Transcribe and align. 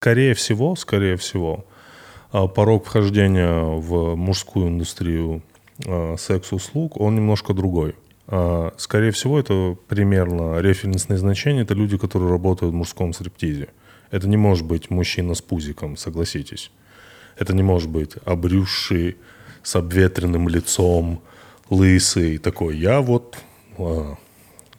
Скорее 0.00 0.34
всего, 0.34 0.76
скорее 0.76 1.16
всего, 1.16 1.66
а, 2.30 2.46
порог 2.46 2.86
вхождения 2.86 3.62
в 3.62 4.14
мужскую 4.14 4.68
индустрию 4.68 5.42
а, 5.84 6.14
секс-услуг, 6.16 7.00
он 7.00 7.16
немножко 7.16 7.52
другой. 7.52 7.96
А, 8.28 8.72
скорее 8.76 9.10
всего, 9.10 9.40
это 9.40 9.76
примерно 9.88 10.60
референсные 10.60 11.18
значения. 11.18 11.62
Это 11.62 11.74
люди, 11.74 11.98
которые 11.98 12.30
работают 12.30 12.72
в 12.72 12.76
мужском 12.76 13.12
стриптизе. 13.12 13.70
Это 14.12 14.28
не 14.28 14.36
может 14.36 14.64
быть 14.64 14.88
мужчина 14.88 15.34
с 15.34 15.42
пузиком, 15.42 15.96
согласитесь. 15.96 16.70
Это 17.36 17.52
не 17.52 17.64
может 17.64 17.90
быть 17.90 18.12
обрюзший, 18.24 19.16
с 19.64 19.74
обветренным 19.74 20.48
лицом, 20.48 21.20
лысый, 21.70 22.38
такой, 22.38 22.78
я 22.78 23.00
вот 23.00 23.36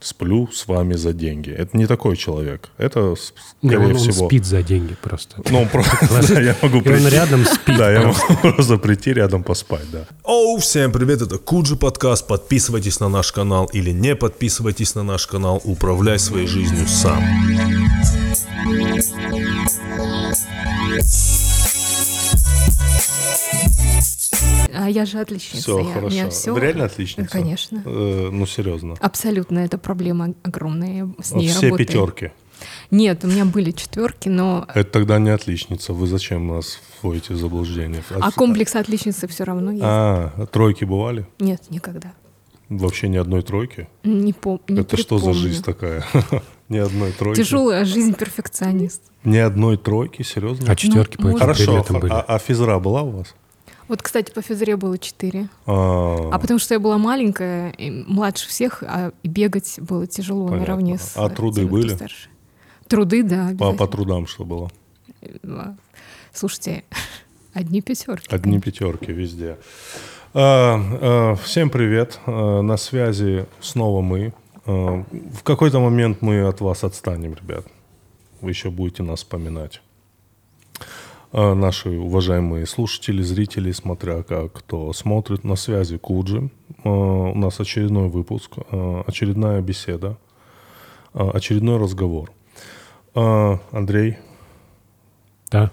сплю 0.01 0.49
с 0.51 0.67
вами 0.67 0.93
за 0.93 1.13
деньги. 1.13 1.51
Это 1.51 1.77
не 1.77 1.87
такой 1.87 2.17
человек. 2.17 2.69
Это, 2.77 3.15
скорее 3.15 3.37
не, 3.61 3.75
он, 3.77 3.95
всего... 3.95 4.23
Он 4.23 4.29
спит 4.29 4.45
за 4.45 4.61
деньги 4.63 4.95
просто. 5.01 5.41
Ну, 5.49 5.65
просто, 5.67 6.41
я 6.41 6.55
могу 6.61 6.81
прийти... 6.81 7.05
он 7.05 7.11
рядом 7.11 7.45
спит. 7.45 7.77
Да, 7.77 7.91
я 7.91 8.07
могу 8.07 8.19
просто 8.41 8.77
прийти 8.77 9.13
рядом 9.13 9.43
поспать, 9.43 9.89
да. 9.91 10.05
Оу, 10.23 10.57
всем 10.57 10.91
привет, 10.91 11.21
это 11.21 11.37
Куджи 11.37 11.75
подкаст. 11.75 12.27
Подписывайтесь 12.27 12.99
на 12.99 13.09
наш 13.09 13.31
канал 13.31 13.69
или 13.73 13.91
не 13.91 14.15
подписывайтесь 14.15 14.95
на 14.95 15.03
наш 15.03 15.27
канал. 15.27 15.61
Управляй 15.63 16.19
своей 16.19 16.47
жизнью 16.47 16.87
сам. 16.87 17.23
А 24.73 24.89
я 24.89 25.05
же 25.05 25.19
отличница. 25.19 25.61
Все, 25.61 25.79
я, 25.79 25.93
хорошо. 25.93 26.29
все... 26.29 26.53
Вы 26.53 26.59
реально 26.59 26.85
отличница? 26.85 27.29
Конечно. 27.29 27.81
Э, 27.85 28.29
ну, 28.31 28.45
серьезно. 28.45 28.95
Абсолютно, 28.99 29.59
это 29.59 29.77
проблема 29.77 30.33
огромная. 30.43 31.09
С 31.21 31.33
ней 31.33 31.49
Все 31.49 31.67
работаю. 31.67 31.87
пятерки. 31.87 32.31
Нет, 32.91 33.23
у 33.23 33.27
меня 33.27 33.45
были 33.45 33.71
четверки, 33.71 34.29
но... 34.29 34.67
Это 34.73 34.89
тогда 34.91 35.19
не 35.19 35.29
отличница. 35.29 35.93
Вы 35.93 36.07
зачем 36.07 36.47
нас 36.47 36.79
вводите 37.01 37.33
в 37.33 37.37
заблуждение? 37.37 38.03
А 38.19 38.31
комплекс 38.31 38.75
отличницы 38.75 39.27
все 39.27 39.43
равно 39.43 39.71
есть. 39.71 39.83
А, 39.83 40.45
тройки 40.51 40.83
бывали? 40.83 41.25
Нет, 41.39 41.63
никогда. 41.69 42.13
Вообще 42.69 43.07
ни 43.07 43.17
одной 43.17 43.41
тройки? 43.41 43.87
Не, 44.03 44.31
пом- 44.31 44.61
не 44.67 44.81
Это 44.81 44.95
что 44.97 45.17
за 45.17 45.33
жизнь 45.33 45.63
такая? 45.63 46.05
Ни 46.69 46.77
одной 46.77 47.11
тройки? 47.11 47.41
Тяжелая 47.41 47.83
жизнь 47.83 48.13
перфекционист. 48.13 49.01
Ни 49.23 49.37
одной 49.37 49.77
тройки? 49.77 50.21
Серьезно? 50.21 50.71
А 50.71 50.75
четерки 50.75 51.17
по 51.17 51.23
Ну, 51.23 51.29
этим 51.29 51.39
Хорошо. 51.39 51.85
А, 52.11 52.21
а 52.21 52.37
физра 52.37 52.77
была 52.77 53.01
у 53.01 53.09
вас? 53.09 53.33
Вот, 53.89 54.01
кстати, 54.01 54.31
по 54.31 54.41
физре 54.41 54.77
было 54.77 54.97
четыре. 54.97 55.49
А, 55.65 56.29
А 56.31 56.39
потому 56.39 56.59
что 56.59 56.73
я 56.75 56.79
была 56.79 56.97
маленькая, 56.97 57.73
младше 58.07 58.47
всех, 58.47 58.83
а 58.87 59.11
бегать 59.23 59.79
было 59.81 60.07
тяжело 60.07 60.45
Понятно. 60.47 60.59
наравне 60.61 60.97
с 60.99 61.17
А 61.17 61.27
труды 61.29 61.61
теми, 61.61 61.69
были? 61.69 61.95
старше. 61.95 62.29
Труды, 62.87 63.23
да. 63.23 63.51
по, 63.59 63.73
по 63.73 63.87
трудам 63.87 64.25
что 64.27 64.45
было? 64.45 64.71
А, 65.43 65.75
Слушайте, 66.33 66.83
одни 67.53 67.81
пятерки. 67.81 68.27
Одни 68.33 68.59
пятерки 68.59 69.11
везде. 69.11 69.57
А, 70.33 70.79
а, 70.79 71.35
всем 71.35 71.69
привет. 71.71 72.19
А, 72.27 72.61
на 72.61 72.77
связи 72.77 73.47
снова 73.59 74.01
мы. 74.01 74.33
А, 74.65 75.03
в 75.33 75.41
какой-то 75.43 75.79
момент 75.79 76.21
мы 76.21 76.47
от 76.47 76.61
вас 76.61 76.83
отстанем, 76.83 77.33
ребят. 77.33 77.65
Вы 78.41 78.51
еще 78.51 78.69
будете 78.69 79.01
нас 79.03 79.19
вспоминать. 79.19 79.81
А, 81.31 81.53
наши 81.53 81.89
уважаемые 81.89 82.65
слушатели, 82.65 83.21
зрители, 83.21 83.71
смотря 83.71 84.23
как 84.23 84.53
кто 84.53 84.91
смотрит 84.93 85.43
на 85.43 85.55
связи 85.55 85.97
Куджи. 85.97 86.49
А, 86.83 86.89
у 86.89 87.35
нас 87.35 87.59
очередной 87.59 88.09
выпуск, 88.09 88.51
а, 88.71 89.03
очередная 89.05 89.61
беседа, 89.61 90.17
очередной 91.13 91.77
разговор. 91.77 92.31
Андрей, 93.15 94.17
Да. 95.51 95.71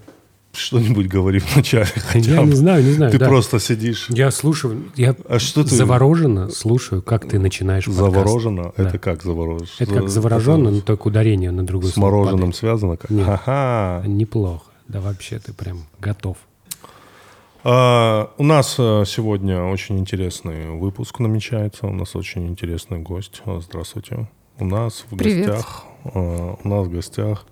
что-нибудь 0.52 1.06
говори 1.06 1.38
вначале 1.52 1.84
хотя 1.86 2.32
Я 2.32 2.40
бы. 2.40 2.46
не 2.46 2.52
знаю, 2.54 2.82
не 2.82 2.92
знаю. 2.92 3.12
Ты 3.12 3.18
да. 3.18 3.28
просто 3.28 3.58
сидишь. 3.60 4.06
Я 4.08 4.30
слушаю, 4.30 4.84
я 4.96 5.14
А 5.28 5.38
что 5.38 5.62
ты 5.62 5.74
завороженно 5.74 6.48
слушаю, 6.50 7.02
как 7.02 7.28
ты 7.28 7.38
начинаешь 7.38 7.84
подкаст. 7.84 8.12
заворожена? 8.14 8.72
Да. 8.77 8.89
Это 8.89 8.98
как 8.98 9.22
заворожен? 9.22 9.66
Это 9.78 9.95
как 9.95 10.08
завороженно, 10.08 10.70
но 10.70 10.80
только 10.80 11.08
ударение 11.08 11.50
на 11.50 11.64
другой 11.66 11.90
С 11.90 11.96
мороженым 11.98 12.52
связано? 12.55 12.96
Как? 12.96 13.11
Нет. 13.11 13.27
Падает. 13.45 14.08
Неплохо. 14.08 14.64
Да 14.89 15.01
вообще 15.01 15.39
ты 15.39 15.52
прям 15.52 15.85
готов. 16.01 16.36
А, 17.64 18.30
у 18.39 18.45
нас 18.45 18.77
а, 18.79 19.05
сегодня 19.05 19.63
очень 19.64 19.98
интересный 19.98 20.70
выпуск 20.70 21.19
намечается. 21.19 21.86
У 21.86 21.92
нас 21.92 22.14
очень 22.14 22.47
интересный 22.47 22.98
гость. 23.01 23.42
Здравствуйте. 23.45 24.29
У 24.58 24.64
нас 24.64 25.05
в 25.11 25.17
Привет. 25.17 25.46
гостях. 25.48 25.85
а, 26.05 26.57
у 26.63 26.69
нас 26.69 26.86
в 26.86 26.91
гостях. 26.92 27.46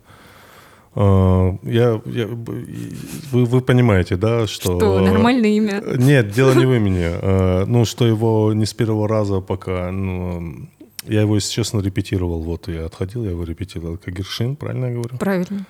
а, 0.94 1.56
я, 1.64 2.00
я- 2.04 2.26
вы, 2.28 3.44
вы 3.44 3.60
понимаете, 3.60 4.16
да, 4.16 4.46
что... 4.46 4.78
Что, 4.78 5.00
нормальное 5.00 5.50
имя? 5.50 5.82
Нет, 5.96 6.30
дело 6.30 6.54
не 6.54 6.66
в 6.66 6.72
имени. 6.76 7.64
Ну, 7.66 7.84
что 7.84 8.06
его 8.06 8.52
не 8.52 8.66
с 8.66 8.72
первого 8.74 9.08
раза 9.08 9.40
пока... 9.40 9.90
ну, 9.90 10.68
я 11.06 11.22
его, 11.22 11.34
если 11.34 11.52
честно, 11.52 11.80
репетировал. 11.80 12.42
Вот 12.42 12.68
я 12.68 12.86
отходил, 12.86 13.24
я 13.24 13.30
его 13.32 13.42
репетировал. 13.44 13.98
Кагершин, 13.98 14.54
правильно 14.56 14.86
я 14.86 14.92
говорю? 14.94 15.18
Правильно, 15.18 15.66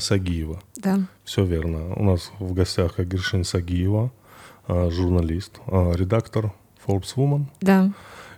Сагиева. 0.00 0.60
да. 0.76 1.00
Все 1.24 1.44
верно. 1.44 1.94
У 1.96 2.04
нас 2.04 2.30
в 2.38 2.52
гостях 2.52 2.94
Кагершин 2.94 3.44
Сагиева, 3.44 4.10
а, 4.66 4.90
журналист, 4.90 5.60
а, 5.66 5.92
редактор 5.92 6.52
Forbes 6.86 7.14
Woman. 7.16 7.44
Да. 7.60 7.92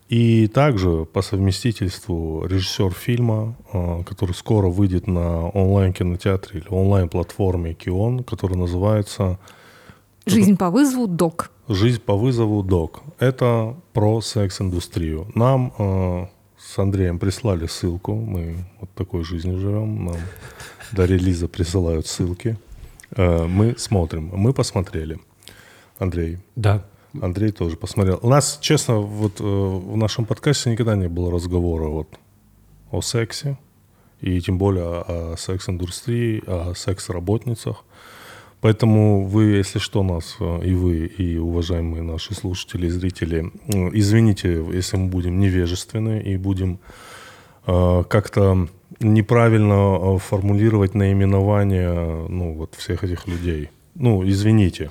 И 0.08 0.46
также 0.48 1.04
по 1.04 1.20
совместительству 1.20 2.46
режиссер 2.46 2.92
фильма, 2.92 3.54
который 4.06 4.32
скоро 4.32 4.68
выйдет 4.68 5.06
на 5.06 5.50
онлайн-кинотеатре 5.50 6.60
или 6.60 6.68
онлайн-платформе 6.70 7.74
Кион, 7.74 8.24
который 8.24 8.56
называется 8.56 9.38
Жизнь 10.28 10.56
по 10.56 10.70
вызову 10.70 11.06
док. 11.06 11.50
«Жизнь 11.68 12.00
по 12.00 12.14
вызову 12.14 12.62
ДОК». 12.62 13.02
Это 13.18 13.76
про 13.92 14.20
секс-индустрию. 14.20 15.26
Нам 15.34 15.72
э, 15.78 16.26
с 16.58 16.78
Андреем 16.78 17.18
прислали 17.18 17.66
ссылку. 17.66 18.14
Мы 18.14 18.64
вот 18.80 18.90
такой 18.94 19.24
жизнью 19.24 19.58
живем. 19.58 20.04
Нам 20.06 20.16
до 20.92 21.04
релиза 21.04 21.48
присылают 21.48 22.06
ссылки. 22.06 22.58
Э, 23.16 23.46
мы 23.46 23.76
смотрим. 23.78 24.30
Мы 24.32 24.52
посмотрели. 24.52 25.18
Андрей. 25.98 26.38
Да. 26.56 26.84
Андрей 27.20 27.52
тоже 27.52 27.76
посмотрел. 27.76 28.18
У 28.22 28.28
нас, 28.28 28.58
честно, 28.60 28.96
вот 28.96 29.40
э, 29.40 29.44
в 29.44 29.96
нашем 29.96 30.24
подкасте 30.24 30.70
никогда 30.70 30.94
не 30.96 31.08
было 31.08 31.30
разговора 31.30 31.88
вот 31.88 32.08
о 32.90 33.00
сексе. 33.00 33.58
И 34.20 34.40
тем 34.40 34.58
более 34.58 34.84
о, 34.84 35.34
секс-индустрии, 35.38 36.42
о 36.46 36.74
секс-работницах. 36.74 37.84
Поэтому 38.60 39.24
вы, 39.24 39.44
если 39.44 39.78
что, 39.78 40.02
нас 40.02 40.36
э, 40.40 40.64
и 40.64 40.74
вы, 40.74 41.06
и 41.06 41.38
уважаемые 41.38 42.02
наши 42.02 42.34
слушатели 42.34 42.86
и 42.86 42.90
зрители, 42.90 43.52
извините, 43.92 44.64
если 44.72 44.96
мы 44.96 45.08
будем 45.08 45.38
невежественны 45.38 46.20
и 46.20 46.36
будем 46.36 46.80
э, 47.66 48.04
как-то 48.08 48.68
неправильно 49.00 49.98
э, 50.14 50.18
формулировать 50.18 50.94
наименование 50.94 52.26
ну, 52.28 52.54
вот 52.54 52.74
всех 52.74 53.04
этих 53.04 53.26
людей. 53.26 53.70
Ну, 53.94 54.28
извините, 54.28 54.90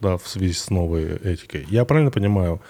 да, 0.00 0.16
в 0.16 0.26
связи 0.28 0.52
с 0.52 0.70
новой 0.70 1.16
этикой. 1.16 1.66
Я 1.68 1.84
правильно 1.84 2.10
понимаю, 2.10 2.60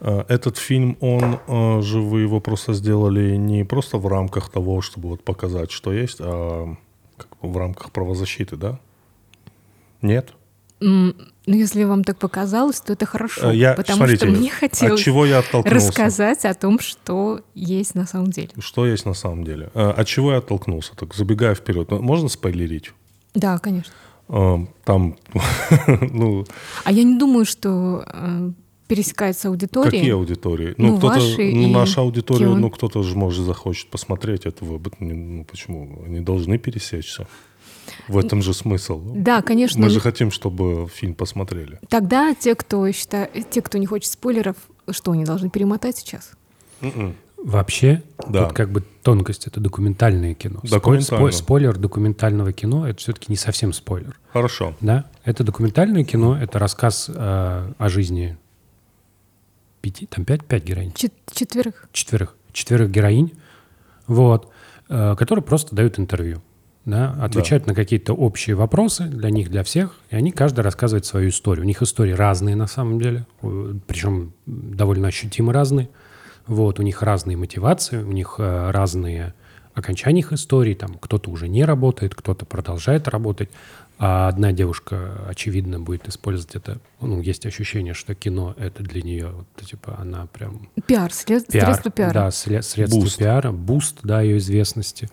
э, 0.00 0.24
этот 0.28 0.56
фильм, 0.58 0.96
он 1.00 1.38
э, 1.46 1.82
же 1.82 2.00
вы 2.00 2.22
его 2.22 2.40
просто 2.40 2.72
сделали 2.72 3.36
не 3.36 3.64
просто 3.64 3.98
в 3.98 4.06
рамках 4.06 4.50
того, 4.50 4.80
чтобы 4.80 5.08
вот 5.10 5.24
показать, 5.24 5.70
что 5.70 5.92
есть, 5.92 6.18
а 6.20 6.74
как 7.16 7.28
бы 7.40 7.52
в 7.52 7.56
рамках 7.56 7.90
правозащиты, 7.92 8.56
да? 8.56 8.78
Нет? 10.00 10.32
Ну, 11.46 11.56
если 11.56 11.82
вам 11.84 12.04
так 12.04 12.18
показалось, 12.18 12.80
то 12.80 12.92
это 12.92 13.04
хорошо. 13.04 13.50
Э, 13.50 13.56
Я, 13.56 13.72
потому 13.74 13.96
смотрите, 13.96 14.26
что 14.26 14.38
мне 14.38 14.48
от 14.50 14.54
хотелось 14.54 15.00
чего 15.00 15.26
я 15.26 15.38
оттолкнулся? 15.40 15.88
рассказать 15.88 16.44
о 16.44 16.54
том, 16.54 16.78
что 16.78 17.40
есть 17.54 17.94
на 17.96 18.06
самом 18.06 18.30
деле. 18.30 18.50
Что 18.60 18.86
есть 18.86 19.06
на 19.06 19.14
самом 19.14 19.44
деле? 19.44 19.70
Э, 19.74 19.90
От 19.90 20.06
чего 20.06 20.32
я 20.32 20.38
оттолкнулся? 20.38 20.92
Так, 20.96 21.14
забегая 21.14 21.54
вперед, 21.54 21.90
ну, 21.90 22.00
можно 22.00 22.28
спойлерить? 22.28 22.92
Да, 23.34 23.58
конечно. 23.58 23.92
Э, 24.28 24.58
Там, 24.84 25.16
ну, 26.12 26.44
А 26.84 26.92
я 26.92 27.02
не 27.02 27.18
думаю, 27.18 27.44
что 27.44 28.04
э, 28.06 28.50
пересекается 28.86 29.48
аудитория. 29.48 29.90
какие 29.90 30.12
аудитории? 30.12 30.74
Ну, 30.78 30.98
кто-то, 30.98 31.14
ваши 31.18 31.52
ну, 31.52 31.62
и 31.62 31.66
наша 31.72 32.02
аудитория, 32.02 32.46
Кион. 32.46 32.60
ну, 32.60 32.70
кто-то 32.70 33.02
же, 33.02 33.16
может, 33.16 33.44
захочет 33.44 33.88
посмотреть 33.90 34.46
этого. 34.46 34.80
Ну, 35.00 35.44
почему? 35.44 36.02
Они 36.06 36.20
должны 36.20 36.56
пересечься. 36.58 37.26
В 38.08 38.18
этом 38.18 38.42
же 38.42 38.52
смысл. 38.54 39.00
Да, 39.14 39.42
конечно. 39.42 39.80
Мы 39.80 39.88
же 39.90 40.00
хотим, 40.00 40.30
чтобы 40.30 40.88
фильм 40.92 41.14
посмотрели. 41.14 41.78
Тогда 41.88 42.34
те, 42.34 42.54
кто 42.54 42.90
считает, 42.92 43.50
те, 43.50 43.62
кто 43.62 43.78
не 43.78 43.86
хочет 43.86 44.10
спойлеров, 44.12 44.56
что 44.90 45.12
они 45.12 45.24
должны 45.24 45.50
перемотать 45.50 45.96
сейчас? 45.98 46.32
М-м. 46.80 47.14
Вообще, 47.44 48.02
Да. 48.28 48.44
тут 48.46 48.56
как 48.56 48.70
бы 48.70 48.82
тонкость 49.02 49.46
это 49.48 49.58
документальное 49.60 50.34
кино. 50.34 50.60
Документально. 50.62 51.02
спой- 51.18 51.32
спойлер 51.32 51.76
документального 51.76 52.52
кино 52.52 52.86
это 52.88 52.98
все-таки 53.00 53.26
не 53.30 53.36
совсем 53.36 53.72
спойлер. 53.72 54.18
Хорошо. 54.32 54.74
Да, 54.80 55.06
это 55.24 55.42
документальное 55.42 56.04
кино, 56.04 56.36
это 56.40 56.58
рассказ 56.60 57.10
э, 57.12 57.72
о 57.76 57.88
жизни 57.88 58.36
пяти, 59.80 60.06
там 60.06 60.24
пять, 60.24 60.44
пять 60.44 60.64
героинь, 60.64 60.92
Чет- 60.92 61.12
четверых. 61.34 61.88
четверых, 61.92 62.36
четверых 62.52 62.90
героинь, 62.92 63.32
вот, 64.06 64.48
э, 64.88 65.16
которые 65.16 65.42
просто 65.44 65.74
дают 65.74 65.98
интервью. 65.98 66.40
Да, 66.84 67.12
отвечают 67.22 67.66
на 67.66 67.74
какие-то 67.74 68.12
общие 68.12 68.56
вопросы 68.56 69.04
для 69.04 69.30
них, 69.30 69.50
для 69.50 69.62
всех, 69.62 69.96
и 70.10 70.16
они 70.16 70.32
каждый 70.32 70.60
рассказывает 70.60 71.06
свою 71.06 71.28
историю. 71.28 71.64
У 71.64 71.66
них 71.66 71.80
истории 71.82 72.12
разные 72.12 72.56
на 72.56 72.66
самом 72.66 73.00
деле, 73.00 73.24
причем 73.86 74.32
довольно 74.46 75.08
ощутимо 75.08 75.52
разные. 75.52 75.88
Вот, 76.48 76.80
у 76.80 76.82
них 76.82 77.02
разные 77.02 77.36
мотивации, 77.36 78.02
у 78.02 78.10
них 78.10 78.34
э, 78.38 78.70
разные 78.72 79.32
окончания 79.74 80.20
их 80.20 80.32
историй, 80.32 80.74
там 80.74 80.94
кто-то 81.00 81.30
уже 81.30 81.48
не 81.48 81.64
работает, 81.64 82.16
кто-то 82.16 82.44
продолжает 82.46 83.06
работать, 83.06 83.48
а 83.98 84.26
одна 84.26 84.50
девушка, 84.50 85.20
очевидно, 85.28 85.78
будет 85.78 86.08
использовать 86.08 86.56
это, 86.56 86.78
ну, 87.00 87.20
есть 87.20 87.46
ощущение, 87.46 87.94
что 87.94 88.16
кино— 88.16 88.54
это 88.58 88.82
для 88.82 89.02
нее, 89.02 89.28
вот, 89.28 89.46
типа, 89.64 89.96
она 90.00 90.26
прям 90.26 90.68
Пиар, 90.86 91.12
след- 91.12 91.46
пиар, 91.46 91.66
средство 91.66 91.90
пиара. 91.92 92.12
Да, 92.12 92.28
сле- 92.28 92.62
средство 92.62 92.98
Буст. 92.98 93.18
пиара, 93.18 93.52
буст, 93.52 93.98
да, 94.02 94.20
ее 94.20 94.38
известности. 94.38 95.08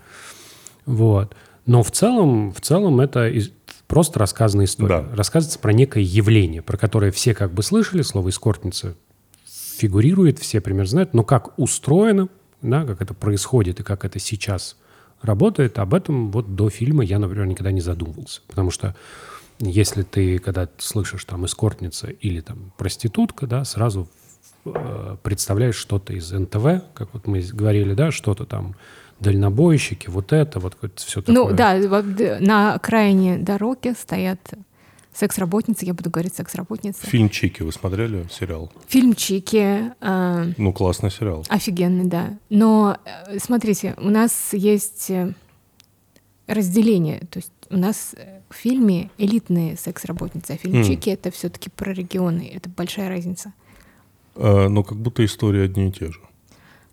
Вот. 0.87 1.35
Но 1.69 1.83
в 1.83 1.91
целом, 1.91 2.51
в 2.51 2.61
целом 2.61 2.99
это 2.99 3.31
просто 3.85 4.17
рассказанная 4.17 4.65
история. 4.65 5.01
Да. 5.03 5.15
Рассказывается 5.15 5.59
про 5.59 5.71
некое 5.71 6.01
явление, 6.01 6.63
про 6.63 6.77
которое 6.77 7.11
все 7.11 7.35
как 7.35 7.53
бы 7.53 7.61
слышали, 7.61 8.01
слово 8.01 8.29
«эскортница» 8.29 8.95
фигурирует, 9.77 10.39
все 10.39 10.61
примерно 10.61 10.89
знают, 10.89 11.13
но 11.13 11.23
как 11.23 11.59
устроено, 11.59 12.27
да, 12.63 12.85
как 12.85 13.03
это 13.03 13.13
происходит 13.13 13.81
и 13.81 13.83
как 13.83 14.03
это 14.03 14.17
сейчас 14.17 14.77
работает, 15.21 15.77
об 15.77 15.93
этом 15.93 16.31
вот 16.31 16.55
до 16.55 16.71
фильма 16.71 17.03
я, 17.03 17.19
например, 17.19 17.45
никогда 17.45 17.71
не 17.71 17.81
задумывался. 17.81 18.41
Потому 18.47 18.71
что 18.71 18.95
если 19.59 20.01
ты, 20.01 20.39
когда 20.39 20.67
слышишь 20.79 21.23
там 21.25 21.45
эскортница 21.45 22.07
или 22.07 22.41
там 22.41 22.73
проститутка, 22.79 23.45
да, 23.45 23.63
сразу 23.63 24.09
э, 24.65 25.17
представляешь 25.21 25.75
что-то 25.75 26.13
из 26.13 26.31
НТВ, 26.31 26.83
как 26.95 27.13
вот 27.13 27.27
мы 27.27 27.41
говорили, 27.41 27.93
да, 27.93 28.09
что-то 28.09 28.45
там 28.45 28.75
дальнобойщики, 29.19 30.09
вот 30.09 30.33
это, 30.33 30.59
вот 30.59 30.75
все 30.95 31.21
такое. 31.21 31.35
Ну 31.35 31.53
да, 31.53 31.75
на 32.39 32.73
окраине 32.73 33.37
дороги 33.37 33.93
стоят 33.99 34.39
секс-работницы, 35.13 35.85
я 35.85 35.93
буду 35.93 36.09
говорить 36.09 36.35
секс-работницы. 36.35 37.05
Фильм 37.05 37.29
«Чики» 37.29 37.61
вы 37.63 37.71
смотрели? 37.73 38.25
Сериал. 38.31 38.71
Фильм 38.87 39.15
Чики, 39.15 39.91
э, 39.99 40.53
Ну, 40.57 40.71
классный 40.71 41.11
сериал. 41.11 41.45
офигенный, 41.49 42.05
да. 42.05 42.37
Но 42.49 42.97
э, 43.27 43.39
смотрите, 43.39 43.95
у 43.97 44.09
нас 44.09 44.53
есть 44.53 45.09
э, 45.09 45.33
разделение, 46.47 47.19
то 47.31 47.39
есть 47.39 47.51
у 47.69 47.77
нас 47.77 48.15
э, 48.17 48.39
в 48.49 48.55
фильме 48.55 49.09
элитные 49.17 49.75
секс-работницы, 49.77 50.51
а 50.51 50.57
фильм 50.57 50.77
М. 50.77 50.83
Чики 50.85 51.09
это 51.09 51.31
все-таки 51.31 51.69
про 51.69 51.91
регионы, 51.93 52.49
это 52.53 52.69
большая 52.69 53.09
разница. 53.09 53.53
Э, 54.35 54.67
но 54.69 54.83
как 54.83 54.97
будто 54.99 55.25
истории 55.25 55.63
одни 55.65 55.89
и 55.89 55.91
те 55.91 56.07
же. 56.11 56.19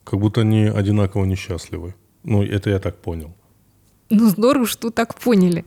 Как 0.04 0.18
будто 0.20 0.40
они 0.40 0.64
одинаково 0.64 1.24
несчастливы. 1.26 1.94
Ну, 2.26 2.42
это 2.42 2.70
я 2.70 2.78
так 2.78 2.96
понял. 2.98 3.30
Ну 4.10 4.28
здорово, 4.28 4.66
что 4.66 4.90
так 4.90 5.14
поняли. 5.14 5.64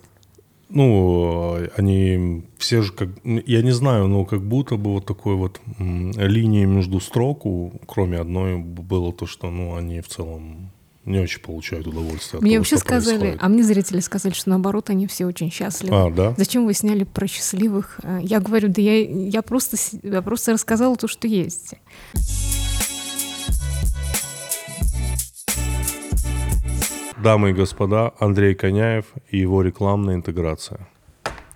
Ну, 0.69 1.55
э, 1.57 1.69
они 1.77 2.43
все 2.59 2.81
же 2.83 2.91
как... 2.93 3.09
Я 3.23 3.63
не 3.63 3.71
знаю, 3.71 4.07
но 4.07 4.23
как 4.25 4.41
будто 4.43 4.75
бы 4.75 4.91
вот 4.93 5.05
такой 5.05 5.35
вот 5.35 5.59
линии 5.79 6.65
между 6.65 6.99
строк, 6.99 7.45
у- 7.45 7.71
кроме 7.87 8.19
одной, 8.19 8.57
было 8.57 9.11
то, 9.11 9.25
что, 9.25 9.49
ну, 9.49 9.75
они 9.75 9.99
в 10.01 10.07
целом 10.07 10.69
не 11.05 11.17
очень 11.19 11.41
получают 11.41 11.87
удовольствие 11.87 12.37
от 12.37 12.43
Мне 12.43 12.51
того, 12.51 12.59
вообще 12.61 12.77
сказали, 12.77 13.17
происходит. 13.17 13.43
а 13.43 13.49
мне 13.49 13.63
зрители 13.63 13.99
сказали, 13.99 14.33
что 14.33 14.49
наоборот, 14.51 14.91
они 14.91 15.07
все 15.07 15.25
очень 15.25 15.49
счастливы. 15.51 15.95
А, 15.95 16.11
да? 16.11 16.35
Зачем 16.37 16.65
вы 16.65 16.73
сняли 16.75 17.03
про 17.03 17.25
счастливых? 17.25 17.99
А, 18.03 18.19
Я 18.19 18.39
говорю, 18.39 18.67
да 18.69 18.79
я, 18.81 18.99
я, 19.09 19.41
просто, 19.41 19.75
я 20.03 20.21
просто 20.21 20.51
рассказала 20.53 20.95
то, 20.97 21.07
что 21.07 21.27
есть. 21.27 21.73
Дамы 27.21 27.49
и 27.49 27.53
господа, 27.53 28.13
Андрей 28.19 28.55
Коняев 28.55 29.05
и 29.29 29.37
его 29.37 29.61
рекламная 29.61 30.15
интеграция. 30.15 30.87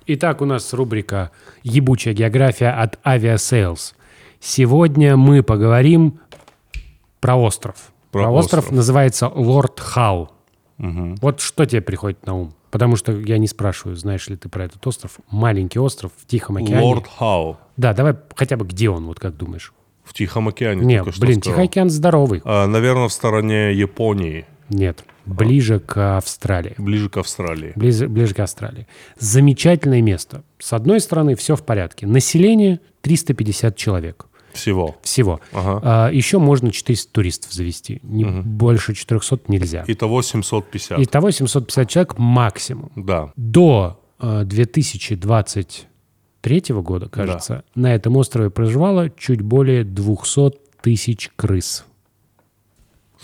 Итак, 0.06 0.42
у 0.42 0.46
нас 0.46 0.74
рубрика 0.74 1.32
«Ебучая 1.64 2.14
география» 2.14 2.70
от 2.72 3.00
Aviasales. 3.06 3.94
Сегодня 4.42 5.16
мы 5.16 5.42
поговорим 5.42 6.20
про 7.22 7.36
остров. 7.38 7.76
Про 8.12 8.24
Про, 8.24 8.32
остров. 8.32 8.60
остров. 8.66 8.76
называется 8.76 9.30
Лорд 9.30 9.80
Хау. 9.80 10.32
Мгм. 10.78 11.16
Вот 11.22 11.40
что 11.40 11.66
тебе 11.66 11.82
приходит 11.82 12.26
на 12.26 12.36
ум? 12.36 12.54
Потому 12.70 12.98
что 12.98 13.14
я 13.14 13.38
не 13.38 13.48
спрашиваю, 13.48 13.96
знаешь 13.96 14.28
ли 14.28 14.36
ты 14.36 14.50
про 14.50 14.66
этот 14.66 14.86
остров. 14.86 15.20
Маленький 15.30 15.80
остров 15.80 16.12
в 16.18 16.26
Тихом 16.28 16.58
океане. 16.58 16.82
Лорд 16.82 17.08
Хау. 17.08 17.58
Да, 17.78 17.94
давай 17.94 18.16
хотя 18.36 18.58
бы 18.58 18.66
где 18.66 18.90
он, 18.90 19.06
вот 19.06 19.20
как 19.20 19.38
думаешь? 19.38 19.72
В 20.04 20.14
Тихом 20.14 20.50
океане 20.50 20.84
Нет, 20.84 21.06
блин. 21.20 21.40
Тихий 21.40 21.62
океан 21.62 21.90
здоровый. 21.90 22.42
А, 22.44 22.68
наверное, 22.68 23.08
в 23.08 23.14
стороне 23.14 23.72
Японии, 23.74 24.46
Нет, 24.70 25.04
ближе 25.26 25.80
к 25.80 26.18
Австралии. 26.18 26.76
ближе 26.78 27.10
к 27.10 27.18
Австралии. 27.18 27.74
Ближе, 27.76 28.08
ближе 28.08 28.34
к 28.34 28.40
Австралии. 28.40 28.88
Замечательное 29.20 30.02
место. 30.02 30.44
С 30.60 30.74
одной 30.74 31.00
стороны, 31.00 31.36
все 31.36 31.56
в 31.56 31.64
порядке. 31.64 32.08
Население 32.08 32.80
350 33.02 33.76
человек 33.76 34.26
Всего. 34.54 34.96
всего. 35.02 35.40
Ага. 35.52 35.80
А, 35.84 36.10
еще 36.12 36.40
можно 36.40 36.72
400 36.72 37.12
туристов 37.12 37.54
завести. 37.54 38.00
Не, 38.04 38.26
Больше 38.26 38.94
400 38.94 39.40
нельзя. 39.48 39.84
Итого 39.88 40.22
750. 40.22 41.00
Итого 41.00 41.32
750 41.32 41.90
человек 41.90 42.18
максимум. 42.18 42.92
Да. 42.96 43.32
До 43.36 44.00
э, 44.20 44.44
2023 44.46 46.76
года, 46.76 47.10
кажется, 47.10 47.64
на 47.76 47.94
этом 47.94 48.16
острове 48.18 48.50
проживало 48.50 49.10
чуть 49.10 49.42
более 49.42 49.84
200 49.84 50.52
тысяч 50.82 51.30
крыс. 51.36 51.86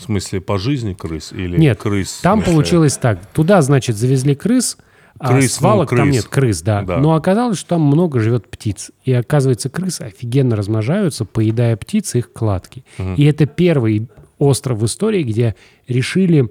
В 0.00 0.04
смысле, 0.04 0.40
по 0.40 0.58
жизни 0.58 0.94
крыс 0.94 1.32
или 1.32 1.58
Нет, 1.58 1.78
крыс? 1.78 2.20
там 2.22 2.38
смысле- 2.40 2.52
получилось 2.52 2.96
так. 2.96 3.24
Туда, 3.34 3.60
значит, 3.62 3.96
завезли 3.96 4.34
крыс, 4.34 4.78
а 5.18 5.28
Крыс, 5.34 5.52
свалок 5.52 5.90
ну, 5.90 5.96
там 5.98 6.06
крыс. 6.06 6.16
нет, 6.16 6.24
крыс, 6.28 6.62
да. 6.62 6.82
Да. 6.82 6.96
Но 6.98 7.14
оказалось, 7.14 7.58
что 7.58 7.70
там 7.70 7.82
много 7.82 8.20
живет 8.20 8.48
птиц. 8.48 8.90
И 9.04 9.12
оказывается, 9.12 9.68
крысы 9.68 10.02
офигенно 10.02 10.56
размножаются, 10.56 11.24
поедая 11.26 11.76
птиц 11.76 12.14
и 12.14 12.18
их 12.18 12.32
кладки. 12.32 12.84
И 13.16 13.24
это 13.24 13.44
первый 13.46 14.08
остров 14.38 14.78
в 14.78 14.86
истории, 14.86 15.22
где 15.22 15.54
решили, 15.86 16.48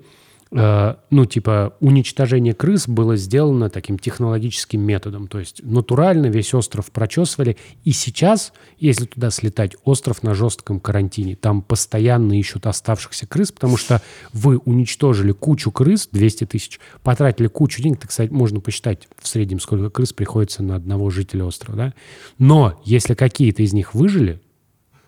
ну, 0.51 1.25
типа, 1.25 1.75
уничтожение 1.79 2.55
крыс 2.55 2.87
было 2.87 3.15
сделано 3.17 3.69
таким 3.69 3.99
технологическим 3.99 4.81
методом. 4.81 5.27
То 5.27 5.37
есть 5.39 5.61
натурально 5.63 6.25
весь 6.25 6.55
остров 6.55 6.91
прочесывали. 6.91 7.55
И 7.83 7.91
сейчас, 7.91 8.51
если 8.79 9.05
туда 9.05 9.29
слетать, 9.29 9.75
остров 9.83 10.23
на 10.23 10.33
жестком 10.33 10.79
карантине. 10.79 11.35
Там 11.35 11.61
постоянно 11.61 12.37
ищут 12.39 12.65
оставшихся 12.65 13.27
крыс, 13.27 13.51
потому 13.51 13.77
что 13.77 14.01
вы 14.33 14.57
уничтожили 14.57 15.33
кучу 15.33 15.71
крыс, 15.71 16.09
200 16.11 16.45
тысяч, 16.45 16.79
потратили 17.03 17.45
кучу 17.45 17.83
денег. 17.83 17.99
Так 17.99 18.11
сказать, 18.11 18.31
можно 18.31 18.59
посчитать 18.59 19.07
в 19.21 19.27
среднем, 19.27 19.59
сколько 19.59 19.91
крыс 19.91 20.13
приходится 20.13 20.63
на 20.63 20.75
одного 20.75 21.11
жителя 21.11 21.45
острова. 21.45 21.77
Да? 21.77 21.93
Но 22.39 22.81
если 22.85 23.13
какие-то 23.13 23.61
из 23.61 23.73
них 23.73 23.93
выжили, 23.93 24.41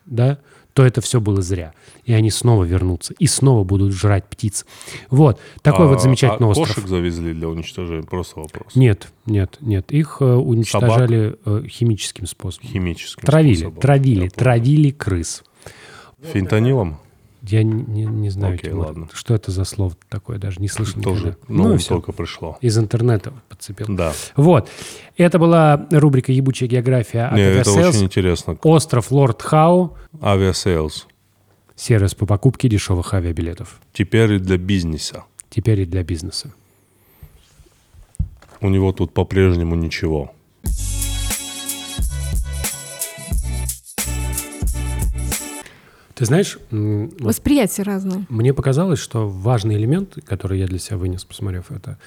да, 0.06 0.40
то 0.82 0.86
это 0.88 1.00
все 1.00 1.22
было 1.22 1.44
зря. 1.44 1.74
И 2.06 2.14
они 2.14 2.32
снова 2.32 2.64
вернутся 2.64 3.14
и 3.20 3.28
снова 3.28 3.64
будут 3.64 3.94
жрать 3.94 4.26
птиц. 4.26 4.66
Вот. 5.12 5.40
Такой 5.62 5.86
А- 5.86 5.90
вот 5.90 6.02
замечательный 6.02 6.48
а 6.48 6.50
остров. 6.50 6.70
кошек 6.70 6.88
завезли 6.90 7.34
для 7.36 7.50
уничтожения? 7.50 8.02
Просто 8.02 8.40
вопрос. 8.40 8.74
Нет, 8.74 9.10
нет, 9.28 9.58
нет. 9.62 9.92
Их 9.92 10.18
э, 10.22 10.26
уничтожали 10.26 11.36
э, 11.46 11.64
химическим 11.68 12.26
способом. 12.26 12.68
Химическим 12.68 13.22
Травили, 13.24 13.54
способом. 13.58 13.80
травили, 13.80 14.28
травили 14.30 14.90
крыс. 14.90 15.44
Фентанилом? 16.20 16.98
Я 17.44 17.64
не, 17.64 17.82
не- 17.84 18.06
не 18.06 18.30
знаю, 18.30 18.54
Окей, 18.54 18.70
Тимур, 18.70 18.86
ладно. 18.88 19.08
что 19.14 19.34
это 19.34 19.50
за 19.52 19.64
слово 19.64 19.96
такое, 20.10 20.38
даже 20.38 20.62
не 20.62 20.68
слышал 20.68 21.02
Тоже. 21.02 21.26
никогда. 21.30 21.38
Ну, 21.48 21.74
и 21.74 21.80
только 21.80 22.12
пришло. 22.12 22.58
Из 22.62 22.78
интернета 22.78 23.34
подцепил. 23.50 23.88
Да. 23.90 24.14
Вот. 24.36 24.70
Это 25.18 25.40
была 25.40 25.88
рубрика 25.92 26.32
«Ебучая 26.32 26.70
география» 26.70 27.26
от 27.28 27.34
Не, 27.36 27.42
это 27.42 27.72
очень 27.72 28.04
интересно. 28.04 28.58
Остров 28.62 29.12
Лорд 29.12 29.42
Хау. 29.42 29.98
Авиасейлс. 30.22 31.08
Сервис 31.76 32.14
по 32.14 32.28
покупке 32.28 32.70
дешевых 32.70 33.12
авиабилетов. 33.16 33.80
Теперь 33.92 34.34
и 34.34 34.38
для 34.40 34.58
бизнеса. 34.58 35.24
Теперь 35.50 35.80
и 35.82 35.86
для 35.86 36.04
бизнеса. 36.04 36.54
У 38.60 38.70
него 38.70 38.92
тут 38.92 39.14
по-прежнему 39.14 39.74
ничего. 39.74 40.32
Ты 46.22 46.26
знаешь, 46.28 46.60
м, 46.70 47.10
вот 47.18 47.30
Восприятие 47.30 47.84
разное. 47.84 48.28
мне 48.30 48.54
показалось, 48.54 49.00
что 49.00 49.28
важный 49.28 49.76
элемент, 49.76 50.20
который 50.24 50.60
я 50.60 50.68
для 50.68 50.78
себя 50.78 50.98
вынес, 50.98 51.26
посмотрев 51.26 51.72
это, 51.72 51.98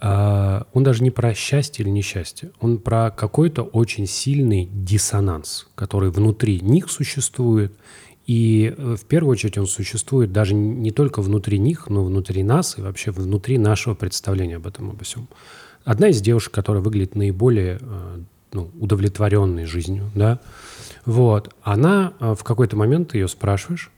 а, 0.00 0.66
он 0.72 0.82
даже 0.82 1.04
не 1.04 1.12
про 1.12 1.32
счастье 1.32 1.84
или 1.84 1.90
несчастье, 1.90 2.50
он 2.58 2.78
про 2.78 3.12
какой-то 3.12 3.62
очень 3.62 4.08
сильный 4.08 4.68
диссонанс, 4.72 5.68
который 5.76 6.10
внутри 6.10 6.58
них 6.58 6.90
существует. 6.90 7.72
И 8.26 8.74
э, 8.76 8.96
в 8.96 9.04
первую 9.04 9.30
очередь 9.30 9.58
он 9.58 9.68
существует 9.68 10.32
даже 10.32 10.54
не 10.54 10.90
только 10.90 11.22
внутри 11.22 11.60
них, 11.60 11.88
но 11.88 12.04
внутри 12.04 12.42
нас 12.42 12.78
и 12.78 12.82
вообще 12.82 13.12
внутри 13.12 13.58
нашего 13.58 13.94
представления 13.94 14.56
об 14.56 14.66
этом 14.66 14.90
обо 14.90 15.04
всем. 15.04 15.28
Одна 15.84 16.08
из 16.08 16.20
девушек, 16.20 16.52
которая 16.52 16.82
выглядит 16.82 17.14
наиболее 17.14 17.78
э, 17.80 18.18
ну, 18.52 18.70
удовлетворенной 18.78 19.66
жизнью, 19.66 20.10
да, 20.14 20.38
вот, 21.06 21.54
она 21.62 22.12
э, 22.20 22.34
в 22.38 22.44
какой-то 22.44 22.76
момент 22.76 23.14
ее 23.14 23.28
спрашиваешь, 23.28 23.90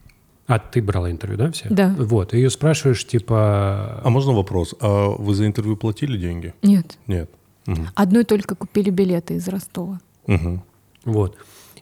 А 0.47 0.59
ты 0.59 0.83
брала 0.83 1.11
интервью, 1.11 1.39
да, 1.39 1.51
все? 1.53 1.69
Да. 1.71 1.95
Вот, 1.99 2.35
ее 2.35 2.51
спрашиваешь, 2.51 3.07
типа... 3.07 4.01
А 4.05 4.11
можно 4.11 4.33
вопрос? 4.33 4.75
А 4.81 5.09
вы 5.09 5.35
за 5.35 5.47
интервью 5.47 5.77
платили 5.77 6.19
деньги? 6.19 6.53
Нет. 6.63 6.99
Нет. 7.07 7.31
Мгм. 7.67 7.89
Одной 7.95 8.25
только 8.25 8.55
купили 8.55 8.91
билеты 8.91 9.35
из 9.35 9.49
Ростова. 9.49 10.01
Мгм. 10.27 10.63
Вот. 11.05 11.37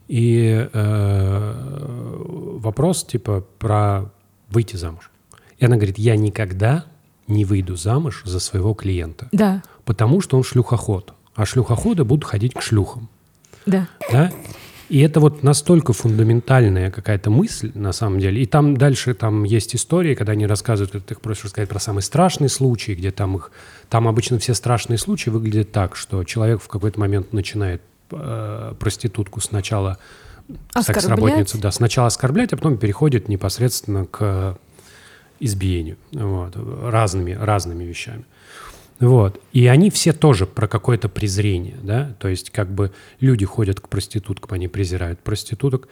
И 0.06 0.68
э, 0.72 2.16
вопрос, 2.60 3.04
типа, 3.04 3.44
про 3.58 4.12
выйти 4.48 4.76
замуж. 4.76 5.10
И 5.58 5.64
она 5.64 5.76
говорит, 5.76 5.98
я 5.98 6.16
никогда 6.16 6.84
не 7.26 7.44
выйду 7.44 7.76
замуж 7.76 8.22
за 8.24 8.40
своего 8.40 8.74
клиента, 8.74 9.28
Да, 9.32 9.62
потому 9.84 10.20
что 10.20 10.36
он 10.36 10.42
шлюхоход. 10.44 11.14
А 11.34 11.46
шлюхоходы 11.46 12.04
будут 12.04 12.24
ходить 12.24 12.54
к 12.54 12.62
шлюхам. 12.62 13.08
да. 13.66 13.88
Да? 14.10 14.32
И 14.92 15.00
это 15.00 15.20
вот 15.20 15.42
настолько 15.42 15.94
фундаментальная 15.94 16.90
какая-то 16.90 17.30
мысль, 17.30 17.72
на 17.74 17.92
самом 17.92 18.20
деле. 18.20 18.42
И 18.42 18.46
там 18.46 18.76
дальше 18.76 19.14
там 19.14 19.44
есть 19.44 19.74
истории, 19.74 20.14
когда 20.14 20.32
они 20.32 20.46
рассказывают, 20.46 21.06
ты 21.06 21.14
их 21.14 21.22
просишь 21.22 21.44
рассказать 21.44 21.70
про 21.70 21.78
самый 21.78 22.02
страшный 22.02 22.50
случай, 22.50 22.94
где 22.94 23.10
там 23.10 23.36
их... 23.36 23.52
Там 23.88 24.06
обычно 24.06 24.38
все 24.38 24.52
страшные 24.52 24.98
случаи 24.98 25.30
выглядят 25.30 25.72
так, 25.72 25.96
что 25.96 26.24
человек 26.24 26.60
в 26.60 26.68
какой-то 26.68 27.00
момент 27.00 27.32
начинает 27.32 27.80
э, 28.10 28.74
проститутку 28.78 29.40
сначала 29.40 29.96
секс-работницу, 30.78 31.56
да, 31.56 31.70
сначала 31.70 32.08
оскорблять, 32.08 32.52
а 32.52 32.58
потом 32.58 32.76
переходит 32.76 33.30
непосредственно 33.30 34.04
к 34.04 34.58
избиению. 35.40 35.96
Вот, 36.12 36.54
разными, 36.82 37.32
разными 37.32 37.84
вещами. 37.84 38.24
Вот. 39.02 39.40
И 39.52 39.66
они 39.66 39.90
все 39.90 40.12
тоже 40.12 40.46
про 40.46 40.68
какое-то 40.68 41.08
презрение, 41.08 41.76
да, 41.82 42.14
то 42.20 42.28
есть 42.28 42.50
как 42.50 42.72
бы 42.72 42.92
люди 43.18 43.44
ходят 43.44 43.80
к 43.80 43.88
проституткам, 43.88 44.54
они 44.54 44.68
презирают 44.68 45.18
проституток, 45.18 45.88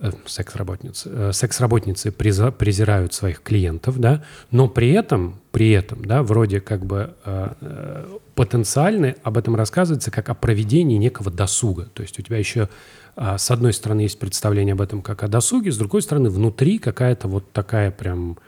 э, 0.00 0.10
секс-работницы, 0.24 1.10
э, 1.12 1.32
секс-работницы 1.34 2.10
презирают 2.10 3.12
своих 3.12 3.42
клиентов, 3.42 4.00
да, 4.00 4.24
но 4.50 4.66
при 4.66 4.92
этом, 4.92 5.42
при 5.52 5.72
этом, 5.72 6.02
да, 6.06 6.22
вроде 6.22 6.62
как 6.62 6.86
бы 6.86 7.12
э, 7.26 7.48
э, 7.60 8.18
потенциально 8.34 9.14
об 9.22 9.36
этом 9.36 9.54
рассказывается 9.54 10.10
как 10.10 10.30
о 10.30 10.34
проведении 10.34 10.96
некого 10.96 11.30
досуга, 11.30 11.90
то 11.92 12.02
есть 12.02 12.18
у 12.18 12.22
тебя 12.22 12.38
еще 12.38 12.70
а, 13.14 13.36
с 13.36 13.50
одной 13.50 13.74
стороны 13.74 14.02
есть 14.02 14.18
представление 14.18 14.72
об 14.72 14.80
этом 14.80 15.02
как 15.02 15.22
о 15.22 15.28
досуге, 15.28 15.70
с 15.70 15.76
другой 15.76 16.00
стороны 16.00 16.30
внутри 16.30 16.78
какая-то 16.78 17.28
вот 17.28 17.52
такая 17.52 17.90
прям 17.90 18.38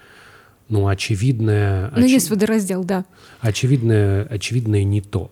ну, 0.70 0.88
очевидная... 0.88 1.90
Ну, 1.94 2.02
очи- 2.06 2.08
есть 2.10 2.30
водораздел, 2.30 2.84
да. 2.84 3.04
очевидное, 3.40 4.24
очевидное 4.24 4.84
не 4.84 5.00
то. 5.02 5.30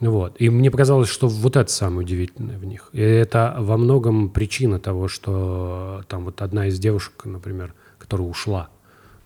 Вот. 0.00 0.36
И 0.38 0.50
мне 0.50 0.70
показалось, 0.70 1.08
что 1.08 1.26
вот 1.28 1.56
это 1.56 1.72
самое 1.72 2.00
удивительное 2.00 2.58
в 2.58 2.64
них. 2.66 2.90
И 2.92 3.00
это 3.00 3.56
во 3.58 3.78
многом 3.78 4.28
причина 4.28 4.78
того, 4.78 5.08
что 5.08 6.02
там 6.08 6.24
вот 6.26 6.42
одна 6.42 6.66
из 6.66 6.78
девушек, 6.78 7.24
например, 7.24 7.72
которая 7.98 8.26
ушла, 8.28 8.68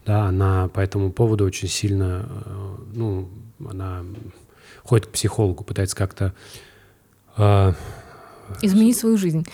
да, 0.06 0.26
она 0.26 0.68
по 0.68 0.78
этому 0.80 1.11
поводу 1.11 1.44
очень 1.44 1.66
сильно, 1.68 2.26
э, 2.28 2.76
ну, 2.94 3.28
она 3.68 4.04
ходит 4.85 5.06
к 5.06 5.11
психологу, 5.11 5.64
пытается 5.64 5.97
как-то 5.97 6.32
э, 7.37 7.73
Измени 8.62 8.92
свою 8.94 9.16
жизнь. 9.16 9.47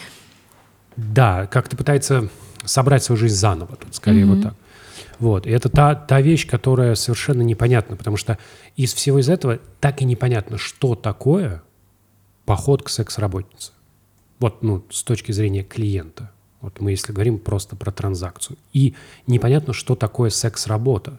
да, 0.97 1.47
как-то 1.47 1.77
пытается 1.77 2.29
собрать 2.65 3.03
свою 3.05 3.19
жизнь 3.19 3.37
заново, 3.37 3.77
тут 3.77 3.95
скорее 3.95 4.25
Мгм. 4.27 4.35
вот 4.35 4.43
так. 4.43 4.55
Вот. 5.19 5.47
И 5.47 5.51
это 5.51 5.69
та, 5.69 5.95
та 5.95 6.21
вещь, 6.21 6.47
которая 6.47 6.95
совершенно 6.95 7.43
непонятна, 7.43 7.97
потому 7.97 8.17
что 8.17 8.39
из 8.77 8.95
всего 8.95 9.19
из 9.19 9.29
этого 9.29 9.59
так 9.81 10.03
и 10.03 10.05
непонятно, 10.05 10.59
что 10.59 10.95
такое 10.95 11.63
поход 12.45 12.83
к 12.83 12.89
секс-работнице. 12.89 13.73
Вот, 14.39 14.63
ну, 14.63 14.85
с 14.91 15.03
точки 15.03 15.33
зрения 15.33 15.63
клиента. 15.63 16.31
Вот 16.61 16.81
мы, 16.81 16.91
если 16.91 17.13
говорим 17.13 17.39
просто 17.39 17.77
про 17.77 17.91
транзакцию. 17.91 18.57
И 18.73 18.95
непонятно, 19.27 19.73
что 19.73 19.95
такое 19.95 20.31
секс-работа. 20.31 21.19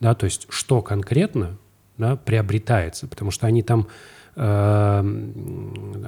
Да, 0.00 0.14
то 0.14 0.24
есть, 0.24 0.46
что 0.48 0.82
конкретно 0.82 1.58
да, 1.98 2.16
приобретается. 2.16 3.06
Потому 3.06 3.30
что 3.30 3.46
они 3.46 3.62
там... 3.62 3.88
э, 4.36 5.02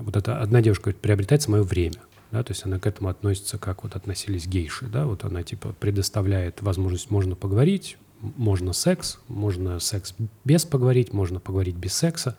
вот 0.01 0.17
эта 0.17 0.39
одна 0.41 0.63
девушка 0.63 0.85
говорит, 0.85 1.01
приобретается 1.01 1.51
мое 1.51 1.63
время. 1.63 1.99
Да, 2.33 2.43
то 2.43 2.53
есть 2.53 2.65
она 2.65 2.79
к 2.79 2.87
этому 2.87 3.11
относится, 3.11 3.59
как 3.59 3.83
вот 3.85 3.95
относились 3.95 4.47
гейши. 4.47 4.87
Да, 4.87 5.05
вот 5.05 5.25
она 5.25 5.43
типа 5.43 5.75
предоставляет 5.79 6.63
возможность, 6.63 7.11
можно 7.11 7.37
поговорить, 7.37 7.99
можно 8.23 8.73
секс, 8.73 9.19
можно 9.29 9.79
секс 9.79 10.15
без 10.45 10.65
поговорить, 10.65 11.13
можно 11.13 11.41
поговорить 11.41 11.77
без 11.77 11.93
секса. 11.93 12.39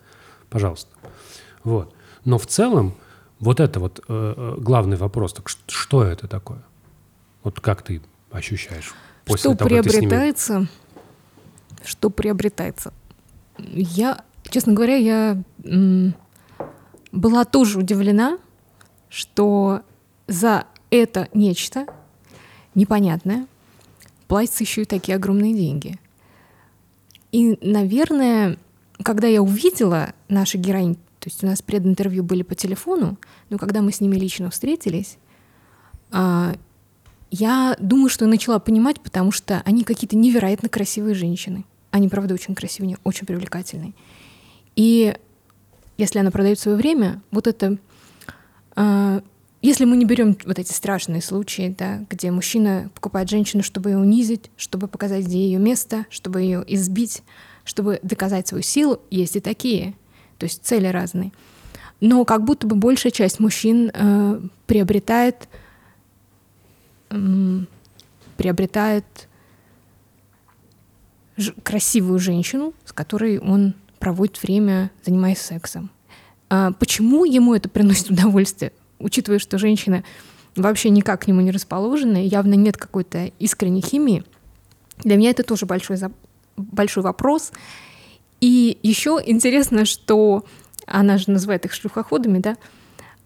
Пожалуйста. 0.50 0.90
Вот. 1.62 1.94
Но 2.24 2.38
в 2.38 2.46
целом 2.46 2.94
вот 3.38 3.60
это 3.60 3.78
вот 3.78 4.00
э, 4.00 4.34
э, 4.36 4.56
главный 4.58 4.96
вопрос. 4.96 5.32
Так 5.32 5.48
что 5.48 6.02
это 6.02 6.26
такое? 6.26 6.62
Вот 7.44 7.60
как 7.60 7.82
ты 7.82 8.02
ощущаешь 8.32 8.92
после 9.24 9.50
что 9.52 9.54
того, 9.56 9.68
с 9.68 9.72
ними... 9.72 9.82
приобретается? 9.82 10.66
Что 11.84 12.10
приобретается? 12.10 12.92
Я, 13.58 14.24
честно 14.48 14.72
говоря, 14.72 14.96
я 14.96 15.42
была 17.12 17.44
тоже 17.44 17.78
удивлена, 17.78 18.38
что 19.08 19.82
за 20.26 20.66
это 20.90 21.28
нечто 21.34 21.86
непонятное 22.74 23.46
платятся 24.26 24.64
еще 24.64 24.82
и 24.82 24.86
такие 24.86 25.16
огромные 25.16 25.54
деньги. 25.54 25.98
И, 27.32 27.58
наверное, 27.60 28.58
когда 29.02 29.26
я 29.26 29.42
увидела 29.42 30.14
наши 30.28 30.56
героинь, 30.56 30.94
то 30.94 31.28
есть 31.28 31.42
у 31.42 31.46
нас 31.46 31.62
прединтервью 31.62 32.22
были 32.22 32.42
по 32.42 32.54
телефону, 32.54 33.18
но 33.50 33.58
когда 33.58 33.82
мы 33.82 33.92
с 33.92 34.00
ними 34.00 34.16
лично 34.16 34.50
встретились, 34.50 35.18
а, 36.10 36.54
я 37.30 37.76
думаю, 37.80 38.08
что 38.08 38.24
я 38.24 38.30
начала 38.30 38.58
понимать, 38.60 39.00
потому 39.00 39.32
что 39.32 39.60
они 39.64 39.82
какие-то 39.82 40.16
невероятно 40.16 40.68
красивые 40.68 41.14
женщины. 41.14 41.64
Они, 41.90 42.08
правда, 42.08 42.34
очень 42.34 42.54
красивые, 42.54 42.98
очень 43.02 43.26
привлекательные. 43.26 43.92
И 44.76 45.16
если 45.96 46.18
она 46.18 46.30
продает 46.30 46.58
свое 46.58 46.76
время, 46.76 47.20
вот 47.30 47.46
это... 47.46 47.78
а, 48.76 49.22
если 49.62 49.84
мы 49.84 49.96
не 49.96 50.04
берем 50.04 50.36
вот 50.44 50.58
эти 50.58 50.72
страшные 50.72 51.22
случаи, 51.22 51.74
да, 51.78 52.04
где 52.10 52.30
мужчина 52.30 52.90
покупает 52.94 53.30
женщину, 53.30 53.62
чтобы 53.62 53.90
ее 53.90 53.98
унизить, 53.98 54.50
чтобы 54.56 54.88
показать, 54.88 55.24
где 55.24 55.38
ее 55.38 55.58
место, 55.58 56.06
чтобы 56.10 56.42
ее 56.42 56.62
избить, 56.66 57.22
чтобы 57.64 57.98
доказать 58.02 58.46
свою 58.46 58.62
силу, 58.62 59.00
есть 59.10 59.36
и 59.36 59.40
такие. 59.40 59.94
То 60.38 60.44
есть 60.44 60.64
цели 60.64 60.86
разные. 60.88 61.32
Но 62.00 62.24
как 62.26 62.44
будто 62.44 62.66
бы 62.66 62.76
большая 62.76 63.10
часть 63.10 63.40
мужчин 63.40 63.90
э, 63.94 64.40
приобретает 64.66 65.48
м, 67.10 67.66
приобретает 68.36 69.04
красивую 71.62 72.18
женщину, 72.18 72.74
с 72.84 72.92
которой 72.92 73.38
он 73.38 73.74
проводит 73.98 74.42
время, 74.42 74.90
занимаясь 75.04 75.38
сексом. 75.38 75.90
А 76.54 76.70
почему 76.70 77.24
ему 77.24 77.52
это 77.52 77.68
приносит 77.68 78.10
удовольствие, 78.12 78.70
учитывая, 79.00 79.40
что 79.40 79.58
женщина 79.58 80.04
вообще 80.54 80.88
никак 80.90 81.22
к 81.22 81.26
нему 81.26 81.40
не 81.40 81.50
расположена, 81.50 82.24
явно 82.24 82.54
нет 82.54 82.76
какой-то 82.76 83.32
искренней 83.40 83.82
химии? 83.82 84.22
Для 84.98 85.16
меня 85.16 85.30
это 85.30 85.42
тоже 85.42 85.66
большой, 85.66 85.96
большой 86.56 87.02
вопрос. 87.02 87.50
И 88.40 88.78
еще 88.84 89.20
интересно, 89.26 89.84
что 89.84 90.44
она 90.86 91.18
же 91.18 91.32
называет 91.32 91.64
их 91.64 91.72
шлюхоходами, 91.72 92.38
да, 92.38 92.56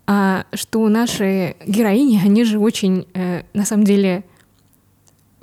а, 0.07 0.47
что 0.55 0.89
наши 0.89 1.55
героини, 1.67 2.19
они 2.25 2.45
же 2.45 2.59
очень, 2.59 3.07
э, 3.13 3.43
на 3.53 3.67
самом 3.67 3.85
деле, 3.85 4.25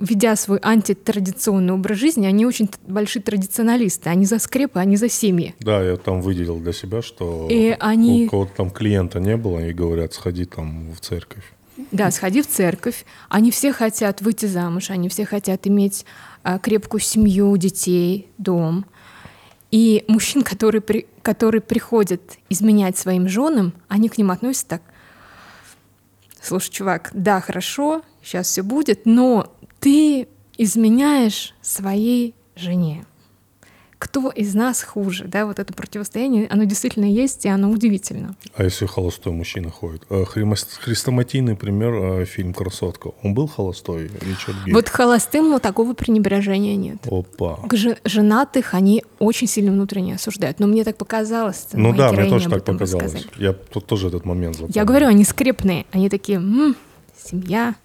ведя 0.00 0.36
свой 0.36 0.58
антитрадиционный 0.62 1.72
образ 1.74 1.98
жизни, 1.98 2.26
они 2.26 2.44
очень 2.46 2.68
большие 2.86 3.22
традиционалисты. 3.22 4.10
Они 4.10 4.26
за 4.26 4.38
скрепы, 4.38 4.78
они 4.78 4.96
за 4.96 5.08
семьи. 5.08 5.54
Да, 5.60 5.82
я 5.82 5.96
там 5.96 6.20
выделил 6.20 6.58
для 6.58 6.72
себя, 6.72 7.02
что 7.02 7.48
И 7.50 7.76
они- 7.80 8.26
у 8.26 8.30
кого-то 8.30 8.52
там 8.56 8.70
клиента 8.70 9.20
не 9.20 9.36
было, 9.36 9.60
и 9.66 9.72
говорят, 9.72 10.12
сходи 10.12 10.44
там 10.44 10.92
в 10.92 11.00
церковь. 11.00 11.44
Да, 11.92 12.10
сходи 12.10 12.42
в 12.42 12.46
церковь. 12.46 13.04
Они 13.28 13.50
все 13.50 13.72
хотят 13.72 14.22
выйти 14.22 14.46
замуж, 14.46 14.90
они 14.90 15.08
все 15.08 15.24
хотят 15.26 15.66
иметь 15.66 16.04
а, 16.42 16.58
крепкую 16.58 17.00
семью, 17.00 17.56
детей, 17.56 18.28
дом. 18.38 18.86
И 19.70 20.04
мужчин, 20.08 20.42
которые, 20.42 20.80
при, 20.80 21.06
которые 21.22 21.60
приходят 21.60 22.20
изменять 22.48 22.96
своим 22.96 23.28
женам, 23.28 23.72
они 23.88 24.08
к 24.08 24.16
ним 24.16 24.30
относятся 24.30 24.66
так. 24.68 24.82
Слушай, 26.40 26.70
чувак, 26.70 27.10
да, 27.12 27.40
хорошо, 27.40 28.02
сейчас 28.22 28.46
все 28.46 28.62
будет, 28.62 29.04
но 29.04 29.52
ты 29.86 30.26
изменяешь 30.58 31.54
своей 31.62 32.34
жене. 32.56 33.04
Кто 33.98 34.30
из 34.30 34.52
нас 34.52 34.82
хуже? 34.82 35.26
Да, 35.28 35.46
вот 35.46 35.60
это 35.60 35.72
противостояние, 35.72 36.48
оно 36.48 36.64
действительно 36.64 37.04
есть, 37.04 37.44
и 37.44 37.48
оно 37.48 37.70
удивительно. 37.70 38.34
А 38.56 38.64
если 38.64 38.84
холостой 38.86 39.32
мужчина 39.32 39.70
ходит? 39.70 40.02
Э, 40.10 40.24
Хрестоматийный 40.24 41.54
пример, 41.54 41.94
э, 41.94 42.24
фильм 42.24 42.52
«Красотка». 42.52 43.12
Он 43.22 43.32
был 43.32 43.46
холостой? 43.46 44.10
Ричард 44.20 44.56
Гир? 44.66 44.74
Вот 44.74 44.88
холостым 44.88 45.52
вот 45.52 45.62
такого 45.62 45.94
пренебрежения 45.94 46.74
нет. 46.74 46.98
Опа. 47.08 47.60
К 47.68 47.76
же- 47.76 47.96
женатых 48.04 48.74
они 48.74 49.04
очень 49.20 49.46
сильно 49.46 49.70
внутренне 49.70 50.16
осуждают. 50.16 50.58
Но 50.58 50.66
мне 50.66 50.82
так 50.82 50.96
показалось. 50.98 51.68
Ну 51.72 51.94
да, 51.94 52.10
мне 52.12 52.28
тоже 52.28 52.50
так 52.50 52.64
показалось. 52.64 53.14
рассказали. 53.14 53.42
Я 53.42 53.52
тут 53.52 53.86
тоже 53.86 54.08
этот 54.08 54.24
момент 54.24 54.56
запомнил. 54.56 54.74
Я 54.74 54.84
говорю, 54.84 55.06
они 55.06 55.22
скрепные. 55.24 55.86
Они 55.92 56.08
такие, 56.10 56.38
«М, 56.38 56.74
семья. 57.16 57.76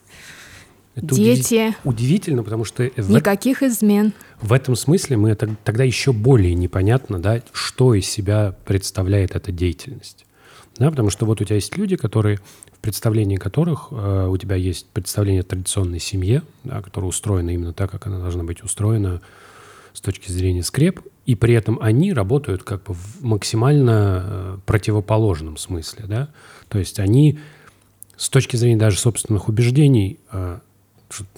Это 0.96 1.16
дети, 1.16 1.54
удиви- 1.54 1.76
удивительно, 1.84 2.44
потому 2.44 2.66
что 2.66 2.84
в, 2.98 3.12
никаких 3.12 3.64
измен. 3.64 4.14
в 4.42 4.52
этом 4.52 4.76
смысле 4.76 5.18
мы 5.18 5.36
тог- 5.36 5.56
тогда 5.64 5.84
еще 5.84 6.12
более 6.12 6.54
непонятно, 6.54 7.20
да, 7.20 7.42
что 7.54 7.94
из 7.94 8.08
себя 8.08 8.56
представляет 8.66 9.36
эта 9.36 9.52
деятельность. 9.52 10.26
Да, 10.78 10.90
потому 10.90 11.10
что 11.10 11.26
вот 11.26 11.42
у 11.42 11.44
тебя 11.44 11.56
есть 11.56 11.78
люди, 11.78 11.96
которые 11.96 12.38
в 12.38 12.80
представлении 12.82 13.36
которых 13.36 13.90
э, 13.92 14.28
у 14.28 14.36
тебя 14.38 14.56
есть 14.56 14.88
представление 14.88 15.42
о 15.42 15.44
традиционной 15.44 16.00
семье, 16.00 16.42
да, 16.64 16.82
которая 16.82 17.10
устроена 17.10 17.52
именно 17.52 17.74
так, 17.74 17.92
как 17.92 18.08
она 18.08 18.20
должна 18.20 18.44
быть 18.44 18.64
устроена 18.64 19.22
с 19.94 20.02
точки 20.02 20.32
зрения 20.32 20.64
скреп, 20.64 21.02
и 21.26 21.36
при 21.36 21.54
этом 21.54 21.78
они 21.82 22.12
работают 22.14 22.64
как 22.64 22.84
бы 22.84 22.96
в 22.96 23.24
максимально 23.24 24.24
э, 24.26 24.58
противоположном 24.66 25.58
смысле, 25.58 26.06
да, 26.08 26.30
то 26.70 26.80
есть 26.80 27.00
они 27.00 27.40
с 28.18 28.30
точки 28.30 28.56
зрения 28.56 28.78
даже 28.78 28.98
собственных 28.98 29.48
убеждений 29.48 30.20
э, 30.32 30.60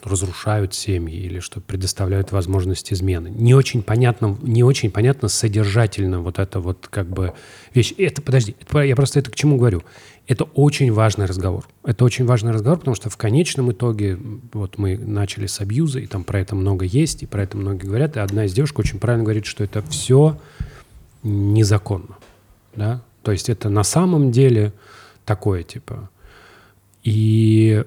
разрушают 0.03 0.73
семьи 0.73 1.15
или 1.15 1.39
что 1.39 1.59
предоставляют 1.61 2.31
возможность 2.31 2.93
измены. 2.93 3.29
Не 3.29 3.53
очень 3.53 3.81
понятно, 3.81 4.37
не 4.41 4.63
очень 4.63 4.91
понятно 4.91 5.27
содержательно 5.27 6.21
вот 6.21 6.39
это 6.39 6.59
вот 6.59 6.87
как 6.89 7.07
бы 7.07 7.33
вещь. 7.73 7.93
Это, 7.97 8.21
подожди, 8.21 8.55
я 8.71 8.95
просто 8.95 9.19
это 9.19 9.31
к 9.31 9.35
чему 9.35 9.57
говорю? 9.57 9.83
Это 10.27 10.45
очень 10.45 10.91
важный 10.91 11.25
разговор. 11.25 11.67
Это 11.83 12.05
очень 12.05 12.25
важный 12.25 12.51
разговор, 12.51 12.79
потому 12.79 12.95
что 12.95 13.09
в 13.09 13.17
конечном 13.17 13.71
итоге, 13.71 14.17
вот 14.53 14.77
мы 14.77 14.97
начали 14.97 15.47
с 15.47 15.59
абьюза, 15.59 15.99
и 15.99 16.07
там 16.07 16.23
про 16.23 16.39
это 16.39 16.55
много 16.55 16.85
есть, 16.85 17.23
и 17.23 17.25
про 17.25 17.43
это 17.43 17.57
многие 17.57 17.87
говорят, 17.87 18.15
и 18.15 18.19
одна 18.19 18.45
из 18.45 18.53
девушек 18.53 18.79
очень 18.79 18.99
правильно 18.99 19.25
говорит, 19.25 19.45
что 19.45 19.63
это 19.63 19.81
все 19.81 20.39
незаконно. 21.23 22.17
Да? 22.75 23.01
То 23.21 23.31
есть 23.31 23.49
это 23.49 23.69
на 23.69 23.83
самом 23.83 24.31
деле 24.31 24.73
такое, 25.25 25.63
типа... 25.63 26.09
И 27.03 27.83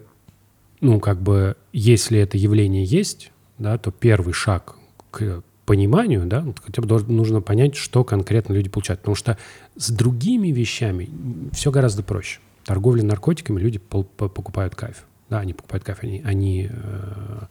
ну, 0.87 1.01
как 1.01 1.21
бы, 1.21 1.57
если 1.73 2.19
это 2.21 2.39
явление 2.39 2.85
есть, 2.85 3.33
да, 3.59 3.77
то 3.77 3.91
первый 3.91 4.33
шаг 4.33 4.77
к 5.11 5.43
пониманию, 5.65 6.27
да, 6.27 6.43
вот 6.43 6.61
хотя 6.65 6.81
бы 6.81 7.13
нужно 7.13 7.41
понять, 7.41 7.75
что 7.75 8.05
конкретно 8.05 8.53
люди 8.53 8.69
получают. 8.69 9.01
Потому 9.01 9.17
что 9.17 9.37
с 9.77 9.91
другими 9.91 10.49
вещами 10.49 11.11
все 11.53 11.73
гораздо 11.73 12.05
проще. 12.05 12.39
Торговля 12.65 13.03
наркотиками 13.03 13.59
люди 13.59 13.79
покупают 13.79 14.77
кайф. 14.77 15.05
Да, 15.29 15.41
они 15.41 15.55
покупают 15.55 15.83
кайф, 15.83 15.99
они, 16.03 16.23
они 16.25 16.71
э, 16.71 17.47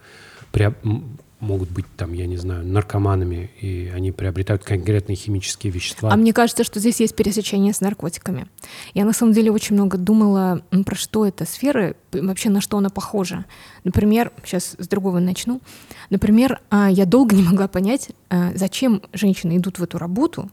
могут 1.46 1.70
быть 1.70 1.86
там, 1.96 2.14
я 2.14 2.26
не 2.28 2.38
знаю, 2.38 2.66
наркоманами, 2.66 3.50
и 3.62 3.92
они 3.94 4.12
приобретают 4.12 4.64
конкретные 4.64 5.16
химические 5.16 5.72
вещества. 5.72 6.12
А 6.12 6.16
мне 6.16 6.34
кажется, 6.34 6.64
что 6.64 6.80
здесь 6.80 7.00
есть 7.00 7.16
пересечение 7.16 7.74
с 7.74 7.82
наркотиками. 7.82 8.48
Я 8.94 9.06
на 9.06 9.14
самом 9.14 9.34
деле 9.34 9.52
очень 9.52 9.76
много 9.76 9.98
думала, 9.98 10.64
про 10.86 10.96
что 10.96 11.26
эта 11.26 11.46
сфера, 11.46 11.96
вообще 12.12 12.50
на 12.50 12.62
что 12.62 12.78
она 12.78 12.90
похожа. 12.90 13.46
Например, 13.84 14.32
сейчас 14.44 14.76
с 14.78 14.88
другого 14.88 15.20
начну. 15.20 15.62
Например, 16.10 16.60
а, 16.70 16.90
я 16.90 17.06
долго 17.06 17.36
не 17.36 17.44
могла 17.44 17.68
понять, 17.68 18.10
а, 18.30 18.52
зачем 18.56 19.02
женщины 19.14 19.58
идут 19.58 19.80
в 19.80 19.84
эту 19.84 19.98
работу, 19.98 20.50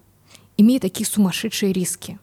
имея 0.56 0.80
такие 0.80 1.06
сумасшедшие 1.06 1.72
риски. 1.72 2.18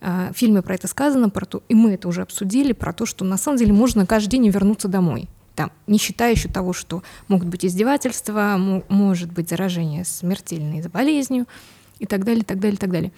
А, 0.00 0.32
В 0.32 0.36
фильме 0.38 0.62
про 0.62 0.74
это 0.74 0.86
сказано, 0.86 1.30
про 1.30 1.44
то, 1.44 1.62
и 1.68 1.74
мы 1.74 1.94
это 1.94 2.08
уже 2.08 2.22
обсудили, 2.22 2.72
про 2.72 2.92
то, 2.92 3.06
что 3.06 3.24
на 3.24 3.36
самом 3.36 3.58
деле 3.58 3.72
можно 3.72 4.06
каждый 4.06 4.30
день 4.30 4.48
вернуться 4.48 4.88
домой. 4.88 5.28
Там, 5.58 5.72
не 5.88 5.98
считая 5.98 6.30
еще 6.30 6.48
того, 6.48 6.72
что 6.72 7.02
могут 7.26 7.48
быть 7.48 7.64
издевательства, 7.64 8.54
мо- 8.56 8.84
может 8.88 9.32
быть 9.32 9.48
заражение 9.48 10.04
смертельной 10.04 10.80
болезнью 10.82 11.48
и 11.98 12.06
так 12.06 12.24
далее, 12.24 12.44
так 12.44 12.60
далее, 12.60 12.78
так 12.78 12.92
далее. 12.92 13.10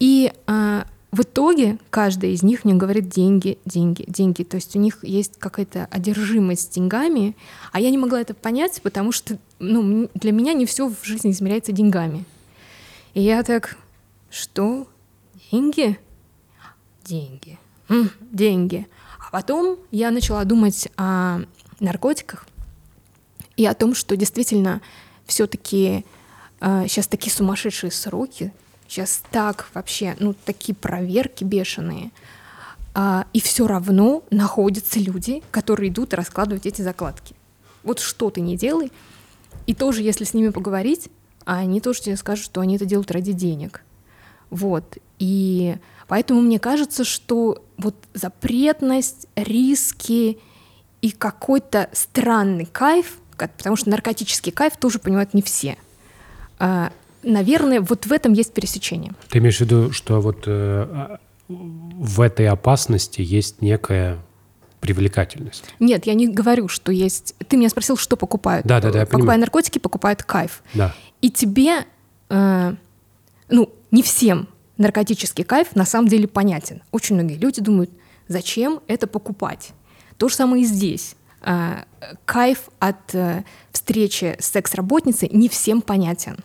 И 0.00 0.32
а, 0.48 0.84
в 1.12 1.20
итоге 1.20 1.78
каждая 1.90 2.32
из 2.32 2.42
них 2.42 2.64
мне 2.64 2.74
говорит 2.74 3.08
деньги, 3.08 3.58
деньги, 3.64 4.04
деньги. 4.08 4.42
То 4.42 4.56
есть 4.56 4.74
у 4.74 4.80
них 4.80 5.04
есть 5.04 5.38
какая-то 5.38 5.86
одержимость 5.92 6.74
деньгами, 6.74 7.36
а 7.70 7.78
я 7.78 7.90
не 7.90 7.98
могла 7.98 8.20
это 8.20 8.34
понять, 8.34 8.80
потому 8.82 9.12
что 9.12 9.38
ну, 9.60 10.10
для 10.14 10.32
меня 10.32 10.54
не 10.54 10.66
все 10.66 10.88
в 10.88 11.04
жизни 11.04 11.30
измеряется 11.30 11.70
деньгами. 11.70 12.24
И 13.12 13.20
я 13.20 13.44
так, 13.44 13.76
что? 14.28 14.88
Деньги? 15.52 16.00
Деньги. 17.04 17.60
М, 17.88 18.10
деньги. 18.32 18.88
Потом 19.34 19.78
я 19.90 20.12
начала 20.12 20.44
думать 20.44 20.86
о 20.96 21.40
наркотиках 21.80 22.46
и 23.56 23.66
о 23.66 23.74
том, 23.74 23.96
что 23.96 24.16
действительно 24.16 24.80
все-таки 25.26 26.04
сейчас 26.60 27.08
такие 27.08 27.32
сумасшедшие 27.32 27.90
сроки, 27.90 28.52
сейчас 28.86 29.24
так 29.32 29.68
вообще, 29.74 30.14
ну, 30.20 30.36
такие 30.44 30.76
проверки 30.76 31.42
бешеные, 31.42 32.12
а, 32.94 33.26
и 33.32 33.40
все 33.40 33.66
равно 33.66 34.22
находятся 34.30 35.00
люди, 35.00 35.42
которые 35.50 35.90
идут 35.90 36.14
раскладывать 36.14 36.66
эти 36.66 36.82
закладки. 36.82 37.34
Вот 37.82 37.98
что 37.98 38.30
ты 38.30 38.40
не 38.40 38.56
делай, 38.56 38.92
и 39.66 39.74
тоже, 39.74 40.02
если 40.02 40.22
с 40.22 40.34
ними 40.34 40.50
поговорить, 40.50 41.08
они 41.44 41.80
тоже 41.80 42.02
тебе 42.02 42.16
скажут, 42.16 42.44
что 42.44 42.60
они 42.60 42.76
это 42.76 42.86
делают 42.86 43.10
ради 43.10 43.32
денег. 43.32 43.82
Вот. 44.50 44.96
И 45.18 45.76
поэтому 46.06 46.40
мне 46.40 46.58
кажется, 46.58 47.04
что 47.04 47.64
вот 47.76 47.96
запретность, 48.14 49.28
риски 49.36 50.38
и 51.00 51.10
какой-то 51.10 51.88
странный 51.92 52.66
кайф, 52.66 53.18
потому 53.36 53.76
что 53.76 53.90
наркотический 53.90 54.52
кайф 54.52 54.76
тоже 54.76 54.98
понимают 54.98 55.34
не 55.34 55.42
все. 55.42 55.76
А, 56.58 56.92
наверное, 57.22 57.80
вот 57.80 58.06
в 58.06 58.12
этом 58.12 58.32
есть 58.32 58.52
пересечение. 58.54 59.12
Ты 59.28 59.38
имеешь 59.38 59.58
в 59.58 59.60
виду, 59.60 59.90
что 59.92 60.20
вот 60.20 60.44
э, 60.46 61.18
в 61.48 62.20
этой 62.20 62.48
опасности 62.48 63.20
есть 63.20 63.60
некая 63.60 64.18
привлекательность? 64.80 65.64
Нет, 65.80 66.06
я 66.06 66.14
не 66.14 66.28
говорю, 66.28 66.68
что 66.68 66.92
есть... 66.92 67.34
Ты 67.48 67.56
меня 67.56 67.70
спросил, 67.70 67.96
что 67.96 68.16
покупают. 68.16 68.66
Да, 68.66 68.80
да, 68.80 68.90
да, 68.90 69.00
я 69.00 69.04
Покупая 69.06 69.20
понимаю. 69.20 69.40
наркотики, 69.40 69.78
покупают 69.78 70.22
кайф. 70.22 70.62
Да. 70.74 70.94
И 71.22 71.30
тебе, 71.30 71.86
э, 72.28 72.74
ну, 73.48 73.72
не 73.90 74.02
всем 74.02 74.48
наркотический 74.76 75.44
кайф 75.44 75.74
на 75.76 75.84
самом 75.84 76.08
деле 76.08 76.26
понятен. 76.28 76.82
Очень 76.90 77.14
многие 77.16 77.36
люди 77.36 77.60
думают, 77.60 77.90
зачем 78.28 78.80
это 78.86 79.06
покупать. 79.06 79.72
То 80.18 80.28
же 80.28 80.34
самое 80.34 80.62
и 80.62 80.66
здесь. 80.66 81.16
Э, 81.42 81.84
кайф 82.24 82.70
от 82.78 83.14
э, 83.14 83.44
встречи 83.72 84.36
с 84.38 84.46
секс-работницей 84.46 85.28
не 85.32 85.48
всем 85.48 85.82
понятен. 85.82 86.38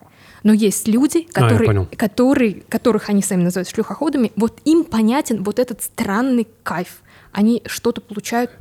Но 0.43 0.53
есть 0.53 0.87
люди, 0.87 1.27
А, 1.33 1.41
которые, 1.41 1.67
понял. 1.67 1.87
которые, 1.97 2.63
которых 2.69 3.09
они 3.09 3.21
сами 3.21 3.43
называют 3.43 3.69
шлюхоходами, 3.69 4.31
вот 4.35 4.59
им 4.65 4.83
понятен 4.83 5.43
вот 5.43 5.59
этот 5.59 5.83
странный 5.83 6.47
кайф. 6.63 7.01
Они 7.31 7.61
что-то 7.65 8.01
получают 8.01 8.51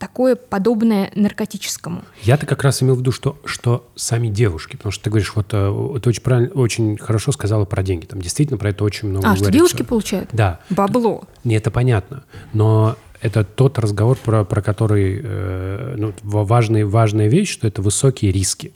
такое 0.00 0.34
подобное 0.34 1.12
наркотическому. 1.14 2.02
Я-то 2.22 2.46
как 2.46 2.64
раз 2.64 2.82
имел 2.82 2.96
в 2.96 3.00
виду, 3.00 3.12
что, 3.12 3.38
что 3.44 3.86
сами 3.94 4.28
девушки, 4.28 4.74
потому 4.76 4.90
что 4.92 5.04
ты 5.04 5.10
говоришь, 5.10 5.32
вот 5.36 5.48
э, 5.52 5.98
ты 6.02 6.08
очень 6.08 6.22
правильно, 6.22 6.50
очень 6.54 6.96
хорошо 6.96 7.30
сказала 7.32 7.66
про 7.66 7.82
деньги. 7.82 8.06
Там 8.06 8.20
действительно 8.20 8.56
про 8.58 8.70
это 8.70 8.82
очень 8.82 9.08
много 9.08 9.28
А, 9.28 9.36
что 9.36 9.44
говорится. 9.44 9.52
девушки 9.58 9.82
получают? 9.82 10.30
Да. 10.32 10.58
Бабло. 10.70 11.24
Не, 11.44 11.54
это 11.56 11.70
понятно. 11.70 12.24
Но 12.54 12.96
это 13.20 13.44
тот 13.44 13.78
разговор, 13.78 14.16
про, 14.16 14.44
про 14.44 14.62
который 14.62 15.20
э, 15.22 15.94
ну, 15.98 16.14
ва- 16.22 16.44
важный, 16.44 16.84
важная 16.84 17.28
вещь, 17.28 17.50
что 17.50 17.68
это 17.68 17.82
высокие 17.82 18.32
риски. 18.32 18.72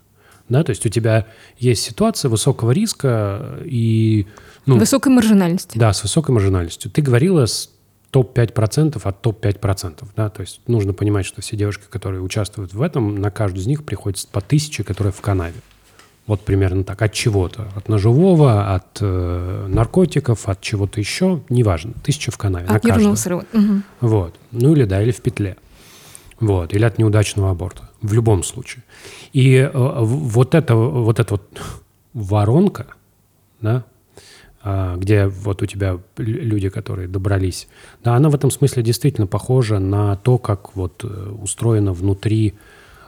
Да, 0.51 0.63
то 0.63 0.71
есть 0.71 0.85
у 0.85 0.91
тебя 0.91 1.27
есть 1.59 1.83
ситуация 1.83 2.29
высокого 2.29 2.71
риска 2.71 3.61
и... 3.65 4.27
Ну, 4.67 4.79
Высокой 4.79 5.11
маржинальности. 5.11 5.79
Да, 5.79 5.95
с 5.95 6.03
высокой 6.03 6.33
маржинальностью. 6.33 6.91
Ты 6.91 7.01
говорила 7.01 7.47
с 7.47 7.71
топ-5% 8.15 9.01
от 9.03 9.23
топ-5%. 9.23 10.05
Да? 10.15 10.31
То 10.31 10.43
есть 10.43 10.61
нужно 10.69 10.93
понимать, 10.93 11.27
что 11.27 11.43
все 11.43 11.57
девушки, 11.57 11.83
которые 11.91 12.23
участвуют 12.23 12.73
в 12.73 12.81
этом, 12.81 13.17
на 13.17 13.33
каждую 13.33 13.63
из 13.63 13.67
них 13.67 13.85
приходится 13.85 14.29
по 14.29 14.41
тысяче, 14.41 14.85
которые 14.85 15.13
в 15.13 15.21
канаве. 15.21 15.61
Вот 16.29 16.41
примерно 16.43 16.85
так. 16.85 17.03
От 17.03 17.13
чего-то. 17.13 17.67
От 17.75 17.89
ножевого, 17.89 18.73
от 18.73 18.99
э, 19.01 19.67
наркотиков, 19.69 20.49
от 20.49 20.61
чего-то 20.61 21.01
еще. 21.01 21.43
Неважно. 21.49 21.93
Тысяча 22.05 22.31
в 22.31 22.39
канаве. 22.39 22.69
на 22.69 22.77
От 22.77 22.85
нервного 22.85 23.17
срыва. 23.17 23.45
Мгм. 23.53 23.83
Вот. 24.01 24.35
Ну 24.53 24.75
или 24.75 24.85
да, 24.85 25.03
или 25.03 25.11
в 25.11 25.21
петле. 25.21 25.57
Вот. 26.39 26.73
Или 26.73 26.85
от 26.85 26.99
неудачного 26.99 27.51
аборта. 27.51 27.91
В 28.01 28.13
любом 28.13 28.45
случае. 28.45 28.85
И 29.33 29.57
э, 29.57 29.71
вот 29.75 30.55
это 30.55 30.77
вот, 30.77 31.19
эта 31.19 31.35
вот 31.35 31.61
воронка, 32.13 32.87
да, 33.61 33.85
где 34.97 35.27
вот 35.27 35.61
у 35.63 35.67
тебя 35.67 35.99
лю- 36.17 36.43
люди, 36.43 36.71
которые 36.71 37.07
добрались, 37.07 37.69
да, 38.03 38.17
она 38.17 38.31
в 38.31 38.35
этом 38.35 38.51
смысле 38.51 38.83
действительно 38.83 39.27
похожа 39.27 39.79
на 39.79 40.17
то, 40.17 40.39
как 40.39 40.75
вот 40.75 41.05
э, 41.05 41.07
устроено 41.07 41.93
внутри 41.93 42.55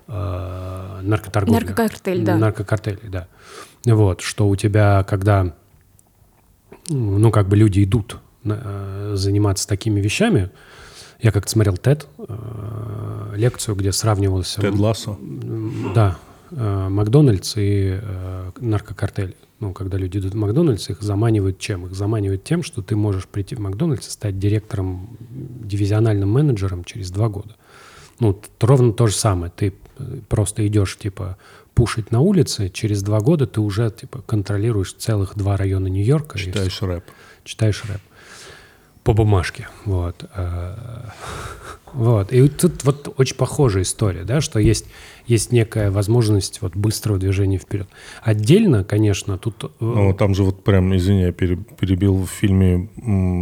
э, 0.07 1.01
наркоторговля. 1.03 1.61
Наркокартель, 1.61 2.25
да. 2.25 2.37
Наркокартелей, 2.37 3.09
да. 3.09 3.29
Вот, 3.87 4.21
что 4.21 4.49
у 4.49 4.57
тебя, 4.57 5.03
когда, 5.05 5.55
ну, 6.89 7.31
как 7.31 7.49
бы 7.49 7.57
люди 7.57 7.83
идут 7.85 8.19
э, 8.45 9.13
заниматься 9.17 9.67
такими 9.67 10.01
вещами, 10.01 10.51
я 11.23 11.33
как-то 11.33 11.51
смотрел 11.51 11.75
TED, 11.75 12.07
э, 12.19 13.33
лекцию, 13.37 13.77
где 13.77 13.93
сравнивался... 13.93 14.61
Тед 14.61 14.75
Лассо. 14.75 15.19
Да, 15.95 16.19
э, 16.51 16.89
Макдональдс 16.91 17.57
и 17.57 17.99
э, 17.99 18.51
наркокартель. 18.61 19.35
Ну, 19.59 19.73
когда 19.73 19.97
люди 19.97 20.19
идут 20.19 20.35
в 20.35 20.37
Макдональдс, 20.37 20.91
их 20.91 21.03
заманивают 21.03 21.59
чем? 21.59 21.87
Их 21.87 21.95
заманивают 21.95 22.45
тем, 22.45 22.63
что 22.63 22.83
ты 22.83 22.95
можешь 22.95 23.27
прийти 23.27 23.55
в 23.55 23.61
Макдональдс 23.61 24.09
и 24.09 24.11
стать 24.11 24.39
директором, 24.39 25.17
дивизиональным 25.31 26.31
менеджером 26.31 26.85
через 26.85 27.11
два 27.11 27.29
года. 27.29 27.57
Ну, 28.21 28.39
ровно 28.61 28.93
то 28.93 29.07
же 29.07 29.15
самое. 29.15 29.53
Ты 29.55 29.75
э, 29.99 30.19
просто 30.29 30.67
идешь, 30.67 30.99
типа, 30.99 31.39
пушить 31.75 32.11
на 32.11 32.21
улице, 32.21 32.69
через 32.69 33.03
два 33.03 33.21
года 33.21 33.47
ты 33.47 33.61
уже, 33.61 33.91
типа, 33.91 34.23
контролируешь 34.23 34.93
целых 34.93 35.37
два 35.37 35.57
района 35.57 35.87
Нью-Йорка. 35.87 36.39
Читаешь 36.39 36.83
рэп. 36.83 37.05
читаешь 37.45 37.85
рэп 37.85 38.01
по 39.07 39.13
бумажке, 39.15 39.69
вот. 39.85 40.25
э, 40.35 40.75
Вот. 41.95 42.33
И 42.33 42.49
тут 42.49 42.85
вот 42.85 43.15
очень 43.17 43.37
похожая 43.37 43.85
история, 43.85 44.25
да, 44.25 44.41
что 44.41 44.59
есть, 44.59 44.87
есть 45.29 45.53
некая 45.53 45.91
возможность 45.91 46.61
вот 46.61 46.77
быстрого 46.77 47.19
движения 47.19 47.57
вперед. 47.59 47.89
Отдельно, 48.23 48.85
конечно, 48.85 49.39
тут... 49.39 49.65
э, 49.65 49.69
Ну, 49.81 50.13
там 50.13 50.35
же 50.35 50.43
вот 50.43 50.63
прям, 50.65 50.95
извини, 50.97 51.23
я 51.23 51.33
пере- 51.33 51.57
перебил 51.81 52.17
в 52.25 52.27
фильме, 52.29 52.89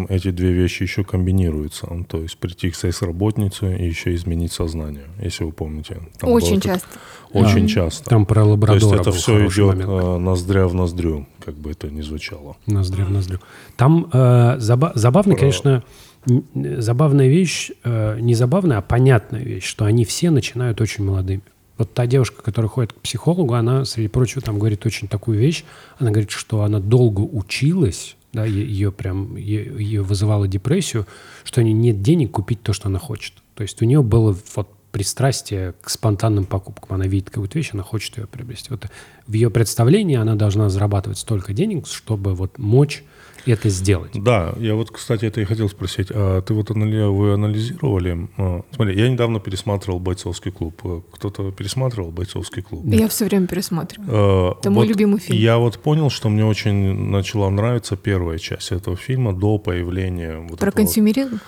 эти 0.09 0.31
две 0.31 0.53
вещи 0.53 0.83
еще 0.85 1.03
комбинируются. 1.03 1.88
То 2.09 2.20
есть 2.20 2.37
прийти 2.38 2.70
к 2.70 2.77
секс-работнице 2.77 3.77
и 3.77 3.87
еще 3.88 4.14
изменить 4.14 4.53
сознание, 4.53 5.07
если 5.24 5.44
вы 5.44 5.53
помните. 5.53 5.96
Там 6.20 6.31
Очень 6.31 6.61
так- 6.61 6.74
часто. 6.74 6.88
Очень 7.35 7.64
а, 7.64 7.68
часто. 7.68 8.09
Там 8.09 8.27
про 8.27 8.44
То 8.44 8.51
есть 8.75 8.85
лабрадора 8.85 9.01
это 9.01 9.12
все 9.12 9.47
идет 9.47 9.66
момент. 9.66 9.90
э, 9.90 10.18
ноздря 10.18 10.68
в 10.68 10.75
ноздрю, 10.75 11.27
как 11.44 11.55
бы 11.57 11.73
это 11.73 11.90
ни 11.90 12.01
звучало. 12.01 12.57
Ноздрю 12.66 13.07
в 13.07 13.11
ноздрю. 13.11 13.40
Там 13.77 14.09
э, 14.12 14.59
заба- 14.59 14.92
забавно, 14.94 15.35
Про- 15.35 15.40
конечно, 15.40 15.83
забавная 16.27 17.29
вещь, 17.29 17.70
э, 17.83 18.18
не 18.20 18.35
забавная, 18.35 18.79
а 18.79 18.83
понятная 18.83 19.42
вещь, 19.42 19.64
что 19.64 19.85
они 19.85 20.05
все 20.05 20.31
начинают 20.31 20.81
очень 20.81 21.05
молодыми. 21.05 21.42
Вот 21.77 21.92
та 21.92 22.07
девушка, 22.07 22.40
которая 22.40 22.68
ходит 22.68 22.92
к 22.92 23.01
психологу, 23.01 23.55
она, 23.55 23.85
среди 23.85 24.07
прочего, 24.09 24.40
там 24.40 24.59
говорит 24.59 24.87
очень 24.87 25.09
такую 25.09 25.38
вещь. 25.38 25.64
Она 25.99 26.11
говорит, 26.11 26.31
что 26.31 26.62
она 26.62 26.79
долго 26.79 27.20
училась, 27.20 28.16
да, 28.33 28.44
ее 28.44 28.92
прям, 28.92 29.35
ее 29.37 30.03
вызывала 30.03 30.47
депрессию, 30.47 31.07
что 31.42 31.61
у 31.61 31.64
нее 31.64 31.75
нет 31.75 32.01
денег 32.01 32.31
купить 32.31 32.62
то, 32.62 32.73
что 32.73 32.88
она 32.88 33.01
хочет. 33.01 33.35
То 33.57 33.62
есть 33.62 33.83
у 33.83 33.85
нее 33.85 34.03
было 34.03 34.37
вот 34.55 34.68
пристрастие 34.94 35.74
к 35.83 35.90
спонтанным 35.90 36.44
покупкам. 36.44 36.94
Она 36.94 37.09
видит 37.09 37.28
какую-то 37.28 37.59
вещь, 37.59 37.70
она 37.72 37.83
хочет 37.83 38.16
ее 38.16 38.28
приобрести. 38.28 38.68
Вот 38.70 38.87
в 39.26 39.33
ее 39.33 39.50
представлении 39.50 40.16
она 40.16 40.37
должна 40.37 40.68
зарабатывать 40.70 41.18
столько 41.18 41.52
денег, 41.52 41.88
чтобы 41.88 42.33
вот 42.37 42.59
мочь 42.59 43.02
это 43.44 43.68
сделать. 43.70 44.12
Да, 44.14 44.54
я 44.57 44.76
вот, 44.76 44.92
кстати, 44.92 45.24
это 45.26 45.40
и 45.40 45.44
хотел 45.44 45.68
спросить. 45.68 46.09
А 46.11 46.40
ты 46.42 46.54
вот 46.54 46.70
вы 46.70 47.33
анализировали? 47.33 48.28
а, 48.38 48.62
Смотри, 48.70 48.96
я 48.96 49.09
недавно 49.09 49.40
пересматривал 49.40 49.98
«Бойцовский 49.98 50.52
клуб». 50.52 50.80
А 50.85 51.02
Кто-то 51.12 51.50
пересматривал 51.50 52.12
«Бойцовский 52.12 52.62
клуб»? 52.62 52.85
Я 52.87 53.09
все 53.09 53.24
время 53.24 53.48
пересматриваю. 53.48 54.54
Э, 54.54 54.61
Это 54.61 54.70
мой 54.70 54.87
любимый 54.87 55.18
фильм. 55.18 55.38
Я 55.38 55.59
вот 55.59 55.78
понял, 55.78 56.09
что 56.09 56.28
мне 56.28 56.44
очень 56.44 56.94
начала 57.11 57.50
нравиться 57.50 57.96
первая 57.96 58.38
часть 58.38 58.70
этого 58.70 58.96
фильма 58.96 59.33
до 59.35 59.59
появления... 59.59 60.38
Вот 60.38 60.61
Про 60.61 60.70
консюмеризм? 60.70 61.40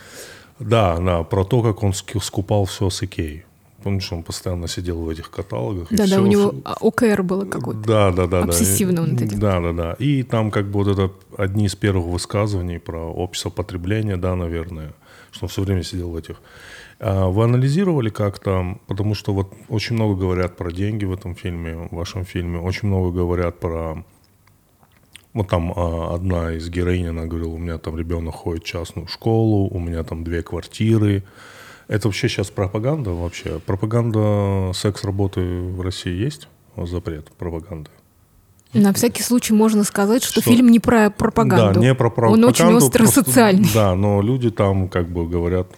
Да, 0.58 0.98
да, 0.98 1.22
про 1.22 1.44
то, 1.44 1.62
как 1.62 1.82
он 1.82 1.92
скупал 1.92 2.64
все 2.64 2.90
с 2.90 3.02
Икеи. 3.02 3.44
Помнишь, 3.82 4.10
он 4.10 4.22
постоянно 4.24 4.66
сидел 4.66 5.00
в 5.00 5.08
этих 5.08 5.30
каталогах. 5.30 5.92
и 5.92 5.96
Да-да, 5.96 6.16
всё 6.16 6.22
у 6.22 6.26
него 6.26 6.54
а, 6.64 6.76
ОКР 6.80 7.22
было 7.22 7.44
какое-то. 7.44 7.80
Да, 7.82 8.10
да, 8.10 8.26
да. 8.26 8.42
Обсессивно 8.42 8.96
да. 8.96 9.02
он 9.02 9.14
это 9.14 9.26
делал. 9.26 9.40
Да, 9.40 9.60
да, 9.60 9.72
да. 9.72 9.92
И 10.00 10.22
там 10.24 10.50
как 10.50 10.66
бы 10.66 10.82
вот 10.82 10.88
это 10.88 11.12
одни 11.36 11.66
из 11.66 11.76
первых 11.76 12.06
высказываний 12.06 12.80
про 12.80 12.98
общество 12.98 13.50
потребления, 13.50 14.16
да, 14.16 14.34
наверное, 14.34 14.92
что 15.30 15.44
он 15.44 15.50
все 15.50 15.62
время 15.62 15.84
сидел 15.84 16.10
в 16.10 16.16
этих. 16.16 16.40
А 16.98 17.28
Вы 17.28 17.44
анализировали 17.44 18.08
как-то, 18.08 18.78
потому 18.86 19.14
что 19.14 19.32
вот 19.32 19.52
очень 19.68 19.94
много 19.94 20.18
говорят 20.18 20.56
про 20.56 20.72
деньги 20.72 21.04
в 21.04 21.12
этом 21.12 21.34
фильме, 21.36 21.88
в 21.90 21.94
вашем 21.94 22.24
фильме, 22.24 22.58
очень 22.58 22.88
много 22.88 23.12
говорят 23.12 23.60
про 23.60 24.04
вот 25.36 25.48
там 25.48 25.72
а, 25.76 26.14
одна 26.14 26.52
из 26.52 26.70
героинь, 26.70 27.08
она 27.08 27.26
говорила, 27.26 27.50
у 27.50 27.58
меня 27.58 27.76
там 27.76 27.98
ребенок 27.98 28.34
ходит 28.34 28.64
в 28.64 28.66
частную 28.66 29.06
школу, 29.06 29.68
у 29.68 29.78
меня 29.78 30.02
там 30.02 30.24
две 30.24 30.42
квартиры. 30.42 31.24
Это 31.88 32.08
вообще 32.08 32.28
сейчас 32.28 32.48
пропаганда 32.50 33.10
вообще? 33.10 33.60
Пропаганда 33.60 34.72
секс-работы 34.74 35.40
в 35.40 35.82
России 35.82 36.12
есть? 36.12 36.48
Запрет 36.76 37.30
пропаганды? 37.32 37.90
На 38.72 38.94
всякий 38.94 39.22
случай 39.22 39.52
можно 39.52 39.84
сказать, 39.84 40.22
что, 40.22 40.40
Что- 40.40 40.50
фильм 40.50 40.70
не 40.70 40.80
про 40.80 41.10
пропаганду. 41.10 41.80
Да, 41.80 41.86
не 41.86 41.94
про 41.94 42.08
Он 42.08 42.14
пропаганду. 42.14 42.48
очень 42.48 42.72
остро 42.74 43.04
просто-. 43.04 43.72
Да, 43.74 43.94
но 43.94 44.22
люди 44.22 44.50
там 44.50 44.88
как 44.88 45.08
бы 45.08 45.28
говорят, 45.28 45.68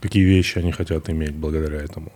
какие 0.00 0.22
вещи 0.22 0.58
они 0.58 0.70
хотят 0.70 1.10
иметь 1.10 1.34
благодаря 1.34 1.78
этому. 1.82 2.12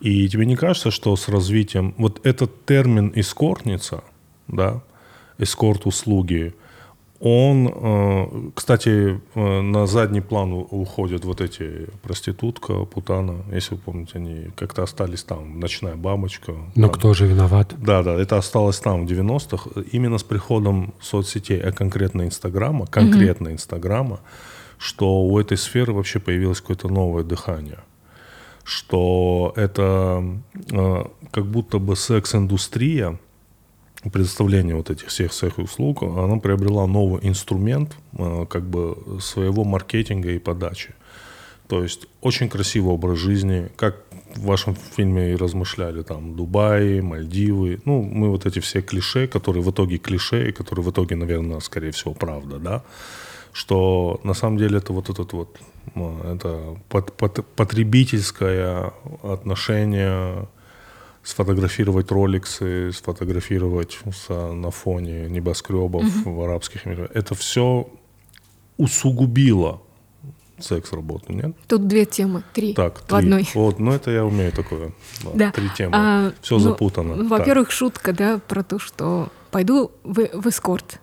И 0.00 0.28
тебе 0.28 0.44
не 0.44 0.56
кажется, 0.56 0.90
что 0.90 1.16
с 1.16 1.28
развитием... 1.28 1.94
Вот 1.96 2.20
этот 2.26 2.66
термин 2.66 3.12
«эскортница», 3.14 4.02
да, 4.48 4.82
эскорт-услуги, 5.40 6.54
он, 7.20 7.68
э, 7.68 8.50
кстати, 8.54 9.20
э, 9.34 9.60
на 9.60 9.86
задний 9.86 10.22
план 10.22 10.52
уходят 10.54 11.26
вот 11.26 11.42
эти 11.42 11.86
проститутка, 12.02 12.86
путана, 12.86 13.44
если 13.52 13.74
вы 13.74 13.80
помните, 13.82 14.12
они 14.14 14.46
как-то 14.56 14.82
остались 14.82 15.22
там, 15.22 15.60
ночная 15.60 15.96
бабочка. 15.96 16.52
Но 16.74 16.88
там. 16.88 16.98
кто 16.98 17.12
же 17.12 17.26
виноват? 17.26 17.74
Да, 17.76 18.02
да, 18.02 18.14
это 18.14 18.38
осталось 18.38 18.78
там 18.78 19.06
в 19.06 19.10
90-х. 19.10 19.82
Именно 19.92 20.16
с 20.16 20.22
приходом 20.22 20.94
соцсетей, 20.98 21.60
а 21.60 21.72
конкретно 21.72 22.22
Инстаграма, 22.22 22.86
конкретно 22.86 23.48
Инстаграма, 23.48 24.20
что 24.78 25.22
у 25.22 25.38
этой 25.38 25.58
сферы 25.58 25.92
вообще 25.92 26.20
появилось 26.20 26.62
какое-то 26.62 26.88
новое 26.88 27.22
дыхание. 27.22 27.80
Что 28.64 29.52
это 29.56 30.24
э, 30.72 31.04
как 31.32 31.46
будто 31.46 31.78
бы 31.78 31.96
секс-индустрия, 31.96 33.18
предоставление 34.08 34.74
вот 34.74 34.90
этих 34.90 35.08
всех 35.08 35.32
секс-услуг, 35.32 36.02
она 36.02 36.36
приобрела 36.38 36.86
новый 36.86 37.20
инструмент 37.22 37.96
э, 38.16 38.46
как 38.48 38.62
бы 38.62 38.96
своего 39.20 39.64
маркетинга 39.64 40.30
и 40.30 40.38
подачи. 40.38 40.94
То 41.68 41.82
есть 41.82 42.06
очень 42.20 42.48
красивый 42.48 42.94
образ 42.94 43.18
жизни, 43.18 43.70
как 43.76 44.02
в 44.34 44.44
вашем 44.44 44.74
фильме 44.74 45.32
и 45.32 45.36
размышляли, 45.36 46.02
там, 46.02 46.34
Дубай, 46.34 47.00
Мальдивы, 47.00 47.80
ну, 47.84 48.02
мы 48.02 48.30
вот 48.30 48.46
эти 48.46 48.58
все 48.58 48.80
клише, 48.80 49.26
которые 49.26 49.62
в 49.62 49.70
итоге 49.70 49.98
клише, 49.98 50.48
и 50.48 50.52
которые 50.52 50.84
в 50.84 50.90
итоге, 50.90 51.16
наверное, 51.16 51.60
скорее 51.60 51.90
всего, 51.92 52.14
правда, 52.14 52.58
да, 52.58 52.82
что 53.52 54.20
на 54.24 54.34
самом 54.34 54.56
деле 54.58 54.78
это 54.78 54.92
вот 54.92 55.10
этот 55.10 55.32
вот, 55.32 55.58
э, 55.94 56.34
это 56.34 56.76
пот- 56.88 57.12
пот- 57.16 57.44
потребительское 57.54 58.92
отношение, 59.22 60.48
сфотографировать 61.22 62.10
роликсы, 62.10 62.92
сфотографировать 62.92 63.98
с- 64.12 64.52
на 64.52 64.70
фоне 64.70 65.28
небоскребов 65.28 66.04
в 66.24 66.40
арабских 66.42 66.86
мирах, 66.86 67.10
это 67.14 67.34
все 67.34 67.88
усугубило 68.76 69.82
секс-работу, 70.58 71.32
нет? 71.32 71.56
Тут 71.66 71.86
две 71.88 72.04
темы, 72.04 72.42
три 72.52 72.74
Так, 72.74 72.98
в 73.00 73.02
три. 73.06 73.16
одной. 73.18 73.48
Вот, 73.54 73.78
ну 73.78 73.92
это 73.92 74.10
я 74.10 74.24
умею 74.24 74.52
такое. 74.52 74.92
Да, 75.24 75.30
Да. 75.34 75.50
Три 75.52 75.68
темы. 75.76 75.92
А, 75.94 76.32
Все 76.42 76.56
ну, 76.58 76.60
запутано. 76.60 77.14
ну. 77.16 77.28
Во-первых, 77.28 77.70
шутка, 77.70 78.12
да, 78.12 78.40
про 78.46 78.62
то, 78.62 78.78
что 78.78 79.30
пойду 79.50 79.90
в, 80.04 80.14
в 80.34 80.46
эскорт. 80.48 81.00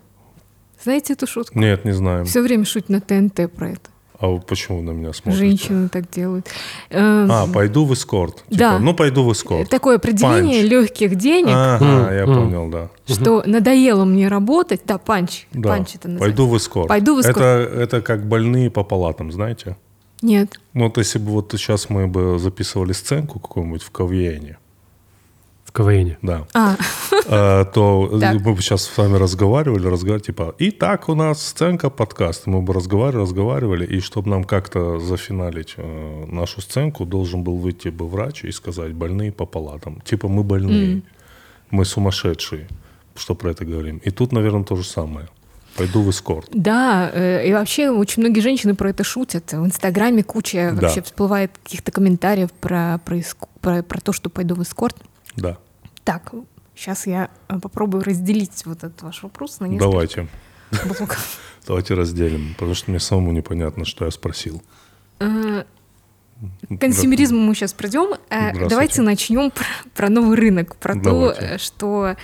Знаете 0.82 1.14
эту 1.14 1.26
шутку? 1.26 1.58
Нет, 1.58 1.84
не 1.84 1.90
знаем. 1.92 2.24
Все 2.24 2.40
время 2.40 2.64
шутят 2.64 2.88
на 2.88 3.00
ТНТ 3.00 3.52
про 3.52 3.70
это. 3.70 3.90
А 4.20 4.36
почему 4.38 4.78
вы 4.78 4.82
на 4.84 4.90
меня 4.90 5.12
смотрите? 5.12 5.38
Женщины 5.46 5.88
так 5.88 6.10
делают. 6.10 6.46
Эм, 6.90 7.30
А, 7.30 7.46
пойду 7.46 7.84
в 7.84 7.94
эскорт. 7.94 8.36
Типа, 8.48 8.56
Да. 8.58 8.78
Ну, 8.80 8.92
пойду 8.94 9.22
в 9.24 9.32
эскорт. 9.32 9.68
Такое 9.68 9.96
определение 9.96 10.60
Панч. 10.62 10.70
легких 10.72 11.14
денег, 11.14 11.52
Ага, 11.54 12.12
я 12.12 12.22
М, 12.24 12.30
м. 12.30 12.34
понял, 12.50 12.68
да. 12.68 12.88
что 13.06 13.42
надоело 13.46 14.04
мне 14.04 14.26
работать. 14.28 14.80
Да, 14.84 14.98
панч. 14.98 15.46
Да. 15.52 15.68
Панч 15.68 15.94
это 15.94 16.08
называется. 16.08 16.36
Пойду 16.36 16.50
в 16.52 16.56
эскорт. 16.56 16.88
Пойду 16.88 17.14
в 17.16 17.20
эскорт. 17.20 17.36
Это, 17.38 17.70
это 17.80 18.02
как 18.02 18.26
больные 18.26 18.70
по 18.70 18.82
палатам, 18.82 19.30
знаете? 19.30 19.76
Нет. 20.20 20.58
Ну, 20.74 20.86
вот 20.86 20.98
если 20.98 21.20
бы 21.20 21.30
вот 21.30 21.52
сейчас 21.52 21.88
мы 21.88 22.08
бы 22.08 22.40
записывали 22.40 22.92
сценку 22.92 23.38
какую-нибудь 23.38 23.82
в 23.84 23.90
КВНе, 23.92 24.58
В 25.78 25.82
КВН. 25.84 26.16
да, 26.22 26.46
А, 26.54 26.76
э, 27.26 27.64
то 27.72 28.18
Так. 28.20 28.34
мы 28.44 28.54
бы 28.54 28.60
сейчас 28.62 28.82
с 28.82 28.96
вами 28.98 29.16
разговаривали, 29.16 29.86
разговаривали, 29.86 30.24
типа, 30.26 30.54
и 30.58 30.70
так 30.70 31.08
у 31.08 31.14
нас 31.14 31.40
сценка 31.46 31.88
подкаст, 31.90 32.46
мы 32.46 32.62
бы 32.62 32.72
разговаривали, 32.74 33.22
разговаривали, 33.22 33.86
и 33.86 34.00
чтобы 34.00 34.28
нам 34.30 34.44
как-то 34.44 34.98
зафиналить 34.98 35.74
э, 35.76 36.24
нашу 36.26 36.60
сценку, 36.60 37.04
должен 37.04 37.42
был 37.44 37.56
выйти 37.58 37.88
бы 37.88 38.08
врач 38.08 38.44
и 38.44 38.50
сказать, 38.52 38.92
больные 38.92 39.30
по 39.32 39.46
палатам. 39.46 40.00
Типа, 40.04 40.28
мы 40.28 40.42
больные, 40.42 41.02
мы 41.70 41.84
сумасшедшие, 41.84 42.66
что 43.14 43.34
про 43.34 43.50
это 43.50 43.64
говорим. 43.64 43.98
И 43.98 44.10
тут, 44.10 44.32
наверное, 44.32 44.64
то 44.64 44.74
же 44.76 44.84
самое. 44.84 45.28
Пойду 45.76 46.02
в 46.02 46.10
эскорт. 46.10 46.48
да, 46.52 47.08
э, 47.14 47.46
и 47.48 47.52
вообще 47.52 47.90
очень 47.90 48.22
многие 48.22 48.40
женщины 48.40 48.74
про 48.74 48.90
это 48.90 49.04
шутят. 49.04 49.52
В 49.52 49.64
Инстаграме 49.64 50.24
куча 50.24 50.72
Да. 50.74 50.80
вообще 50.86 51.02
всплывает 51.02 51.52
каких-то 51.62 51.92
комментариев 51.92 52.50
про, 52.52 53.00
про, 53.04 53.20
про, 53.60 53.82
про 53.84 54.00
то, 54.00 54.12
что 54.12 54.28
пойду 54.28 54.56
в 54.56 54.62
эскорт. 54.62 54.96
Да, 55.36 55.56
Так, 56.08 56.32
сейчас 56.74 57.06
я 57.06 57.28
э, 57.48 57.58
попробую 57.60 58.02
разделить 58.02 58.64
вот 58.64 58.78
этот 58.78 59.02
ваш 59.02 59.22
вопрос 59.22 59.60
на 59.60 59.66
несколько 59.66 59.90
давайте. 59.90 60.28
блоков. 60.86 61.38
Давайте 61.66 61.92
разделим, 61.92 62.54
потому 62.54 62.72
что 62.72 62.90
мне 62.90 62.98
самому 62.98 63.30
непонятно, 63.30 63.84
что 63.84 64.06
я 64.06 64.10
спросил. 64.10 64.62
Э, 65.20 65.64
К 66.70 66.78
консюмеризму 66.78 67.38
мы 67.40 67.54
сейчас 67.54 67.74
придем. 67.74 68.14
Э. 68.30 68.68
Давайте 68.70 69.02
начнем 69.02 69.50
про, 69.54 69.66
про 69.94 70.08
новый 70.08 70.38
рынок, 70.38 70.76
про 70.76 70.94
Давайте. 70.94 71.40
то, 71.40 71.44
э, 71.44 71.58
что 71.58 72.16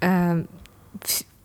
э, 0.00 0.44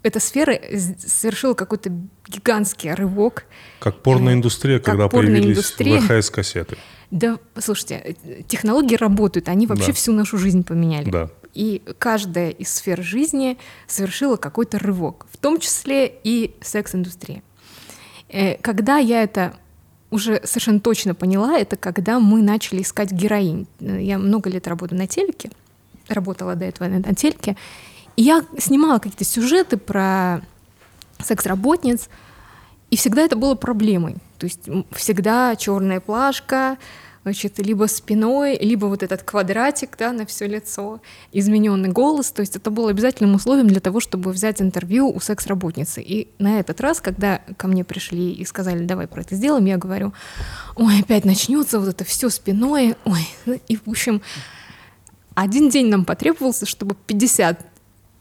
эта 0.04 0.20
сфера 0.20 0.54
совершила 1.00 1.56
какой-то 1.56 1.92
гигантский 2.28 2.94
рывок. 2.94 3.46
Как 3.80 4.04
порноиндустрия, 4.04 4.78
Как 4.78 4.86
когда 4.86 5.08
появились 5.08 5.66
порноиндустрия. 5.66 6.00
ВХС-кассеты. 6.02 6.78
Да, 7.10 7.40
слушайте, 7.58 8.16
э, 8.24 8.44
технологии 8.48 8.96
работают, 8.98 9.50
они 9.50 9.66
вообще 9.66 9.88
Да. 9.88 9.94
всю 9.94 10.12
нашу 10.12 10.38
жизнь 10.38 10.64
поменяли. 10.64 11.10
Да. 11.10 11.30
И 11.58 11.82
каждая 11.98 12.52
из 12.52 12.72
сфер 12.72 13.02
жизни 13.02 13.58
совершила 13.88 14.36
какой-то 14.36 14.78
рывок, 14.78 15.26
в 15.32 15.38
том 15.38 15.60
числе 15.60 16.06
и 16.24 16.54
секс-индустрия. 16.62 17.42
Э, 18.30 18.58
Когда 18.58 18.98
я 19.00 19.24
это 19.24 19.56
уже 20.12 20.40
совершенно 20.44 20.80
точно 20.80 21.16
поняла, 21.16 21.58
это 21.58 21.76
когда 21.76 22.20
мы 22.20 22.44
начали 22.44 22.84
искать 22.84 23.12
героинь. 23.12 23.66
Э, 23.80 24.00
Я 24.00 24.20
много 24.20 24.52
лет 24.52 24.68
работаю 24.68 25.00
на 25.00 25.08
телеке, 25.08 25.50
работала 26.08 26.54
до 26.54 26.66
этого 26.66 26.88
на 26.90 27.00
на 27.00 27.16
телеке, 27.16 27.58
и 28.16 28.22
я 28.22 28.46
снимала 28.60 29.00
какие-то 29.00 29.26
сюжеты 29.26 29.78
про 29.78 30.42
секс-работниц, 31.20 32.08
и 32.92 32.98
всегда 32.98 33.24
это 33.24 33.36
было 33.36 33.56
проблемой. 33.56 34.18
То 34.38 34.46
есть 34.46 34.70
всегда 34.92 35.56
черная 35.56 36.02
плашка, 36.02 36.78
значит, 37.28 37.60
либо 37.60 37.88
спиной, 37.88 38.58
либо 38.58 38.86
вот 38.86 39.04
этот 39.04 39.22
квадратик 39.22 39.98
да, 39.98 40.14
на 40.14 40.26
все 40.26 40.48
лицо, 40.48 41.02
измененный 41.34 41.90
голос. 41.90 42.32
То 42.32 42.40
есть 42.40 42.56
это 42.56 42.72
было 42.72 42.90
обязательным 42.90 43.36
условием 43.36 43.68
для 43.68 43.82
того, 43.82 44.00
чтобы 44.00 44.32
взять 44.32 44.62
интервью 44.62 45.10
у 45.10 45.20
секс-работницы. 45.20 46.02
И 46.02 46.30
на 46.40 46.62
этот 46.62 46.80
раз, 46.80 47.02
когда 47.02 47.42
ко 47.58 47.68
мне 47.68 47.84
пришли 47.84 48.32
и 48.32 48.46
сказали, 48.46 48.86
давай 48.86 49.08
про 49.08 49.24
это 49.24 49.36
сделаем, 49.36 49.66
я 49.66 49.76
говорю, 49.76 50.14
ой, 50.78 51.02
опять 51.02 51.26
начнется 51.26 51.82
вот 51.82 51.90
это 51.90 52.06
все 52.06 52.30
спиной, 52.30 52.96
ой. 53.04 53.28
Ну, 53.46 53.60
И, 53.68 53.76
в 53.76 53.90
общем, 53.90 54.22
один 55.36 55.70
день 55.70 55.90
нам 55.90 56.06
потребовался, 56.06 56.66
чтобы 56.66 56.96
50 57.08 57.60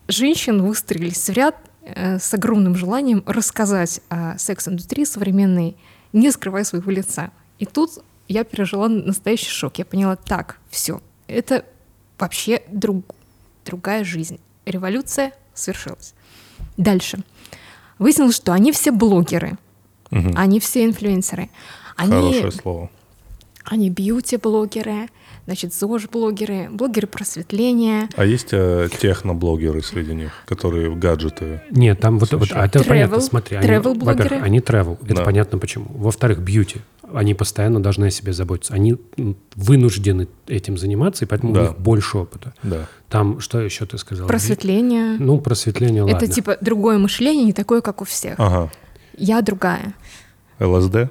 женщин 0.09 0.63
выстроились 0.65 1.29
в 1.29 1.33
ряд 1.33 1.55
э, 1.83 2.19
с 2.19 2.35
огромным 2.35 2.75
желанием 2.75 3.23
рассказать 3.25 4.01
о 4.09 4.37
секс-индустрии 4.37 5.05
современной, 5.05 5.77
не 6.13 6.33
скрывая 6.33 6.65
своего 6.65 6.91
лица. 6.91 7.31
И 7.61 7.67
тут 7.67 8.03
я 8.29 8.45
пережила 8.45 8.89
настоящий 8.89 9.51
шок. 9.51 9.79
Я 9.79 9.85
поняла, 9.85 10.17
так, 10.17 10.59
все, 10.71 11.01
это 11.27 11.65
вообще 12.19 12.63
друг, 12.71 13.05
другая 13.65 14.05
жизнь. 14.05 14.39
Революция 14.65 15.33
свершилась. 15.55 16.15
Дальше. 16.77 17.19
Выяснилось, 17.99 18.37
что 18.37 18.53
они 18.53 18.73
все 18.73 18.91
блогеры, 18.91 19.57
Мгм. 20.11 20.33
они 20.37 20.61
все 20.61 20.85
инфлюенсеры. 20.85 21.51
Они, 21.97 22.11
Хорошее 22.13 22.51
слово. 22.53 22.91
они 23.65 23.89
бьюти-блогеры, 23.91 25.09
значит, 25.47 25.73
ЗОЖ-блогеры, 25.73 26.69
блогеры 26.71 27.07
просветления, 27.07 28.09
А 28.17 28.25
есть 28.25 28.49
э, 28.53 28.89
техноблогеры 29.01 29.83
среди 29.83 30.15
них, 30.15 30.33
которые 30.47 30.95
гаджеты? 30.95 31.63
Нет, 31.71 32.01
там 32.01 32.19
вот, 32.19 32.33
вот 32.33 32.51
а 32.53 32.67
это 32.67 32.81
Travel- 32.81 32.89
понятно, 32.89 33.21
смотри. 33.21 33.57
Они, 33.57 33.67
travel-блогеры. 33.69 34.05
во-первых, 34.25 34.43
они 34.45 34.59
travel, 34.61 34.99
это 35.05 35.15
Да. 35.15 35.25
понятно 35.25 35.59
почему. 35.59 35.87
Во-вторых, 35.91 36.41
бьюти. 36.41 36.81
Они 37.15 37.35
постоянно 37.35 37.81
должны 37.83 38.07
о 38.07 38.11
себе 38.11 38.33
заботиться. 38.33 38.75
Они 38.75 38.97
вынуждены 39.55 40.29
этим 40.49 40.77
заниматься, 40.79 41.25
и 41.25 41.29
поэтому 41.29 41.53
Да. 41.53 41.61
у 41.61 41.63
них 41.65 41.79
больше 41.79 42.19
опыта. 42.19 42.53
Да. 42.63 42.87
Там, 43.09 43.41
что 43.41 43.61
еще 43.61 43.87
ты 43.87 43.97
сказал? 43.99 44.27
просветление. 44.27 45.17
Ну, 45.19 45.39
просветление, 45.41 46.03
ладно. 46.03 46.17
Это 46.17 46.27
типа 46.27 46.59
другое 46.61 46.99
мышление, 46.99 47.45
не 47.45 47.53
такое, 47.53 47.81
как 47.81 48.03
у 48.03 48.05
всех. 48.05 48.35
Ага. 48.39 48.71
Я 49.17 49.41
другая. 49.43 49.95
ЛСД? 50.61 51.11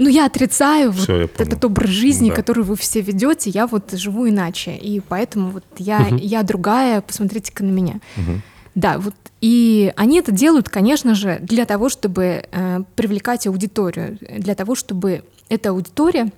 Ну, 0.00 0.08
я 0.08 0.26
отрицаю 0.26 0.92
вот 0.92 1.02
Всё, 1.02 1.16
я 1.22 1.26
понял. 1.26 1.48
этот 1.50 1.64
образ 1.64 1.90
жизни, 1.90 2.28
Да. 2.30 2.36
который 2.36 2.62
вы 2.62 2.76
все 2.76 3.00
ведете, 3.00 3.50
я 3.50 3.66
вот 3.66 3.90
живу 3.92 4.28
иначе. 4.28 4.76
И 4.76 5.00
поэтому 5.00 5.50
вот 5.50 5.64
я, 5.78 6.06
я 6.20 6.44
другая, 6.44 7.00
посмотрите-ка 7.00 7.64
на 7.64 7.70
меня. 7.70 7.94
Мгм. 8.16 8.42
Да, 8.74 8.98
вот 8.98 9.14
и 9.40 9.92
они 9.96 10.18
это 10.18 10.32
делают, 10.32 10.68
конечно 10.68 11.14
же, 11.14 11.38
для 11.40 11.64
того, 11.64 11.88
чтобы 11.88 12.44
э, 12.50 12.80
привлекать 12.96 13.46
аудиторию, 13.46 14.18
для 14.20 14.54
того, 14.54 14.74
чтобы 14.74 15.24
эта 15.48 15.70
аудитория, 15.70 16.32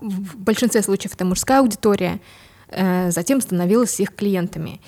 в 0.00 0.36
большинстве 0.36 0.82
случаев 0.82 1.14
это 1.14 1.24
мужская 1.24 1.60
аудитория, 1.60 2.20
э, 2.68 3.10
затем 3.10 3.40
становилась 3.40 3.98
их 4.00 4.14
клиентами. 4.14 4.80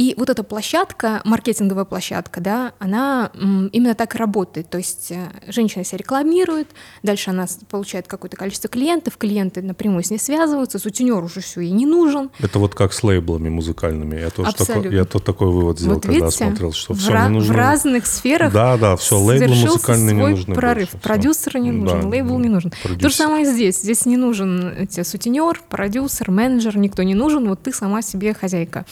И 0.00 0.14
вот 0.16 0.30
эта 0.30 0.42
площадка, 0.42 1.20
маркетинговая 1.26 1.84
площадка, 1.84 2.40
да, 2.40 2.72
она 2.78 3.30
именно 3.34 3.94
так 3.94 4.14
и 4.14 4.18
работает. 4.18 4.70
То 4.70 4.78
есть 4.78 5.12
э, 5.12 5.28
женщина 5.48 5.84
себя 5.84 5.98
рекламирует, 5.98 6.68
дальше 7.02 7.28
она 7.28 7.46
получает 7.68 8.06
какое-то 8.06 8.34
количество 8.38 8.70
клиентов, 8.70 9.18
клиенты 9.18 9.60
напрямую 9.60 10.02
с 10.02 10.10
ней 10.10 10.16
связываются, 10.16 10.78
сутенер 10.78 11.22
уже 11.22 11.42
все 11.42 11.60
ей 11.60 11.72
не 11.72 11.84
нужен. 11.84 12.30
Это 12.38 12.58
вот 12.58 12.74
как 12.74 12.94
с 12.94 13.02
лейблами 13.02 13.50
музыкальными. 13.50 14.18
Я 14.18 14.30
тоже 14.30 14.54
такой, 14.54 14.90
я 14.94 15.04
тут 15.04 15.22
такой 15.22 15.48
вывод 15.48 15.78
сделал, 15.78 15.96
вот 15.96 16.04
когда 16.06 16.16
видите, 16.18 16.44
смотрел, 16.46 16.72
что 16.72 16.94
все 16.94 17.12
ра- 17.12 17.24
не 17.28 17.34
нужно. 17.34 17.52
в 17.52 17.56
разных 17.58 18.06
сферах 18.06 18.54
Да, 18.54 18.78
да, 18.78 18.96
все, 18.96 19.18
лейблы 19.18 19.54
музыкальные 19.54 20.14
не 20.16 20.22
нужны. 20.28 20.54
прорыв. 20.54 20.92
больше. 20.92 21.02
Продюсер 21.06 21.58
не 21.58 21.72
нужен, 21.72 22.00
Да, 22.00 22.08
лейбл 22.08 22.38
не 22.38 22.48
нужен. 22.48 22.70
То 22.70 22.76
же 22.76 22.82
продюсер. 22.84 23.12
самое 23.12 23.44
здесь. 23.44 23.78
Здесь 23.82 24.06
не 24.06 24.16
нужен 24.16 24.66
э, 24.78 24.86
тебе 24.86 25.04
сутенер, 25.04 25.60
продюсер, 25.68 26.30
менеджер, 26.30 26.78
никто 26.78 27.02
не 27.02 27.14
нужен. 27.14 27.46
Вот 27.50 27.62
ты 27.62 27.70
сама 27.74 28.00
себе 28.00 28.32
хозяйка. 28.32 28.86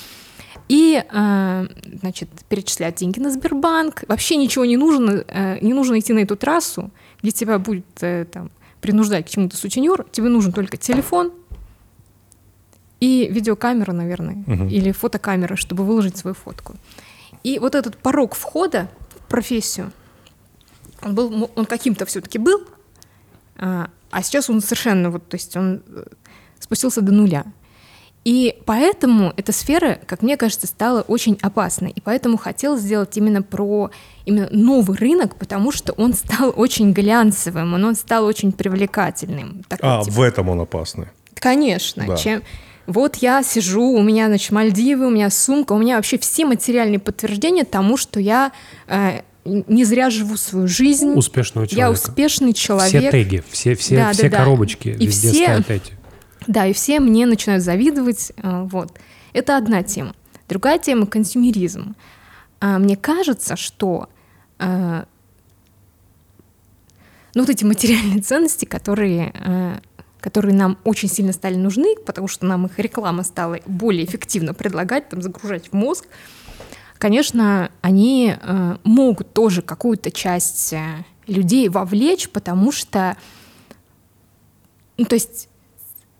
И, 0.69 1.03
э, 1.11 1.67
значит, 2.01 2.29
перечислять 2.49 2.97
деньги 2.97 3.19
на 3.21 3.31
Сбербанк. 3.31 4.05
Вообще 4.07 4.37
ничего 4.37 4.65
не 4.67 4.77
нужно. 4.77 5.25
э, 5.27 5.59
не 5.61 5.73
нужно 5.73 5.99
идти 5.99 6.13
на 6.13 6.19
эту 6.21 6.37
трассу, 6.37 6.91
где 7.23 7.33
тебя 7.33 7.59
будет 7.59 7.87
э, 8.03 8.27
там, 8.31 8.51
принуждать 8.81 9.27
к 9.27 9.31
чему-то 9.31 9.57
сутенер. 9.57 10.05
Тебе 10.13 10.29
нужен 10.29 10.53
только 10.53 10.77
телефон 10.77 11.33
и 13.01 13.29
видеокамера, 13.31 13.93
наверное, 13.93 14.43
Мгм. 14.47 14.69
или 14.69 14.93
фотокамера, 14.93 15.57
чтобы 15.57 15.85
выложить 15.85 16.17
свою 16.17 16.35
фотку. 16.35 16.75
И 17.45 17.59
вот 17.59 17.75
этот 17.75 17.97
порог 17.97 18.35
входа 18.35 18.89
в 19.11 19.29
профессию, 19.29 19.93
он 21.03 21.15
был, 21.15 21.51
он 21.55 21.65
каким-то 21.67 22.05
все-таки 22.07 22.39
был, 22.39 22.61
а, 23.57 23.89
а 24.11 24.23
сейчас 24.23 24.51
он 24.51 24.61
совершенно 24.61 25.11
вот, 25.11 25.29
то 25.29 25.37
есть 25.37 25.57
он 25.57 25.83
спустился 26.59 27.01
до 27.01 27.13
нуля. 27.13 27.45
И 28.25 28.57
поэтому 28.67 29.33
эта 29.37 29.53
сфера, 29.53 29.99
как 30.07 30.23
мне 30.23 30.37
кажется, 30.37 30.67
стала 30.67 31.01
очень 31.03 31.39
опасной. 31.41 31.91
И 31.93 32.01
поэтому 32.01 32.37
хотел 32.37 32.77
сделать 32.77 33.17
именно 33.17 33.43
про 33.43 33.91
именно 34.27 34.49
новый 34.51 34.99
рынок, 34.99 35.37
потому 35.37 35.73
что 35.73 35.93
он 35.95 36.13
стал 36.13 36.53
очень 36.55 36.93
глянцевым, 36.93 37.73
он, 37.75 37.95
стал 37.95 38.25
очень 38.27 38.53
привлекательным. 38.53 39.63
Такой, 39.69 39.89
А, 39.89 40.03
типа, 40.03 40.13
в 40.17 40.21
этом 40.21 40.49
он 40.51 40.61
опасный. 40.61 41.07
Конечно. 41.35 42.05
Да. 42.07 42.17
Чем... 42.17 42.43
Вот 42.87 43.17
я 43.17 43.43
сижу, 43.43 43.83
у 43.85 44.03
меня, 44.03 44.29
значит, 44.29 44.51
Мальдивы, 44.51 45.07
у 45.07 45.11
меня 45.11 45.29
сумка, 45.31 45.73
у 45.75 45.79
меня 45.79 45.97
вообще 45.97 46.19
все 46.19 46.45
материальные 46.47 46.99
подтверждения 46.99 47.65
тому, 47.65 47.97
что 47.99 48.19
я 48.19 48.53
э, 48.87 49.21
не 49.45 49.85
зря 49.85 50.09
живу 50.11 50.37
свою 50.39 50.67
жизнь. 50.69 51.13
Успешного 51.15 51.65
Я 51.65 51.69
человека. 51.69 52.01
успешный 52.01 52.55
Все 52.55 52.63
человек. 52.65 53.11
теги, 53.13 53.43
все, 53.51 53.75
все, 53.75 53.97
Да, 53.97 54.05
да, 54.07 54.13
все 54.13 54.29
да. 54.31 54.37
коробочки, 54.39 54.89
И 54.89 55.07
везде 55.07 55.33
все- 55.33 55.45
стоят 55.45 55.71
эти. 55.71 55.93
Да, 56.49 56.67
и 56.67 56.73
все 56.73 56.99
мне 56.99 57.27
начинают 57.27 57.63
завидовать. 57.63 58.33
э, 58.37 58.63
Вот. 58.65 58.99
Это 59.35 59.57
одна 59.59 59.83
тема. 59.83 60.15
Другая 60.49 60.79
тема— 60.79 61.07
консюмеризм. 61.07 61.95
А, 62.61 62.79
Мне 62.79 62.97
кажется, 62.97 63.55
что 63.55 64.09
э, 64.59 65.05
ну, 67.35 67.43
вот 67.43 67.51
эти 67.51 67.65
материальные 67.65 68.23
ценности, 68.23 68.65
которые, 68.65 69.33
э, 69.35 69.79
которые 70.21 70.55
нам 70.55 70.79
очень 70.85 71.09
сильно 71.11 71.35
стали 71.35 71.57
нужны, 71.57 71.95
потому 72.07 72.29
что 72.29 72.47
нам 72.47 72.65
их 72.65 72.79
реклама 72.79 73.25
стала 73.25 73.59
более 73.67 74.07
эффективно 74.07 74.55
предлагать, 74.55 75.11
там, 75.11 75.21
загружать 75.21 75.69
в 75.69 75.75
мозг, 75.75 76.07
конечно, 76.97 77.71
они 77.83 78.35
могут 78.83 79.33
тоже 79.33 79.63
какую-то 79.63 80.11
часть 80.11 80.75
людей 81.29 81.69
вовлечь, 81.69 82.29
потому 82.31 82.73
что, 82.73 83.17
ну, 84.97 85.05
то 85.05 85.15
есть 85.15 85.49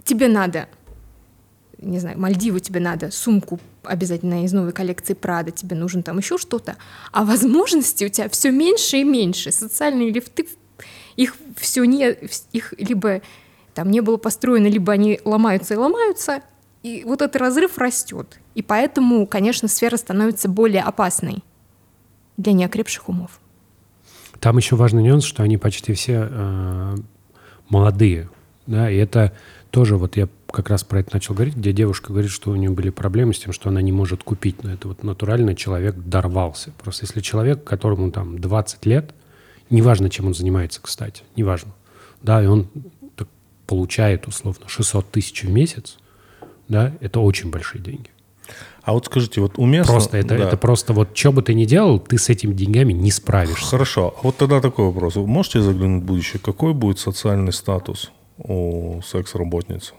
тебе 0.09 0.29
надо, 0.29 0.69
не 1.79 1.99
знаю, 1.99 2.19
Мальдивы 2.19 2.61
тебе 2.61 2.81
надо, 2.81 3.11
сумку 3.11 3.61
обязательно 3.85 4.45
из 4.45 4.53
новой 4.53 4.73
коллекции 4.73 5.15
Прада, 5.15 5.51
тебе 5.51 5.77
нужен 5.77 6.03
там 6.03 6.19
еще 6.19 6.39
что-то, 6.39 6.77
а 7.13 7.25
возможностей 7.25 8.07
у 8.07 8.09
тебя 8.09 8.29
все 8.29 8.51
меньше 8.51 8.99
и 8.99 9.05
меньше. 9.05 9.53
Социальные 9.53 10.11
лифты, 10.11 10.49
их 11.17 11.37
все 11.57 11.85
не, 11.85 12.17
их 12.53 12.75
либо 12.79 13.21
там 13.75 13.91
не 13.91 14.01
было 14.01 14.17
построено, 14.17 14.67
либо 14.67 14.93
они 14.93 15.21
ломаются 15.25 15.75
и 15.75 15.77
ломаются, 15.77 16.43
и 16.83 17.05
вот 17.05 17.23
этот 17.23 17.37
разрыв 17.37 17.79
растет. 17.79 18.41
И 18.55 18.63
поэтому, 18.63 19.27
конечно, 19.27 19.69
сфера 19.69 19.97
становится 19.97 20.49
более 20.49 20.83
опасной 20.83 21.45
для 22.37 22.53
неокрепших 22.53 23.09
умов. 23.09 23.41
Там 24.41 24.57
еще 24.57 24.77
важный 24.77 25.03
нюанс, 25.03 25.25
что 25.25 25.43
они 25.43 25.59
почти 25.59 25.93
все 25.93 26.29
э, 26.31 26.97
молодые. 27.69 28.31
Да, 28.67 28.91
и 28.91 28.97
это 28.97 29.33
тоже, 29.71 29.97
вот 29.97 30.17
я 30.17 30.29
как 30.51 30.71
раз 30.71 30.83
про 30.85 31.01
это 31.01 31.11
начал 31.13 31.35
говорить, 31.35 31.57
где 31.57 31.73
девушка 31.73 32.13
говорит, 32.13 32.31
что 32.31 32.51
у 32.51 32.57
нее 32.57 32.71
были 32.71 32.91
проблемы 32.91 33.35
с 33.35 33.39
тем, 33.39 33.53
что 33.53 33.69
она 33.69 33.83
не 33.83 33.93
может 33.93 34.23
купить. 34.23 34.63
Но 34.63 34.73
это 34.73 34.89
вот 34.89 35.03
натурально 35.03 35.55
человек 35.55 35.95
дорвался. 35.97 36.73
Просто 36.83 37.05
если 37.05 37.21
человек, 37.21 37.65
которому 37.65 38.11
там 38.11 38.39
20 38.39 38.87
лет, 38.87 39.15
неважно, 39.71 40.11
чем 40.11 40.27
он 40.27 40.35
занимается, 40.35 40.81
кстати, 40.83 41.23
неважно, 41.37 41.75
да, 42.23 42.43
и 42.43 42.47
он 42.47 42.69
так 43.17 43.29
получает 43.67 44.27
условно 44.27 44.69
600 44.69 45.11
тысяч 45.11 45.45
в 45.45 45.51
месяц, 45.51 45.99
да, 46.69 46.95
это 47.01 47.21
очень 47.21 47.51
большие 47.51 47.83
деньги. 47.83 48.11
А 48.83 48.95
вот 48.95 49.05
скажите, 49.05 49.43
вот 49.43 49.59
уместно... 49.59 49.93
Просто 49.93 50.17
это, 50.17 50.39
Да. 50.39 50.47
это 50.47 50.57
просто 50.57 50.95
вот 50.95 51.15
что 51.15 51.31
бы 51.33 51.43
ты 51.43 51.53
ни 51.53 51.67
делал, 51.67 51.99
ты 51.99 52.17
с 52.17 52.31
этими 52.31 52.55
деньгами 52.55 52.95
не 52.95 53.11
справишься. 53.11 53.67
Хорошо. 53.67 54.15
А 54.17 54.21
Вот 54.23 54.39
тогда 54.39 54.63
такой 54.63 54.87
вопрос. 54.87 55.17
Вы 55.17 55.27
можете 55.27 55.61
заглянуть 55.61 56.05
в 56.05 56.07
будущее? 56.07 56.41
Какой 56.43 56.73
будет 56.73 56.99
социальный 56.99 57.53
статус 57.53 58.11
у 58.39 59.01
секс-работницы 59.03 59.95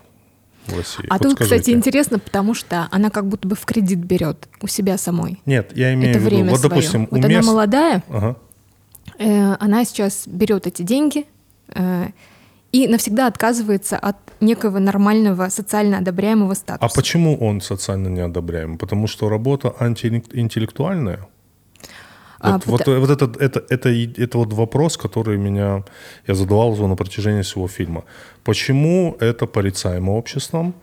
в 0.68 0.76
России? 0.78 1.06
А 1.10 1.14
Вот 1.16 1.24
тут, 1.24 1.32
скажите. 1.34 1.56
кстати, 1.60 1.76
интересно, 1.76 2.20
потому 2.20 2.54
что 2.54 2.88
она 2.92 3.10
как 3.10 3.28
будто 3.28 3.48
бы 3.48 3.56
в 3.56 3.66
кредит 3.66 4.00
берет 4.00 4.48
у 4.62 4.68
себя 4.68 4.98
самой. 4.98 5.40
Нет, 5.46 5.76
я 5.76 5.94
имею 5.94 6.12
это 6.12 6.20
в 6.20 6.24
виду, 6.24 6.50
вот, 6.50 6.60
свое. 6.60 6.70
допустим, 6.70 7.08
вот 7.12 7.26
она 7.26 7.42
молодая, 7.42 8.04
Ага. 8.10 8.36
э, 9.18 9.56
она 9.60 9.86
сейчас 9.86 10.28
берет 10.28 10.68
эти 10.68 10.82
деньги 10.84 11.26
э, 11.74 12.08
и 12.72 12.88
навсегда 12.88 13.28
отказывается 13.28 13.98
от 13.98 14.18
некого 14.42 14.78
нормального 14.80 15.50
социально 15.50 15.98
одобряемого 15.98 16.54
статуса. 16.54 16.86
А 16.86 16.96
почему 16.96 17.36
он 17.38 17.62
социально 17.62 18.08
неодобряем? 18.08 18.78
Потому 18.78 19.08
что 19.08 19.28
работа 19.28 19.74
антиинтеллектуальная? 19.80 21.28
А, 22.40 22.52
Вот, 22.52 22.66
вот, 22.66 22.82
пыта- 22.82 23.00
вот 23.00 23.10
этот, 23.10 23.38
это, 23.42 23.60
это, 23.70 23.90
это 23.90 24.38
вот 24.38 24.54
вопрос, 24.54 24.98
который 24.98 25.38
меня, 25.38 25.84
я 26.28 26.36
задавал 26.36 26.76
на 26.88 26.96
протяжении 26.96 27.42
всего 27.42 27.68
фильма. 27.68 28.04
Почему 28.44 29.16
это 29.20 29.46
порицаемо 29.46 30.12
обществом? 30.12 30.74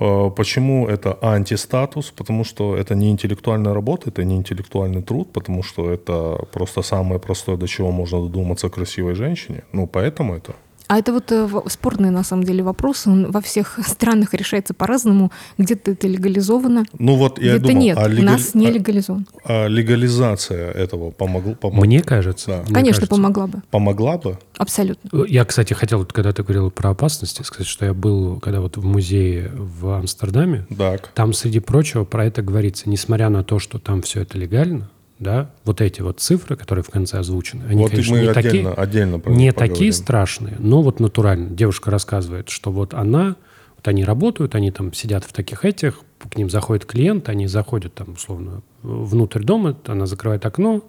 Э, 0.00 0.30
Почему 0.36 0.86
это 0.88 1.18
антистатус? 1.22 2.10
Потому 2.10 2.44
что 2.44 2.76
это 2.76 2.94
не 2.94 3.10
интеллектуальная 3.10 3.74
работа, 3.74 4.10
это 4.10 4.24
не 4.24 4.36
интеллектуальный 4.36 5.02
труд, 5.02 5.32
потому 5.32 5.62
что 5.62 5.90
это 5.90 6.38
просто 6.52 6.82
самое 6.82 7.18
простое, 7.18 7.56
до 7.56 7.66
чего 7.66 7.90
можно 7.90 8.20
додуматься 8.20 8.68
красивой 8.68 9.14
женщине. 9.14 9.62
Ну, 9.72 9.86
поэтому 9.86 10.34
это. 10.36 10.54
А 10.90 10.98
это 10.98 11.12
вот 11.12 11.30
э, 11.30 11.48
спорный 11.68 12.10
на 12.10 12.24
самом 12.24 12.42
деле 12.42 12.64
вопрос. 12.64 13.06
Он 13.06 13.30
во 13.30 13.40
всех 13.40 13.78
странах 13.86 14.34
решается 14.34 14.74
по-разному. 14.74 15.30
Где-то 15.56 15.92
это 15.92 16.08
легализовано, 16.08 16.84
Ну 16.98 17.14
вот 17.14 17.38
я 17.38 17.52
где-то 17.58 17.68
думал, 17.68 17.80
нет. 17.82 17.96
а, 17.98 18.04
У 18.06 18.08
легали- 18.08 18.24
нас 18.26 18.54
не 18.54 18.66
а- 18.66 18.70
легализован. 18.72 19.26
а 19.44 19.66
легализация 19.68 20.72
этого 20.72 21.12
помогла, 21.12 21.54
помог- 21.54 21.84
Мне 21.86 22.02
кажется. 22.02 22.46
Да. 22.48 22.62
мне 22.64 22.74
Конечно, 22.74 23.00
кажется. 23.02 23.16
помогла 23.16 23.46
бы. 23.46 23.62
помогла 23.70 24.18
бы? 24.18 24.38
Абсолютно. 24.56 25.24
Я, 25.26 25.44
кстати, 25.44 25.74
хотел, 25.74 25.98
вот, 26.00 26.12
когда 26.12 26.32
ты 26.32 26.42
говорил 26.42 26.70
про 26.72 26.90
опасности, 26.90 27.42
сказать, 27.42 27.66
что 27.68 27.84
я 27.86 27.94
был, 27.94 28.40
когда 28.40 28.60
вот 28.60 28.76
в 28.76 28.84
музее 28.84 29.50
в 29.54 29.96
Амстердаме, 29.96 30.66
Так. 30.76 31.08
там, 31.14 31.32
среди 31.32 31.60
прочего, 31.60 32.04
про 32.04 32.24
это 32.26 32.42
говорится. 32.42 32.90
Несмотря 32.90 33.28
на 33.28 33.44
то, 33.44 33.58
что 33.60 33.78
там 33.78 34.02
все 34.02 34.22
это 34.22 34.36
легально, 34.38 34.90
да, 35.20 35.50
вот 35.64 35.80
эти 35.82 36.00
вот 36.00 36.18
цифры, 36.18 36.56
которые 36.56 36.82
в 36.82 36.88
конце 36.90 37.18
озвучены, 37.18 37.64
они, 37.68 37.82
вот 37.82 37.90
конечно, 37.90 38.14
мы 38.14 38.22
не 38.22 38.26
отдельно, 38.28 38.42
такие, 38.42 38.68
отдельно 38.70 39.22
не 39.26 39.52
такие 39.52 39.92
страшные, 39.92 40.56
но 40.58 40.82
вот 40.82 40.98
натурально. 40.98 41.50
Девушка 41.50 41.90
рассказывает, 41.90 42.48
что 42.48 42.72
вот 42.72 42.94
она, 42.94 43.36
вот 43.76 43.86
они 43.86 44.02
работают, 44.02 44.54
они 44.54 44.70
там 44.70 44.92
сидят 44.94 45.24
в 45.24 45.32
таких 45.32 45.64
этих, 45.66 46.00
к 46.18 46.36
ним 46.36 46.48
заходит 46.48 46.86
клиент, 46.86 47.28
они 47.28 47.46
заходят 47.46 47.94
там, 47.94 48.14
условно, 48.14 48.62
внутрь 48.82 49.42
дома, 49.42 49.76
она 49.86 50.06
закрывает 50.06 50.44
окно, 50.46 50.82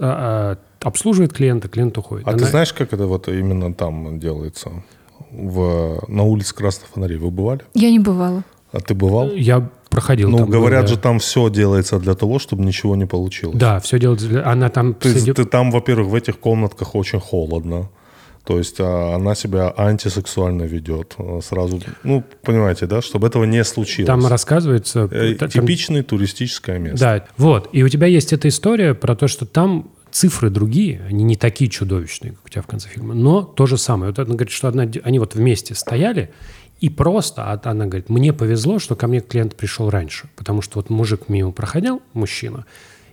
а- 0.00 0.56
а, 0.80 0.86
обслуживает 0.86 1.32
клиента, 1.32 1.68
клиент 1.68 1.98
уходит. 1.98 2.26
А 2.26 2.30
Она- 2.30 2.38
ты 2.38 2.44
знаешь, 2.46 2.72
как 2.72 2.92
это 2.92 3.06
вот 3.06 3.28
именно 3.28 3.74
там 3.74 4.20
делается? 4.20 4.70
В, 5.32 6.02
на 6.08 6.22
улице 6.22 6.54
Красных 6.54 6.88
Фонарей 6.90 7.18
вы 7.18 7.30
бывали? 7.30 7.62
Я 7.74 7.90
не 7.90 7.98
бывала. 7.98 8.44
А 8.72 8.80
ты 8.80 8.94
бывал? 8.94 9.30
Я 9.32 9.68
проходил 9.90 10.30
Ну, 10.30 10.38
там, 10.38 10.50
говорят 10.50 10.82
да. 10.82 10.86
же, 10.86 10.96
там 10.98 11.18
все 11.18 11.50
делается 11.50 11.98
для 11.98 12.14
того, 12.14 12.38
чтобы 12.38 12.64
ничего 12.64 12.96
не 12.96 13.06
получилось. 13.06 13.56
Да, 13.58 13.78
все 13.80 13.98
делается. 13.98 14.28
для- 14.28 14.46
Она 14.46 14.68
там... 14.70 14.94
Ты, 14.94 15.12
среди- 15.12 15.32
ты 15.32 15.44
там, 15.44 15.70
во-первых, 15.70 16.08
в 16.08 16.14
этих 16.14 16.38
комнатках 16.38 16.94
очень 16.94 17.20
холодно. 17.20 17.90
То 18.44 18.56
есть 18.58 18.76
а, 18.80 19.14
она 19.16 19.34
себя 19.34 19.72
антисексуально 19.76 20.62
ведет. 20.62 21.14
А, 21.18 21.40
Сразу, 21.42 21.80
ну, 22.04 22.24
понимаете, 22.42 22.86
да, 22.86 23.02
чтобы 23.02 23.26
этого 23.26 23.44
не 23.44 23.62
случилось. 23.64 24.06
Там 24.06 24.26
рассказывается... 24.26 25.08
Э, 25.10 25.34
там- 25.34 25.50
Типичное 25.50 26.02
туристическое 26.02 26.78
место. 26.78 26.98
Да, 27.00 27.24
вот. 27.36 27.68
И 27.72 27.82
у 27.82 27.88
тебя 27.88 28.06
есть 28.06 28.32
эта 28.32 28.48
история 28.48 28.94
про 28.94 29.14
то, 29.14 29.28
что 29.28 29.44
там 29.44 29.90
цифры 30.10 30.50
другие, 30.50 31.02
они 31.08 31.22
не 31.22 31.36
такие 31.36 31.70
чудовищные, 31.70 32.32
как 32.32 32.46
у 32.46 32.48
тебя 32.48 32.62
в 32.62 32.66
конце 32.66 32.88
фильма, 32.88 33.14
но 33.14 33.42
то 33.42 33.66
же 33.66 33.76
самое. 33.78 34.10
Вот 34.10 34.18
она 34.18 34.34
говорит, 34.34 34.50
что 34.52 34.66
одна, 34.68 34.88
они 35.04 35.18
вот 35.20 35.34
вместе 35.34 35.74
стояли, 35.74 36.30
и 36.80 36.88
просто 36.88 37.44
а 37.44 37.60
она 37.64 37.86
говорит, 37.86 38.08
мне 38.08 38.32
повезло, 38.32 38.78
что 38.78 38.96
ко 38.96 39.06
мне 39.06 39.20
клиент 39.20 39.54
пришел 39.54 39.90
раньше, 39.90 40.28
потому 40.36 40.62
что 40.62 40.78
вот 40.78 40.90
мужик 40.90 41.28
мимо 41.28 41.52
проходил, 41.52 42.02
мужчина, 42.14 42.64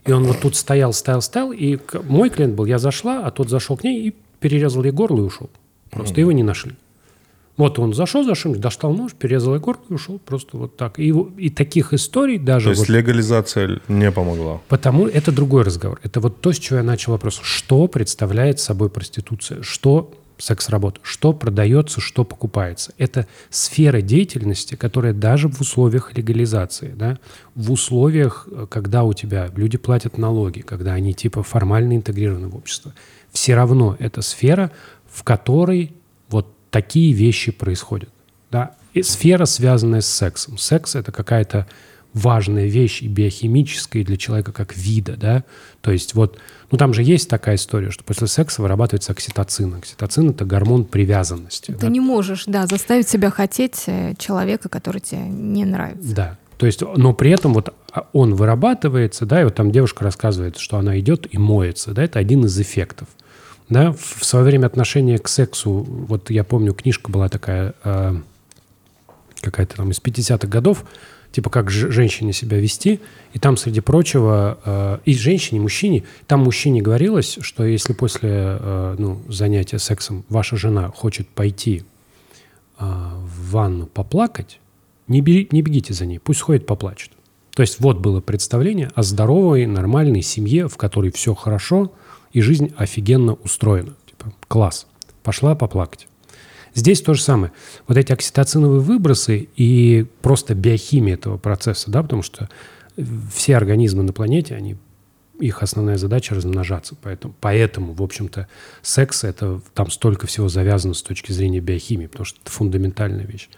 и 0.05 0.11
он 0.11 0.23
вот 0.23 0.39
тут 0.39 0.55
стоял, 0.55 0.93
стоял, 0.93 1.21
стоял, 1.21 1.51
и 1.51 1.77
мой 2.07 2.29
клиент 2.29 2.55
был, 2.55 2.65
я 2.65 2.79
зашла, 2.79 3.25
а 3.25 3.31
тот 3.31 3.49
зашел 3.49 3.75
к 3.75 3.83
ней 3.83 4.07
и 4.07 4.15
перерезал 4.39 4.83
ей 4.83 4.91
горло 4.91 5.19
и 5.19 5.21
ушел. 5.21 5.49
Просто 5.91 6.19
его 6.21 6.31
не 6.31 6.43
нашли. 6.43 6.73
Вот 7.57 7.79
он 7.79 7.93
зашел 7.93 8.23
за 8.23 8.35
что 8.35 8.53
достал 8.53 8.93
нож, 8.93 9.13
перерезал 9.13 9.55
ей 9.55 9.59
горло 9.59 9.81
и 9.89 9.93
ушел 9.93 10.19
просто 10.19 10.57
вот 10.57 10.77
так. 10.77 10.99
И, 10.99 11.09
и 11.09 11.49
таких 11.49 11.91
историй 11.91 12.37
даже... 12.37 12.65
То 12.65 12.69
есть 12.69 12.81
вот- 12.81 12.89
легализация 12.89 13.81
не 13.87 14.11
помогла. 14.11 14.61
Потому 14.67 15.07
это 15.07 15.31
другой 15.31 15.63
разговор. 15.63 15.99
Это 16.03 16.19
вот 16.19 16.39
то, 16.39 16.53
с 16.53 16.59
чего 16.59 16.77
я 16.77 16.83
начал 16.83 17.13
вопрос. 17.13 17.39
Что 17.41 17.87
представляет 17.87 18.59
собой 18.59 18.89
проституция? 18.89 19.63
Что 19.63 20.11
секс-работа? 20.37 20.99
Что 21.03 21.33
продается, 21.33 22.01
что 22.01 22.23
покупается? 22.23 22.93
Это 22.97 23.27
сфера 23.49 24.01
деятельности, 24.01 24.75
которая 24.75 25.13
даже 25.13 25.47
в 25.47 25.59
условиях 25.61 26.15
легализации, 26.15 26.93
да, 26.95 27.17
в 27.55 27.71
условиях, 27.71 28.47
э, 28.51 28.67
когда 28.69 29.03
у 29.03 29.13
тебя 29.13 29.49
люди 29.55 29.77
платят 29.77 30.17
налоги, 30.17 30.61
когда 30.61 30.93
они 30.93 31.13
типа 31.13 31.43
формально 31.43 31.95
интегрированы 31.95 32.47
в 32.47 32.55
общество, 32.55 32.93
все 33.31 33.55
равно 33.55 33.95
это 33.99 34.21
сфера, 34.21 34.71
в 35.11 35.23
которой 35.23 35.93
вот 36.29 36.47
такие 36.69 37.13
вещи 37.13 37.51
происходят. 37.51 38.09
Да? 38.51 38.75
И 38.93 39.03
сфера, 39.03 39.45
связанная 39.45 40.01
с 40.01 40.07
сексом. 40.07 40.57
Секс— 40.57 40.95
это 40.95 41.11
какая-то 41.11 41.67
важная 42.17 42.65
вещь 42.65 43.01
и 43.01 43.07
биохимическая 43.07 44.01
и 44.01 44.05
для 44.05 44.17
человека 44.17 44.51
как 44.51 44.75
вида, 44.75 45.15
да. 45.15 45.43
То 45.81 45.91
есть 45.91 46.15
вот, 46.15 46.39
ну 46.71 46.77
там 46.77 46.93
же 46.93 47.03
есть 47.03 47.29
такая 47.29 47.55
история, 47.55 47.91
что 47.91 48.03
после 48.03 48.27
секса 48.27 48.61
вырабатывается 48.61 49.11
окситоцин. 49.11 49.75
Окситоцин— 49.75 50.29
это 50.31 50.45
гормон 50.45 50.85
привязанности. 50.85 51.71
Ты 51.71 51.77
да. 51.77 51.87
не 51.87 51.99
можешь, 51.99 52.45
да, 52.45 52.67
заставить 52.67 53.07
себя 53.07 53.29
хотеть 53.29 53.83
э, 53.87 54.13
человека, 54.17 54.69
который 54.69 55.01
тебе 55.01 55.21
не 55.21 55.65
нравится. 55.65 56.15
Да. 56.15 56.37
То 56.57 56.65
есть, 56.65 56.81
но 56.81 57.13
при 57.13 57.31
этом 57.31 57.53
вот 57.53 57.73
а, 57.93 58.07
он 58.13 58.33
вырабатывается, 58.33 59.25
да, 59.25 59.41
и 59.41 59.43
вот 59.43 59.55
там 59.55 59.71
девушка 59.71 60.03
рассказывает, 60.03 60.57
что 60.57 60.77
она 60.77 60.99
идет 60.99 61.27
и 61.31 61.37
моется, 61.37 61.91
да, 61.91 62.03
это 62.03 62.19
один 62.19 62.45
из 62.45 62.59
эффектов. 62.59 63.07
Да, 63.69 63.91
в 63.91 64.23
свое 64.23 64.45
время 64.45 64.65
отношение 64.65 65.17
к 65.17 65.27
сексу, 65.27 65.71
вот 65.71 66.29
я 66.29 66.45
помню, 66.45 66.73
книжка 66.73 67.11
была 67.11 67.27
такая, 67.27 67.73
э, 67.83 68.15
какая-то 69.41 69.75
там 69.75 69.91
из 69.91 70.01
50-х 70.01 70.47
годов, 70.47 70.85
типа 71.31 71.49
как 71.49 71.69
женщине 71.69 72.33
себя 72.33 72.59
вести, 72.59 72.99
и 73.33 73.39
там, 73.39 73.57
среди 73.57 73.81
прочего, 73.81 74.59
э, 74.65 74.99
и 75.05 75.13
женщине, 75.13 75.59
и 75.59 75.61
мужчине, 75.61 76.03
там 76.25 76.41
мужчине 76.43 76.81
говорилось, 76.81 77.37
что 77.41 77.63
если 77.63 77.93
после 77.93 78.29
э, 78.31 78.95
ну, 78.97 79.21
занятия 79.29 79.79
сексом 79.79 80.25
ваша 80.29 80.57
жена 80.57 80.89
хочет 80.89 81.27
пойти 81.27 81.83
э, 82.79 82.85
в 82.85 83.51
ванну 83.51 83.85
поплакать, 83.85 84.59
не, 85.07 85.21
бери- 85.21 85.47
не 85.51 85.61
бегите 85.61 85.93
за 85.93 86.05
ней, 86.05 86.19
пусть 86.19 86.41
ходит 86.41 86.65
поплачет. 86.65 87.11
То 87.55 87.61
есть 87.61 87.79
вот 87.79 87.97
было 87.97 88.21
представление 88.21 88.91
о 88.93 89.03
здоровой, 89.03 89.65
нормальной 89.65 90.21
семье, 90.21 90.67
в 90.67 90.77
которой 90.77 91.11
все 91.11 91.33
хорошо, 91.33 91.91
и 92.31 92.41
жизнь 92.41 92.71
офигенно 92.77 93.33
устроена. 93.33 93.95
Типа, 94.05 94.31
класс, 94.47 94.85
пошла 95.23 95.55
поплакать. 95.55 96.07
Здесь 96.77 97.01
то 97.01 97.15
же 97.15 97.23
самое. 97.23 97.53
Вот 97.87 97.97
эти 97.97 98.11
окситоциновые 98.11 98.81
выбросы 98.81 99.49
и 99.55 100.05
просто 100.21 100.53
биохимия 100.53 101.15
этого 101.15 101.37
процесса, 101.37 101.89
да, 101.89 102.03
потому 102.03 102.21
что 102.21 102.49
все 103.33 103.57
организмы 103.57 104.03
на 104.03 104.13
планете, 104.13 104.53
они, 104.53 104.77
их 105.39 105.63
основная 105.63 105.97
задача 105.97 106.35
размножаться. 106.35 106.95
Поэтому, 107.01 107.33
поэтому, 107.41 107.93
в 107.93 108.03
общем-то, 108.03 108.47
секс— 108.83 109.23
это 109.23 109.59
там 109.73 109.89
столько 109.89 110.27
всего 110.27 110.49
завязано 110.49 110.93
с 110.93 111.01
точки 111.01 111.31
зрения 111.31 111.61
биохимии, 111.61 112.05
потому 112.05 112.25
что 112.25 112.39
это 112.43 112.51
фундаментальная 112.51 113.25
вещь. 113.25 113.49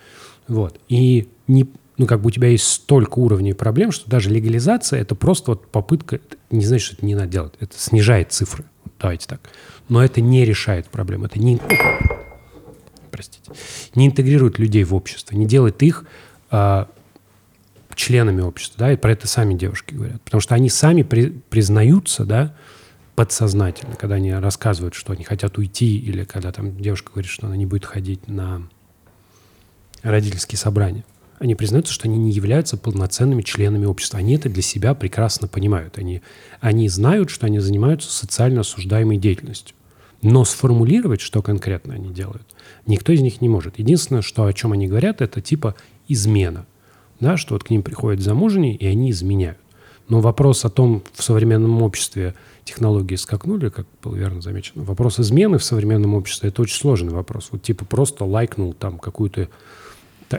Вот. 0.48 0.80
И 0.88 1.28
не, 1.48 1.70
ну, 1.98 2.06
как 2.06 2.22
бы 2.22 2.28
у 2.30 2.32
тебя 2.32 2.48
есть 2.48 2.68
столько 2.68 3.20
уровней 3.20 3.52
проблем, 3.52 3.92
что 3.92 4.10
даже 4.10 4.30
легализация— 4.30 5.00
это 5.02 5.16
просто 5.16 5.52
вот 5.52 5.68
попытка, 5.68 6.22
не 6.52 6.64
значит, 6.64 6.86
что 6.86 6.96
это 6.96 7.06
не 7.06 7.16
надо 7.16 7.28
делать, 7.28 7.54
это 7.60 7.78
снижает 7.78 8.32
цифры, 8.32 8.64
давайте 8.98 9.28
так. 9.28 9.42
Но 9.90 10.02
это 10.02 10.22
не 10.22 10.46
решает 10.46 10.86
проблем, 10.88 11.26
это 11.26 11.38
не, 11.38 11.60
простите, 13.20 13.52
не 13.96 14.08
интегрирует 14.08 14.60
людей 14.60 14.86
в 14.86 14.96
общество, 14.96 15.36
не 15.36 15.46
делает 15.46 15.84
их 15.84 16.06
а, 16.50 16.90
членами 17.94 18.42
общества, 18.42 18.78
да, 18.80 18.94
и 18.94 18.96
про 18.96 19.12
это 19.12 19.28
сами 19.28 19.56
девушки 19.56 19.94
говорят, 19.94 20.22
потому 20.22 20.40
что 20.40 20.56
они 20.56 20.70
сами 20.70 21.02
при- 21.04 21.32
признаются, 21.50 22.24
да, 22.24 22.56
подсознательно, 23.16 23.98
когда 23.98 24.16
они 24.16 24.34
рассказывают, 24.34 24.94
что 24.94 25.12
они 25.12 25.26
хотят 25.26 25.58
уйти, 25.58 25.98
или 25.98 26.24
когда 26.24 26.54
там 26.54 26.80
девушка 26.80 27.12
говорит, 27.12 27.30
что 27.30 27.48
она 27.48 27.58
не 27.58 27.66
будет 27.66 27.84
ходить 27.84 28.26
на 28.30 28.62
родительские 30.02 30.58
собрания. 30.58 31.04
Они 31.40 31.56
признаются, 31.56 31.92
что 31.92 32.08
они 32.08 32.18
не 32.18 32.32
являются 32.32 32.78
полноценными 32.78 33.42
членами 33.42 33.86
общества. 33.86 34.20
Они 34.20 34.36
это 34.36 34.48
для 34.48 34.62
себя 34.62 34.94
прекрасно 34.94 35.50
понимают. 35.50 35.98
Они, 35.98 36.22
они 36.62 36.88
знают, 36.88 37.30
что 37.30 37.48
они 37.48 37.60
занимаются 37.60 38.10
социально 38.12 38.62
осуждаемой 38.62 39.18
деятельностью. 39.18 39.76
Но 40.22 40.44
сформулировать, 40.44 41.22
что 41.22 41.42
конкретно 41.42 41.94
они 41.94 42.10
делают, 42.10 42.46
никто 42.86 43.14
из 43.14 43.22
них 43.22 43.42
не 43.42 43.50
может. 43.50 43.80
Единственное, 43.80 44.22
что, 44.22 44.46
о 44.46 44.54
чем 44.54 44.74
они 44.74 44.88
говорят, 44.88 45.22
это 45.22 45.42
типа 45.42 45.76
измена. 46.08 46.66
да, 47.20 47.38
что 47.38 47.54
вот 47.56 47.64
к 47.64 47.70
ним 47.70 47.84
приходят 47.84 48.22
замужние, 48.22 48.76
и 48.76 48.86
они 48.86 49.12
изменяют. 49.12 49.58
Но 50.10 50.22
вопрос 50.22 50.66
о 50.66 50.70
том, 50.70 51.04
в 51.14 51.24
современном 51.24 51.82
обществе 51.84 52.34
технологии 52.66 53.16
скакнули, 53.16 53.70
как 53.70 53.86
было 54.04 54.16
верно 54.16 54.42
замечено, 54.42 54.84
вопрос 54.84 55.20
измены 55.20 55.58
в 55.60 55.64
современном 55.64 56.16
обществе– 56.16 56.50
это 56.50 56.64
очень 56.64 56.76
сложный 56.76 57.14
вопрос. 57.14 57.50
Вот 57.52 57.62
типа 57.62 57.86
просто 57.86 58.26
лайкнул 58.26 58.74
там 58.74 58.98
какую-то 58.98 59.50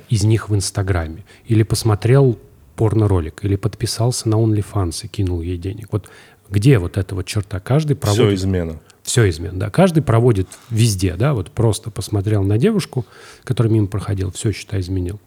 из 0.08 0.24
них 0.24 0.48
в 0.48 0.54
Инстаграме, 0.54 1.24
или 1.46 1.62
посмотрел 1.62 2.38
порно-ролик, 2.76 3.44
или 3.44 3.56
подписался 3.56 4.28
на 4.28 4.36
OnlyFans 4.36 5.04
и 5.04 5.08
кинул 5.08 5.40
ей 5.40 5.58
денег. 5.58 5.88
Вот 5.92 6.08
где 6.48 6.78
вот 6.78 6.96
эта 6.96 7.14
вот 7.14 7.26
черта? 7.26 7.60
Каждый 7.60 7.94
проводит... 7.96 8.26
Все 8.26 8.34
измена. 8.34 8.80
Все 9.10 9.28
измен, 9.28 9.58
да. 9.58 9.70
Каждый 9.70 10.04
проводит 10.04 10.46
везде, 10.70 11.16
да, 11.16 11.34
вот 11.34 11.50
просто 11.50 11.90
посмотрел 11.90 12.44
на 12.44 12.58
девушку, 12.58 13.04
которая 13.42 13.72
мимо 13.72 13.88
проходила, 13.88 14.30
все, 14.30 14.52
считай, 14.52 14.78
изменил. 14.78 15.18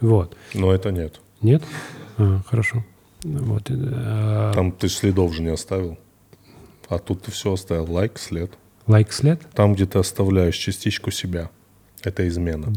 Вот. 0.00 0.34
Но 0.54 0.72
это 0.72 0.90
нет. 0.90 1.20
Нет? 1.42 1.62
А, 2.16 2.40
хорошо. 2.46 2.82
Вот. 3.22 3.64
а, 3.70 4.54
Там 4.54 4.72
ты 4.72 4.88
следов 4.88 5.34
же 5.34 5.42
не 5.42 5.50
оставил. 5.50 5.98
А 6.88 6.98
тут 6.98 7.24
ты 7.24 7.30
все 7.30 7.52
оставил. 7.52 7.92
Лайк, 7.92 8.18
след. 8.18 8.50
лайк 8.86 9.12
след 9.12 9.38
Там, 9.52 9.74
где 9.74 9.84
ты 9.84 9.98
оставляешь 9.98 10.56
частичку 10.56 11.10
себя. 11.10 11.50
Это 12.04 12.26
измена. 12.26 12.72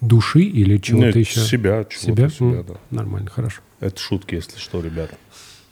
души 0.00 0.40
или 0.40 0.78
чего-то 0.78 1.06
Нет, 1.06 1.14
еще? 1.16 1.38
себя, 1.38 1.84
чего-то 1.84 2.04
Себя? 2.04 2.28
себя, 2.30 2.64
да. 2.64 2.74
Нормально, 2.90 3.30
хорошо. 3.30 3.62
Это 3.78 3.96
шутки, 4.00 4.34
если 4.34 4.58
что, 4.58 4.80
ребята. 4.80 5.14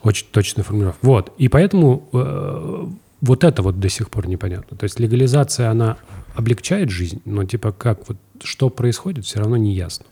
Очень 0.01 0.29
точная 0.31 0.63
формулировка. 0.63 1.05
Вот. 1.05 1.33
И 1.39 1.49
поэтому 1.49 2.09
э, 2.13 2.87
вот 3.21 3.45
это 3.45 3.63
вот 3.63 3.81
до 3.81 3.89
сих 3.89 4.11
пор 4.11 4.27
непонятно. 4.29 4.77
То 4.77 4.85
есть 4.85 5.01
легализация, 5.01 5.71
она 5.71 5.97
облегчает 6.35 6.91
жизнь, 6.91 7.23
но 7.25 7.45
типа 7.45 7.73
как 7.73 8.09
вот, 8.09 8.19
что 8.43 8.69
происходит, 8.71 9.25
все 9.25 9.39
равно 9.41 9.57
не 9.57 9.75
ясно. 9.75 10.05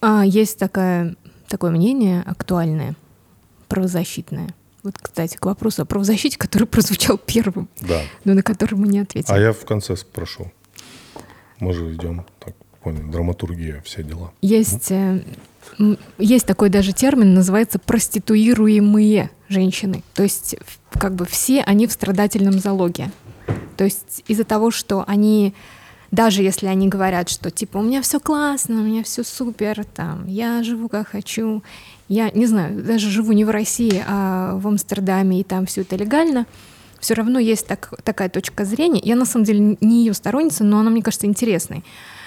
А, 0.00 0.24
есть 0.24 0.58
такое, 0.58 1.16
такое 1.48 1.70
мнение 1.70 2.22
актуальное, 2.22 2.94
правозащитное. 3.68 4.50
Вот, 4.82 4.98
кстати, 5.00 5.36
к 5.36 5.44
вопросу 5.46 5.82
о 5.82 5.84
правозащите, 5.84 6.38
который 6.38 6.64
прозвучал 6.68 7.18
первым, 7.18 7.68
Да. 7.80 8.00
но 8.24 8.34
на 8.34 8.42
который 8.42 8.76
мы 8.76 8.86
не 8.86 9.00
ответили. 9.00 9.32
А 9.34 9.38
я 9.38 9.52
в 9.52 9.64
конце 9.64 9.96
спрошу. 9.96 10.52
Мы 11.58 11.72
же 11.72 11.92
идем, 11.94 12.24
так, 12.38 12.54
понял, 12.86 13.10
драматургия, 13.10 13.82
все 13.84 14.04
дела. 14.04 14.30
Есть, 14.42 14.92
э, 14.92 15.20
есть 16.18 16.46
такой 16.46 16.68
даже 16.68 16.92
термин, 16.92 17.34
называется 17.34 17.80
проституируемые 17.80 19.30
женщины. 19.48 20.04
То 20.14 20.22
есть 20.22 20.54
как 20.92 21.16
бы 21.16 21.26
все 21.26 21.62
они 21.62 21.88
в 21.88 21.92
страдательном 21.92 22.60
залоге. 22.60 23.10
То 23.76 23.82
есть 23.82 24.22
из-за 24.28 24.44
того, 24.44 24.70
что 24.70 25.02
они, 25.08 25.52
даже 26.12 26.44
если 26.44 26.68
они 26.68 26.86
говорят, 26.86 27.28
что 27.28 27.50
типа 27.50 27.78
у 27.78 27.82
меня 27.82 28.02
все 28.02 28.20
классно, 28.20 28.76
у 28.76 28.84
меня 28.84 29.02
все 29.02 29.24
супер, 29.24 29.84
там, 29.84 30.24
я 30.28 30.62
живу 30.62 30.88
как 30.88 31.08
хочу, 31.08 31.64
я 32.08 32.30
не 32.30 32.46
знаю, 32.46 32.84
даже 32.84 33.10
живу 33.10 33.32
не 33.32 33.44
в 33.44 33.50
России, 33.50 34.00
а 34.06 34.54
в 34.58 34.68
Амстердаме, 34.68 35.40
и 35.40 35.42
там 35.42 35.66
все 35.66 35.80
это 35.80 35.96
легально, 35.96 36.46
все 37.00 37.14
равно 37.14 37.40
есть 37.40 37.66
так, 37.66 37.92
такая 38.04 38.28
точка 38.28 38.64
зрения. 38.64 39.00
Я 39.02 39.16
на 39.16 39.24
самом 39.24 39.44
деле 39.44 39.76
не 39.80 40.04
ее 40.04 40.14
сторонница, 40.14 40.62
но 40.62 40.78
она 40.78 40.90
мне 40.90 41.02
кажется 41.02 41.26
интересной. 41.26 41.82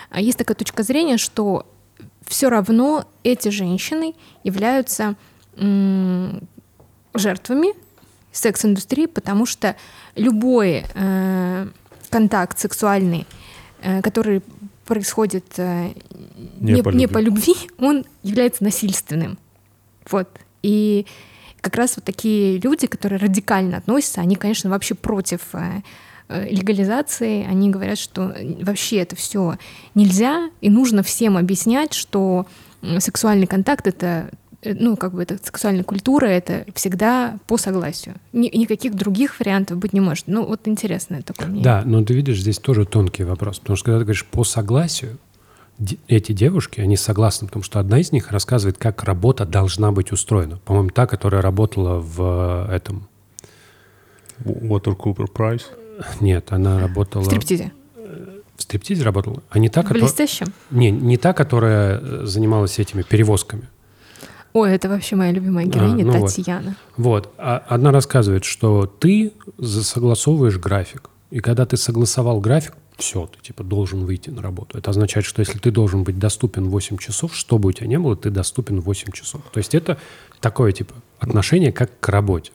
А 0.09 0.21
Есть 0.21 0.37
такая 0.37 0.55
точка 0.55 0.83
зрения, 0.83 1.17
что 1.17 1.65
все 2.25 2.49
равно 2.49 3.05
эти 3.23 3.49
женщины 3.49 4.13
являются 4.43 5.15
жертвами 7.13 7.73
секс-индустрии, 8.31 9.07
потому 9.07 9.45
что 9.45 9.75
любой 10.15 10.85
э, 10.93 11.67
контакт 12.09 12.59
сексуальный, 12.59 13.25
э, 13.81 14.01
который 14.01 14.41
происходит 14.85 15.45
э, 15.57 15.89
Не 16.59 16.73
не, 16.73 16.83
по 16.83 16.89
не 16.89 17.05
любви. 17.05 17.07
по 17.13 17.17
любви, 17.19 17.55
он 17.79 18.05
является 18.23 18.63
насильственным. 18.63 19.37
Вот. 20.09 20.29
И 20.63 21.05
как 21.61 21.75
раз 21.75 21.95
вот 21.97 22.05
такие 22.05 22.59
люди, 22.59 22.87
которые 22.87 23.19
радикально 23.19 23.77
относятся, 23.77 24.21
они, 24.21 24.35
конечно, 24.35 24.69
вообще 24.69 24.95
против 24.95 25.41
э, 25.53 25.81
легализации. 26.29 27.45
Они 27.45 27.69
говорят, 27.69 27.97
что 27.97 28.29
э, 28.29 28.63
вообще 28.63 28.97
это 28.97 29.15
все 29.15 29.57
нельзя, 29.95 30.49
и 30.61 30.69
нужно 30.69 31.03
всем 31.03 31.37
объяснять, 31.37 31.93
что 31.93 32.45
сексуальный 32.99 33.47
контакт 33.47 33.87
это 33.87 34.29
э, 34.61 34.75
ну, 34.77 34.95
как 34.95 35.13
бы 35.13 35.23
это 35.23 35.37
сексуальная 35.43 35.83
культура, 35.83 36.25
это 36.25 36.65
всегда 36.75 37.37
по 37.47 37.57
согласию. 37.57 38.15
Ни- 38.31 38.55
никаких 38.55 38.95
других 38.95 39.39
вариантов 39.39 39.77
быть 39.77 39.93
не 39.93 40.01
может. 40.01 40.27
Ну, 40.27 40.45
вот 40.45 40.67
интересное 40.67 41.21
такое 41.21 41.47
мнение. 41.47 41.63
Да, 41.63 41.83
но 41.85 42.03
ты 42.03 42.13
видишь, 42.13 42.39
здесь 42.39 42.59
тоже 42.59 42.85
тонкий 42.85 43.23
вопрос. 43.23 43.59
Потому 43.59 43.75
что 43.75 43.85
когда 43.85 43.99
ты 43.99 44.05
говоришь 44.05 44.25
по 44.25 44.43
согласию, 44.43 45.17
эти 46.07 46.33
девушки, 46.33 46.81
они 46.81 46.97
согласны, 46.97 47.47
потому 47.47 47.63
что 47.63 47.79
одна 47.79 47.99
из 47.99 48.11
них 48.11 48.31
рассказывает, 48.31 48.77
как 48.77 49.03
работа 49.03 49.45
должна 49.45 49.91
быть 49.93 50.11
устроена. 50.11 50.57
По-моему, 50.57 50.89
та, 50.89 51.07
которая 51.07 51.41
работала 51.41 51.99
в 51.99 52.67
э, 52.69 52.75
этом... 52.75 53.07
Water 54.43 54.95
Cooper 54.95 55.27
Price. 55.31 55.63
Нет, 56.19 56.51
она 56.51 56.79
работала... 56.79 57.23
В 57.23 57.25
стриптизе. 57.25 57.71
В 58.55 58.61
стриптизе 58.61 59.03
работала? 59.03 59.41
А 59.49 59.59
не 59.59 59.69
та, 59.69 59.81
которая... 59.81 60.03
блестящем. 60.03 60.47
Не, 60.69 60.91
не 60.91 61.17
та, 61.17 61.33
которая 61.33 61.99
э, 61.99 62.25
занималась 62.25 62.77
этими 62.77 63.03
перевозками. 63.03 63.63
Ой, 64.53 64.73
это 64.73 64.89
вообще 64.89 65.15
моя 65.15 65.31
любимая 65.31 65.65
героиня, 65.65 66.05
ну 66.05 66.19
вот. 66.19 66.35
Татьяна. 66.35 66.75
Вот. 66.97 67.31
А 67.37 67.63
одна 67.67 67.91
рассказывает, 67.91 68.43
что 68.43 68.85
ты 68.85 69.31
согласовываешь 69.61 70.57
график. 70.57 71.09
И 71.29 71.39
когда 71.39 71.65
ты 71.65 71.77
согласовал 71.77 72.39
график, 72.41 72.73
все, 72.97 73.27
ты 73.27 73.41
типа 73.41 73.63
должен 73.63 74.05
выйти 74.05 74.29
на 74.29 74.41
работу. 74.41 74.77
Это 74.77 74.89
означает, 74.91 75.25
что 75.25 75.39
если 75.39 75.57
ты 75.57 75.71
должен 75.71 76.03
быть 76.03 76.19
доступен 76.19 76.69
8 76.69 76.97
часов, 76.97 77.35
что 77.35 77.57
бы 77.57 77.69
у 77.69 77.71
тебя 77.71 77.87
ни 77.87 77.97
было, 77.97 78.15
ты 78.15 78.29
доступен 78.29 78.81
8 78.81 79.11
часов. 79.11 79.41
То 79.51 79.59
есть 79.59 79.73
это 79.73 79.97
такое 80.41 80.71
типа 80.71 80.95
отношение 81.19 81.71
как 81.71 81.97
к 81.99 82.09
работе. 82.09 82.51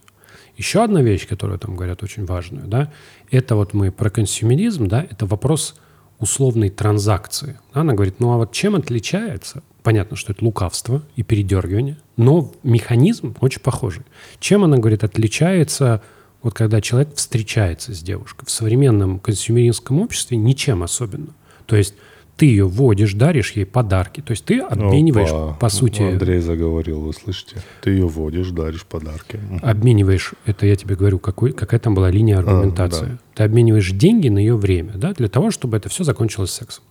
Еще 0.57 0.83
одна 0.83 1.01
вещь, 1.01 1.27
которую 1.27 1.59
там 1.59 1.75
говорят 1.75 2.03
очень 2.03 2.25
важную, 2.25 2.67
да, 2.67 2.91
это 3.29 3.55
вот 3.55 3.73
мы 3.73 3.91
про 3.91 4.09
консюмеризм, 4.09 4.87
да, 4.87 5.05
это 5.09 5.25
вопрос 5.25 5.75
условной 6.19 6.69
транзакции. 6.69 7.59
Она 7.73 7.93
говорит, 7.93 8.19
ну 8.19 8.31
а 8.31 8.37
вот 8.37 8.51
чем 8.51 8.75
отличается? 8.75 9.63
Понятно, 9.83 10.15
что 10.15 10.31
это 10.31 10.43
лукавство 10.43 11.03
и 11.15 11.23
передергивание, 11.23 11.97
но 12.17 12.51
механизм 12.63 13.35
очень 13.41 13.61
похожий. 13.61 14.03
Чем 14.39 14.63
она, 14.63 14.77
говорит, 14.77 15.03
отличается, 15.03 16.01
вот 16.41 16.53
когда 16.53 16.81
человек 16.81 17.15
встречается 17.15 17.93
с 17.93 18.01
девушкой? 18.01 18.45
В 18.45 18.51
современном 18.51 19.19
консюмеристском 19.19 19.99
обществе 19.99 20.37
ничем 20.37 20.83
особенно. 20.83 21.33
То 21.65 21.75
есть 21.75 21.95
ты 22.37 22.47
ее 22.47 22.67
водишь, 22.67 23.13
даришь 23.13 23.51
ей 23.53 23.65
подарки. 23.65 24.21
То 24.21 24.31
есть 24.31 24.45
ты 24.45 24.59
обмениваешь, 24.59 25.29
Опа. 25.29 25.53
по 25.53 25.69
сути, 25.69 26.01
Андрей 26.01 26.39
заговорил, 26.41 26.99
вы 26.99 27.13
слышите? 27.13 27.61
Ты 27.81 27.91
ее 27.91 28.07
водишь, 28.07 28.49
даришь 28.49 28.85
подарки. 28.85 29.39
Обмениваешь, 29.61 30.33
это 30.45 30.65
я 30.65 30.75
тебе 30.75 30.95
говорю, 30.95 31.19
какой, 31.19 31.53
какая 31.53 31.79
там 31.79 31.95
была 31.95 32.09
линия 32.09 32.39
аргументации. 32.39 33.05
да. 33.05 33.17
Ты 33.35 33.43
обмениваешь 33.43 33.91
деньги 33.91 34.27
на 34.27 34.39
ее 34.39 34.57
время, 34.57 34.93
да, 34.95 35.13
для 35.13 35.29
того, 35.29 35.51
чтобы 35.51 35.77
это 35.77 35.87
все 35.89 36.03
закончилось 36.03 36.51
сексом. 36.51 36.83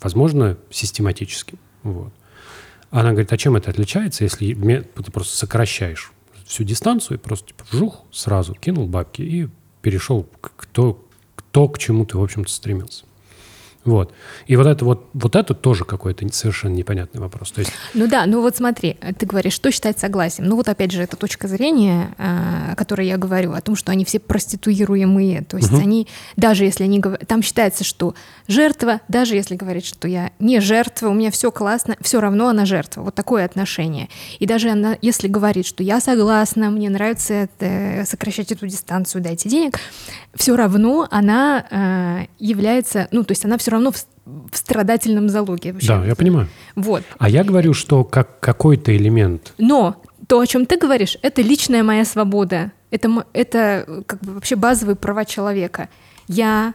Возможно, 0.00 0.58
систематически. 0.70 1.54
Вот. 1.82 2.12
Она 2.90 3.12
говорит, 3.12 3.32
а 3.32 3.38
чем 3.38 3.56
это 3.56 3.70
отличается, 3.70 4.24
если 4.24 4.52
ты 4.54 5.10
просто 5.10 5.36
сокращаешь 5.36 6.12
всю 6.44 6.64
дистанцию 6.64 7.16
и 7.16 7.20
просто 7.20 7.48
типа 7.48 7.64
вжух, 7.70 8.02
сразу 8.10 8.54
кинул 8.54 8.86
бабки 8.86 9.22
и 9.22 9.48
перешел 9.80 10.26
к, 10.42 10.66
то, 10.66 11.02
к 11.34 11.42
то, 11.50 11.68
к 11.68 11.78
чему 11.78 12.04
ты, 12.04 12.18
в 12.18 12.22
общем-то, 12.22 12.50
стремился. 12.50 13.04
Вот. 13.84 14.12
И 14.46 14.54
вот 14.54 14.66
это 14.66 14.84
вот, 14.84 15.08
вот 15.12 15.34
это 15.34 15.54
тоже 15.54 15.84
какой-то 15.84 16.26
совершенно 16.32 16.74
непонятный 16.74 17.20
вопрос. 17.20 17.50
То 17.50 17.60
есть 17.60 17.72
Ну 17.94 18.06
да, 18.06 18.26
ну 18.26 18.40
вот 18.40 18.56
смотри, 18.56 18.96
ты 19.18 19.26
говоришь, 19.26 19.54
что 19.54 19.72
считать 19.72 19.98
согласием. 19.98 20.48
Ну 20.48 20.56
вот 20.56 20.68
опять 20.68 20.92
же, 20.92 21.02
это 21.02 21.16
точка 21.16 21.48
зрения, 21.48 22.14
а, 22.16 22.72
о 22.72 22.76
которой 22.76 23.08
я 23.08 23.16
говорю, 23.16 23.52
о 23.52 23.60
том, 23.60 23.74
что 23.74 23.90
они 23.90 24.04
все 24.04 24.20
проституируемые. 24.20 25.42
То 25.42 25.56
есть 25.56 25.72
они, 25.72 26.06
даже 26.36 26.64
если 26.64 26.84
они 26.84 27.00
говорят, 27.00 27.26
там 27.26 27.42
считается, 27.42 27.82
что 27.82 28.14
жертва, 28.46 29.00
даже 29.08 29.34
если 29.34 29.56
говорит, 29.56 29.84
что 29.84 30.06
я 30.06 30.30
не 30.38 30.60
жертва, 30.60 31.08
у 31.08 31.14
меня 31.14 31.32
все 31.32 31.50
классно, 31.50 31.96
все 32.00 32.20
равно 32.20 32.48
она 32.48 32.66
жертва. 32.66 33.02
Вот 33.02 33.16
такое 33.16 33.44
отношение. 33.44 34.08
И 34.38 34.46
даже 34.46 34.70
она, 34.70 34.96
если 35.02 35.26
говорит, 35.26 35.66
что 35.66 35.82
я 35.82 36.00
согласна, 36.00 36.70
мне 36.70 36.88
нравится 36.88 37.34
это, 37.34 38.04
сокращать 38.06 38.52
эту 38.52 38.68
дистанцию, 38.68 39.22
дайте 39.22 39.48
денег, 39.48 39.80
все 40.34 40.54
равно 40.56 41.08
она 41.10 41.66
а, 41.70 42.26
является, 42.38 43.08
ну 43.10 43.24
то 43.24 43.32
есть 43.32 43.44
она 43.44 43.58
все 43.58 43.71
равно 43.72 43.92
в, 43.92 44.06
в 44.24 44.56
страдательном 44.56 45.28
залоге. 45.28 45.72
вообще. 45.72 45.88
да, 45.88 46.04
я 46.04 46.14
понимаю. 46.14 46.48
Вот. 46.76 47.02
А 47.18 47.28
я 47.28 47.44
говорю, 47.44 47.74
что 47.74 48.04
как 48.04 48.40
какой-то 48.40 48.96
элемент 48.96 49.54
Но 49.58 49.96
то, 50.28 50.40
о 50.40 50.46
чем 50.46 50.66
ты 50.66 50.78
говоришь, 50.78 51.18
это 51.22 51.42
личная 51.42 51.82
моя 51.82 52.04
свобода. 52.04 52.72
Это, 52.90 53.26
это 53.32 53.84
э, 53.86 54.02
как 54.06 54.20
бы 54.20 54.34
вообще 54.34 54.56
базовые 54.56 54.96
права 54.96 55.24
человека. 55.24 55.88
Я 56.28 56.74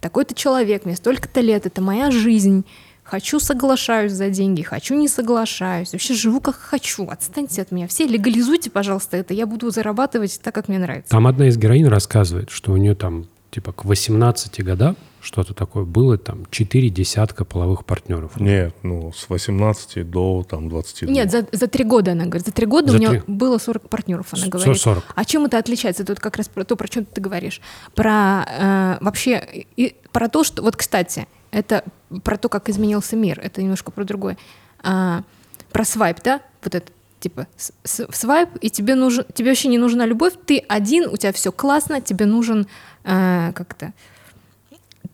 такой-то 0.00 0.34
человек, 0.34 0.84
мне 0.84 0.96
столько-то 0.96 1.40
лет, 1.40 1.66
это 1.66 1.80
моя 1.80 2.10
жизнь. 2.10 2.64
Хочу, 3.02 3.40
соглашаюсь 3.40 4.12
за 4.12 4.30
деньги, 4.30 4.62
хочу, 4.62 4.94
не 4.94 5.08
соглашаюсь. 5.08 5.92
Вообще 5.92 6.14
живу 6.14 6.40
как 6.40 6.56
хочу. 6.56 7.08
Отстаньте 7.08 7.62
от 7.62 7.72
меня. 7.72 7.88
Все 7.88 8.06
легализуйте, 8.06 8.70
пожалуйста, 8.70 9.16
это. 9.16 9.34
Я 9.34 9.46
буду 9.46 9.70
зарабатывать 9.70 10.40
так, 10.42 10.54
как 10.54 10.68
мне 10.68 10.78
нравится. 10.78 11.10
Там 11.10 11.26
одна 11.26 11.48
из 11.48 11.56
героинь 11.56 11.88
рассказывает, 11.88 12.50
что 12.50 12.72
у 12.72 12.76
нее 12.76 12.94
там 12.94 13.26
типа 13.50 13.72
к 13.72 13.84
18 13.84 14.62
годам, 14.64 14.96
что-то 15.20 15.52
такое, 15.54 15.84
было 15.84 16.16
там 16.16 16.46
4 16.50 16.88
десятка 16.88 17.44
половых 17.44 17.84
партнеров. 17.84 18.38
Нет, 18.40 18.74
ну, 18.82 19.12
с 19.12 19.28
18 19.28 20.08
до 20.08 20.46
там 20.48 20.68
22. 20.68 21.12
Нет, 21.12 21.30
за, 21.30 21.46
за 21.52 21.66
три 21.66 21.84
года 21.84 22.12
она 22.12 22.24
говорит. 22.24 22.46
За 22.46 22.52
три 22.52 22.64
года 22.66 22.88
За 22.92 22.96
у 22.96 23.00
нее 23.00 23.10
три. 23.10 23.22
было 23.26 23.58
40 23.58 23.88
партнеров, 23.88 24.28
она 24.32 24.46
С- 24.46 24.48
говорит. 24.48 24.80
40. 24.80 25.04
А 25.14 25.24
чем 25.24 25.44
это 25.44 25.58
отличается? 25.58 26.04
Тут 26.04 26.20
как 26.20 26.36
раз 26.36 26.48
про 26.48 26.64
то, 26.64 26.76
про 26.76 26.86
что 26.86 27.04
ты 27.04 27.20
говоришь. 27.20 27.60
Про 27.94 28.46
э, 28.48 28.98
вообще, 29.00 29.66
и, 29.76 29.96
про 30.12 30.28
то, 30.28 30.42
что... 30.44 30.62
Вот, 30.62 30.76
кстати, 30.76 31.26
это 31.50 31.84
про 32.24 32.38
то, 32.38 32.48
как 32.48 32.68
изменился 32.70 33.14
мир. 33.16 33.38
Это 33.42 33.62
немножко 33.62 33.90
про 33.90 34.04
другое. 34.04 34.38
А, 34.82 35.22
про 35.70 35.84
свайп, 35.84 36.18
да? 36.24 36.40
Вот 36.64 36.74
это 36.74 36.90
типа 37.20 37.46
с- 37.58 37.72
с- 37.84 38.06
свайп, 38.12 38.48
и 38.62 38.70
тебе 38.70 38.94
нужен, 38.94 39.26
тебе 39.34 39.50
вообще 39.50 39.68
не 39.68 39.76
нужна 39.76 40.06
любовь, 40.06 40.32
ты 40.46 40.64
один, 40.68 41.06
у 41.10 41.18
тебя 41.18 41.34
все 41.34 41.52
классно, 41.52 42.00
тебе 42.00 42.24
нужен 42.24 42.66
э, 43.04 43.52
как-то 43.54 43.92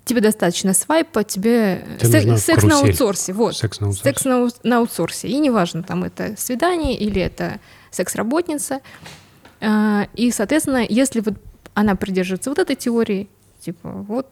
тебе 0.05 0.21
достаточно 0.21 0.73
свайпа, 0.73 1.25
тебе 1.25 1.85
Тебе 1.99 2.11
сек- 2.21 2.25
нужна 2.27 2.39
секс 2.39 2.63
на 2.63 2.79
аутсорсе, 2.79 3.33
вот. 3.33 3.57
Секс 3.57 3.81
на 3.81 3.89
аутсорсе. 3.89 4.05
Секс 4.11 4.25
на, 4.25 4.49
на 4.63 4.79
аутсорсе. 4.79 5.29
И 5.29 5.37
неважно, 5.39 5.83
там 5.83 6.05
это 6.05 6.35
свидание 6.39 6.97
или 6.97 7.21
это 7.21 7.59
секс-работница. 7.91 8.81
А, 9.61 10.07
И, 10.15 10.31
соответственно, 10.31 10.85
если 10.89 11.21
вот 11.21 11.35
она 11.75 11.97
придерживается 11.97 12.51
вот 12.51 12.59
этой 12.61 12.77
теории, 12.77 13.29
типа 13.61 13.91
вот 13.91 14.29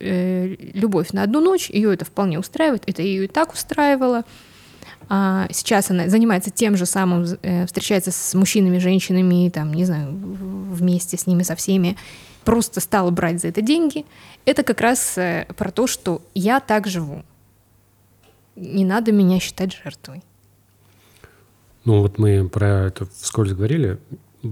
э, 0.00 0.54
любовь 0.74 1.12
на 1.12 1.22
одну 1.22 1.40
ночь, 1.40 1.70
ее 1.70 1.94
это 1.94 2.04
вполне 2.04 2.38
устраивает, 2.38 2.82
это 2.86 3.02
ее 3.02 3.24
и 3.24 3.28
так 3.28 3.54
устраивало. 3.54 4.24
А 5.08 5.46
сейчас 5.52 5.90
она 5.90 6.08
занимается 6.08 6.50
тем 6.50 6.76
же 6.76 6.84
самым, 6.84 7.24
э, 7.42 7.66
встречается 7.66 8.10
с 8.10 8.34
мужчинами, 8.34 8.78
женщинами, 8.78 9.48
там, 9.50 9.72
не 9.72 9.84
знаю, 9.84 10.10
вместе 10.12 11.16
с 11.16 11.26
ними, 11.26 11.42
со 11.44 11.54
всеми, 11.54 11.96
просто 12.44 12.80
стала 12.80 13.10
брать 13.10 13.40
за 13.40 13.48
это 13.48 13.62
деньги. 13.62 14.04
Это 14.44 14.62
как 14.62 14.80
раз 14.80 15.16
э, 15.16 15.46
про 15.56 15.70
то, 15.70 15.86
что 15.86 16.22
я 16.34 16.60
так 16.60 16.86
живу. 16.86 17.22
Не 18.56 18.84
надо 18.84 19.12
меня 19.12 19.38
считать 19.38 19.76
жертвой. 19.76 20.22
Ну 21.84 22.00
вот 22.00 22.18
мы 22.18 22.48
про 22.48 22.86
это 22.86 23.06
вскользь 23.06 23.52
говорили. 23.52 23.98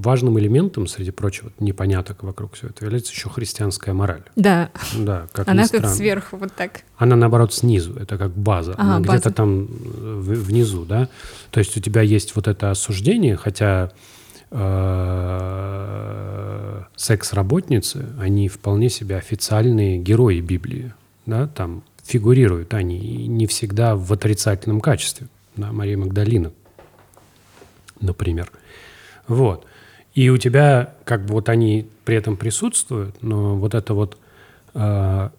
Важным 0.01 0.39
элементом, 0.39 0.87
среди 0.87 1.11
прочих 1.11 1.45
вот 1.45 1.53
непоняток 1.61 2.23
вокруг 2.23 2.55
всего 2.55 2.71
этого, 2.71 2.87
является 2.87 3.13
еще 3.13 3.29
христианская 3.29 3.93
мораль. 3.93 4.23
Да, 4.37 4.71
Да, 4.97 5.27
как 5.33 5.49
она 5.49 5.69
как 5.69 5.87
сверху 5.89 6.37
вот 6.37 6.53
так. 6.55 6.83
Она, 6.97 7.17
наоборот, 7.17 7.53
снизу. 7.53 7.95
Это 7.95 8.19
как 8.19 8.33
база. 8.33 8.73
Ага, 8.73 8.83
Она 8.83 9.01
где-то 9.01 9.25
база. 9.25 9.35
там 9.35 9.65
э, 9.65 10.23
внизу, 10.25 10.85
да. 10.85 11.09
То 11.51 11.61
есть 11.61 11.77
у 11.77 11.81
тебя 11.81 12.03
есть 12.03 12.37
вот 12.37 12.49
это 12.49 12.71
осуждение, 12.71 13.37
хотя 13.37 13.93
э, 14.51 16.83
секс-работницы, 16.97 18.07
они 18.19 18.49
вполне 18.49 18.91
себе 18.91 19.17
официальные 19.17 19.99
герои 19.99 20.41
Библии, 20.41 20.93
да, 21.27 21.47
там 21.49 21.83
фигурируют 22.05 22.75
они 22.75 22.99
и 22.99 23.27
не 23.27 23.47
всегда 23.47 23.97
в 23.97 24.13
отрицательном 24.13 24.81
качестве. 24.81 25.29
Да, 25.57 25.73
Мария 25.73 25.97
Магдалина, 25.97 26.53
например. 28.01 28.51
Вот. 29.27 29.65
И 30.15 30.31
у 30.31 30.39
тебя 30.39 30.95
как 31.05 31.27
бы 31.27 31.35
вот 31.35 31.49
они 31.49 31.89
при 32.05 32.17
этом 32.17 32.37
присутствуют, 32.37 33.23
но 33.23 33.57
вот 33.57 33.75
это 33.75 33.95
вот 33.95 34.17
э, 34.75 35.31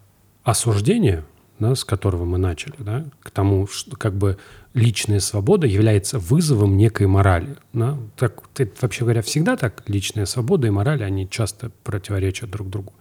осуждение, 0.44 1.24
да, 1.60 1.76
с 1.76 1.86
которого 1.86 2.26
мы 2.26 2.38
начали, 2.38 2.76
да, 2.80 3.06
к 3.22 3.32
тому, 3.32 3.68
что 3.68 3.96
как 3.96 4.14
бы 4.14 4.38
личная 4.76 5.22
свобода 5.22 5.66
является 5.66 6.20
вызовом 6.20 6.78
некой 6.78 7.08
морали. 7.08 7.56
Да? 7.74 7.98
Так, 8.18 8.44
это, 8.58 8.72
вообще 8.82 9.06
говоря, 9.06 9.22
всегда 9.22 9.56
так. 9.56 9.84
Личная 9.88 10.26
свобода 10.26 10.68
и 10.68 10.70
мораль, 10.70 11.04
они 11.04 11.28
часто 11.30 11.72
противоречат 11.84 12.52
друг 12.52 12.70
другу. 12.70 12.94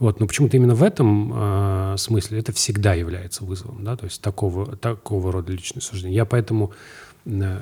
Вот, 0.00 0.18
но 0.18 0.26
почему-то 0.26 0.56
именно 0.56 0.74
в 0.74 0.82
этом 0.82 1.32
э, 1.32 1.94
смысле 1.96 2.40
это 2.40 2.52
всегда 2.52 2.94
является 2.94 3.44
вызовом, 3.44 3.84
да, 3.84 3.96
то 3.96 4.04
есть 4.06 4.20
такого, 4.20 4.76
такого 4.76 5.30
рода 5.30 5.52
личное 5.52 5.80
суждение. 5.80 6.16
Я 6.16 6.24
поэтому, 6.24 6.72
э, 7.24 7.58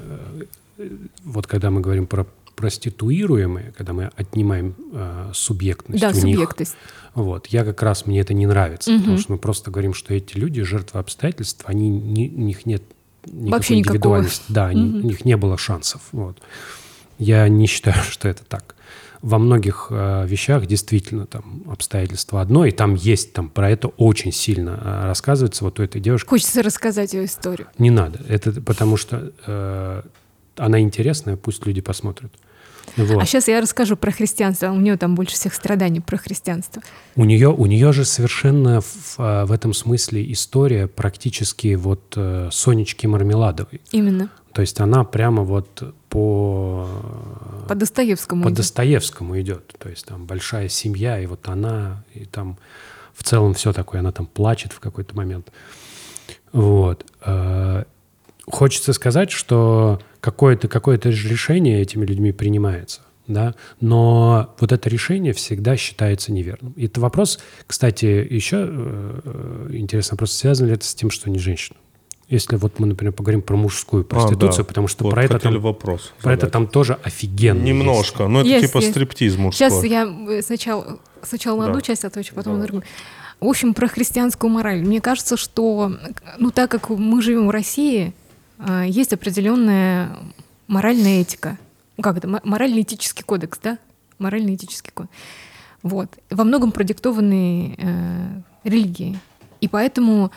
вот 1.24 1.46
когда 1.46 1.70
мы 1.70 1.82
говорим 1.82 2.06
про 2.06 2.26
проституируемые, 2.60 3.72
когда 3.76 3.92
мы 3.92 4.10
отнимаем 4.16 4.74
э, 4.92 5.30
субъектность 5.32 6.00
Да, 6.02 6.08
у 6.10 6.12
них, 6.12 6.20
субъектность. 6.36 6.76
вот, 7.14 7.46
я 7.48 7.64
как 7.64 7.82
раз, 7.82 8.06
мне 8.06 8.20
это 8.20 8.34
не 8.34 8.46
нравится, 8.46 8.90
потому 8.98 9.18
что 9.18 9.32
мы 9.32 9.38
просто 9.38 9.70
говорим, 9.70 9.94
что 9.94 10.14
эти 10.14 10.36
люди, 10.36 10.62
жертвы 10.62 11.00
обстоятельств, 11.00 11.62
они, 11.66 11.88
не- 11.88 12.28
у 12.30 12.40
них 12.40 12.66
нет 12.66 12.82
никакой 13.26 13.50
Вообще 13.50 13.76
никакого. 13.78 13.96
индивидуальности. 13.96 14.44
Да, 14.48 14.66
они- 14.66 14.82
у 15.00 15.06
них 15.06 15.24
не 15.24 15.36
было 15.36 15.56
шансов. 15.58 16.00
Вот. 16.12 16.36
Я 17.18 17.48
не 17.48 17.66
считаю, 17.66 17.96
что 18.10 18.28
это 18.28 18.44
так. 18.44 18.74
Во 19.22 19.38
многих 19.38 19.88
э, 19.90 20.26
вещах 20.26 20.66
действительно 20.66 21.26
там 21.26 21.62
обстоятельства 21.70 22.40
одно, 22.40 22.64
и 22.64 22.70
там 22.70 22.94
есть, 22.94 23.34
там 23.34 23.50
про 23.50 23.68
это 23.70 23.88
очень 23.88 24.32
сильно 24.32 24.80
э, 24.82 25.06
рассказывается. 25.06 25.64
Вот 25.64 25.78
у 25.78 25.82
этой 25.82 26.00
девушки 26.00 26.28
Хочется 26.28 26.62
рассказать 26.62 27.12
ее 27.12 27.24
историю. 27.26 27.68
не 27.78 27.90
надо. 27.90 28.18
Это 28.28 28.60
потому 28.62 28.96
что 28.96 29.32
э, 29.46 30.02
она 30.56 30.80
интересная, 30.80 31.36
пусть 31.36 31.66
люди 31.66 31.80
посмотрят. 31.82 32.32
Вот. 32.96 33.22
А 33.22 33.26
сейчас 33.26 33.48
я 33.48 33.60
расскажу 33.60 33.96
про 33.96 34.10
христианство. 34.10 34.70
У 34.70 34.80
нее 34.80 34.96
там 34.96 35.14
больше 35.14 35.34
всех 35.34 35.54
страданий 35.54 36.00
про 36.00 36.16
христианство. 36.18 36.82
У 37.16 37.24
нее, 37.24 37.48
у 37.48 37.66
нее 37.66 37.92
же 37.92 38.04
совершенно 38.04 38.80
в, 38.80 39.14
а, 39.18 39.46
в 39.46 39.52
этом 39.52 39.72
смысле 39.74 40.30
история 40.32 40.86
практически 40.86 41.74
вот 41.74 42.14
э, 42.16 42.48
Сонечки 42.52 43.06
Мармеладовой. 43.06 43.80
Именно. 43.92 44.30
То 44.52 44.62
есть 44.62 44.80
она 44.80 45.04
прямо 45.04 45.42
вот 45.42 45.94
по, 46.08 46.88
По 47.68 47.74
Достоевскому. 47.74 48.42
по 48.42 48.48
идет. 48.48 48.56
Достоевскому 48.56 49.40
идет. 49.40 49.74
То 49.78 49.88
есть 49.88 50.06
там 50.06 50.26
большая 50.26 50.68
семья, 50.68 51.20
и 51.20 51.26
вот 51.26 51.48
она, 51.48 52.04
и 52.14 52.24
там 52.24 52.58
в 53.14 53.22
целом 53.22 53.54
все 53.54 53.72
такое, 53.72 54.00
она 54.00 54.10
там 54.12 54.26
плачет 54.26 54.72
в 54.72 54.80
какой-то 54.80 55.14
момент. 55.16 55.52
Вот. 56.52 57.06
Э, 57.24 57.84
Хочется 58.50 58.92
сказать, 58.92 59.30
что 59.30 60.00
какое-то 60.20 60.68
какое 60.68 60.98
решение 60.98 61.80
этими 61.80 62.04
людьми 62.04 62.32
принимается, 62.32 63.00
да, 63.26 63.54
но 63.80 64.54
вот 64.60 64.72
это 64.72 64.88
решение 64.88 65.32
всегда 65.32 65.76
считается 65.76 66.32
неверным. 66.32 66.72
И 66.76 66.86
это 66.86 67.00
вопрос, 67.00 67.40
кстати, 67.66 68.04
еще 68.06 68.66
э, 68.68 69.68
интересный 69.72 70.14
вопрос, 70.14 70.32
связан 70.32 70.66
ли 70.68 70.74
это 70.74 70.84
с 70.84 70.94
тем, 70.94 71.10
что 71.10 71.28
они 71.30 71.38
женщины? 71.38 71.76
Если 72.28 72.54
вот 72.54 72.78
мы, 72.78 72.86
например, 72.86 73.12
поговорим 73.12 73.42
про 73.42 73.56
мужскую 73.56 74.04
проституцию, 74.04 74.60
А, 74.60 74.62
да. 74.62 74.64
потому 74.64 74.86
что 74.86 75.02
Вот 75.04 75.10
про 75.10 75.24
это 75.24 75.40
там 75.40 75.58
вопрос 75.60 76.12
про 76.22 76.32
это 76.32 76.46
там 76.48 76.68
тоже 76.68 76.96
офигенно. 77.02 77.60
Немножко, 77.60 78.28
но 78.28 78.40
это 78.42 78.48
Есть, 78.48 78.66
типа 78.68 78.78
есть. 78.78 78.90
стриптиз 78.90 79.36
мужской. 79.36 79.68
Сейчас 79.68 79.84
я 79.84 80.04
э, 80.28 80.40
сначала, 80.42 81.00
сначала 81.22 81.56
на 81.58 81.64
Да. 81.64 81.70
одну 81.70 81.80
часть 81.80 82.04
отвечу, 82.04 82.34
потом 82.36 82.58
на 82.58 82.64
другую. 82.64 82.84
В 83.40 83.46
общем, 83.46 83.74
про 83.74 83.88
христианскую 83.88 84.48
мораль. 84.50 84.80
Мне 84.82 85.00
кажется, 85.00 85.36
что, 85.36 85.92
ну, 86.38 86.50
так 86.52 86.70
как 86.70 86.90
мы 86.90 87.20
живем 87.20 87.48
в 87.48 87.50
России, 87.50 88.08
а, 88.08 88.19
есть 88.86 89.12
определенная 89.12 90.16
моральная 90.66 91.20
этика. 91.20 91.58
Ну, 91.96 92.02
как 92.02 92.16
это? 92.16 92.40
Морально-этический 92.44 93.24
кодекс, 93.24 93.58
да? 93.62 93.78
Морально-этический 94.18 94.92
кодекс. 94.92 95.12
Вот. 95.82 96.18
Во 96.30 96.44
многом 96.44 96.72
продиктованы 96.72 97.74
э, 97.78 98.40
религией. 98.64 99.18
И 99.60 99.68
поэтому 99.68 100.30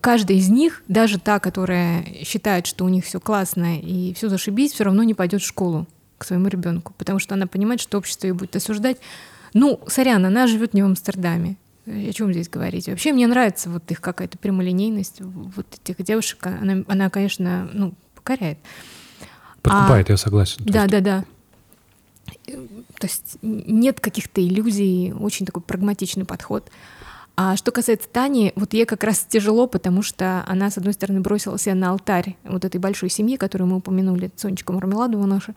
каждая 0.00 0.38
из 0.38 0.48
них, 0.48 0.82
даже 0.88 1.18
та, 1.18 1.40
которая 1.40 2.04
считает, 2.24 2.66
что 2.66 2.84
у 2.84 2.88
них 2.88 3.04
все 3.04 3.20
классно 3.20 3.78
и 3.80 4.14
все 4.14 4.28
зашибись, 4.28 4.72
все 4.72 4.84
равно 4.84 5.02
не 5.02 5.14
пойдет 5.14 5.42
в 5.42 5.46
школу 5.46 5.86
к 6.18 6.24
своему 6.24 6.48
ребенку, 6.48 6.92
потому 6.98 7.18
что 7.18 7.34
она 7.34 7.46
понимает, 7.46 7.80
что 7.80 7.98
общество 7.98 8.26
ее 8.26 8.34
будет 8.34 8.54
осуждать. 8.54 8.98
Ну, 9.54 9.80
сорян, 9.86 10.24
она 10.24 10.46
живет 10.46 10.74
не 10.74 10.82
в 10.82 10.86
Амстердаме. 10.86 11.56
О 11.90 12.12
чем 12.12 12.32
здесь 12.32 12.48
говорить? 12.48 12.88
Вообще 12.88 13.12
мне 13.12 13.26
нравится 13.26 13.68
вот 13.68 13.90
их 13.90 14.00
какая-то 14.00 14.38
прямолинейность, 14.38 15.20
вот 15.20 15.66
этих 15.82 16.04
девушек. 16.04 16.46
Она, 16.46 16.84
она 16.86 17.10
конечно, 17.10 17.68
ну, 17.72 17.94
покоряет. 18.14 18.58
Подкупает, 19.62 20.08
я 20.08 20.16
согласен. 20.16 20.62
Да, 20.64 20.82
есть 20.82 20.92
да, 20.92 21.00
да. 21.00 21.24
Э, 22.46 22.66
То 22.98 23.06
есть 23.06 23.38
нет 23.42 24.00
каких-то 24.00 24.40
иллюзий, 24.40 25.12
очень 25.12 25.46
такой 25.46 25.62
прагматичный 25.62 26.24
подход. 26.24 26.70
А 27.36 27.56
что 27.56 27.70
касается 27.72 28.08
Тани, 28.08 28.52
вот 28.54 28.74
ей 28.74 28.84
как 28.84 29.02
раз 29.02 29.26
тяжело, 29.28 29.66
потому 29.66 30.02
что 30.02 30.44
она, 30.46 30.70
с 30.70 30.78
одной 30.78 30.92
стороны, 30.92 31.20
бросила 31.20 31.58
себя 31.58 31.74
на 31.74 31.90
алтарь 31.90 32.36
вот 32.44 32.64
этой 32.64 32.78
большой 32.78 33.08
семьи, 33.08 33.36
которую 33.36 33.68
мы 33.68 33.76
упомянули, 33.76 34.30
Сонечка 34.36 34.72
Мармеладова 34.72 35.26
наша, 35.26 35.52
а, 35.52 35.54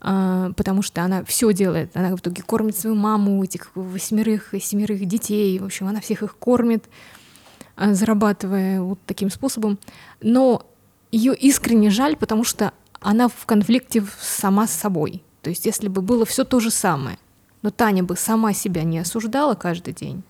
потому 0.00 0.82
что 0.82 1.02
она 1.02 1.24
все 1.24 1.52
делает. 1.52 1.96
Она 1.96 2.16
в 2.16 2.20
итоге 2.20 2.42
кормит 2.42 2.76
свою 2.76 2.96
маму, 2.96 3.44
этих 3.44 3.70
восьмерых, 3.74 4.54
семерых 4.60 5.04
детей. 5.04 5.58
В 5.58 5.64
общем, 5.64 5.86
она 5.88 6.00
всех 6.00 6.22
их 6.22 6.36
кормит, 6.36 6.86
а, 7.76 7.94
зарабатывая 7.94 8.80
вот 8.80 8.98
таким 9.06 9.30
способом. 9.30 9.78
Но 10.20 10.66
ее 11.12 11.34
искренне 11.34 11.90
жаль, 11.90 12.16
потому 12.16 12.44
что 12.44 12.72
она 13.00 13.28
в 13.28 13.46
конфликте 13.46 14.04
сама 14.20 14.66
с 14.66 14.72
собой. 14.72 15.22
То 15.42 15.50
есть, 15.50 15.66
если 15.66 15.88
бы 15.88 16.02
было 16.02 16.24
все 16.24 16.44
то 16.44 16.60
же 16.60 16.70
самое, 16.70 17.18
но 17.62 17.70
Таня 17.70 18.02
бы 18.02 18.16
сама 18.16 18.52
себя 18.52 18.84
не 18.84 18.98
осуждала 18.98 19.54
каждый 19.54 19.94
день, 19.94 20.22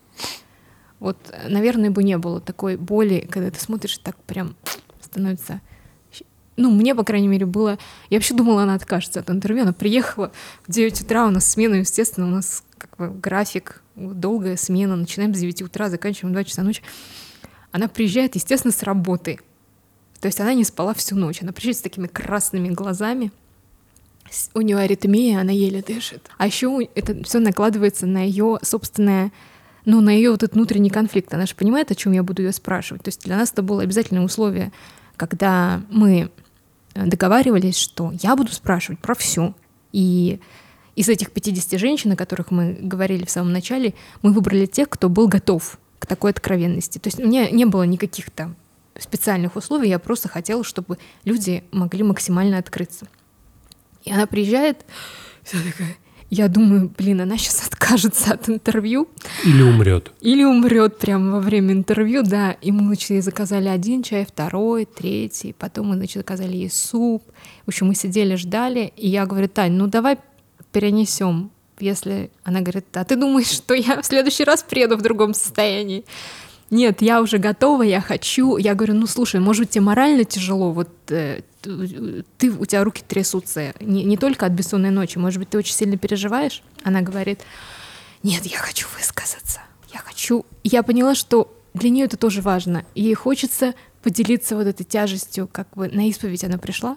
вот, 0.98 1.16
наверное, 1.48 1.90
бы 1.90 2.02
не 2.02 2.18
было 2.18 2.40
такой 2.40 2.76
боли, 2.76 3.26
когда 3.30 3.50
ты 3.50 3.60
смотришь, 3.60 3.98
так 3.98 4.16
прям 4.24 4.54
становится... 5.00 5.60
Ну, 6.60 6.70
мне, 6.70 6.94
по 6.94 7.04
крайней 7.04 7.26
мере, 7.26 7.46
было... 7.46 7.78
Я 8.10 8.18
вообще 8.18 8.34
думала, 8.34 8.64
она 8.64 8.74
откажется 8.74 9.20
от 9.20 9.30
интервью. 9.30 9.62
Она 9.62 9.72
приехала 9.72 10.30
в 10.66 10.70
9 10.70 11.00
утра, 11.00 11.26
у 11.26 11.30
нас 11.30 11.50
смена, 11.50 11.76
естественно, 11.76 12.26
у 12.26 12.30
нас 12.30 12.62
как 12.76 12.96
бы 12.98 13.08
график, 13.08 13.82
долгая 13.96 14.58
смена, 14.58 14.94
начинаем 14.94 15.34
с 15.34 15.38
9 15.38 15.62
утра, 15.62 15.88
заканчиваем 15.88 16.32
в 16.32 16.34
2 16.34 16.44
часа 16.44 16.62
ночи. 16.62 16.82
Она 17.72 17.88
приезжает, 17.88 18.34
естественно, 18.34 18.72
с 18.72 18.82
работы. 18.82 19.40
То 20.20 20.26
есть 20.28 20.38
она 20.38 20.52
не 20.52 20.64
спала 20.64 20.92
всю 20.92 21.16
ночь. 21.16 21.40
Она 21.40 21.52
приезжает 21.52 21.78
с 21.78 21.80
такими 21.80 22.08
красными 22.08 22.68
глазами. 22.68 23.32
У 24.52 24.60
нее 24.60 24.76
аритмия, 24.76 25.40
она 25.40 25.52
еле 25.52 25.80
дышит. 25.80 26.28
А 26.36 26.46
еще 26.46 26.86
это 26.94 27.24
все 27.24 27.38
накладывается 27.38 28.06
на 28.06 28.22
ее 28.22 28.58
собственное 28.62 29.32
ну, 29.86 30.02
на 30.02 30.10
ее 30.10 30.30
вот 30.30 30.42
этот 30.42 30.56
внутренний 30.56 30.90
конфликт. 30.90 31.32
Она 31.32 31.46
же 31.46 31.54
понимает, 31.54 31.90
о 31.90 31.94
чем 31.94 32.12
я 32.12 32.22
буду 32.22 32.42
ее 32.42 32.52
спрашивать. 32.52 33.02
То 33.02 33.08
есть 33.08 33.24
для 33.24 33.38
нас 33.38 33.50
это 33.50 33.62
было 33.62 33.82
обязательное 33.82 34.22
условие, 34.22 34.72
когда 35.16 35.80
мы 35.90 36.30
договаривались, 36.94 37.76
что 37.76 38.12
я 38.22 38.36
буду 38.36 38.52
спрашивать 38.52 39.00
про 39.00 39.14
все. 39.14 39.54
И 39.92 40.40
из 40.96 41.08
этих 41.08 41.30
50 41.30 41.78
женщин, 41.78 42.12
о 42.12 42.16
которых 42.16 42.50
мы 42.50 42.76
говорили 42.80 43.24
в 43.24 43.30
самом 43.30 43.52
начале, 43.52 43.94
мы 44.22 44.32
выбрали 44.32 44.66
тех, 44.66 44.88
кто 44.88 45.08
был 45.08 45.28
готов 45.28 45.78
к 45.98 46.06
такой 46.06 46.30
откровенности. 46.30 46.98
То 46.98 47.08
есть 47.08 47.20
у 47.20 47.26
меня 47.26 47.50
не 47.50 47.64
было 47.64 47.84
никаких 47.84 48.30
там 48.30 48.56
специальных 48.98 49.56
условий, 49.56 49.88
я 49.88 49.98
просто 49.98 50.28
хотела, 50.28 50.64
чтобы 50.64 50.98
люди 51.24 51.64
могли 51.70 52.02
максимально 52.02 52.58
открыться. 52.58 53.06
И 54.04 54.12
она 54.12 54.26
приезжает, 54.26 54.84
вся 55.42 55.58
такая, 55.58 55.96
я 56.30 56.48
думаю, 56.48 56.90
блин, 56.96 57.20
она 57.20 57.36
сейчас 57.36 57.66
откажется 57.66 58.32
от 58.32 58.48
интервью 58.48 59.08
Или 59.44 59.62
умрет. 59.62 60.12
или 60.20 60.44
умрет 60.44 60.98
прямо 60.98 61.32
во 61.32 61.40
время 61.40 61.72
интервью, 61.72 62.22
да. 62.22 62.52
И 62.52 62.70
мы, 62.70 62.86
значит, 62.86 63.10
ей 63.10 63.20
заказали 63.20 63.68
один 63.68 64.02
чай, 64.02 64.24
второй, 64.24 64.84
третий, 64.84 65.52
потом 65.52 65.88
мы, 65.88 65.96
значит, 65.96 66.18
заказали 66.18 66.56
ей 66.56 66.70
суп. 66.70 67.24
В 67.64 67.68
общем, 67.68 67.88
мы 67.88 67.94
сидели, 67.94 68.36
ждали, 68.36 68.92
и 68.96 69.08
я 69.08 69.26
говорю, 69.26 69.48
Тань, 69.48 69.72
ну 69.72 69.86
давай 69.88 70.18
перенесем, 70.72 71.50
если... 71.80 72.30
Она 72.44 72.60
говорит, 72.60 72.86
а 72.94 73.04
ты 73.04 73.16
думаешь, 73.16 73.48
что 73.48 73.74
я 73.74 74.00
в 74.00 74.06
следующий 74.06 74.44
раз 74.44 74.62
приеду 74.62 74.96
в 74.96 75.02
другом 75.02 75.34
состоянии? 75.34 76.04
Нет, 76.70 77.02
я 77.02 77.20
уже 77.20 77.38
готова, 77.38 77.82
я 77.82 78.00
хочу. 78.00 78.56
Я 78.56 78.74
говорю, 78.74 78.94
ну 78.94 79.08
слушай, 79.08 79.40
может 79.40 79.62
быть, 79.62 79.70
тебе 79.70 79.82
морально 79.82 80.24
тяжело, 80.24 80.70
вот 80.70 80.90
э, 81.08 81.40
ты, 81.60 82.50
у 82.50 82.64
тебя 82.64 82.84
руки 82.84 83.02
трясутся, 83.06 83.74
не, 83.80 84.04
не 84.04 84.16
только 84.16 84.46
от 84.46 84.52
бессонной 84.52 84.90
ночи, 84.90 85.18
может 85.18 85.38
быть, 85.38 85.50
ты 85.50 85.58
очень 85.58 85.74
сильно 85.74 85.96
переживаешь? 85.96 86.62
Она 86.84 87.02
говорит, 87.02 87.40
нет, 88.22 88.44
я 88.46 88.58
хочу 88.58 88.86
высказаться, 88.96 89.60
я 89.92 90.00
хочу. 90.00 90.46
Я 90.62 90.82
поняла, 90.82 91.14
что 91.14 91.56
для 91.74 91.90
нее 91.90 92.06
это 92.06 92.16
тоже 92.16 92.42
важно. 92.42 92.84
Ей 92.94 93.14
хочется 93.14 93.74
поделиться 94.02 94.56
вот 94.56 94.66
этой 94.66 94.84
тяжестью, 94.84 95.48
как 95.50 95.68
бы 95.74 95.88
на 95.88 96.08
исповедь 96.08 96.44
она 96.44 96.58
пришла. 96.58 96.96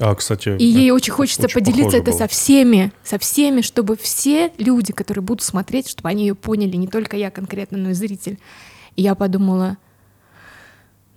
А, 0.00 0.14
кстати... 0.14 0.56
И 0.58 0.64
ей 0.64 0.90
очень 0.90 1.12
хочется 1.12 1.44
очень 1.44 1.54
поделиться 1.54 1.96
это 1.98 2.10
было. 2.10 2.18
со 2.18 2.26
всеми, 2.26 2.92
со 3.04 3.18
всеми, 3.18 3.60
чтобы 3.60 3.96
все 3.96 4.52
люди, 4.58 4.92
которые 4.92 5.22
будут 5.22 5.42
смотреть, 5.42 5.88
чтобы 5.88 6.08
они 6.08 6.26
ее 6.26 6.34
поняли, 6.34 6.76
не 6.76 6.88
только 6.88 7.16
я 7.16 7.30
конкретно, 7.30 7.78
но 7.78 7.90
и 7.90 7.94
зритель. 7.94 8.40
И 8.96 9.02
я 9.02 9.14
подумала, 9.14 9.76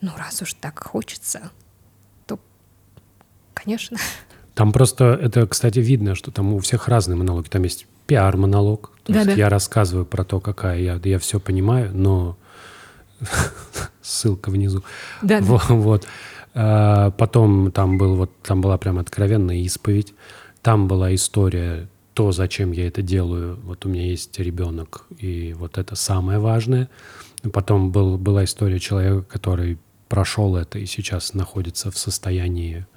ну 0.01 0.11
раз 0.15 0.41
уж 0.41 0.53
так 0.53 0.83
хочется, 0.83 1.51
конечно. 3.67 3.97
Там 4.53 4.71
просто, 4.71 5.03
это, 5.21 5.45
кстати, 5.45 5.79
видно, 5.79 6.15
что 6.15 6.31
там 6.31 6.53
у 6.53 6.59
всех 6.59 6.87
разные 6.87 7.15
монологи. 7.15 7.47
Там 7.47 7.63
есть 7.63 7.85
пиар-монолог. 8.07 8.91
Да-да. 9.07 9.21
есть 9.21 9.37
я 9.37 9.49
рассказываю 9.49 10.05
про 10.05 10.23
то, 10.23 10.39
какая 10.39 10.79
я. 10.79 10.99
Я 11.03 11.19
все 11.19 11.39
понимаю, 11.39 11.91
но 11.93 12.37
ссылка 14.01 14.49
внизу. 14.49 14.83
Да, 15.21 15.39
да. 15.39 15.45
Во- 15.45 15.61
Вот. 15.75 16.07
А, 16.55 17.11
Потом 17.11 17.71
там, 17.71 17.97
был, 17.97 18.15
вот, 18.15 18.31
там 18.41 18.61
была 18.61 18.77
прям 18.77 18.97
откровенная 18.97 19.57
исповедь. 19.57 20.13
Там 20.61 20.87
была 20.87 21.13
история, 21.13 21.87
то, 22.13 22.31
зачем 22.31 22.71
я 22.71 22.87
это 22.87 23.01
делаю. 23.01 23.59
Вот 23.63 23.85
у 23.85 23.89
меня 23.89 24.07
есть 24.07 24.39
ребенок, 24.39 25.05
и 25.19 25.53
вот 25.53 25.77
это 25.77 25.95
самое 25.95 26.39
важное. 26.39 26.89
Потом 27.53 27.91
был, 27.91 28.17
была 28.17 28.43
история 28.43 28.79
человека, 28.79 29.21
который 29.21 29.77
прошел 30.09 30.55
это 30.55 30.79
и 30.79 30.85
сейчас 30.85 31.33
находится 31.33 31.91
в 31.91 31.97
состоянии 31.97 32.87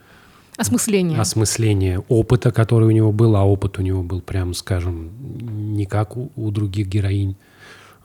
Осмысление. 0.60 1.18
осмысления 1.18 2.02
опыта, 2.08 2.50
который 2.52 2.86
у 2.86 2.90
него 2.90 3.12
был, 3.12 3.34
а 3.34 3.44
опыт 3.44 3.78
у 3.78 3.82
него 3.82 4.02
был, 4.02 4.20
прям 4.20 4.52
скажем, 4.52 5.10
не 5.74 5.86
как 5.86 6.16
у, 6.18 6.30
у 6.36 6.50
других 6.50 6.86
героинь. 6.86 7.36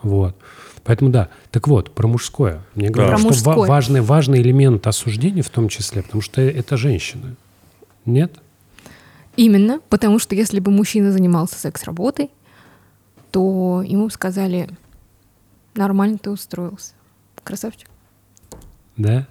Вот. 0.02 0.36
Поэтому 0.86 1.10
да. 1.10 1.30
Так 1.52 1.68
вот, 1.68 1.94
про 1.94 2.08
мужское. 2.08 2.62
Мне 2.76 2.90
говорят, 2.90 3.22
Про 3.22 3.34
что 3.34 3.52
ва- 3.52 3.66
важный, 3.68 4.02
важный 4.02 4.42
элемент 4.42 4.88
осуждения 4.88 5.42
в 5.44 5.50
том 5.50 5.68
числе, 5.68 6.02
потому 6.02 6.22
что 6.22 6.42
это 6.42 6.78
женщина. 6.78 7.36
Нет? 8.06 8.40
Именно, 9.36 9.82
потому 9.90 10.18
что 10.20 10.34
если 10.36 10.62
бы 10.62 10.72
мужчина 10.72 11.12
занимался 11.12 11.56
секс-работой, 11.56 12.30
то 13.32 13.84
ему 13.86 14.10
сказали, 14.10 14.70
нормально 15.74 16.18
ты 16.20 16.30
устроился. 16.30 16.94
Красавчик. 17.44 17.90
Да? 18.96 19.28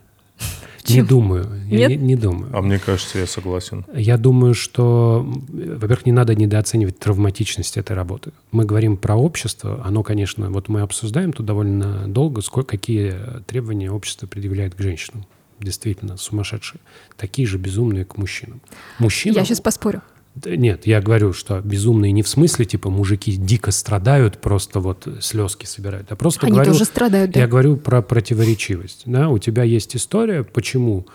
Не 0.88 1.02
думаю. 1.02 1.46
Я 1.66 1.88
Нет? 1.88 1.90
не, 1.90 1.96
не 1.96 2.16
думаю. 2.16 2.50
А 2.54 2.60
мне 2.60 2.78
кажется, 2.78 3.18
я 3.18 3.26
согласен. 3.26 3.86
Я 3.94 4.18
думаю, 4.18 4.54
что, 4.54 5.26
во-первых, 5.48 6.04
не 6.04 6.12
надо 6.12 6.34
недооценивать 6.34 6.98
травматичность 6.98 7.76
этой 7.78 7.96
работы. 7.96 8.32
Мы 8.52 8.64
говорим 8.64 8.96
про 8.96 9.16
общество, 9.16 9.82
оно, 9.84 10.02
конечно, 10.02 10.50
вот 10.50 10.68
мы 10.68 10.82
обсуждаем 10.82 11.32
тут 11.32 11.46
довольно 11.46 12.06
долго, 12.06 12.42
сколько, 12.42 12.76
какие 12.76 13.14
требования 13.46 13.90
общество 13.90 14.26
предъявляет 14.26 14.74
к 14.74 14.80
женщинам. 14.80 15.24
Действительно, 15.58 16.16
сумасшедшие. 16.16 16.80
Такие 17.16 17.48
же 17.48 17.58
безумные 17.58 18.04
к 18.04 18.18
мужчинам. 18.18 18.60
Мужчина... 18.98 19.36
Я 19.36 19.44
сейчас 19.44 19.60
поспорю. 19.60 20.02
Нет, 20.44 20.86
я 20.86 21.00
говорю, 21.00 21.32
что 21.32 21.60
безумные 21.60 22.10
не 22.10 22.22
в 22.22 22.28
смысле, 22.28 22.64
типа, 22.64 22.90
мужики 22.90 23.36
дико 23.36 23.70
страдают, 23.70 24.40
просто 24.40 24.80
вот 24.80 25.06
слезки 25.20 25.64
собирают, 25.64 26.10
а 26.10 26.16
просто 26.16 26.46
Они 26.46 26.54
говорю... 26.54 26.72
тоже 26.72 26.84
страдают, 26.84 27.30
да. 27.30 27.40
Я 27.40 27.46
говорю 27.46 27.76
про 27.76 28.02
противоречивость. 28.02 29.02
Да? 29.06 29.28
У 29.28 29.38
тебя 29.38 29.62
есть 29.62 29.94
история, 29.94 30.42
почему 30.42 31.06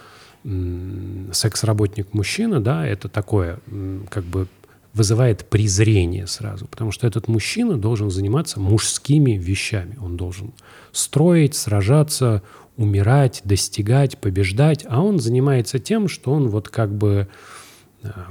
секс-работник 1.33 2.13
мужчина, 2.13 2.61
да, 2.61 2.87
это 2.87 3.09
такое, 3.09 3.59
как 4.09 4.23
бы 4.23 4.47
вызывает 4.93 5.45
презрение 5.45 6.27
сразу, 6.27 6.65
потому 6.65 6.91
что 6.91 7.05
этот 7.05 7.27
мужчина 7.27 7.77
должен 7.77 8.09
заниматься 8.09 8.59
мужскими 8.59 9.33
вещами. 9.33 9.97
Он 10.01 10.17
должен 10.17 10.53
строить, 10.91 11.55
сражаться, 11.55 12.41
умирать, 12.77 13.41
достигать, 13.43 14.17
побеждать, 14.17 14.85
а 14.89 15.01
он 15.01 15.19
занимается 15.19 15.77
тем, 15.77 16.07
что 16.07 16.31
он 16.31 16.47
вот 16.47 16.69
как 16.69 16.91
бы 16.93 17.27
а, 18.01 18.27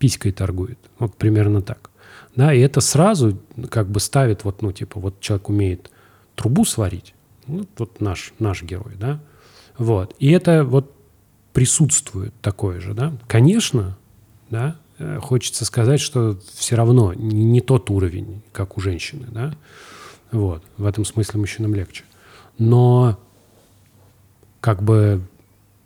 писькой 0.00 0.32
торгует. 0.32 0.78
Вот 0.98 1.14
примерно 1.14 1.62
так. 1.62 1.90
Да, 2.34 2.52
и 2.54 2.60
это 2.60 2.80
сразу 2.80 3.38
как 3.70 3.88
бы 3.88 4.00
ставит 4.00 4.44
вот, 4.44 4.62
ну, 4.62 4.72
типа, 4.72 4.98
вот 4.98 5.20
человек 5.20 5.48
умеет 5.48 5.90
трубу 6.34 6.64
сварить, 6.64 7.14
ну, 7.46 7.66
вот 7.76 8.00
наш, 8.00 8.32
наш 8.38 8.62
герой, 8.62 8.94
да, 8.98 9.20
вот. 9.76 10.16
И 10.18 10.30
это 10.30 10.64
вот 10.64 10.94
присутствует 11.52 12.32
такое 12.40 12.80
же, 12.80 12.94
да. 12.94 13.12
Конечно, 13.26 13.98
да, 14.48 14.76
э, 14.98 15.18
хочется 15.18 15.64
сказать, 15.64 16.00
что 16.00 16.38
все 16.54 16.76
равно 16.76 17.12
не, 17.12 17.60
тот 17.60 17.90
уровень, 17.90 18.42
как 18.52 18.78
у 18.78 18.80
женщины, 18.80 19.26
да, 19.30 19.54
вот. 20.32 20.62
В 20.78 20.86
этом 20.86 21.04
смысле 21.04 21.40
мужчинам 21.40 21.74
легче. 21.74 22.04
Но 22.58 23.18
как 24.60 24.82
бы, 24.82 25.20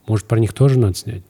может, 0.07 0.27
про 0.27 0.39
них 0.39 0.53
тоже 0.53 0.79
надо 0.79 0.95
снять? 0.95 1.23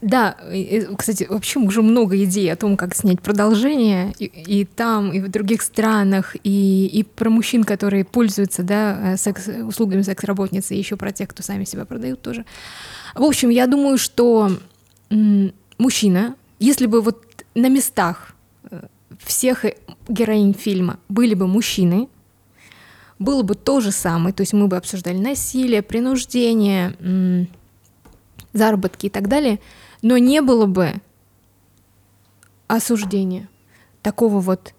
Да, 0.00 0.36
и, 0.52 0.86
кстати, 0.96 1.26
вообще 1.28 1.58
уже 1.58 1.82
много 1.82 2.22
идей 2.22 2.52
о 2.52 2.56
том, 2.56 2.76
как 2.76 2.94
снять 2.94 3.20
продолжение 3.20 4.14
и, 4.18 4.26
и 4.26 4.64
там, 4.64 5.12
и 5.12 5.20
в 5.20 5.28
других 5.28 5.60
странах, 5.60 6.36
и, 6.44 6.86
и 6.86 7.02
про 7.02 7.30
мужчин, 7.30 7.64
которые 7.64 8.04
пользуются 8.04 8.62
да, 8.62 9.14
э, 9.14 9.16
секс, 9.16 9.48
услугами 9.48 10.02
секс-работницы, 10.02 10.76
и 10.76 10.78
еще 10.78 10.96
про 10.96 11.10
тех, 11.10 11.28
кто 11.28 11.42
сами 11.42 11.64
себя 11.64 11.84
продают 11.84 12.22
тоже. 12.22 12.44
В 13.16 13.24
общем, 13.24 13.48
я 13.48 13.66
думаю, 13.66 13.98
что 13.98 14.52
мужчина, 15.78 16.36
если 16.60 16.86
бы 16.86 17.00
вот 17.00 17.24
на 17.56 17.68
местах 17.68 18.36
э, 18.70 18.86
всех 19.18 19.64
героинь 20.08 20.54
фильма 20.54 21.00
были 21.08 21.34
бы 21.34 21.48
мужчины, 21.48 22.08
было 23.18 23.42
бы 23.42 23.56
то 23.56 23.80
же 23.80 23.90
самое, 23.90 24.32
то 24.32 24.42
есть 24.42 24.52
мы 24.52 24.68
бы 24.68 24.76
обсуждали 24.76 25.18
насилие, 25.18 25.82
принуждение, 25.82 27.48
заработки 28.52 29.06
и 29.06 29.10
так 29.10 29.26
далее, 29.28 29.58
но 30.02 30.18
не 30.18 30.40
было 30.42 30.66
бы 30.66 30.94
осуждения 32.66 33.48
такого 34.02 34.40
вот. 34.40 34.74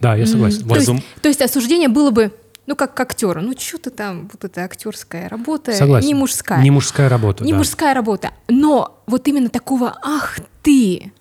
Да, 0.00 0.14
я 0.16 0.26
согласен. 0.26 0.60
То 0.62 0.66
Вот. 0.68 0.78
есть, 0.78 0.90
то 1.22 1.28
есть 1.28 1.42
осуждение 1.42 1.88
было 1.88 2.10
бы, 2.10 2.32
ну 2.66 2.76
как 2.76 2.94
к 2.94 3.00
актеру, 3.00 3.40
ну 3.40 3.52
что 3.58 3.78
ты 3.78 3.90
там, 3.90 4.28
вот 4.32 4.44
эта 4.44 4.62
актерская 4.64 5.28
работа, 5.28 5.72
Согласен. 5.72 6.06
не 6.08 6.14
мужская. 6.14 6.62
Не 6.62 6.70
мужская 6.70 7.08
работа, 7.08 7.44
Не 7.44 7.52
да. 7.52 7.58
мужская 7.58 7.94
работа. 7.94 8.32
Но 8.48 9.02
вот 9.06 9.26
именно 9.28 9.48
такого 9.48 9.96
«ах 10.02 10.38
ты!» 10.62 11.12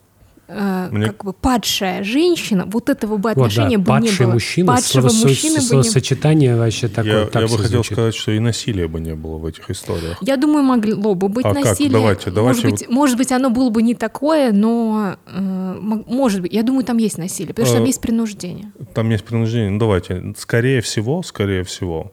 Э, 0.48 0.90
Мне- 0.92 1.08
как 1.08 1.24
бы 1.26 1.34
падшая 1.34 2.04
женщина, 2.04 2.66
вот 2.68 2.90
этого 2.90 3.18
бы 3.18 3.30
Вот, 3.30 3.36
да, 3.36 3.42
отношения 3.46 3.78
бы 3.78 3.84
не 3.84 4.08
падший 4.08 4.26
было. 4.26 4.34
мужчина, 4.34 4.74
Падшего 4.74 5.08
словосо- 5.08 5.28
мужчины 5.28 5.56
бы 5.56 5.60
не 5.62 5.66
словосочетание 5.68 6.56
вообще 6.56 6.88
такое. 6.88 7.20
я 7.22 7.26
так 7.26 7.42
я 7.44 7.48
бы 7.48 7.54
хотел 7.58 7.68
звучит. 7.68 7.94
сказать, 7.94 8.16
что 8.16 8.32
и 8.32 8.40
насилия 8.40 8.88
бы 8.88 9.00
не 9.00 9.16
было 9.16 9.38
в 9.38 9.46
этих 9.46 9.70
историях. 9.72 10.18
Я 10.22 10.38
думаю, 10.38 10.64
могло 10.64 11.16
бы 11.16 11.30
быть 11.30 11.46
А 11.46 11.54
как? 11.54 11.64
насилие. 11.66 11.92
Давайте, 11.92 12.32
давайте 12.32 12.62
может, 12.68 12.80
быть, 12.80 12.90
может 12.90 13.18
быть, 13.18 13.32
оно 13.32 13.50
было 13.50 13.70
бы 13.70 13.82
не 13.82 13.96
такое, 13.96 14.52
но 14.52 15.16
э, 15.28 15.40
мо- 15.82 16.04
может 16.08 16.42
быть. 16.42 16.54
Я 16.54 16.64
думаю, 16.64 16.84
там 16.86 16.98
есть 16.98 17.18
насилие, 17.18 17.50
потому 17.54 17.66
что 17.68 17.76
там 17.78 17.84
Э, 17.84 17.88
есть 17.88 18.02
принуждение. 18.02 18.72
Там 18.94 19.10
есть 19.10 19.24
принуждение. 19.24 19.72
Ну, 19.72 19.80
давайте. 19.80 20.34
Скорее 20.38 20.82
всего, 20.82 21.24
скорее 21.24 21.64
всего, 21.64 22.12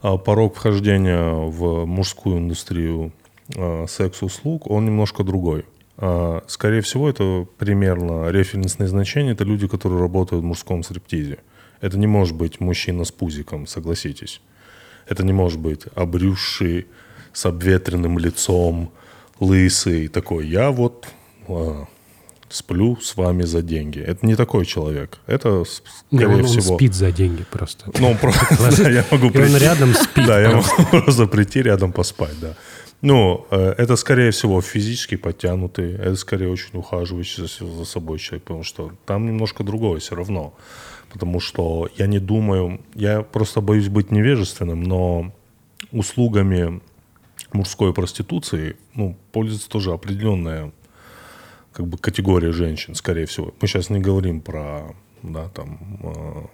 а, 0.00 0.16
порог 0.16 0.54
вхождения 0.56 1.32
в 1.32 1.84
мужскую 1.86 2.38
индустрию 2.38 3.12
а, 3.56 3.86
секс-услуг, 3.88 4.70
он 4.70 4.84
немножко 4.86 5.24
другой. 5.24 5.64
А, 5.98 6.42
Скорее 6.46 6.80
всего, 6.80 7.08
это 7.10 7.46
примерно 7.58 8.30
референсные 8.30 8.88
значения. 8.88 9.32
Это 9.32 9.44
люди, 9.44 9.66
которые 9.66 10.00
работают 10.00 10.42
в 10.42 10.46
мужском 10.46 10.82
стриптизе. 10.82 11.38
Это 11.80 11.98
не 11.98 12.06
может 12.06 12.36
быть 12.36 12.60
мужчина 12.60 13.04
с 13.04 13.12
пузиком, 13.12 13.66
согласитесь. 13.66 14.40
Это 15.06 15.24
не 15.24 15.32
может 15.32 15.58
быть 15.58 15.82
обрюзший, 15.94 16.86
с 17.32 17.46
обветренным 17.46 18.18
лицом, 18.18 18.90
лысый, 19.38 20.08
такой, 20.08 20.48
я 20.48 20.70
вот 20.70 21.06
а, 21.46 21.86
сплю 22.48 22.98
с 23.00 23.16
вами 23.16 23.42
за 23.42 23.62
деньги. 23.62 24.00
Это 24.00 24.26
не 24.26 24.34
такой 24.34 24.66
человек. 24.66 25.18
Это, 25.26 25.64
скорее 25.64 26.28
он, 26.28 26.40
он 26.40 26.46
всего... 26.46 26.76
спит 26.76 26.94
за 26.94 27.12
деньги 27.12 27.44
просто. 27.50 27.90
Ну, 27.98 28.10
он 28.10 28.18
просто, 28.18 28.56
да, 28.82 28.90
я 28.90 29.04
могу 29.10 29.24
И 29.24 29.28
он 29.28 29.32
прийти. 29.32 29.58
рядом 29.58 29.94
спит. 29.94 30.26
Да, 30.26 30.40
я 30.40 30.56
могу 30.56 30.84
просто 30.90 31.26
прийти 31.26 31.62
рядом 31.62 31.92
поспать, 31.92 32.38
да. 32.40 32.54
Ну, 33.00 33.46
э, 33.50 33.74
это, 33.78 33.96
скорее 33.96 34.32
всего, 34.32 34.60
физически 34.60 35.16
подтянутый, 35.16 35.94
это, 35.94 36.16
скорее, 36.16 36.50
очень 36.50 36.78
ухаживающий 36.78 37.46
за, 37.46 37.84
собой 37.84 38.18
человек, 38.18 38.44
потому 38.44 38.64
что 38.64 38.92
там 39.06 39.26
немножко 39.26 39.62
другое 39.62 40.00
все 40.00 40.16
равно. 40.16 40.54
Потому 41.10 41.40
что 41.40 41.88
я 41.96 42.06
не 42.06 42.18
думаю, 42.18 42.80
я 42.94 43.22
просто 43.22 43.60
боюсь 43.60 43.88
быть 43.88 44.10
невежественным, 44.10 44.82
но 44.82 45.32
услугами 45.92 46.80
мужской 47.52 47.94
проституции, 47.94 48.76
ну, 48.94 49.16
пользуется 49.32 49.68
тоже 49.68 49.92
определенная 49.92 50.72
как 51.72 51.86
бы 51.86 51.98
категория 51.98 52.50
женщин, 52.50 52.96
скорее 52.96 53.26
всего. 53.26 53.54
Мы 53.60 53.68
сейчас 53.68 53.90
не 53.90 54.00
говорим 54.00 54.40
про, 54.40 54.94
да, 55.22 55.48
там, 55.50 55.78
э, 56.02 56.46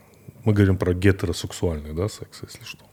мы 0.44 0.52
говорим 0.52 0.76
про 0.76 0.92
гетеросексуальный, 0.92 1.94
да, 1.94 2.08
секс, 2.08 2.42
если 2.42 2.64
что. 2.64 2.84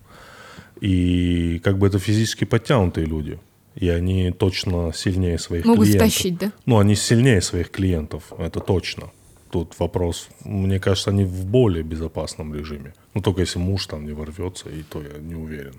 И 0.81 1.59
как 1.63 1.77
бы 1.77 1.87
это 1.87 1.99
физически 1.99 2.45
подтянутые 2.45 3.05
люди. 3.05 3.39
И 3.75 3.87
они 3.87 4.31
точно 4.31 4.91
сильнее 4.93 5.39
своих 5.39 5.65
Могут 5.65 5.85
клиентов. 5.85 6.11
стащить, 6.11 6.37
да? 6.37 6.51
Ну, 6.65 6.79
они 6.79 6.95
сильнее 6.95 7.41
своих 7.41 7.69
клиентов, 7.69 8.33
это 8.37 8.59
точно. 8.59 9.11
Тут 9.49 9.79
вопрос, 9.79 10.29
мне 10.43 10.79
кажется, 10.79 11.11
они 11.11 11.23
в 11.23 11.45
более 11.45 11.83
безопасном 11.83 12.53
режиме. 12.53 12.93
Ну, 13.13 13.21
только 13.21 13.41
если 13.41 13.59
муж 13.59 13.85
там 13.85 14.05
не 14.05 14.13
ворвется, 14.13 14.69
и 14.69 14.83
то 14.83 15.01
я 15.01 15.19
не 15.19 15.35
уверен. 15.35 15.75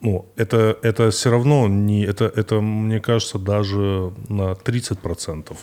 Ну, 0.00 0.26
это, 0.36 0.78
это 0.82 1.10
все 1.10 1.30
равно 1.30 1.68
не... 1.68 2.04
Это, 2.04 2.24
это, 2.24 2.60
мне 2.60 3.00
кажется, 3.00 3.38
даже 3.38 4.12
на 4.28 4.52
30% 4.52 5.56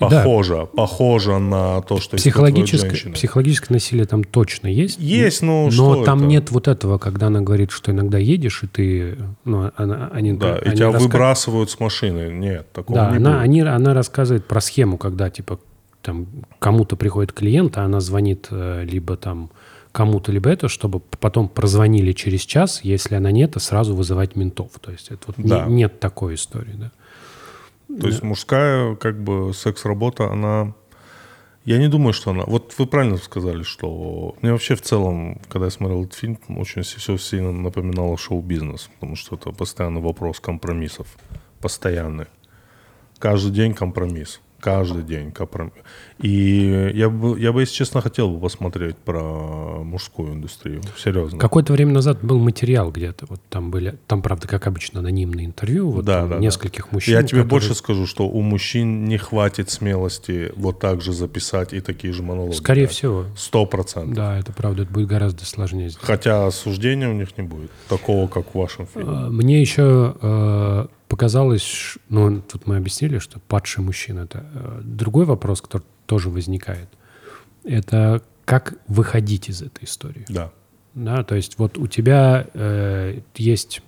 Да. 0.00 0.08
похоже, 0.08 0.68
похоже 0.74 1.38
на 1.38 1.80
то, 1.82 1.98
что 2.00 2.16
Психологическое, 2.16 3.12
психологическое 3.12 3.74
насилие 3.74 4.04
там 4.06 4.24
точно 4.24 4.68
есть. 4.68 4.98
Есть, 4.98 5.42
но 5.42 5.64
Но 5.64 5.70
что 5.70 6.04
там 6.04 6.18
это? 6.18 6.26
нет 6.26 6.50
вот 6.50 6.68
этого, 6.68 6.98
когда 6.98 7.28
она 7.28 7.40
говорит, 7.40 7.70
что 7.70 7.90
иногда 7.92 8.18
едешь, 8.18 8.62
и 8.62 8.66
ты... 8.66 9.18
Ну, 9.44 9.70
она, 9.76 10.10
они, 10.12 10.32
Да, 10.34 10.58
и 10.58 10.66
они 10.68 10.76
тебя 10.76 10.88
раска- 10.88 10.98
выбрасывают 10.98 11.70
с 11.70 11.80
машины. 11.80 12.30
Нет, 12.32 12.70
такого 12.72 12.98
Да, 12.98 13.10
не 13.10 13.16
она, 13.18 13.30
будет. 13.32 13.42
они, 13.42 13.60
она 13.62 13.94
рассказывает 13.94 14.46
про 14.46 14.60
схему, 14.60 14.98
когда 14.98 15.30
типа 15.30 15.58
там 16.02 16.26
кому-то 16.58 16.96
приходит 16.96 17.32
клиент, 17.32 17.76
а 17.76 17.82
она 17.84 18.00
звонит 18.00 18.46
э, 18.50 18.84
либо 18.84 19.16
там 19.16 19.50
кому-то, 19.90 20.30
либо 20.30 20.48
это, 20.48 20.68
чтобы 20.68 21.00
потом 21.00 21.48
прозвонили 21.48 22.12
через 22.12 22.42
час, 22.42 22.80
если 22.84 23.16
она 23.16 23.30
нет, 23.32 23.52
то 23.54 23.60
сразу 23.60 23.96
вызывать 23.96 24.36
ментов. 24.36 24.70
То 24.80 24.92
есть 24.92 25.08
это 25.10 25.22
вот 25.26 25.38
не- 25.38 25.48
Да. 25.48 25.64
нет 25.66 25.98
такой 25.98 26.34
истории, 26.34 26.74
да. 26.78 26.92
То 27.88 28.06
есть 28.06 28.22
мужская 28.22 28.94
как 28.96 29.22
бы 29.22 29.52
секс-работа, 29.54 30.30
она... 30.30 30.74
Я 31.64 31.78
не 31.78 31.88
думаю, 31.88 32.12
что 32.12 32.30
она... 32.30 32.44
Вот 32.44 32.74
вы 32.78 32.86
правильно 32.86 33.16
сказали, 33.16 33.62
что... 33.62 34.36
Мне 34.42 34.52
вообще 34.52 34.74
в 34.74 34.82
целом, 34.82 35.40
когда 35.48 35.66
я 35.66 35.70
смотрел 35.70 36.02
этот 36.04 36.14
фильм, 36.14 36.38
очень 36.56 36.82
все 36.82 37.16
сильно 37.16 37.52
напоминало 37.52 38.16
шоу-бизнес, 38.16 38.90
потому 38.94 39.16
что 39.16 39.36
это 39.36 39.52
постоянно 39.52 40.00
вопрос 40.00 40.38
компромиссов. 40.40 41.06
Постоянный. 41.60 42.26
Каждый 43.18 43.52
день 43.52 43.74
компромисс. 43.74 44.40
Каждый 44.60 45.02
день 45.04 45.30
компромисс. 45.30 45.74
И 46.20 46.90
я 46.94 47.08
бы, 47.08 47.38
я 47.38 47.52
бы, 47.52 47.60
если 47.60 47.74
честно, 47.74 48.00
хотел 48.00 48.28
бы 48.30 48.40
посмотреть 48.40 48.96
про 48.96 49.22
мужскую 49.84 50.32
индустрию. 50.34 50.82
Серьезно. 50.96 51.38
Какое-то 51.38 51.72
время 51.72 51.92
назад 51.92 52.18
был 52.22 52.38
материал 52.40 52.90
где-то, 52.90 53.26
вот 53.28 53.40
там 53.50 53.70
были, 53.70 53.98
там, 54.08 54.20
правда, 54.20 54.48
как 54.48 54.66
обычно, 54.66 54.98
анонимные 55.00 55.46
интервью, 55.46 55.90
вот 55.90 56.04
Да, 56.04 56.22
да, 56.26 56.34
да. 56.34 56.38
нескольких 56.40 56.90
мужчин. 56.90 57.14
Я 57.14 57.20
тебе 57.20 57.42
которые- 57.42 57.48
больше 57.48 57.74
скажу, 57.74 58.06
что 58.06 58.28
у 58.28 58.40
мужчин 58.42 59.04
не 59.04 59.16
хватит 59.16 59.70
смелости 59.70 60.52
вот 60.56 60.80
так 60.80 61.02
же 61.02 61.12
записать 61.12 61.72
и 61.72 61.80
такие 61.80 62.12
же 62.12 62.22
монологи. 62.24 62.54
Скорее 62.56 62.86
дать. 62.86 62.90
всего. 62.96 63.26
Сто 63.36 63.64
процентов. 63.64 64.14
Да, 64.14 64.38
это 64.38 64.52
правда, 64.52 64.82
это 64.82 64.92
будет 64.92 65.06
гораздо 65.08 65.44
сложнее 65.44 65.88
сделать. 65.90 66.04
Хотя 66.06 66.46
осуждения 66.46 67.08
у 67.08 67.12
них 67.14 67.36
не 67.38 67.44
будет. 67.44 67.70
Такого, 67.88 68.26
как 68.26 68.54
в 68.54 68.58
вашем 68.58 68.86
фильме. 68.86 69.08
А, 69.08 69.30
Мне 69.30 69.60
еще 69.60 70.16
э, 70.20 70.86
показалось, 71.08 71.98
ну, 72.08 72.40
тут 72.40 72.66
мы 72.66 72.76
объяснили, 72.76 73.18
что 73.18 73.40
падший 73.40 73.82
мужчина 73.82 74.20
это 74.20 74.44
э, 74.52 74.80
другой 74.84 75.24
вопрос, 75.24 75.60
который 75.60 75.84
тоже 76.06 76.30
возникает. 76.30 76.88
Это 77.64 78.22
как 78.44 78.74
выходить 78.86 79.48
из 79.48 79.62
этой 79.62 79.84
истории. 79.84 80.24
Да. 80.28 80.52
Да, 80.94 81.22
то 81.22 81.34
есть 81.34 81.58
вот 81.58 81.78
у 81.78 81.86
тебя 81.86 82.46
э, 82.54 83.20
есть 83.36 83.82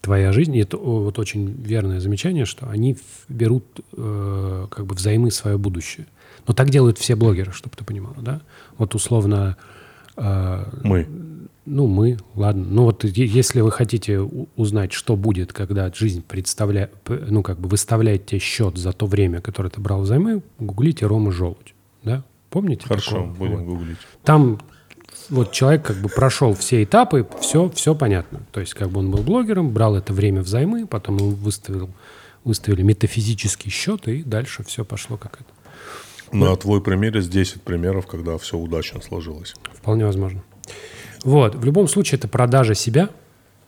твоя 0.00 0.32
жизнь, 0.32 0.54
и 0.54 0.60
это 0.60 0.76
вот 0.76 1.18
очень 1.18 1.48
верное 1.62 2.00
замечание, 2.00 2.44
что 2.44 2.68
они 2.68 2.96
берут 3.28 3.64
э, 3.96 4.66
как 4.70 4.86
бы 4.86 4.94
взаймы 4.94 5.30
свое 5.30 5.58
будущее. 5.58 6.06
Но 6.46 6.54
так 6.54 6.70
делают 6.70 6.98
все 6.98 7.16
блогеры, 7.16 7.52
чтобы 7.52 7.76
ты 7.76 7.84
понимал, 7.84 8.14
да? 8.18 8.40
Вот 8.78 8.94
условно 8.94 9.56
э, 10.16 10.64
Мы. 10.82 11.08
Ну, 11.66 11.86
мы, 11.86 12.18
ладно. 12.34 12.64
Ну, 12.64 12.84
вот 12.84 13.04
если 13.04 13.60
вы 13.60 13.70
хотите 13.70 14.20
узнать, 14.20 14.92
что 14.92 15.16
будет, 15.16 15.52
когда 15.52 15.92
жизнь 15.92 16.22
представляет, 16.26 16.92
ну, 17.08 17.42
как 17.42 17.58
бы 17.58 17.68
выставляет 17.68 18.26
тебе 18.26 18.38
счет 18.38 18.78
за 18.78 18.92
то 18.92 19.06
время, 19.06 19.40
которое 19.40 19.68
ты 19.68 19.80
брал 19.80 20.02
взаймы, 20.02 20.42
гуглите 20.58 21.06
Рома 21.06 21.32
Желудь, 21.32 21.74
да? 22.04 22.24
Помните? 22.50 22.86
Хорошо, 22.86 23.10
такого? 23.10 23.34
будем 23.34 23.56
Вот. 23.56 23.64
гуглить. 23.64 23.98
Там 24.22 24.60
вот 25.28 25.52
человек 25.52 25.84
как 25.84 25.96
бы 25.96 26.08
прошел 26.08 26.54
все 26.54 26.84
этапы, 26.84 27.26
все, 27.40 27.68
все 27.70 27.94
понятно. 27.94 28.40
То 28.52 28.60
есть 28.60 28.74
как 28.74 28.90
бы 28.90 29.00
он 29.00 29.10
был 29.10 29.22
блогером, 29.22 29.70
брал 29.70 29.96
это 29.96 30.12
время 30.12 30.42
взаймы, 30.42 30.86
потом 30.86 31.16
ему 31.16 31.30
выставил, 31.30 31.90
выставили 32.44 32.82
метафизический 32.82 33.70
счет, 33.70 34.06
и 34.08 34.22
дальше 34.22 34.62
все 34.62 34.84
пошло 34.84 35.16
как 35.16 35.40
это. 35.40 36.36
На 36.36 36.56
твой 36.56 36.80
примере 36.80 37.18
есть 37.18 37.30
10 37.30 37.62
примеров, 37.62 38.06
когда 38.06 38.36
все 38.38 38.56
удачно 38.56 39.00
сложилось. 39.00 39.54
Вполне 39.74 40.04
возможно. 40.04 40.42
Вот. 41.26 41.56
В 41.56 41.64
любом 41.64 41.88
случае, 41.88 42.18
это 42.18 42.28
продажа 42.28 42.76
себя. 42.76 43.10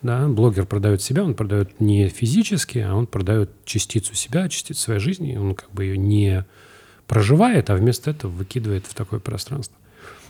Да? 0.01 0.29
Блогер 0.29 0.65
продает 0.65 1.01
себя, 1.01 1.25
он 1.25 1.33
продает 1.33 1.81
не 1.81 2.07
физически, 2.07 2.79
а 2.79 2.95
он 2.95 3.05
продает 3.05 3.51
частицу 3.65 4.15
себя, 4.15 4.47
частицу 4.47 4.79
своей 4.79 5.01
жизни. 5.01 5.35
Он 5.35 5.55
как 5.55 5.69
бы 5.71 5.83
ее 5.83 5.97
не 5.97 6.45
проживает, 7.05 7.69
а 7.69 7.75
вместо 7.75 8.11
этого 8.11 8.31
выкидывает 8.31 8.85
в 8.87 8.93
такое 8.93 9.19
пространство. 9.19 9.75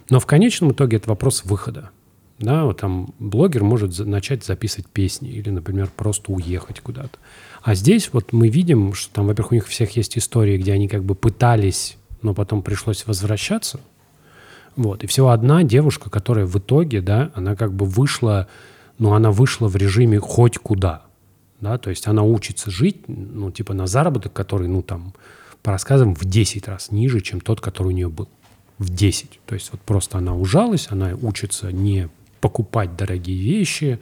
Но 0.10 0.20
в 0.20 0.26
конечном 0.26 0.72
итоге 0.72 0.98
это 0.98 1.08
вопрос 1.08 1.46
выхода. 1.46 1.92
Да, 2.40 2.66
вот 2.66 2.80
там 2.80 3.14
блогер 3.20 3.64
может 3.64 3.94
за- 3.94 4.06
начать 4.06 4.44
записывать 4.44 4.88
песни 4.88 5.30
или, 5.30 5.52
например, 5.52 5.92
просто 5.96 6.32
уехать 6.32 6.80
куда-то. 6.80 7.20
А 7.62 7.76
здесь 7.76 8.10
вот 8.12 8.34
мы 8.34 8.48
видим, 8.48 8.96
что 8.96 9.14
там, 9.14 9.28
во-первых, 9.28 9.52
у 9.52 9.56
них 9.56 9.68
всех 9.68 9.96
есть 9.98 10.18
истории, 10.18 10.58
где 10.58 10.74
они 10.74 10.88
как 10.88 11.04
бы 11.04 11.14
пытались, 11.14 11.98
но 12.24 12.34
потом 12.34 12.64
пришлось 12.64 13.06
возвращаться. 13.06 13.82
Вот. 14.80 15.04
И 15.04 15.08
всего 15.08 15.32
одна 15.32 15.64
девушка, 15.64 16.10
которая 16.10 16.46
в 16.46 16.56
итоге, 16.58 17.02
да, 17.02 17.32
она 17.36 17.58
как 17.58 17.74
бы 17.74 17.86
вышла, 17.86 18.48
ну, 18.98 19.14
она 19.14 19.30
вышла 19.30 19.68
в 19.68 19.76
режиме 19.76 20.20
хоть 20.20 20.58
куда. 20.58 21.04
Да, 21.60 21.78
то 21.78 21.90
есть 21.90 22.08
она 22.08 22.24
учится 22.24 22.72
жить, 22.72 23.10
ну, 23.10 23.52
типа 23.52 23.74
на 23.74 23.88
заработок, 23.88 24.32
который, 24.32 24.70
ну, 24.70 24.82
там, 24.82 25.14
по 25.64 25.74
рассказам, 25.74 26.16
в 26.16 26.24
10 26.24 26.70
раз 26.70 26.92
ниже, 26.92 27.20
чем 27.20 27.42
тот, 27.42 27.60
который 27.60 27.90
у 27.90 27.92
нее 27.92 28.08
был. 28.08 28.30
В 28.78 28.88
10. 28.90 29.42
То 29.46 29.54
есть 29.56 29.70
вот 29.74 29.82
просто 29.82 30.18
она 30.18 30.34
ужалась, 30.34 30.88
она 30.90 31.14
учится 31.22 31.74
не 31.74 32.08
покупать 32.40 32.96
дорогие 32.96 33.38
вещи, 33.38 34.00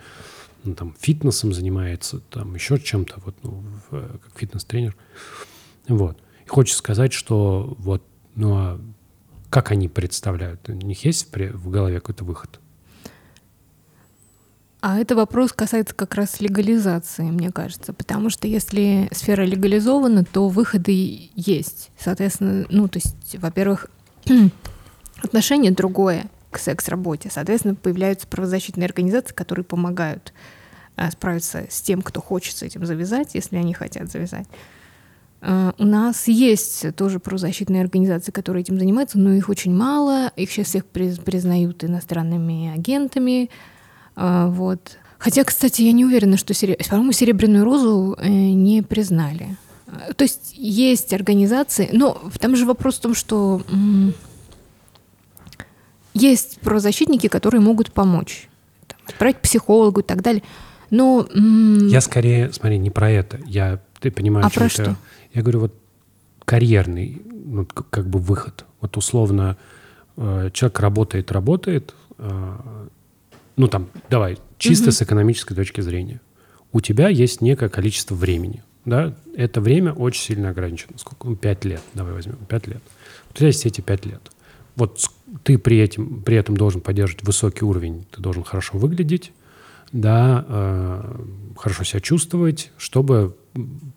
ну, 0.64 0.76
там, 0.76 0.94
фитнесом 1.00 1.54
занимается, 1.54 2.20
там, 2.30 2.54
еще 2.54 2.78
чем-то, 2.78 3.16
вот, 3.26 3.34
ну, 3.42 3.64
в- 3.90 3.96
э, 3.96 4.08
как 4.24 4.32
фитнес-тренер. 4.40 4.96
Вот. 5.88 6.20
И 6.46 6.50
хочется 6.50 6.78
сказать, 6.78 7.14
что 7.14 7.76
вот, 7.80 8.04
ну, 8.36 8.54
а 8.54 8.80
как 9.50 9.72
они 9.72 9.88
представляют? 9.88 10.68
У 10.70 10.74
них 10.74 11.06
есть 11.06 11.28
в 11.34 11.70
голове 11.70 12.00
какой-то 12.00 12.24
выход? 12.24 12.60
А 14.80 15.00
это 15.00 15.16
вопрос 15.16 15.54
касается 15.54 15.96
как 15.96 16.14
раз 16.14 16.40
легализации, 16.40 17.24
мне 17.24 17.52
кажется, 17.52 17.94
потому 17.94 18.30
что 18.30 18.48
если 18.48 19.10
сфера 19.12 19.42
легализована, 19.42 20.24
то 20.24 20.48
выходы 20.50 21.32
есть. 21.36 21.90
Соответственно, 21.98 22.66
ну, 22.70 22.88
то 22.88 23.00
есть, 23.00 23.36
во-первых, 23.40 23.88
отношение 25.24 25.72
другое 25.72 26.28
к 26.52 26.60
секс-работе. 26.60 27.30
Соответственно, 27.32 27.76
появляются 27.76 28.28
правозащитные 28.28 28.86
организации, 28.86 29.34
которые 29.34 29.66
помогают 29.66 30.32
э, 30.96 31.10
справиться 31.12 31.66
с 31.70 31.82
тем, 31.82 32.02
кто 32.02 32.22
хочет 32.22 32.56
с 32.56 32.64
этим 32.64 32.86
завязать, 32.86 33.34
если 33.34 33.58
они 33.58 33.74
хотят 33.74 34.12
завязать. 34.12 34.48
Э, 35.42 35.72
у 35.78 35.86
нас 35.86 36.28
есть 36.28 36.96
тоже 36.96 37.20
правозащитные 37.20 37.82
организации, 37.82 38.32
которые 38.32 38.62
этим 38.62 38.80
занимаются, 38.80 39.18
но 39.20 39.34
их 39.34 39.50
очень 39.50 39.74
мало. 39.74 40.32
Их 40.36 40.52
сейчас 40.52 40.68
всех 40.68 40.86
признают 40.86 41.84
иностранными 41.84 42.74
агентами. 42.74 43.50
Э, 44.16 44.48
вот. 44.50 44.98
Хотя, 45.18 45.44
кстати, 45.44 45.82
я 45.82 45.92
не 45.92 46.06
уверена, 46.06 46.38
что, 46.38 46.54
по-моему, 46.54 47.12
«Серебряную 47.12 47.66
розу» 47.66 48.16
не 48.22 48.84
признали. 48.84 49.58
То 50.16 50.24
есть 50.24 50.54
есть 50.56 51.12
организации, 51.14 51.90
но 51.92 52.22
там 52.40 52.56
же 52.56 52.66
вопрос 52.66 52.98
в 52.98 53.02
том, 53.02 53.16
что 53.16 53.62
есть 56.14 56.60
правозащитники, 56.62 57.28
которые 57.28 57.62
могут 57.62 57.92
помочь. 57.92 58.48
Там, 58.88 59.00
отправить 59.08 59.38
психологу 59.38 60.02
и 60.02 60.04
так 60.04 60.22
далее. 60.22 60.44
Но... 60.90 61.28
Я 61.88 62.02
скорее, 62.02 62.52
смотри, 62.54 62.78
не 62.78 62.90
про 62.90 63.10
это. 63.10 63.40
Я, 63.46 63.80
ты 64.00 64.12
понимаешь, 64.12 64.48
а 64.48 64.50
про 64.50 64.70
что? 64.70 64.96
Я 65.38 65.44
говорю, 65.44 65.60
вот 65.60 65.74
карьерный, 66.46 67.22
ну, 67.46 67.66
как 67.66 68.08
бы 68.08 68.20
выход. 68.20 68.66
Вот 68.82 68.98
условно 68.98 69.58
э, 70.16 70.50
человек 70.54 70.80
работает, 70.80 71.32
работает, 71.32 71.94
э, 72.18 72.88
ну 73.56 73.68
там, 73.68 73.90
давай, 74.10 74.38
чисто 74.58 74.86
угу. 74.86 74.92
с 74.92 75.02
экономической 75.02 75.56
точки 75.56 75.82
зрения. 75.82 76.22
У 76.72 76.82
тебя 76.82 77.10
есть 77.10 77.42
некое 77.42 77.70
количество 77.70 78.16
времени, 78.16 78.64
да? 78.86 79.16
Это 79.36 79.62
время 79.62 79.94
очень 79.94 80.22
сильно 80.22 80.50
ограничено. 80.50 80.98
Сколько? 80.98 81.28
Ну, 81.28 81.36
пять 81.36 81.64
лет, 81.66 81.82
давай 81.94 82.14
возьмем, 82.14 82.38
пять 82.48 82.68
лет. 82.68 82.82
У 83.32 83.34
тебя 83.34 83.48
есть 83.48 83.66
эти 83.66 83.82
пять 83.82 84.06
лет 84.06 84.32
вот 84.78 85.02
ты 85.44 85.58
при 85.58 85.80
этом, 85.80 86.22
при 86.22 86.38
этом 86.38 86.56
должен 86.56 86.82
поддерживать 86.82 87.26
высокий 87.26 87.66
уровень, 87.66 88.06
ты 88.12 88.22
должен 88.22 88.44
хорошо 88.44 88.78
выглядеть, 88.78 89.34
да, 89.92 90.46
э, 90.48 91.16
хорошо 91.58 91.84
себя 91.84 92.00
чувствовать, 92.00 92.72
чтобы 92.78 93.36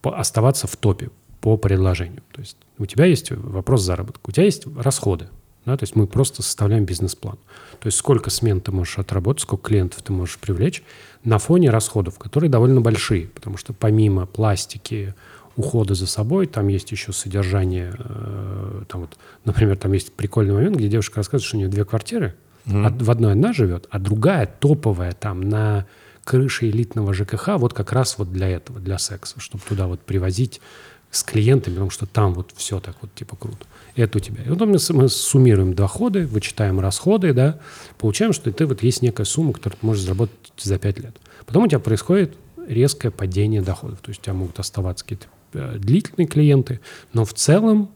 оставаться 0.03 0.66
в 0.66 0.76
топе 0.76 1.11
по 1.41 1.57
предложению. 1.57 2.22
То 2.32 2.41
есть 2.41 2.57
у 2.78 2.86
тебя 2.86 3.07
есть 3.07 3.30
вопрос 3.30 3.82
заработка, 3.82 4.20
у 4.28 4.32
тебя 4.32 4.45
есть 4.45 4.64
расходы, 4.76 5.28
да, 5.66 5.76
то 5.76 5.84
есть 5.84 5.97
мы 5.97 6.07
просто 6.07 6.43
составляем 6.43 6.84
бизнес-план. 6.84 7.38
То 7.80 7.86
есть 7.86 7.99
сколько 7.99 8.30
смен 8.30 8.61
ты 8.61 8.72
можешь 8.72 8.99
отработать, 8.99 9.43
сколько 9.43 9.68
клиентов 9.68 10.03
ты 10.03 10.12
можешь 10.12 10.38
привлечь 10.38 10.82
на 11.24 11.38
фоне 11.38 11.70
расходов, 11.70 12.18
которые 12.18 12.51
довольно 12.51 12.80
большие, 12.80 13.26
потому 13.26 13.57
что 13.57 13.72
помимо 13.72 14.26
пластики, 14.26 15.14
ухода 15.57 15.95
за 15.95 16.07
собой, 16.07 16.47
там 16.47 16.68
есть 16.68 16.91
еще 16.91 17.12
содержание, 17.12 17.93
э, 17.99 18.82
там 18.88 19.03
вот, 19.03 19.18
например, 19.45 19.76
там 19.76 19.93
есть 19.93 20.12
прикольный 20.12 20.55
момент, 20.55 20.76
где 20.76 20.88
девушка 20.88 21.16
рассказывает, 21.16 21.47
что 21.47 21.57
у 21.57 21.61
нее 21.61 21.68
две 21.68 21.84
квартиры, 21.84 22.34
mm-hmm. 22.66 23.03
в 23.05 23.11
одной 23.11 23.32
одна 23.32 23.53
живет, 23.53 23.86
а 23.91 23.99
другая 23.99 24.47
топовая 24.47 25.12
там 25.12 25.41
на 25.41 25.86
крыше 26.24 26.68
элитного 26.68 27.12
ЖКХ 27.12 27.59
вот 27.59 27.74
как 27.74 27.93
раз 27.93 28.18
вот 28.18 28.32
для 28.32 28.49
этого, 28.49 28.78
для 28.78 28.99
секса, 28.99 29.41
чтобы 29.41 29.64
туда 29.68 29.86
вот 29.86 30.01
привозить 30.01 30.61
с 31.11 31.22
клиентами, 31.22 31.74
потому 31.74 31.90
что 31.90 32.06
там 32.06 32.34
вот 32.34 32.52
все 32.56 32.80
так 32.80 32.96
вот 33.00 33.14
типа 33.14 33.36
круто. 33.36 33.66
Это 33.96 34.18
у 34.18 34.20
тебя. 34.20 34.44
И 34.44 34.48
потом 34.48 34.70
мы 34.70 35.08
суммируем 35.08 35.74
доходы, 35.74 36.26
вычитаем 36.26 36.78
расходы, 36.80 37.32
да, 37.32 37.58
получаем, 37.98 38.32
что 38.32 38.52
ты 38.52 38.66
вот 38.66 38.82
есть 38.82 39.02
некая 39.02 39.24
сумма, 39.24 39.52
которую 39.52 39.78
ты 39.80 39.86
можешь 39.86 40.04
заработать 40.04 40.52
за 40.58 40.78
5 40.78 40.98
лет. 41.00 41.16
Потом 41.46 41.64
у 41.64 41.68
тебя 41.68 41.80
происходит 41.80 42.36
резкое 42.68 43.11
падение 43.11 43.62
доходов. 43.62 43.98
То 44.00 44.11
есть 44.11 44.20
у 44.20 44.24
тебя 44.24 44.34
могут 44.34 44.58
оставаться 44.61 45.04
какие-то 45.04 45.26
Э, 45.52 45.76
длительные 45.78 46.28
клиенты, 46.28 46.80
но 47.12 47.24
в 47.24 47.34
целом, 47.34 47.90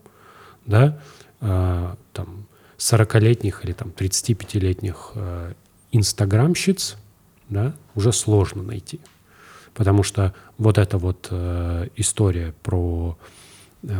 да, 0.66 1.00
э, 1.40 1.94
там 2.12 2.46
40-летних 2.78 3.64
или 3.64 3.72
там 3.72 3.92
35-летних 3.96 5.12
э, 5.14 5.52
инстаграмщиц, 5.92 6.96
да, 7.48 7.74
уже 7.94 8.12
сложно 8.12 8.64
найти. 8.64 9.00
Потому 9.74 10.02
что 10.02 10.34
вот 10.56 10.78
эта 10.78 10.98
вот 10.98 11.28
э, 11.30 11.88
история 11.96 12.54
про, 12.62 13.18
э, 13.82 13.96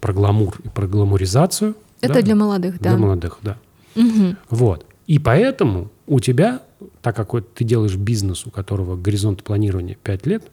про 0.00 0.12
гламур 0.12 0.56
и 0.62 0.68
про 0.68 0.86
гламуризацию. 0.86 1.74
Это 2.00 2.14
да, 2.14 2.22
для 2.22 2.34
молодых, 2.34 2.78
да. 2.80 2.90
Для 2.90 2.98
молодых, 2.98 3.38
да. 3.42 3.56
Угу. 3.96 4.36
Вот. 4.50 4.86
И 5.06 5.18
поэтому 5.18 5.90
у 6.06 6.20
тебя, 6.20 6.60
так 7.00 7.16
как 7.16 7.32
вот 7.32 7.54
ты 7.54 7.64
делаешь 7.64 7.96
бизнес, 7.96 8.46
у 8.46 8.50
которого 8.50 8.96
горизонт 8.96 9.42
планирования 9.42 9.96
5 10.02 10.26
лет, 10.26 10.50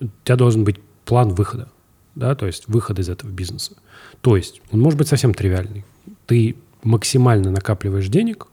у 0.00 0.06
тебя 0.24 0.36
должен 0.36 0.64
быть 0.64 0.76
план 1.04 1.34
выхода, 1.34 1.68
да, 2.14 2.34
то 2.34 2.46
есть 2.46 2.66
выход 2.68 2.98
из 2.98 3.08
этого 3.08 3.30
бизнеса. 3.30 3.76
То 4.22 4.36
есть 4.36 4.60
он 4.72 4.80
может 4.80 4.98
быть 4.98 5.08
совсем 5.08 5.34
тривиальный. 5.34 5.84
Ты 6.26 6.56
максимально 6.82 7.50
накапливаешь 7.50 8.08
денег, 8.08 8.48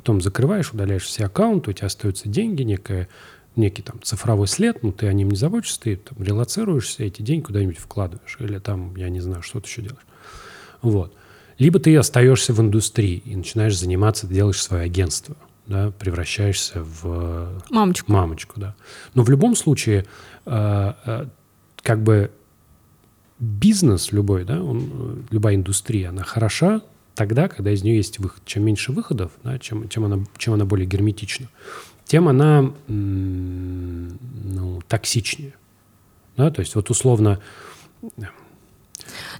потом 0.00 0.20
закрываешь, 0.20 0.72
удаляешь 0.72 1.04
все 1.04 1.26
аккаунты, 1.26 1.70
у 1.70 1.72
тебя 1.72 1.86
остаются 1.86 2.28
деньги, 2.28 2.62
некая, 2.62 3.08
некий 3.56 3.82
там 3.82 4.02
цифровой 4.02 4.48
след, 4.48 4.82
ну 4.82 4.92
ты 4.92 5.06
о 5.06 5.12
нем 5.12 5.30
не 5.30 5.36
заботишься, 5.36 5.80
ты 5.80 5.96
там 5.96 6.22
релацируешься, 6.22 7.04
эти 7.04 7.22
деньги 7.22 7.44
куда-нибудь 7.44 7.78
вкладываешь, 7.78 8.36
или 8.40 8.58
там, 8.58 8.96
я 8.96 9.08
не 9.08 9.20
знаю, 9.20 9.42
что 9.42 9.60
ты 9.60 9.68
еще 9.68 9.82
делаешь. 9.82 10.06
Вот. 10.82 11.14
Либо 11.58 11.78
ты 11.78 11.94
остаешься 11.96 12.54
в 12.54 12.60
индустрии 12.60 13.22
и 13.24 13.36
начинаешь 13.36 13.78
заниматься, 13.78 14.26
делаешь 14.26 14.62
свое 14.62 14.84
агентство, 14.84 15.36
да, 15.66 15.92
превращаешься 15.98 16.82
в 16.82 17.62
мамочку. 17.70 18.10
мамочку 18.10 18.58
да. 18.58 18.74
Но 19.14 19.22
в 19.22 19.30
любом 19.30 19.54
случае 19.54 20.06
Э, 20.46 20.94
э, 21.04 21.26
как 21.82 22.02
бы 22.02 22.30
бизнес 23.38 24.12
любой, 24.12 24.44
да, 24.44 24.62
он, 24.62 25.24
любая 25.30 25.54
индустрия, 25.54 26.10
она 26.10 26.24
хороша 26.24 26.82
тогда, 27.20 27.48
когда 27.48 27.70
из 27.70 27.82
нее 27.82 27.96
есть 27.96 28.18
выход. 28.18 28.42
Чем 28.46 28.64
меньше 28.64 28.92
выходов, 28.92 29.30
да, 29.44 29.58
чем, 29.58 29.90
чем, 29.90 30.06
она, 30.06 30.20
чем 30.38 30.54
она 30.54 30.64
более 30.64 30.86
герметична, 30.86 31.48
тем 32.06 32.28
она 32.28 32.72
ну, 32.88 34.80
токсичнее. 34.88 35.52
Да, 36.38 36.50
то 36.50 36.60
есть 36.60 36.74
вот 36.74 36.88
условно... 36.88 37.38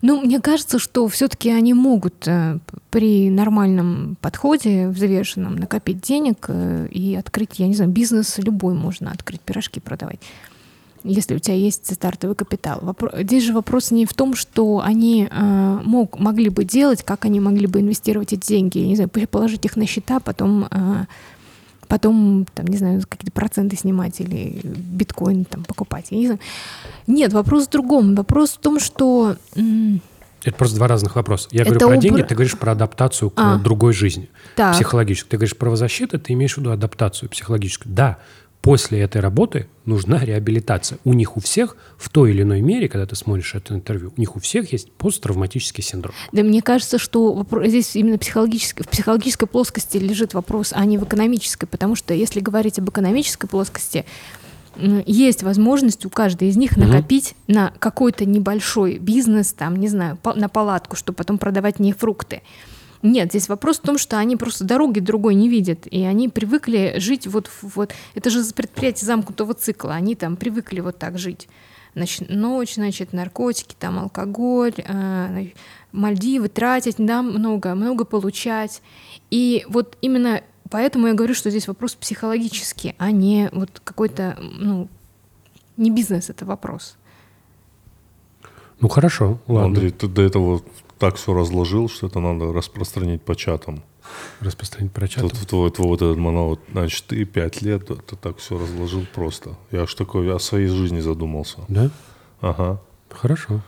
Ну, 0.03 0.21
мне 0.21 0.41
кажется, 0.41 0.79
что 0.79 1.09
все-таки 1.09 1.49
они 1.51 1.73
могут 1.73 2.29
э, 2.29 2.59
при 2.91 3.31
нормальном 3.31 4.19
подходе, 4.21 4.89
взвешенном, 4.89 5.57
накопить 5.57 6.03
денег 6.03 6.47
э, 6.49 6.87
и 6.91 7.15
открыть, 7.15 7.59
я 7.59 7.67
не 7.67 7.75
знаю, 7.75 7.91
бизнес 7.91 8.37
любой 8.37 8.75
можно 8.75 9.11
открыть, 9.11 9.41
пирожки 9.41 9.81
продавать 9.81 10.21
если 11.05 11.35
у 11.35 11.39
тебя 11.39 11.55
есть 11.55 11.93
стартовый 11.93 12.37
капитал. 12.37 12.81
Вопро... 12.83 13.11
Здесь 13.23 13.45
же 13.45 13.53
вопрос 13.53 13.91
не 13.91 14.07
в 14.07 14.15
том, 14.15 14.35
что 14.35 14.81
они 14.85 15.29
э, 15.31 15.79
мог, 15.85 16.19
могли 16.19 16.49
бы 16.49 16.65
делать, 16.65 17.03
как 17.03 17.25
они 17.25 17.41
могли 17.41 17.67
бы 17.67 17.81
инвестировать 17.81 18.33
эти 18.33 18.47
деньги, 18.47 18.79
не 18.79 18.97
знаю, 18.97 19.11
положить 19.11 19.65
их 19.65 19.77
на 19.77 19.87
счета, 19.87 20.21
потом, 20.21 20.67
э, 20.71 21.07
потом 21.89 22.47
там, 22.55 22.67
не 22.67 22.77
знаю, 22.77 23.03
какие-то 23.09 23.33
проценты 23.33 23.77
снимать 23.77 24.21
или 24.21 24.61
биткоин 24.65 25.45
там 25.45 25.65
покупать. 25.65 26.07
Я 26.11 26.19
не 26.19 26.27
знаю. 26.27 26.41
Нет, 27.07 27.33
вопрос 27.33 27.67
в 27.67 27.71
другом. 27.71 28.15
Вопрос 28.15 28.53
в 28.53 28.59
том, 28.59 28.79
что... 28.81 29.37
Это 30.43 30.57
просто 30.57 30.77
два 30.77 30.89
разных 30.89 31.17
вопроса. 31.17 31.49
Я 31.51 31.65
говорю 31.65 31.81
про 31.81 31.89
убр... 31.89 31.99
деньги, 31.99 32.23
ты 32.23 32.35
говоришь 32.35 32.59
про 32.59 32.73
адаптацию 32.73 33.31
к 33.31 33.35
а. 33.37 33.59
другой 33.59 33.93
жизни, 33.93 34.31
так. 34.57 34.75
психологическую. 34.75 35.31
Ты 35.31 35.37
говоришь 35.37 35.57
про 35.57 35.77
защиту, 35.77 36.19
ты 36.19 36.33
имеешь 36.33 36.55
в 36.55 36.59
виду 36.59 36.71
адаптацию 36.71 37.29
психологическую. 37.29 37.93
Да, 37.93 38.19
после 38.63 39.01
этой 39.01 39.21
работы 39.21 39.67
нужна 39.87 40.25
реабилитация. 40.25 40.99
У 41.05 41.15
них 41.15 41.37
у 41.37 41.41
всех 41.41 41.77
в 41.97 42.09
той 42.09 42.31
или 42.31 42.43
иной 42.43 42.61
мере, 42.61 42.89
когда 42.89 43.07
ты 43.07 43.17
смотришь 43.17 43.55
это 43.55 43.75
интервью, 43.75 44.13
у 44.17 44.21
них 44.21 44.37
у 44.37 44.41
всех 44.41 44.73
есть 44.73 44.93
посттравматический 44.93 45.83
синдром. 45.83 46.15
Да 46.33 46.43
мне 46.43 46.63
кажется, 46.63 46.99
что 46.99 47.33
вопрос, 47.33 47.69
здесь 47.69 47.97
именно 47.97 48.19
психологической, 48.19 48.85
в 48.85 48.89
психологической 48.89 49.49
плоскости 49.49 49.97
лежит 49.97 50.35
вопрос, 50.35 50.73
а 50.75 50.85
не 50.85 50.99
в 50.99 51.05
экономической, 51.05 51.67
потому 51.67 51.97
что 51.97 52.15
если 52.15 52.41
говорить 52.41 52.79
об 52.79 52.89
экономической 52.91 53.47
плоскости, 53.47 54.05
есть 54.77 55.43
возможность 55.43 56.07
у 56.07 56.11
каждой 56.11 56.49
из 56.49 56.57
них 56.57 56.77
накопить 56.77 57.35
угу. 57.49 57.57
на 57.57 57.73
какой-то 57.79 58.25
небольшой 58.25 58.99
бизнес, 58.99 59.53
там, 59.53 59.77
не 59.77 59.89
знаю, 59.89 60.19
на 60.37 60.49
палатку, 60.49 60.97
чтобы 60.97 61.17
потом 61.17 61.39
продавать 61.39 61.81
не 61.81 61.93
фрукты. 61.93 62.43
Нет, 63.03 63.31
здесь 63.31 63.49
вопрос 63.49 63.79
в 63.79 63.83
том, 63.83 63.97
что 63.97 64.19
они 64.19 64.37
просто 64.37 64.65
дороги 64.65 65.01
другой 65.01 65.35
не 65.35 65.49
видят, 65.49 65.87
и 65.87 66.03
они 66.05 66.29
привыкли 66.29 66.95
жить 66.99 67.27
вот, 67.27 67.51
вот 67.63 67.95
это 68.15 68.31
же 68.31 68.45
предприятие 68.55 69.07
замкнутого 69.07 69.55
цикла, 69.55 69.95
они 69.95 70.15
там 70.15 70.37
привыкли 70.37 70.81
вот 70.81 70.99
так 70.99 71.19
жить. 71.19 71.49
Значит, 71.95 72.31
ночь, 72.31 72.75
значит, 72.75 73.13
наркотики, 73.13 73.75
там 73.79 73.99
алкоголь, 73.99 74.75
э, 74.77 75.49
Мальдивы 75.93 76.49
тратить, 76.49 76.97
да, 76.99 77.21
много, 77.21 77.75
много 77.75 78.05
получать. 78.05 78.81
И 79.31 79.65
вот 79.69 79.97
именно 80.01 80.41
поэтому 80.71 81.09
я 81.09 81.15
говорю, 81.15 81.35
что 81.35 81.51
здесь 81.51 81.67
вопрос 81.67 81.95
психологический, 81.95 82.95
а 82.99 83.11
не 83.11 83.49
вот 83.53 83.81
какой-то, 83.83 84.39
ну, 84.41 84.89
не 85.77 85.91
бизнес 85.91 86.31
это 86.31 86.45
вопрос. 86.45 86.97
Ну 88.81 88.89
хорошо, 88.89 89.41
ладно. 89.47 89.67
Андрей, 89.67 89.91
ты 89.91 90.07
до 90.07 90.23
этого 90.23 90.63
так 91.01 91.17
все 91.17 91.33
разложил, 91.33 91.89
что 91.89 92.07
это 92.07 92.21
надо 92.21 92.53
распространить 92.53 93.23
по 93.23 93.35
чатам. 93.35 93.83
Распространить 94.41 94.93
про 94.93 95.09
чат. 95.09 95.23
Тут 95.23 95.33
твой, 95.49 95.71
твой 95.71 95.89
вот 95.89 96.03
этот 96.03 96.19
монолог, 96.19 96.61
значит, 96.71 97.07
ты 97.07 97.25
пять 97.25 97.63
лет, 97.63 97.87
ты 97.87 98.17
так 98.17 98.37
все 98.39 98.59
разложил 98.59 99.07
просто. 99.15 99.57
Я 99.73 99.83
аж 99.83 99.95
такой, 99.95 100.27
я 100.27 100.37
о 100.37 100.39
своей 100.39 100.67
жизни 100.67 101.01
задумался. 101.01 101.59
Да? 101.69 101.91
Ага. 102.41 102.81
Хорошо. 103.09 103.63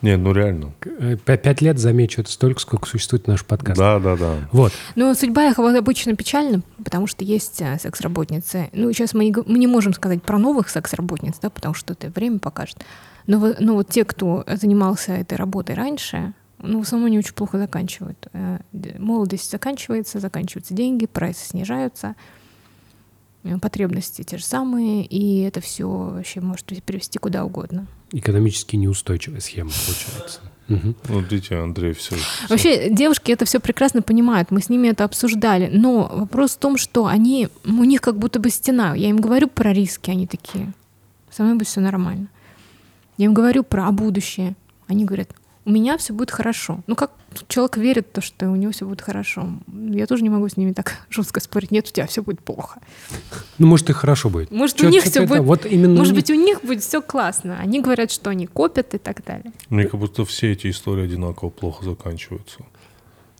Не, 0.00 0.16
ну 0.16 0.32
реально. 0.32 0.72
Э, 0.84 1.16
Пять 1.16 1.60
лет 1.60 1.78
замечу, 1.78 2.20
это 2.20 2.30
столько, 2.30 2.60
сколько 2.60 2.86
существует 2.86 3.26
наш 3.26 3.44
подкаст. 3.44 3.78
Да, 3.78 3.98
да, 3.98 4.16
да. 4.16 4.48
Вот. 4.50 4.72
Но 4.96 5.14
судьба 5.14 5.48
их 5.48 5.58
вот 5.58 5.76
обычно 5.76 6.16
печальна, 6.16 6.62
потому 6.82 7.06
что 7.06 7.24
есть 7.24 7.60
э, 7.60 7.78
секс-работницы. 7.78 8.70
Ну, 8.72 8.92
сейчас 8.92 9.14
мы 9.14 9.26
не, 9.26 9.34
мы 9.46 9.58
не 9.58 9.66
можем 9.66 9.92
сказать 9.92 10.22
про 10.22 10.38
новых 10.38 10.68
секс-работниц, 10.68 11.36
да, 11.40 11.50
потому 11.50 11.74
что 11.74 11.92
это 11.92 12.08
время 12.10 12.38
покажет. 12.38 12.78
Но, 13.26 13.54
но 13.60 13.74
вот 13.74 13.88
те, 13.88 14.04
кто 14.04 14.44
занимался 14.46 15.12
этой 15.12 15.36
работой 15.36 15.74
раньше, 15.74 16.34
ну, 16.62 16.78
в 16.78 16.82
основном 16.82 17.08
они 17.08 17.18
очень 17.18 17.34
плохо 17.34 17.58
заканчивают. 17.58 18.28
Э, 18.32 18.58
Молодость 18.98 19.50
заканчивается, 19.50 20.20
заканчиваются 20.20 20.74
деньги, 20.74 21.06
прайсы 21.06 21.46
снижаются, 21.46 22.14
э, 23.44 23.58
потребности 23.58 24.22
те 24.22 24.38
же 24.38 24.44
самые, 24.44 25.04
и 25.04 25.40
это 25.42 25.60
все 25.60 25.88
вообще 25.88 26.40
может 26.40 26.66
привести 26.84 27.18
куда 27.18 27.44
угодно. 27.44 27.86
Экономически 28.12 28.76
неустойчивая 28.76 29.40
схема 29.40 29.70
получается. 29.86 30.40
Мгм. 30.68 30.96
Ну, 31.08 31.20
видите, 31.20 31.56
Андрей, 31.56 31.92
все. 31.92 32.16
Вообще, 32.48 32.88
девушки 32.88 33.32
это 33.32 33.44
все 33.44 33.60
прекрасно 33.60 34.00
понимают, 34.00 34.50
мы 34.50 34.62
с 34.62 34.68
ними 34.68 34.88
это 34.88 35.04
обсуждали. 35.04 35.68
Но 35.72 36.08
вопрос 36.12 36.52
в 36.52 36.58
том, 36.58 36.76
что 36.76 37.06
они, 37.06 37.48
у 37.64 37.84
них 37.84 38.00
как 38.00 38.16
будто 38.16 38.38
бы 38.38 38.48
стена. 38.50 38.94
Я 38.94 39.10
им 39.10 39.18
говорю 39.18 39.48
про 39.48 39.72
риски, 39.72 40.10
они 40.10 40.26
такие, 40.26 40.72
со 41.30 41.42
мной 41.42 41.56
будет 41.56 41.68
все 41.68 41.80
нормально. 41.80 42.28
Я 43.18 43.26
им 43.26 43.34
говорю 43.34 43.64
про 43.64 43.90
будущее, 43.90 44.54
они 44.86 45.04
говорят, 45.04 45.28
у 45.64 45.70
меня 45.70 45.96
все 45.96 46.12
будет 46.12 46.30
хорошо. 46.30 46.80
Ну 46.86 46.96
как 46.96 47.12
человек 47.48 47.76
верит 47.76 48.06
в 48.08 48.12
то, 48.12 48.20
что 48.20 48.48
у 48.50 48.56
него 48.56 48.72
все 48.72 48.86
будет 48.86 49.00
хорошо. 49.00 49.48
Я 49.72 50.06
тоже 50.06 50.22
не 50.24 50.30
могу 50.30 50.48
с 50.48 50.56
ними 50.56 50.72
так 50.72 50.96
жестко 51.10 51.40
спорить. 51.40 51.70
Нет, 51.70 51.86
у 51.88 51.92
тебя 51.92 52.06
все 52.06 52.22
будет 52.22 52.40
плохо. 52.42 52.80
Ну, 53.58 53.66
может, 53.68 53.88
и 53.90 53.92
хорошо 53.92 54.28
будет. 54.28 54.50
Может, 54.50 54.76
Чё- 54.76 54.86
у 54.88 54.90
них 54.90 55.04
все 55.04 55.20
это- 55.22 55.28
будет. 55.28 55.42
Вот 55.44 55.66
именно 55.66 55.94
Может 55.98 56.14
быть, 56.14 56.30
у 56.30 56.34
них 56.34 56.62
будет 56.62 56.82
все 56.82 57.00
классно. 57.00 57.58
Они 57.58 57.80
говорят, 57.80 58.10
что 58.10 58.30
они 58.30 58.46
копят 58.46 58.94
и 58.94 58.98
так 58.98 59.24
далее. 59.24 59.52
Мне 59.68 59.84
как 59.86 60.00
будто 60.00 60.24
все 60.24 60.52
эти 60.52 60.68
истории 60.70 61.04
одинаково 61.04 61.50
плохо 61.50 61.84
заканчиваются. 61.84 62.58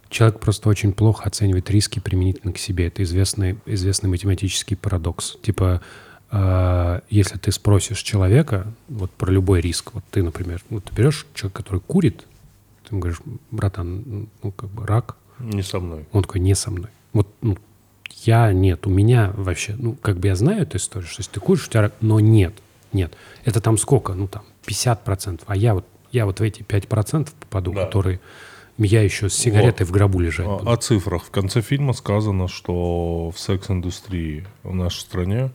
Человек 0.09 0.41
просто 0.41 0.69
очень 0.69 0.93
плохо 0.93 1.25
оценивает 1.25 1.71
риски 1.71 1.99
применительно 1.99 2.53
к 2.53 2.59
себе. 2.59 2.87
Это 2.89 3.03
известный, 3.03 3.59
известный 3.67 4.11
математический 4.11 4.77
парадокс. 4.77 5.37
Типа, 5.43 5.81
если 7.11 7.37
ты 7.39 7.53
спросишь 7.53 8.01
человека 8.03 8.67
вот 8.89 9.11
про 9.11 9.31
любой 9.31 9.61
риск, 9.61 9.91
вот 9.93 10.03
ты, 10.11 10.23
например, 10.23 10.63
вот 10.71 10.85
ты 10.85 10.95
берешь 10.95 11.27
человека, 11.35 11.63
который 11.63 11.81
курит, 11.81 12.25
ты 12.85 12.95
ему 12.95 13.01
говоришь, 13.01 13.21
братан, 13.51 14.29
ну, 14.43 14.51
как 14.53 14.71
бы 14.71 14.87
рак, 14.87 15.17
Не 15.39 15.63
со 15.63 15.79
мной. 15.79 16.07
он 16.13 16.23
такой, 16.23 16.41
не 16.41 16.55
со 16.55 16.71
мной. 16.71 16.89
Вот 17.13 17.29
ну, 17.43 17.59
я 18.25 18.53
нет, 18.53 18.87
у 18.87 18.91
меня 18.91 19.33
вообще, 19.37 19.75
ну, 19.79 19.95
как 19.95 20.19
бы 20.19 20.29
я 20.29 20.37
знаю 20.37 20.63
эту 20.63 20.79
историю, 20.79 21.09
что 21.09 21.21
если 21.21 21.33
ты 21.33 21.41
куришь, 21.41 21.67
у 21.67 21.71
тебя 21.71 21.83
рак, 21.83 21.93
но 22.01 22.19
нет, 22.19 22.55
нет. 22.95 23.13
Это 23.45 23.61
там 23.61 23.77
сколько? 23.77 24.15
Ну, 24.15 24.27
там, 24.27 24.43
50%. 24.67 25.43
А 25.47 25.55
я 25.57 25.75
вот, 25.75 25.87
я 26.13 26.25
вот 26.25 26.41
в 26.41 26.43
эти 26.43 26.63
5% 26.63 27.29
попаду, 27.41 27.73
Да. 27.75 27.85
которые 27.85 28.21
я 28.79 29.03
еще 29.03 29.29
с 29.29 29.35
сигаретой 29.35 29.85
в 29.87 29.91
гробу 29.91 30.19
лежать 30.19 30.47
буду. 30.47 30.67
О, 30.69 30.73
о 30.73 30.77
цифрах. 30.79 31.25
В 31.25 31.31
конце 31.31 31.61
фильма 31.61 31.93
сказано, 31.93 32.49
что 32.49 33.31
в 33.31 33.39
секс-индустрии 33.39 34.47
в 34.63 34.75
нашей 34.75 35.01
стране 35.01 35.51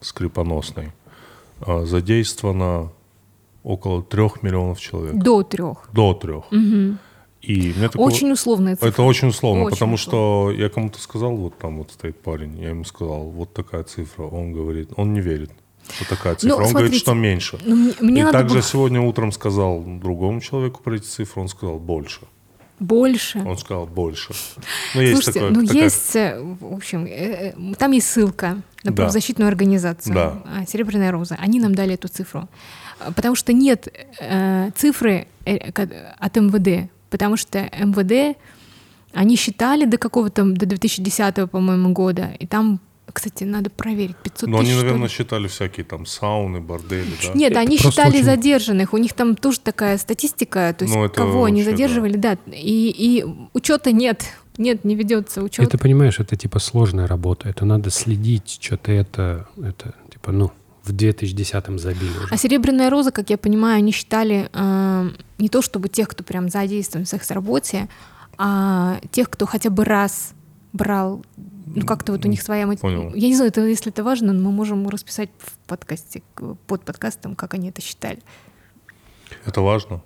скрипоносной 0.00 0.92
э, 1.66 1.84
задействовано 1.84 2.90
около 3.62 4.02
трех 4.02 4.42
миллионов 4.42 4.80
человек. 4.80 5.14
До 5.14 5.42
трех. 5.42 5.88
До 5.92 6.12
трех. 6.14 6.44
И 6.52 7.74
мне 7.76 7.88
такое- 7.88 8.06
Очень 8.06 8.32
условная 8.32 8.74
цифра. 8.74 8.88
Это 8.88 9.02
очень 9.02 9.28
условно, 9.28 9.64
Очень 9.64 9.74
потому 9.76 9.96
что 9.98 10.50
я 10.56 10.68
кому-то 10.70 10.98
сказал, 10.98 11.36
вот 11.36 11.58
там 11.58 11.78
вот 11.78 11.90
стоит 11.90 12.18
парень, 12.20 12.58
я 12.58 12.70
ему 12.70 12.84
сказал, 12.84 13.24
вот 13.24 13.52
такая 13.52 13.82
цифра. 13.82 14.24
Он 14.24 14.52
говорит, 14.52 14.90
он 14.96 15.12
не 15.12 15.20
верит, 15.20 15.50
что 15.90 16.08
такая 16.08 16.36
цифра. 16.36 16.54
он 16.54 16.60
говорит, 16.60 16.70
смотрите, 16.70 16.98
что 16.98 17.12
меньше. 17.14 17.58
Ну, 17.64 17.76
мне, 17.76 17.94
мне 18.00 18.22
и 18.22 18.32
также 18.32 18.54
было 18.54 18.62
сегодня 18.62 19.00
утром 19.02 19.30
сказал 19.32 19.82
другому 19.84 20.40
человеку 20.40 20.82
про 20.82 20.96
эти 20.96 21.04
цифры, 21.04 21.42
он 21.42 21.48
сказал 21.48 21.78
больше. 21.78 22.20
Больше. 22.84 23.42
Он 23.44 23.56
сказал 23.58 23.86
больше. 23.86 24.32
Ну, 24.94 25.00
есть 25.00 25.14
Слушайте, 25.14 25.40
такое, 25.40 25.54
ну 25.60 25.66
такая- 25.66 25.82
есть, 25.84 26.16
э, 26.16 26.40
в 26.60 26.74
общем, 26.74 27.06
э, 27.06 27.52
э, 27.56 27.74
там 27.78 27.92
есть 27.92 28.06
ссылка 28.08 28.62
на 28.84 28.90
Да. 28.90 28.92
правозащитную 28.92 29.48
организацию 29.48 30.14
Да. 30.14 30.42
а, 30.44 30.66
«Серебряная 30.66 31.10
роза». 31.10 31.36
Они 31.40 31.58
нам 31.60 31.74
дали 31.74 31.94
эту 31.94 32.08
цифру. 32.08 32.48
А, 33.00 33.12
Потому 33.12 33.34
что 33.34 33.52
нет 33.52 33.88
э, 34.20 34.70
цифры 34.76 35.26
от 35.44 36.36
МВД, 36.36 36.88
потому 37.10 37.36
что 37.36 37.58
МВД, 37.58 38.36
они 39.12 39.36
считали 39.36 39.84
до 39.84 39.98
какого-то, 39.98 40.44
до 40.44 40.66
2010, 40.66 41.46
по-моему, 41.50 41.92
года, 41.92 42.30
и 42.38 42.46
там, 42.46 42.80
кстати, 43.14 43.44
надо 43.44 43.70
проверить, 43.70 44.16
500 44.16 44.48
Но 44.50 44.58
они, 44.58 44.66
тысяч, 44.66 44.76
ли. 44.76 44.82
наверное, 44.84 45.08
считали 45.08 45.46
всякие 45.48 45.84
там 45.84 46.04
сауны, 46.04 46.60
бордели, 46.60 47.06
да? 47.22 47.32
Нет, 47.34 47.52
Это 47.52 47.60
они 47.60 47.78
считали 47.78 48.16
очень- 48.16 48.24
задержанных. 48.24 48.92
У 48.92 48.98
них 48.98 49.14
там 49.14 49.36
тоже 49.36 49.60
такая 49.60 49.96
статистика, 49.96 50.74
то 50.76 50.84
есть 50.84 50.94
Ну, 50.94 51.04
это 51.04 51.14
кого 51.14 51.44
они 51.44 51.62
вообще, 51.62 51.70
да. 51.70 51.76
задерживали, 51.76 52.16
да. 52.16 52.36
И, 52.52 52.90
и 52.90 53.24
учета 53.54 53.92
нет, 53.92 54.24
нет, 54.58 54.84
не 54.84 54.94
ведется 54.96 55.42
учет. 55.42 55.64
Это, 55.66 55.78
понимаешь, 55.78 56.20
это 56.20 56.36
типа 56.36 56.58
сложная 56.58 57.06
работа. 57.06 57.48
Это 57.48 57.64
надо 57.64 57.88
следить, 57.90 58.58
что-то 58.60 58.92
это, 58.92 59.48
это 59.62 59.94
типа, 60.12 60.32
ну, 60.32 60.50
в 60.82 60.92
2010-м 60.92 61.78
забили 61.78 62.10
уже. 62.10 62.28
А 62.30 62.36
серебряная 62.36 62.90
роза, 62.90 63.10
как 63.10 63.30
я 63.30 63.38
понимаю, 63.38 63.78
они 63.78 63.90
считали 63.92 64.50
э, 64.52 65.10
не 65.38 65.48
то 65.48 65.62
чтобы 65.62 65.88
тех, 65.88 66.08
кто 66.08 66.22
прям 66.24 66.50
задействован 66.50 67.06
в 67.06 67.08
секс-работе, 67.08 67.88
а 68.36 68.98
тех, 69.10 69.30
кто 69.30 69.46
хотя 69.46 69.70
бы 69.70 69.84
раз 69.84 70.34
брал, 70.72 71.24
ну 71.74 71.86
как-то 71.86 72.12
вот 72.12 72.24
у 72.24 72.28
них 72.28 72.42
своя 72.42 72.66
мати- 72.66 72.80
Понял. 72.80 73.12
Я 73.14 73.28
не 73.28 73.34
знаю, 73.36 73.50
это, 73.50 73.60
если 73.66 73.90
это 73.92 74.02
важно, 74.04 74.32
но 74.32 74.40
мы 74.48 74.52
можем 74.52 74.88
расписать 74.88 75.30
в 75.38 75.58
подкасте, 75.68 76.22
под 76.66 76.82
подкастом, 76.82 77.34
как 77.34 77.54
они 77.54 77.68
это 77.70 77.80
считали. 77.82 78.18
Это 79.44 79.60
важно. 79.60 80.02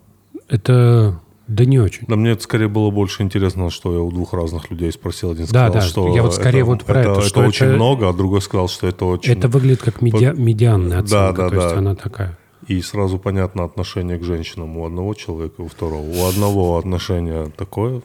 Это, 0.48 1.20
да 1.46 1.64
не 1.64 1.78
очень. 1.78 2.04
Да 2.08 2.16
мне 2.16 2.30
это 2.30 2.42
скорее 2.42 2.68
было 2.68 2.90
больше 2.90 3.22
интересно, 3.22 3.70
что 3.70 3.92
я 3.92 4.00
у 4.00 4.10
двух 4.10 4.32
разных 4.32 4.70
людей 4.70 4.90
спросил. 4.92 5.30
Один 5.32 5.46
Да, 5.46 5.68
сказал, 5.68 5.72
да, 5.72 5.80
что 5.82 6.14
я 6.14 6.22
вот 6.22 6.34
скорее 6.34 6.64
вот 6.64 6.84
про 6.84 7.00
это, 7.00 7.20
что 7.22 7.40
очень 7.40 7.66
это- 7.66 7.74
много, 7.76 8.08
а 8.08 8.12
другой 8.12 8.40
сказал, 8.42 8.68
что 8.68 8.86
это 8.86 9.04
очень... 9.04 9.32
Это 9.32 9.48
выглядит 9.48 9.82
как 9.82 10.00
медиа- 10.02 10.34
медианная 10.34 11.02
Да, 11.02 11.28
оценка. 11.28 11.42
да, 11.42 11.48
то 11.50 11.54
есть 11.56 11.68
да. 11.74 11.78
она 11.78 11.94
такая. 11.94 12.38
И 12.66 12.82
сразу 12.82 13.18
понятно 13.18 13.64
отношение 13.64 14.18
к 14.18 14.24
женщинам 14.24 14.76
у 14.76 14.84
одного 14.86 15.14
человека 15.14 15.54
и 15.58 15.62
у 15.62 15.68
второго. 15.68 16.04
У 16.06 16.26
одного 16.26 16.76
отношение 16.76 17.50
такое, 17.56 18.02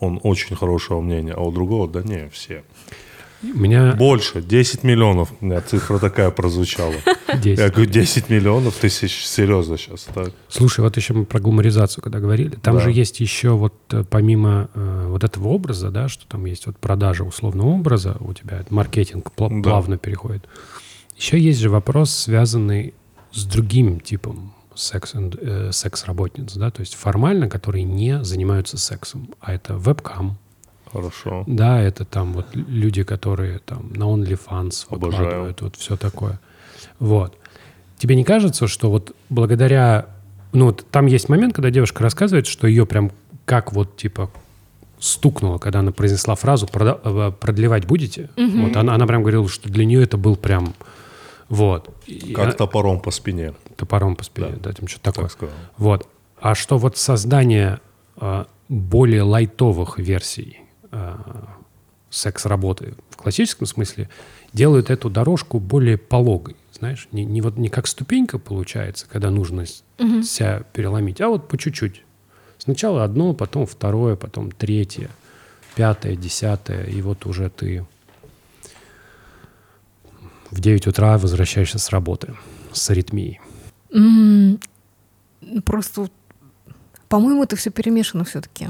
он 0.00 0.18
очень 0.22 0.56
хорошего 0.56 1.00
мнения, 1.00 1.32
а 1.36 1.40
у 1.42 1.52
другого, 1.52 1.88
да 1.88 2.02
не, 2.02 2.28
все. 2.30 2.62
У 3.42 3.58
меня 3.58 3.92
Больше, 3.94 4.42
10 4.42 4.84
миллионов. 4.84 5.32
У 5.40 5.46
меня 5.46 5.62
цифра 5.62 5.98
такая 5.98 6.30
прозвучала. 6.30 6.92
10. 7.42 7.58
Я 7.58 7.70
говорю, 7.70 7.90
10 7.90 8.28
миллионов 8.28 8.74
тысяч, 8.76 9.24
серьезно 9.24 9.78
сейчас, 9.78 10.06
так? 10.14 10.30
Слушай, 10.50 10.80
вот 10.80 10.94
еще 10.98 11.14
мы 11.14 11.24
про 11.24 11.40
гламуризацию, 11.40 12.02
когда 12.04 12.18
говорили, 12.20 12.50
там 12.56 12.74
Да. 12.76 12.80
же 12.82 12.92
есть 12.92 13.18
еще 13.20 13.50
вот 13.52 13.72
э, 13.92 14.04
помимо 14.10 14.68
э, 14.74 15.06
вот 15.08 15.24
этого 15.24 15.48
образа, 15.48 15.90
да, 15.90 16.08
что 16.10 16.26
там 16.26 16.44
есть 16.44 16.66
вот 16.66 16.76
продажа 16.76 17.24
условного 17.24 17.68
образа, 17.68 18.16
у 18.20 18.34
тебя 18.34 18.62
маркетинг 18.68 19.32
пла- 19.34 19.48
Да. 19.62 19.70
плавно 19.70 19.96
переходит. 19.96 20.46
Еще 21.16 21.38
есть 21.40 21.60
же 21.60 21.70
вопрос, 21.70 22.10
связанный 22.14 22.92
с 23.32 23.44
другим 23.44 24.00
типом 24.00 24.52
секс, 24.80 25.14
э, 25.14 25.70
секс-работниц, 25.72 26.54
да, 26.54 26.70
то 26.70 26.80
есть 26.80 26.94
формально, 26.94 27.48
которые 27.48 27.84
не 27.84 28.22
занимаются 28.24 28.78
сексом, 28.78 29.30
а 29.40 29.52
это 29.52 29.74
вебкам, 29.74 30.38
Хорошо. 30.92 31.44
да, 31.46 31.80
это 31.80 32.04
там 32.04 32.32
вот 32.32 32.46
люди, 32.54 33.02
которые 33.02 33.58
там 33.60 33.92
на 33.92 34.04
OnlyFans 34.04 34.86
выкладывают, 34.90 35.60
вот 35.62 35.76
все 35.76 35.96
такое. 35.96 36.40
Вот. 36.98 37.36
Тебе 37.98 38.16
не 38.16 38.24
кажется, 38.24 38.66
что 38.66 38.90
вот 38.90 39.14
благодаря... 39.28 40.06
Ну, 40.52 40.66
вот 40.66 40.86
там 40.90 41.06
есть 41.06 41.28
момент, 41.28 41.54
когда 41.54 41.70
девушка 41.70 42.02
рассказывает, 42.02 42.46
что 42.46 42.66
ее 42.66 42.86
прям 42.86 43.12
как 43.44 43.72
вот 43.72 43.96
типа 43.96 44.30
стукнуло, 44.98 45.58
когда 45.58 45.80
она 45.80 45.92
произнесла 45.92 46.34
фразу 46.34 46.66
«Прода- 46.66 47.00
э, 47.02 47.32
«продлевать 47.32 47.86
будете?» 47.86 48.30
Вот 48.36 48.76
она, 48.76 48.94
она 48.94 49.06
прям 49.06 49.22
говорила, 49.22 49.48
что 49.48 49.68
для 49.68 49.84
нее 49.84 50.02
это 50.02 50.16
был 50.16 50.36
прям... 50.36 50.74
Вот. 51.50 51.90
И 52.06 52.32
Как 52.32 52.44
она- 52.46 52.52
топором 52.54 53.00
по 53.00 53.10
спине, 53.10 53.52
топором 53.76 54.16
по 54.16 54.24
спине, 54.24 54.56
да, 54.62 54.72
там 54.72 54.88
что-то 54.88 55.04
такое. 55.12 55.24
так 55.24 55.32
сказал. 55.32 55.54
Вот. 55.76 56.08
А 56.40 56.54
что 56.54 56.78
вот 56.78 56.96
создание 56.96 57.80
а, 58.16 58.46
более 58.68 59.22
лайтовых 59.22 59.98
версий 59.98 60.60
а, 60.90 61.48
секс-работы 62.08 62.94
в 63.10 63.16
классическом 63.16 63.66
смысле 63.66 64.08
делают 64.52 64.90
эту 64.90 65.10
дорожку 65.10 65.58
более 65.60 65.98
пологой, 65.98 66.56
знаешь, 66.72 67.08
не, 67.12 67.24
не 67.24 67.40
вот 67.40 67.56
не 67.56 67.68
как 67.68 67.86
ступенька 67.86 68.38
получается, 68.38 69.06
когда 69.10 69.30
нужно 69.30 69.66
с- 69.66 69.82
себя 70.24 70.62
переломить, 70.72 71.20
а 71.20 71.28
вот 71.28 71.48
по 71.48 71.58
чуть-чуть. 71.58 72.02
Сначала 72.58 73.04
одно, 73.04 73.32
потом 73.34 73.66
второе, 73.66 74.16
потом 74.16 74.50
третье, 74.50 75.10
пятое, 75.76 76.16
десятое, 76.16 76.84
и 76.84 77.00
вот 77.02 77.26
уже 77.26 77.48
ты 77.50 77.86
в 80.50 80.60
9 80.60 80.86
утра 80.86 81.18
возвращаешься 81.18 81.78
с 81.78 81.90
работы 81.90 82.34
с 82.72 82.90
аритмией. 82.90 83.40
М, 83.92 84.58
Просто 85.64 86.08
По-моему, 87.08 87.42
это 87.42 87.56
все 87.56 87.70
перемешано 87.70 88.24
все-таки. 88.24 88.68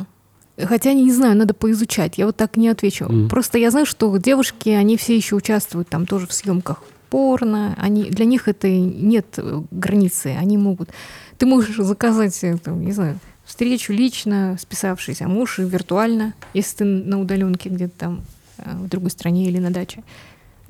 Хотя 0.62 0.92
не 0.94 1.12
знаю, 1.12 1.36
надо 1.36 1.52
поизучать. 1.52 2.16
Я 2.18 2.26
вот 2.26 2.36
так 2.36 2.56
не 2.56 2.68
отвечу. 2.68 3.04
Мгм. 3.04 3.28
Просто 3.28 3.58
я 3.58 3.70
знаю, 3.70 3.86
что 3.86 4.16
девушки, 4.16 4.70
они 4.70 4.96
все 4.96 5.16
еще 5.16 5.36
участвуют 5.36 5.88
там 5.88 6.06
тоже 6.06 6.26
в 6.26 6.32
съемках 6.32 6.82
порно. 7.10 7.74
Они, 7.78 8.04
для 8.04 8.24
них 8.24 8.48
это 8.48 8.68
нет 8.68 9.26
э, 9.36 9.62
границы. 9.70 10.36
Они 10.38 10.56
могут... 10.56 10.90
Ты 11.38 11.46
можешь 11.46 11.76
заказать, 11.76 12.38
э, 12.44 12.56
там, 12.56 12.82
не 12.82 12.92
знаю, 12.92 13.18
встречу 13.44 13.92
лично, 13.92 14.56
списавшись, 14.60 15.20
а 15.22 15.26
и 15.28 15.62
виртуально, 15.62 16.34
если 16.54 16.76
ты 16.78 16.84
на 16.84 17.20
удаленке 17.20 17.68
где-то 17.68 17.94
там 17.98 18.20
э, 18.58 18.76
в 18.76 18.88
другой 18.88 19.10
стране 19.10 19.46
или 19.46 19.58
на 19.58 19.70
даче. 19.70 20.02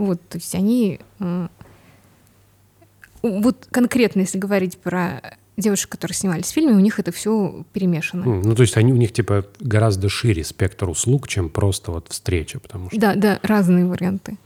Вот, 0.01 0.19
то 0.31 0.39
есть 0.39 0.55
они... 0.55 0.99
э, 1.19 1.49
Вот 3.23 3.69
конкретно, 3.71 4.21
если 4.21 4.39
говорить 4.39 4.79
про 4.79 5.21
девушек, 5.59 5.91
которые 5.91 6.17
снимались 6.17 6.47
в 6.47 6.53
фильме, 6.55 6.73
у 6.73 6.79
них 6.81 6.99
это 6.99 7.13
все 7.13 7.65
перемешано. 7.75 8.25
Ну, 8.25 8.55
то 8.55 8.63
есть 8.63 8.79
они 8.79 8.95
у 8.95 8.97
них 8.97 9.13
типа 9.13 9.45
гораздо 9.61 10.09
шире 10.09 10.43
спектр 10.43 10.89
услуг, 10.89 11.29
чем 11.29 11.51
просто 11.51 11.93
вот 11.93 12.09
встреча, 12.09 12.59
потому 12.61 12.89
что 12.89 12.99
Да, 12.99 13.15
да, 13.15 13.41
разные 13.43 13.85
варианты. 13.85 14.39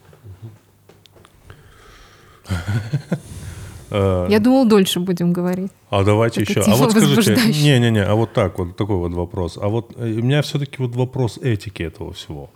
Э, 3.90 4.26
Я 4.28 4.40
думал, 4.40 4.66
дольше 4.66 4.98
будем 4.98 5.32
говорить. 5.32 5.70
А 5.90 6.02
давайте 6.02 6.42
Это 6.42 6.50
еще. 6.50 6.60
А 6.62 6.74
вот 6.74 6.90
скажите, 6.90 7.36
не-не-не, 7.62 8.04
а 8.04 8.14
вот 8.16 8.32
так 8.32 8.58
вот, 8.58 8.76
такой 8.76 8.96
вот 8.96 9.12
вопрос. 9.12 9.56
А 9.60 9.68
вот 9.68 9.92
э, 9.96 10.02
у 10.14 10.22
меня 10.22 10.42
все-таки 10.42 10.82
вот 10.82 10.96
вопрос 10.96 11.38
этики 11.38 11.84
этого 11.84 12.12
всего. 12.12 12.50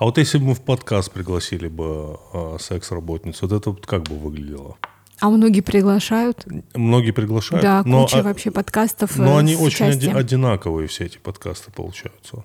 А 0.00 0.06
вот 0.06 0.16
если 0.16 0.38
бы 0.38 0.46
мы 0.46 0.54
в 0.54 0.62
подкаст 0.62 1.12
пригласили 1.12 1.68
бы 1.68 2.18
э, 2.32 2.56
секс-работницу, 2.58 3.46
вот 3.46 3.54
это 3.60 3.68
вот 3.70 3.86
как 3.86 4.04
бы 4.04 4.16
выглядело? 4.16 4.78
А 5.18 5.28
многие 5.28 5.60
приглашают. 5.60 6.46
Многие 6.74 7.10
приглашают, 7.10 7.62
Да, 7.62 7.82
но, 7.84 8.04
куча 8.04 8.20
а- 8.20 8.22
вообще 8.22 8.50
подкастов. 8.50 9.18
но 9.18 9.36
э, 9.36 9.40
они 9.40 9.56
очень 9.56 9.84
оди- 9.84 10.08
одинаковые, 10.08 10.88
все 10.88 11.04
эти 11.04 11.18
подкасты 11.18 11.70
получаются. 11.70 12.44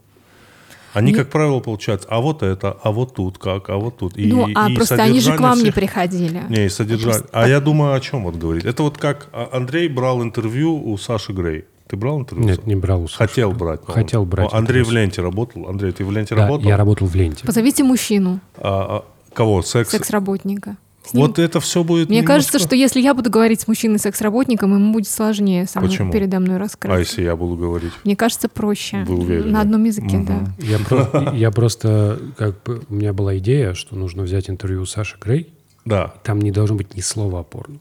Они, 0.91 1.13
Не- 1.13 1.17
как 1.17 1.29
правило, 1.29 1.61
получаются, 1.61 2.09
а 2.11 2.19
вот 2.19 2.43
это, 2.43 2.73
а 2.83 2.91
вот 2.91 3.15
тут 3.15 3.37
как, 3.37 3.69
а 3.69 3.77
вот 3.77 3.99
тут. 3.99 4.17
И, 4.17 4.27
Ну, 4.27 4.49
а 4.53 4.69
и 4.69 4.75
просто 4.75 4.95
они 5.01 5.21
же 5.21 5.37
к 5.37 5.39
вам 5.39 5.57
не 5.59 5.63
всех- 5.63 5.75
приходили. 5.75 6.43
Не, 6.49 6.65
и 6.65 6.69
содержание. 6.69 7.19
Просто 7.21 7.29
А 7.39 7.47
я 7.47 7.61
думаю, 7.61 7.93
о 7.93 7.99
чем 8.01 8.23
вот 8.25 8.35
говорить. 8.35 8.65
Это 8.65 8.83
вот 8.83 8.97
как 8.97 9.29
а, 9.31 9.47
Андрей 9.53 9.87
брал 9.87 10.21
интервью 10.21 10.75
у 10.91 10.97
Саши 10.97 11.31
Грей. 11.31 11.63
Ты 11.88 11.97
брал 11.97 12.21
интервью? 12.21 12.47
нет, 12.47 12.65
не 12.65 12.75
брал 12.75 13.07
Саши. 13.07 13.17
Хотел 13.17 13.51
брать. 13.51 13.81
Хотел 13.86 14.25
брать 14.25 14.51
О, 14.53 14.57
Андрей 14.57 14.83
в 14.83 14.91
ленте 14.91 15.21
работал. 15.21 15.67
Андрей, 15.69 15.91
ты 15.91 16.03
в 16.03 16.11
ленте 16.11 16.33
Да, 16.36 16.43
работал? 16.43 16.67
я 16.67 16.77
работал 16.77 17.07
в 17.07 17.15
ленте. 17.15 17.45
Позовите 17.45 17.83
мужчину, 17.83 18.39
А, 18.57 19.03
а, 19.03 19.33
кого? 19.33 19.61
Секс? 19.61 19.91
секс-работника. 19.91 20.77
Ним- 21.13 21.21
Вот 21.27 21.38
это 21.38 21.59
все 21.59 21.83
будет 21.83 22.09
Мне 22.09 22.21
немножко- 22.21 22.33
кажется, 22.33 22.57
что 22.59 22.75
если 22.75 22.99
я 22.99 23.13
буду 23.13 23.29
говорить 23.29 23.61
с 23.61 23.67
мужчиной-секс-работником, 23.67 24.73
ему 24.73 24.91
будет 24.91 25.07
сложнее 25.07 25.67
со 25.67 25.77
мной 25.79 25.91
Почему? 25.91 26.11
передо 26.11 26.39
мной 26.39 26.55
А 26.55 26.59
раскрыть. 26.59 26.97
если 26.97 27.21
я 27.21 27.36
буду 27.36 27.55
говорить? 27.55 27.91
Мне 28.03 28.15
кажется, 28.15 28.49
проще. 28.49 29.03
Вы 29.07 29.15
уверены? 29.19 29.51
На 29.51 29.61
одном 29.61 29.83
языке, 29.83 30.17
Мгм. 30.17 30.25
да. 30.25 30.51
Я, 30.57 30.79
про- 30.79 31.31
я 31.36 31.51
просто, 31.51 32.19
как 32.38 32.63
бы, 32.63 32.81
у 32.89 32.93
меня 32.95 33.13
была 33.13 33.38
идея, 33.38 33.75
что 33.75 33.95
нужно 33.95 34.23
взять 34.23 34.49
интервью 34.49 34.81
у 34.81 34.86
Саши 34.88 35.17
Грей. 35.21 35.53
Да. 35.86 36.15
Там 36.23 36.41
не 36.41 36.49
должно 36.49 36.75
быть 36.75 36.95
ни 36.95 37.01
слова 37.01 37.41
о 37.41 37.43
порно. 37.43 37.77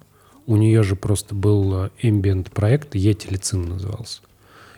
У 0.47 0.57
нее 0.57 0.83
же 0.83 0.97
просто 0.97 1.35
был 1.35 1.91
эмбиент 2.01 2.51
проект, 2.51 2.95
Етелицин 2.95 3.69
назывался. 3.69 4.21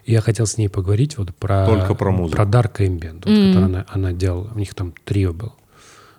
И 0.05 0.13
я 0.13 0.21
хотел 0.21 0.47
с 0.47 0.57
ней 0.57 0.69
поговорить 0.69 1.19
вот 1.19 1.35
про... 1.35 1.67
Только 1.67 1.95
про 1.95 2.13
музыку. 2.13 2.37
Про 2.37 2.45
Dark 2.45 2.77
Ambient, 2.79 3.23
вот, 3.25 3.27
Мгм. 3.27 3.49
который 3.53 3.65
она, 3.65 3.87
она 3.89 4.13
делала. 4.13 4.51
У 4.55 4.59
них 4.59 4.73
там 4.75 4.95
трио 5.05 5.33
было. 5.33 5.53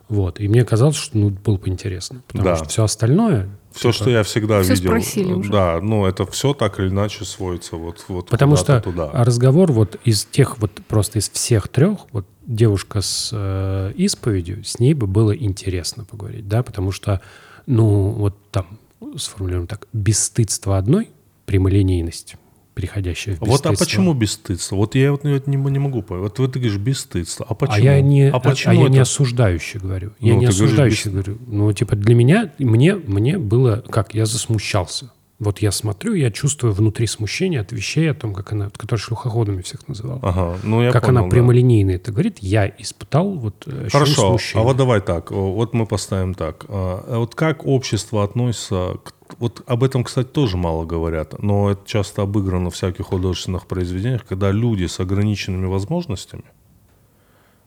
Вот. 0.10 0.40
И 0.42 0.48
мне 0.50 0.66
казалось, 0.66 0.98
что 0.98 1.18
ну, 1.18 1.30
было 1.30 1.58
бы 1.58 1.70
интересно. 1.70 2.22
Потому 2.28 2.44
Да. 2.50 2.56
что 2.58 2.66
все 2.68 2.84
остальное... 2.84 3.50
Все, 3.72 3.92
что 3.92 4.10
я 4.10 4.24
всегда 4.24 4.62
Всё 4.64 4.74
видел. 4.74 4.90
спросили 4.90 5.32
уже. 5.34 5.52
Да, 5.52 5.80
ну 5.82 6.06
это 6.06 6.26
все 6.26 6.54
так 6.54 6.80
или 6.80 6.90
иначе 6.90 7.24
сводится 7.26 7.76
вот, 7.76 8.04
вот 8.08 8.28
Потому 8.30 8.56
что 8.56 8.82
туда. 8.82 9.10
а 9.14 9.24
разговор 9.24 9.72
вот 9.72 9.98
из 10.04 10.26
тех 10.26 10.58
вот 10.58 10.72
просто 10.88 11.20
из 11.20 11.30
всех 11.30 11.68
трех, 11.68 12.00
вот 12.12 12.26
девушка 12.48 13.02
с 13.02 13.30
э, 13.32 13.92
исповедью, 13.96 14.64
с 14.64 14.80
ней 14.80 14.96
бы 14.96 15.06
было 15.06 15.36
интересно 15.36 16.06
поговорить, 16.06 16.48
да, 16.48 16.64
потому 16.64 16.92
что, 16.92 17.22
ну, 17.68 18.10
вот 18.10 18.36
там 18.50 18.80
сформулируем 19.18 19.68
так, 19.68 19.88
бесстыдство 19.94 20.78
одной, 20.78 21.10
прямолинейность, 21.46 22.36
переходящая 22.74 23.36
в 23.36 23.40
Вот 23.40 23.48
а 23.48 23.54
бесстыдство. 23.72 23.86
почему 23.86 24.14
бесстыдство? 24.14 24.76
Вот 24.76 24.96
я 24.96 25.12
вот 25.12 25.24
не, 25.24 25.42
не, 25.46 25.58
не 25.58 25.80
могу 25.80 26.02
понять. 26.02 26.38
Вот, 26.38 26.54
ты 26.54 26.60
говоришь 26.60 26.78
бесстыдство. 26.78 27.46
А 27.50 27.54
почему? 27.54 27.78
А 27.78 27.80
я 27.80 28.02
не, 28.02 28.30
а, 28.30 28.40
почему 28.40 28.72
а 28.72 28.76
я 28.76 28.90
не 28.90 28.96
это? 28.96 29.02
осуждающий 29.04 29.80
говорю. 29.80 30.14
Я 30.20 30.34
Ну, 30.34 30.40
не 30.40 30.48
ты 30.48 30.54
говоришь, 30.54 30.72
осуждающий 30.74 31.12
говорю. 31.12 31.38
Ну, 31.48 31.72
типа, 31.74 31.96
для 31.96 32.16
меня, 32.16 32.52
мне, 32.60 32.96
мне 32.96 33.38
было, 33.38 33.84
как, 33.90 34.14
я 34.14 34.26
засмущался. 34.26 35.12
Вот 35.40 35.60
я 35.60 35.72
смотрю, 35.72 36.16
я 36.16 36.32
чувствую 36.32 36.74
внутри 36.74 37.06
смущение 37.06 37.62
от 37.62 37.72
вещей, 37.72 38.10
о 38.10 38.16
том, 38.16 38.34
как 38.34 38.54
она, 38.54 38.72
которые 38.72 39.04
шлюхоходами 39.04 39.62
всех 39.62 39.88
называла. 39.88 40.20
Ага, 40.24 40.58
ну 40.64 40.82
я 40.82 40.92
как 40.92 41.06
понял, 41.06 41.20
она 41.20 41.28
да. 41.28 41.30
прямолинейно 41.30 41.92
это 41.92 42.12
говорит, 42.12 42.40
я 42.40 42.68
испытал 42.68 43.34
вот 43.34 43.64
э, 43.68 43.88
Хорошо, 43.92 44.30
смущения. 44.30 44.64
а 44.64 44.66
вот 44.66 44.78
давай 44.78 45.00
так, 45.00 45.30
вот 45.30 45.76
мы 45.76 45.86
поставим 45.86 46.34
так. 46.34 46.66
А 46.70 47.20
Вот 47.20 47.36
как 47.36 47.68
общество 47.68 48.24
относится 48.24 48.96
к... 49.04 49.14
Вот 49.38 49.62
об 49.68 49.84
этом, 49.84 50.04
кстати, 50.04 50.28
тоже 50.28 50.58
мало 50.58 50.86
говорят, 50.86 51.38
но 51.44 51.70
это 51.70 51.82
часто 51.86 52.24
обыграно 52.24 52.72
в 52.72 52.74
всяких 52.74 53.06
художественных 53.06 53.68
произведениях, 53.68 54.26
когда 54.26 54.50
люди 54.50 54.86
с 54.86 55.00
ограниченными 55.00 55.68
возможностями, 55.68 56.46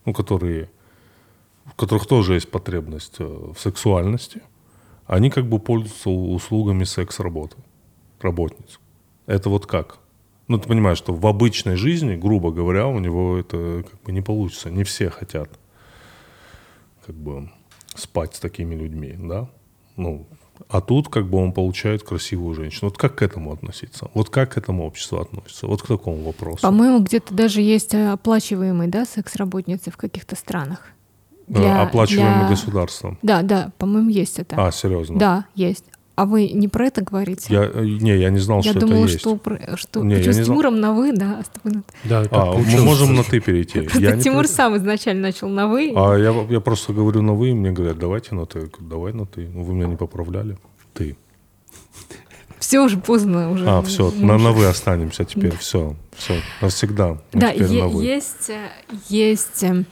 ну, 0.07 0.13
которые, 0.13 0.71
у 1.67 1.77
которых 1.77 2.07
тоже 2.07 2.35
есть 2.35 2.51
потребность 2.51 3.17
э, 3.21 3.25
в 3.25 3.61
сексуальности, 3.61 4.43
они 5.11 5.29
как 5.29 5.49
бы 5.49 5.59
пользуются 5.59 6.09
услугами 6.09 6.85
секс-работы, 6.85 7.57
работниц. 8.21 8.79
Это 9.27 9.51
вот 9.51 9.67
как? 9.67 9.99
Ну, 10.47 10.57
ты 10.57 10.69
понимаешь, 10.69 10.99
что 10.99 11.13
в 11.13 11.27
обычной 11.27 11.75
жизни, 11.75 12.15
грубо 12.15 12.53
говоря, 12.53 12.87
у 12.87 13.01
него 13.01 13.37
это 13.37 13.85
как 13.91 14.01
бы 14.03 14.13
не 14.13 14.21
получится. 14.21 14.71
Не 14.71 14.85
все 14.85 15.11
хотят 15.11 15.51
как 17.05 17.17
бы 17.17 17.51
спать 17.97 18.37
с 18.37 18.41
такими 18.41 18.77
людьми, 18.77 19.17
да? 19.19 19.49
Ну, 19.97 20.29
а 20.69 20.81
тут 20.81 21.09
как 21.09 21.29
бы 21.29 21.39
он 21.39 21.53
получает 21.53 22.05
красивую 22.05 22.55
женщину. 22.55 22.91
Вот 22.91 22.97
как 22.97 23.17
к 23.17 23.23
этому 23.23 23.53
относиться? 23.53 24.13
Вот 24.15 24.31
как 24.31 24.53
к 24.53 24.59
этому 24.59 24.87
общество 24.87 25.23
относится? 25.23 25.67
Вот 25.67 25.83
к 25.83 25.89
такому 25.89 26.23
вопросу. 26.23 26.63
По-моему, 26.63 27.01
где-то 27.01 27.35
даже 27.35 27.63
есть 27.63 27.97
оплачиваемые, 27.97 28.89
да, 28.89 29.05
секс-работницы 29.05 29.91
в 29.91 29.97
каких-то 29.97 30.37
странах. 30.37 30.93
Э, 31.51 31.53
Для- 31.55 31.83
Оплачиваемый 31.83 32.41
для- 32.41 32.49
государством. 32.49 33.19
Да, 33.23 33.43
да, 33.43 33.73
по-моему, 33.77 34.09
есть 34.09 34.39
это. 34.39 34.55
А, 34.57 34.71
серьезно? 34.71 35.19
Да, 35.19 35.45
есть. 35.57 35.85
А 36.15 36.27
вы 36.27 36.49
не 36.51 36.69
про 36.69 36.87
это 36.87 37.03
говорите? 37.03 37.47
Я, 37.53 37.65
э, 37.65 37.83
не, 37.85 38.17
я 38.19 38.31
не 38.31 38.39
знал, 38.39 38.61
Я 38.63 38.71
что 38.73 38.81
думала, 38.81 38.99
это 39.05 39.07
есть. 39.09 39.21
что, 39.21 39.37
про- 39.37 39.77
что 39.77 40.05
Не, 40.05 40.17
я 40.17 40.19
не 40.27 40.33
с 40.33 40.35
знал. 40.37 40.47
Тимуром 40.47 40.79
на 40.81 40.93
вы, 40.93 41.13
да, 41.13 41.43
а. 41.65 41.69
Да, 42.05 42.25
А, 42.31 42.53
мы 42.55 42.83
можем 42.85 43.17
на 43.17 43.25
ты 43.25 43.41
перейти. 43.41 43.81
Просто 43.81 44.01
Я 44.01 44.15
не 44.17 44.23
Тимур 44.23 44.41
против. 44.41 44.55
сам 44.55 44.77
изначально 44.77 45.23
начал 45.23 45.49
на 45.49 45.67
вы. 45.67 45.93
А 45.97 46.15
я, 46.17 46.33
я 46.51 46.61
просто 46.61 46.93
говорю 46.93 47.23
на 47.23 47.33
вы, 47.33 47.51
и 47.51 47.53
мне 47.55 47.73
говорят, 47.73 47.99
давайте 47.99 48.35
на 48.35 48.47
ты. 48.47 48.61
Я 48.61 48.67
Давай 48.81 49.13
на 49.13 49.27
ты. 49.27 49.49
Ну, 49.53 49.65
вы 49.65 49.75
меня 49.75 49.87
не 49.87 49.97
поправляли. 49.97 50.57
Ты. 50.95 51.17
Все 52.59 52.81
уже 52.81 52.99
поздно 52.99 53.51
уже. 53.51 53.65
А, 53.69 53.81
все, 53.83 54.13
на, 54.13 54.37
на 54.37 54.53
вы 54.53 54.67
останемся 54.67 55.25
теперь. 55.25 55.57
Все, 55.57 55.97
все, 56.17 56.35
навсегда. 56.61 57.19
Мы 57.33 57.41
Да, 57.41 57.51
е- 57.51 57.81
на 57.83 57.89
вы. 57.89 58.05
есть, 58.05 58.51
э, 58.51 58.69
есть, 59.09 59.63
э, 59.65 59.85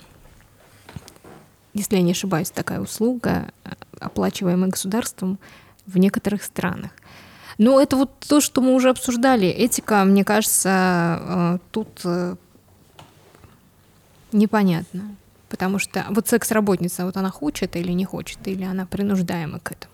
если 1.79 1.97
я 1.97 2.03
не 2.03 2.12
ошибаюсь, 2.12 2.51
такая 2.51 2.81
услуга, 2.81 3.51
э, 3.64 3.70
оплачиваемая 4.01 4.70
государством 4.70 5.39
в 5.87 5.99
некоторых 5.99 6.43
странах. 6.43 6.91
Но 7.57 7.81
это 7.81 7.97
вот 7.97 8.11
то, 8.20 8.41
что 8.41 8.61
мы 8.61 8.74
уже 8.74 8.91
обсуждали. 8.91 9.47
Этика, 9.47 10.05
мне 10.05 10.24
кажется, 10.24 11.20
э, 11.20 11.59
тут 11.70 11.89
э, 12.05 12.37
непонятно. 14.33 15.16
Потому 15.49 15.79
что 15.79 16.05
вот 16.11 16.29
секс-работница, 16.29 17.07
вот 17.07 17.16
она 17.16 17.31
хочет 17.31 17.74
или 17.76 17.93
не 17.93 18.05
хочет, 18.05 18.39
или 18.47 18.64
она 18.64 18.85
принуждаема 18.85 19.61
к 19.61 19.72
этому. 19.72 19.93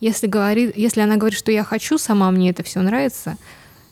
Если, 0.00 0.26
говорит, 0.26 0.76
если 0.76 1.00
она 1.00 1.16
говорит, 1.16 1.38
что 1.38 1.52
я 1.52 1.64
хочу, 1.64 1.98
сама 1.98 2.30
мне 2.30 2.50
это 2.50 2.62
все 2.62 2.80
нравится, 2.80 3.36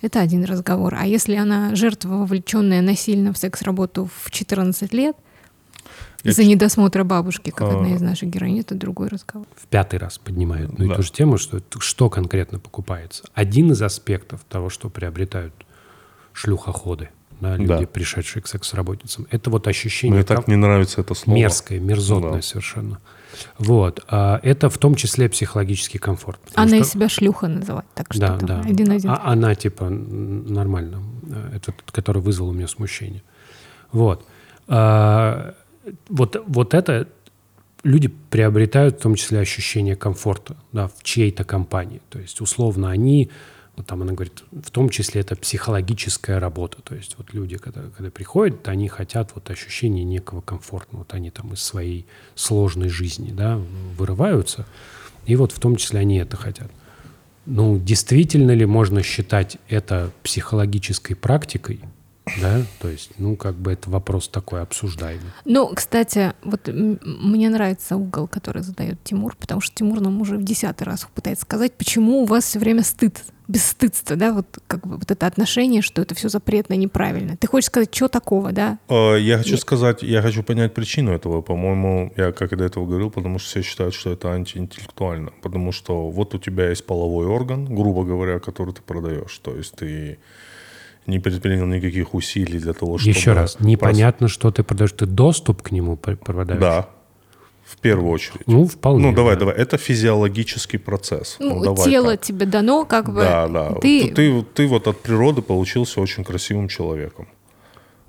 это 0.02 0.20
один 0.20 0.44
разговор. 0.44 0.96
А 0.98 1.06
если 1.06 1.36
она 1.36 1.74
жертва, 1.74 2.16
вовлеченная 2.16 2.80
насильно 2.80 3.32
в 3.32 3.38
секс-работу 3.38 4.08
в 4.22 4.30
14 4.30 4.92
лет, 4.92 5.16
из-за 6.22 6.42
ч- 6.42 6.48
недосмотра 6.48 7.04
бабушки, 7.04 7.50
как 7.50 7.68
А. 7.72 7.76
одна 7.76 7.94
из 7.94 8.00
наших 8.00 8.28
героинь, 8.30 8.60
это 8.60 8.74
другой 8.74 9.08
разговор. 9.08 9.46
в 9.56 9.66
пятый 9.66 9.98
раз 9.98 10.18
поднимают 10.18 10.78
ну, 10.78 10.86
Да. 10.88 10.92
и 10.94 10.96
ту 10.96 11.02
же 11.02 11.12
тему, 11.12 11.38
что, 11.38 11.60
что 11.78 12.08
конкретно 12.10 12.58
покупается. 12.58 13.24
Один 13.34 13.72
из 13.72 13.80
аспектов 13.82 14.40
того, 14.48 14.68
что 14.70 14.88
приобретают 14.90 15.54
шлюхоходы, 16.32 17.10
да, 17.40 17.56
люди, 17.56 17.66
Да. 17.68 17.86
пришедшие 17.86 18.42
к 18.42 18.46
секс-работницам, 18.46 19.26
это 19.30 19.50
вот 19.50 19.66
ощущение 19.68 20.16
Мне 20.16 20.24
так 20.24 20.48
не 20.48 20.56
нравится 20.56 21.00
это 21.00 21.14
слово. 21.14 21.36
мерзкое, 21.36 21.80
мерзотное 21.80 22.32
Да. 22.36 22.42
совершенно. 22.42 22.98
Вот. 23.58 24.02
А 24.08 24.40
это 24.42 24.70
в 24.70 24.78
том 24.78 24.94
числе 24.94 25.28
психологический 25.28 25.98
комфорт. 25.98 26.40
Она 26.54 26.68
что- 26.68 26.76
из 26.78 26.88
себя 26.90 27.08
шлюха 27.08 27.48
называет, 27.48 27.84
так 27.94 28.06
что 28.12 28.20
да, 28.20 28.38
там 28.38 28.46
да. 28.48 28.60
один-один. 28.60 29.10
А 29.10 29.20
она 29.24 29.54
типа 29.54 29.88
нормально. 29.90 31.02
Э, 31.28 31.56
Это 31.56 31.74
который 31.92 32.22
вызвал 32.22 32.48
у 32.48 32.52
меня 32.52 32.68
смущение. 32.68 33.22
Вот. 33.92 34.24
А, 34.68 35.54
вот, 36.08 36.42
вот 36.46 36.74
это 36.74 37.08
люди 37.82 38.08
приобретают 38.08 38.98
в 38.98 39.02
том 39.02 39.14
числе 39.14 39.40
ощущение 39.40 39.96
комфорта 39.96 40.56
да, 40.72 40.88
в 40.88 41.02
чьей-то 41.02 41.44
компании. 41.44 42.00
То 42.10 42.18
есть, 42.18 42.40
условно, 42.40 42.90
они 42.90 43.30
Вот 43.76 43.86
там 43.86 44.02
она 44.02 44.14
говорит, 44.14 44.42
в 44.50 44.70
том 44.70 44.88
числе 44.88 45.20
это 45.20 45.36
психологическая 45.36 46.40
работа. 46.40 46.80
То 46.82 46.94
есть 46.94 47.16
вот 47.18 47.34
люди, 47.34 47.58
когда, 47.58 47.82
когда 47.82 48.10
приходят, 48.10 48.66
они 48.68 48.88
хотят 48.88 49.32
вот 49.34 49.50
ощущения 49.50 50.02
некого 50.02 50.40
комфорта. 50.40 50.96
Вот 50.96 51.12
они 51.12 51.30
там 51.30 51.52
из 51.52 51.62
своей 51.62 52.06
сложной 52.34 52.88
жизни 52.88 53.32
да, 53.32 53.60
вырываются. 53.98 54.66
И 55.26 55.36
вот 55.36 55.52
в 55.52 55.58
том 55.60 55.76
числе 55.76 56.00
они 56.00 56.16
это 56.16 56.36
хотят. 56.36 56.70
Ну, 57.44 57.78
действительно 57.78 58.52
ли 58.52 58.64
можно 58.64 59.02
считать 59.02 59.58
это 59.68 60.10
психологической 60.22 61.14
практикой? 61.14 61.80
Да, 62.40 62.62
то 62.80 62.88
есть, 62.88 63.10
ну, 63.18 63.36
как 63.36 63.54
бы 63.54 63.72
это 63.72 63.88
вопрос 63.88 64.28
такой 64.28 64.60
обсуждаемый. 64.60 65.30
Ну, 65.44 65.68
кстати, 65.74 66.32
вот 66.42 66.68
мне 66.68 67.48
нравится 67.48 67.96
угол, 67.96 68.26
который 68.26 68.62
задает 68.62 69.02
Тимур, 69.04 69.36
потому 69.36 69.60
что 69.60 69.74
Тимур 69.76 70.00
нам 70.00 70.20
уже 70.20 70.36
в 70.36 70.42
десятый 70.42 70.84
раз 70.86 71.06
пытается 71.14 71.42
сказать, 71.42 71.72
почему 71.74 72.22
у 72.22 72.24
вас 72.24 72.44
все 72.44 72.58
время 72.58 72.82
стыд, 72.82 73.22
бесстыдство, 73.46 74.16
да, 74.16 74.32
вот 74.32 74.58
как 74.66 74.84
бы 74.84 74.96
вот 74.96 75.08
это 75.08 75.24
отношение, 75.24 75.80
что 75.82 76.02
это 76.02 76.16
все 76.16 76.28
запретно, 76.28 76.74
неправильно. 76.74 77.36
Ты 77.36 77.46
хочешь 77.46 77.66
сказать, 77.68 77.94
что 77.94 78.08
такого, 78.08 78.50
да? 78.50 78.78
Э, 78.88 79.16
Я 79.20 79.38
хочу 79.38 79.52
Я- 79.52 79.58
сказать, 79.58 80.02
я 80.02 80.20
хочу 80.20 80.42
понять 80.42 80.74
причину 80.74 81.12
этого. 81.12 81.42
По-моему, 81.42 82.12
я 82.16 82.32
как 82.32 82.52
и 82.52 82.56
до 82.56 82.64
этого 82.64 82.86
говорил, 82.86 83.10
потому 83.12 83.38
что 83.38 83.48
все 83.50 83.62
считают, 83.62 83.94
что 83.94 84.10
это 84.10 84.32
антиинтеллектуально. 84.32 85.30
Потому 85.42 85.70
что 85.70 86.10
вот 86.10 86.34
у 86.34 86.38
тебя 86.38 86.70
есть 86.70 86.84
половой 86.86 87.26
орган, 87.26 87.66
грубо 87.66 88.02
говоря, 88.02 88.40
который 88.40 88.74
ты 88.74 88.82
продаешь. 88.82 89.38
То 89.38 89.56
есть 89.56 89.74
ты 89.76 90.18
не 91.06 91.18
предпринял 91.18 91.66
никаких 91.66 92.14
усилий 92.14 92.58
для 92.58 92.72
того, 92.72 92.98
чтобы... 92.98 93.10
Еще 93.10 93.32
раз, 93.32 93.58
непонятно, 93.60 94.28
что 94.28 94.50
ты 94.50 94.62
продаешь. 94.62 94.92
Ты 94.92 95.06
доступ 95.06 95.62
к 95.62 95.70
нему 95.70 95.96
пр- 95.96 96.16
продаешь? 96.16 96.60
Да, 96.60 96.88
в 97.64 97.78
первую 97.78 98.10
очередь. 98.10 98.46
Ну, 98.46 98.66
вполне. 98.66 99.08
Ну, 99.08 99.14
давай, 99.14 99.34
да. 99.34 99.40
давай. 99.40 99.56
Это 99.56 99.76
физиологический 99.76 100.78
процесс. 100.78 101.36
Ну, 101.40 101.62
давай 101.62 101.84
тело 101.84 102.10
так. 102.12 102.20
тебе 102.20 102.46
дано, 102.46 102.84
как 102.84 103.12
бы. 103.12 103.20
Да, 103.20 103.48
да. 103.48 103.72
Ты, 103.80 104.08
Ты... 104.08 104.14
Ты, 104.14 104.42
ты 104.54 104.66
вот 104.68 104.86
от 104.86 105.00
природы 105.00 105.42
получился 105.42 106.00
очень 106.00 106.24
красивым 106.24 106.68
человеком. 106.68 107.28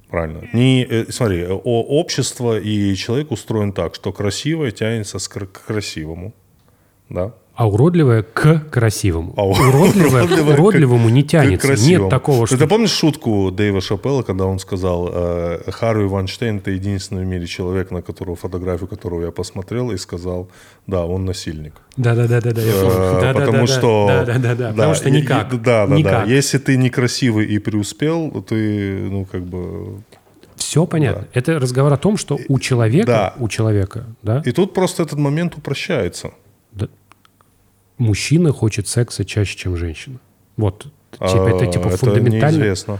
Правильно. 0.09 0.47
Не, 0.53 0.85
э, 0.85 1.11
смотри, 1.11 1.45
о- 1.47 1.83
общество 1.99 2.59
и 2.59 2.95
человек 2.95 3.31
устроен 3.31 3.73
так, 3.73 3.95
что 3.95 4.13
красивое 4.13 4.71
тянется 4.71 5.17
к 5.17 5.65
красивому. 5.65 6.33
Да? 7.09 7.33
А 7.57 7.67
уродливое 7.67 8.21
к 8.21 8.65
красивому. 8.69 9.33
А 9.35 9.43
уродливое 9.43 10.21
к 10.21 10.25
уродливое 10.25 10.55
к- 10.55 10.59
уродливому 10.59 11.09
не 11.09 11.23
тянется. 11.23 11.73
Нет 11.89 12.07
такого, 12.07 12.45
что... 12.45 12.55
ты 12.55 12.67
помнишь 12.67 12.91
шутку 12.91 13.49
Дэйва 13.51 13.81
Шапелла, 13.81 14.21
когда 14.21 14.45
он 14.45 14.59
сказал, 14.59 15.09
э, 15.11 15.71
Харви 15.71 16.05
Вайнштейн 16.05 16.57
это 16.57 16.69
единственный 16.69 17.23
в 17.23 17.27
мире 17.27 17.47
человек, 17.47 17.89
на 17.89 18.03
которого 18.03 18.35
фотографию 18.35 18.87
которого 18.87 19.23
я 19.25 19.31
посмотрел, 19.31 19.89
и 19.89 19.97
сказал, 19.97 20.49
да, 20.85 21.03
он 21.05 21.25
насильник. 21.25 21.73
Да-да-да-да, 21.97 22.49
я 22.61 22.73
помню. 22.73 23.29
Э, 23.29 23.33
потому 23.33 23.65
что... 23.65 24.23
Да-да-да, 24.27 24.69
потому 24.69 24.93
что 24.93 25.09
никак. 25.09 25.51
и- 25.53 25.57
Да, 25.57 25.87
да, 25.87 25.95
Никак. 25.95 26.25
да. 26.27 26.31
Если 26.31 26.59
ты 26.59 26.77
некрасивый 26.77 27.47
и 27.47 27.57
преуспел, 27.57 28.29
ты, 28.47 28.99
ну, 29.09 29.25
как 29.25 29.41
бы... 29.43 30.03
Все 30.55 30.85
понятно. 30.85 31.27
Это 31.33 31.57
разговор 31.59 31.91
о 31.93 31.97
том, 31.97 32.17
что 32.17 32.37
у 32.49 32.59
человека, 32.59 33.07
Да. 33.07 33.33
у 33.39 33.47
человека, 33.47 34.05
да, 34.21 34.43
И 34.45 34.51
тут 34.51 34.75
просто 34.75 35.01
этот 35.01 35.17
момент 35.17 35.57
упрощается. 35.57 36.29
Мужчина 37.97 38.51
хочет 38.51 38.87
секса 38.87 39.25
чаще, 39.25 39.57
чем 39.57 39.77
женщина. 39.77 40.19
Вот. 40.55 40.87
Типа, 41.13 41.49
это 41.55 41.71
типа 41.71 41.87
А, 41.93 41.97
фундаментально. 41.97 42.57
неизвестно. 42.57 42.99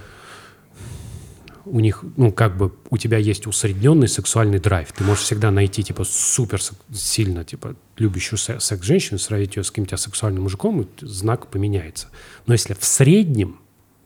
у 1.65 1.81
них, 1.81 2.03
ну, 2.15 2.31
как 2.31 2.55
бы 2.55 2.73
у 2.89 2.97
тебя 2.97 3.17
есть 3.17 3.45
усредненный 3.45 4.07
сексуальный 4.07 4.57
драйв. 4.59 4.93
Ты 4.93 5.03
можешь 5.03 5.23
всегда 5.25 5.51
найти, 5.51 5.83
типа, 5.83 6.05
супер 6.05 6.61
сильно, 6.93 7.43
типа, 7.43 7.75
любящую 7.97 8.39
се- 8.39 8.59
секс-женщину, 8.61 9.19
сравнить 9.19 9.57
ее 9.57 9.63
с 9.65 9.69
каким-то 9.71 9.95
асексуальным 9.95 10.43
мужиком, 10.43 10.81
и 10.81 10.87
знак 11.01 11.47
поменяется. 11.47 12.07
Но 12.45 12.53
если 12.53 12.73
в 12.73 12.85
среднем, 12.85 13.59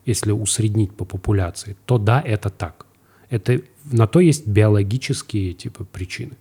если 0.04 0.32
усреднить 0.32 0.92
по 0.92 1.04
популяции, 1.04 1.76
то 1.86 1.98
да, 1.98 2.20
это 2.20 2.50
так. 2.50 2.86
Это, 3.30 3.60
на 3.84 4.08
то 4.08 4.18
есть 4.18 4.44
биологические, 4.48 5.52
типа, 5.54 5.84
причины. 5.84 6.32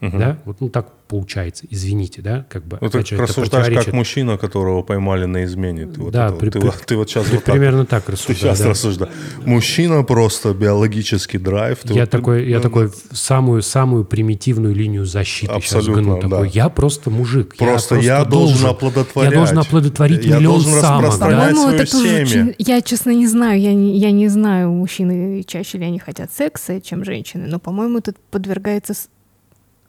Да? 0.00 0.38
Вот 0.44 0.60
ну, 0.60 0.68
так 0.68 0.92
получается. 1.08 1.66
Извините, 1.70 2.20
да? 2.20 2.44
Как 2.48 2.66
бы, 2.66 2.78
Ну, 2.80 2.88
ты 2.88 2.98
опять 2.98 3.08
же, 3.08 3.14
это 3.14 3.24
рассуждаешь 3.24 3.84
как 3.84 3.94
мужчина, 3.94 4.36
которого 4.38 4.82
поймали 4.82 5.24
на 5.26 5.44
измене. 5.44 5.86
Ты 5.86 6.00
вот, 6.00 6.12
Да, 6.12 6.26
это- 6.28 6.36
при- 6.36 6.50
ты, 6.50 6.58
при- 6.58 6.66
вот- 6.66 6.82
ты 6.84 6.96
вот 6.96 7.08
сейчас 7.08 7.26
при- 7.26 7.36
вот 7.36 7.44
так, 7.44 7.54
примерно 7.54 7.86
так 7.86 8.04
ты 8.04 8.12
рассуждаю. 8.12 8.36
сейчас 8.38 8.60
да. 8.60 8.68
рассуждаешь. 8.70 9.12
Мужчина 9.44 10.02
просто 10.02 10.52
биологический 10.52 11.38
драйв. 11.38 11.78
Ты 11.82 11.94
я 11.94 12.00
вот- 12.02 12.10
такой, 12.10 12.48
я 12.48 12.56
ну, 12.56 12.62
такой 12.62 12.90
самую 13.12 13.62
самую 13.62 14.04
примитивную 14.04 14.74
линию 14.74 15.04
защиты 15.06 15.52
сейчас 15.60 15.74
Абсолютно, 15.74 16.02
гну. 16.02 16.20
Такой, 16.20 16.48
да. 16.48 16.52
я 16.52 16.68
просто 16.68 17.10
мужик. 17.10 17.56
Просто 17.56 17.96
я 17.96 18.24
должен 18.24 18.66
оплодотворять. 18.68 19.32
Я 19.32 19.38
должен 19.38 19.58
оплодотворить 19.58 20.24
Я 20.24 20.38
миллион 20.38 20.54
должен 20.62 20.80
самок. 20.80 21.18
Да? 21.20 21.26
По-моему, 21.26 21.62
свое 21.62 21.76
это 21.76 21.90
тоже 21.92 22.08
семя. 22.08 22.22
очень... 22.22 22.54
Я, 22.58 22.80
честно, 22.82 23.10
не 23.10 23.28
знаю. 23.28 23.60
Я 23.60 23.74
не, 23.74 23.96
я 23.98 24.10
не 24.10 24.28
знаю, 24.28 24.70
мужчины 24.70 25.44
чаще 25.46 25.78
ли 25.78 25.84
они 25.84 25.98
хотят 26.00 26.32
секса, 26.32 26.80
чем 26.80 27.04
женщины. 27.04 27.46
Но, 27.46 27.58
по-моему, 27.60 27.98
это 27.98 28.12
подвергается 28.30 28.94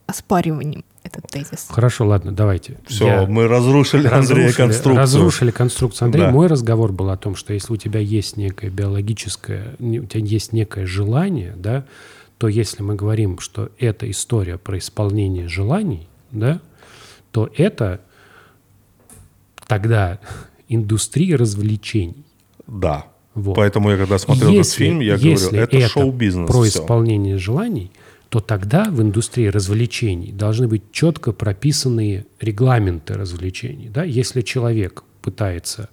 оспариванием, 0.07 0.83
этот 1.03 1.27
тезис. 1.27 1.67
Хорошо, 1.69 2.07
ладно, 2.07 2.31
давайте. 2.31 2.77
Все, 2.87 3.05
Я- 3.05 3.25
мы 3.27 3.47
разрушили, 3.47 4.07
Андрея 4.07 4.19
разрушили, 4.21 4.51
конструкцию. 4.53 4.97
разрушили 4.97 5.51
конструкцию 5.51 6.05
Андрея. 6.07 6.25
Да. 6.27 6.31
Мой 6.31 6.47
разговор 6.47 6.91
был 6.91 7.09
о 7.11 7.17
том, 7.17 7.35
что 7.35 7.53
если 7.53 7.71
у 7.73 7.77
тебя 7.77 7.99
есть 7.99 8.35
некое 8.37 8.69
биологическое, 8.69 9.75
у 9.79 10.05
тебя 10.05 10.21
есть 10.25 10.53
некое 10.53 10.85
желание, 10.85 11.53
да, 11.57 11.85
то 12.37 12.47
если 12.47 12.83
мы 12.83 12.95
говорим, 12.95 13.39
что 13.39 13.69
это 13.79 14.09
история 14.09 14.57
про 14.57 14.77
исполнение 14.79 15.47
желаний, 15.47 16.07
да, 16.31 16.59
то 17.31 17.49
это 17.55 17.99
тогда 19.67 20.19
индустрия 20.69 21.37
развлечений. 21.37 22.23
Да. 22.67 23.05
Вот. 23.33 23.55
Поэтому 23.55 23.91
я 23.91 23.97
когда 23.97 24.17
смотрел 24.17 24.47
этот 24.49 24.57
Если- 24.65 24.77
фильм, 24.85 24.99
я 24.99 25.15
если 25.15 25.57
говорю, 25.57 25.63
это, 25.79 25.87
шоу-бизнес. 25.89 26.47
про 26.49 26.63
всё. 26.63 26.79
исполнение 26.81 27.37
желаний, 27.37 27.91
то 28.29 28.39
тогда 28.39 28.85
в 28.85 29.01
индустрии 29.01 29.47
развлечений 29.47 30.31
должны 30.31 30.67
быть 30.67 30.91
четко 30.91 31.31
прописанные 31.31 32.25
регламенты 32.39 33.13
развлечений. 33.13 33.89
Да? 33.89 34.03
Если 34.03 34.41
человек 34.41 35.03
пытается, 35.21 35.89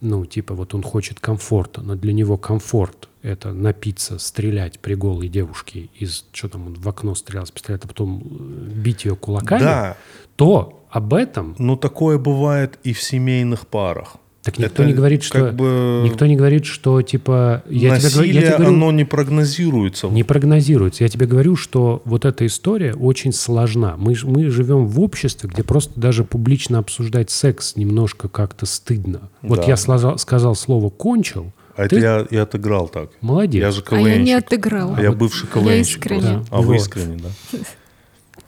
ну, 0.00 0.24
типа, 0.24 0.54
вот 0.54 0.74
он 0.74 0.82
хочет 0.82 1.20
комфорта, 1.20 1.82
но 1.82 1.94
для 1.94 2.12
него 2.12 2.36
комфорт— 2.38 3.08
это 3.22 3.52
напиться, 3.52 4.18
стрелять 4.18 4.78
при 4.80 4.94
голой 4.94 5.28
девушке 5.28 5.90
из, 5.98 6.24
что 6.32 6.48
там, 6.48 6.66
он 6.66 6.74
в 6.74 6.88
окно 6.88 7.14
стрелял 7.14 7.46
с 7.46 7.50
пистолета, 7.50 7.86
а 7.86 7.88
потом 7.88 8.22
э, 8.22 8.72
бить 8.74 9.04
ее 9.04 9.16
кулаками, 9.16 9.60
Да. 9.60 9.96
то 10.36 10.86
об 10.90 11.12
этом 11.12 11.54
Но 11.58 11.76
такое 11.76 12.18
бывает 12.18 12.78
и 12.84 12.92
в 12.92 13.02
семейных 13.02 13.66
парах. 13.66 14.16
Так 14.46 14.58
никто 14.58 14.82
Это 14.82 14.84
не 14.86 14.94
говорит, 14.94 15.22
что 15.22 15.38
как 15.46 15.54
бы 15.56 16.00
никто 16.04 16.24
не 16.26 16.36
говорит, 16.36 16.64
что 16.64 17.02
типа 17.02 17.62
я 17.68 17.98
тебе, 17.98 18.08
говорю- 18.10 18.28
я 18.28 18.34
насилие, 18.34 18.42
тебе 18.42 18.50
говорю, 18.56 18.68
оно 18.74 18.92
не 18.92 19.04
прогнозируется. 19.04 20.06
не 20.08 20.22
прогнозируется. 20.22 21.04
Я 21.04 21.08
тебе 21.08 21.26
говорю, 21.26 21.56
что 21.56 22.00
вот 22.04 22.24
эта 22.24 22.46
история 22.46 22.94
очень 22.94 23.32
сложна. 23.32 23.96
Мы, 23.98 24.14
мы 24.22 24.48
живем 24.50 24.86
в 24.86 25.00
обществе, 25.00 25.50
где 25.52 25.62
просто 25.62 25.98
даже 26.00 26.24
публично 26.24 26.78
обсуждать 26.78 27.30
секс 27.30 27.76
немножко 27.76 28.28
как-то 28.28 28.64
стыдно. 28.66 29.28
Вот 29.42 29.60
Да. 29.60 29.64
я 29.66 29.74
слаза- 29.76 30.16
сказал 30.16 30.54
слово 30.54 30.88
«кончил», 30.90 31.52
А 31.74 31.86
ты 31.88 31.96
это 31.96 31.98
я 31.98 32.26
и 32.30 32.36
отыграл 32.36 32.88
так. 32.88 33.10
молодец. 33.20 33.60
Я 33.60 33.70
же 33.70 33.82
А 33.90 33.96
я 33.96 34.16
не 34.16 34.30
КВНщик. 34.30 34.46
отыграла. 34.46 34.94
А 34.96 35.02
я 35.02 35.12
бывший 35.12 35.46
Я 35.52 35.60
КВНщик. 35.60 35.96
искренне. 35.98 36.20
просто. 36.22 36.50
Да. 36.50 36.56
А 36.56 36.60
вы 36.62 36.66
Вот. 36.68 36.76
искренне, 36.76 37.18
да? 37.18 37.58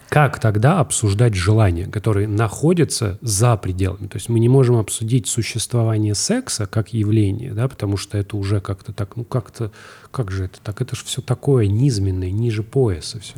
Как 0.08 0.40
тогда 0.40 0.80
обсуждать 0.80 1.34
желания, 1.34 1.86
которые 1.86 2.26
находятся 2.28 3.18
за 3.20 3.56
пределами? 3.56 4.06
То 4.06 4.16
есть 4.16 4.30
мы 4.30 4.40
не 4.40 4.48
можем 4.48 4.76
обсудить 4.76 5.26
существование 5.26 6.14
секса 6.14 6.66
как 6.66 6.94
явление, 6.94 7.52
да, 7.52 7.68
потому 7.68 7.98
что 7.98 8.16
это 8.16 8.36
уже 8.36 8.60
как-то 8.60 8.92
так, 8.92 9.16
ну 9.16 9.24
как-то, 9.24 9.70
как 10.10 10.30
же 10.30 10.44
это 10.44 10.60
так? 10.62 10.80
Это 10.80 10.96
же 10.96 11.04
все 11.04 11.20
такое 11.20 11.66
низменное, 11.66 12.30
ниже 12.30 12.62
пояса 12.62 13.20
все. 13.20 13.34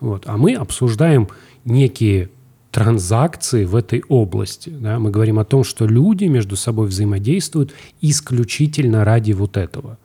Вот. 0.00 0.24
А 0.26 0.36
мы 0.36 0.54
обсуждаем 0.54 1.28
некие 1.64 2.28
транзакции 2.72 3.64
в 3.64 3.76
этой 3.76 4.02
области. 4.08 4.70
Да? 4.70 4.98
Мы 4.98 5.10
говорим 5.10 5.38
о 5.38 5.44
том, 5.44 5.62
что 5.62 5.86
люди 5.86 6.24
между 6.24 6.56
собой 6.56 6.88
взаимодействуют 6.88 7.72
исключительно 8.00 9.04
ради 9.04 9.32
вот 9.32 9.56
этого. 9.56 9.98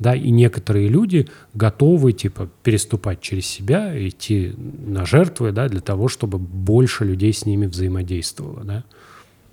Да, 0.00 0.16
и 0.16 0.30
некоторые 0.30 0.88
люди 0.88 1.28
готовы 1.52 2.14
типа 2.14 2.48
переступать 2.62 3.20
через 3.20 3.46
себя, 3.46 3.92
идти 4.08 4.54
на 4.56 5.04
жертвы, 5.04 5.52
да, 5.52 5.68
для 5.68 5.82
того, 5.82 6.08
чтобы 6.08 6.38
больше 6.38 7.04
людей 7.04 7.34
с 7.34 7.44
ними 7.44 7.66
взаимодействовало. 7.66 8.64
Да. 8.64 8.84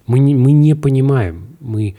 Мы, 0.08 0.20
не, 0.20 0.36
мы 0.36 0.54
не 0.54 0.74
понимаем, 0.74 1.48
мы 1.60 1.98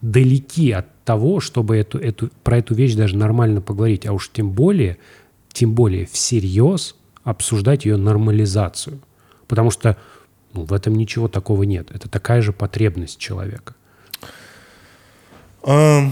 далеки 0.00 0.72
от 0.72 0.86
того, 1.04 1.40
чтобы 1.40 1.76
эту, 1.76 1.98
эту, 1.98 2.30
про 2.42 2.56
эту 2.56 2.74
вещь 2.74 2.94
даже 2.94 3.18
нормально 3.18 3.60
поговорить, 3.60 4.06
а 4.06 4.14
уж 4.14 4.30
тем 4.32 4.52
более, 4.52 4.96
тем 5.52 5.74
более 5.74 6.06
всерьез 6.06 6.96
обсуждать 7.22 7.84
ее 7.84 7.98
нормализацию. 7.98 8.98
Потому 9.46 9.70
что 9.70 9.98
ну, 10.54 10.64
в 10.64 10.72
этом 10.72 10.94
ничего 10.94 11.28
такого 11.28 11.64
нет. 11.64 11.90
Это 11.90 12.08
такая 12.08 12.40
же 12.40 12.54
потребность 12.54 13.18
человека. 13.18 13.74
А, 15.62 16.08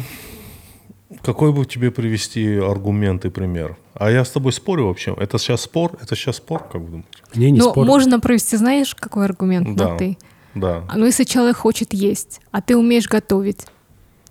какой 1.22 1.52
бы 1.52 1.64
тебе 1.64 1.90
привести 1.90 2.56
аргумент 2.56 3.24
и 3.24 3.30
пример? 3.30 3.76
А 3.94 4.10
я 4.10 4.24
с 4.24 4.30
тобой 4.30 4.52
спорю 4.52 4.86
вообще. 4.86 5.14
Это 5.18 5.38
сейчас 5.38 5.62
спор? 5.62 5.92
Это 6.02 6.14
сейчас 6.16 6.36
спор, 6.36 6.62
как 6.64 6.80
вы 6.82 6.86
думаете? 6.88 7.08
Не, 7.34 7.50
не 7.50 7.58
Но 7.58 7.70
спорю. 7.70 7.86
можно 7.86 8.20
провести, 8.20 8.56
знаешь, 8.56 8.94
какой 8.94 9.24
аргумент 9.24 9.76
Да. 9.76 9.88
на 9.90 9.98
ты? 9.98 10.18
Да. 10.54 10.84
А 10.88 10.96
ну 10.98 11.06
если 11.06 11.24
человек 11.24 11.56
хочет 11.56 11.92
есть, 11.94 12.40
а 12.50 12.60
ты 12.60 12.76
умеешь 12.76 13.08
готовить, 13.08 13.66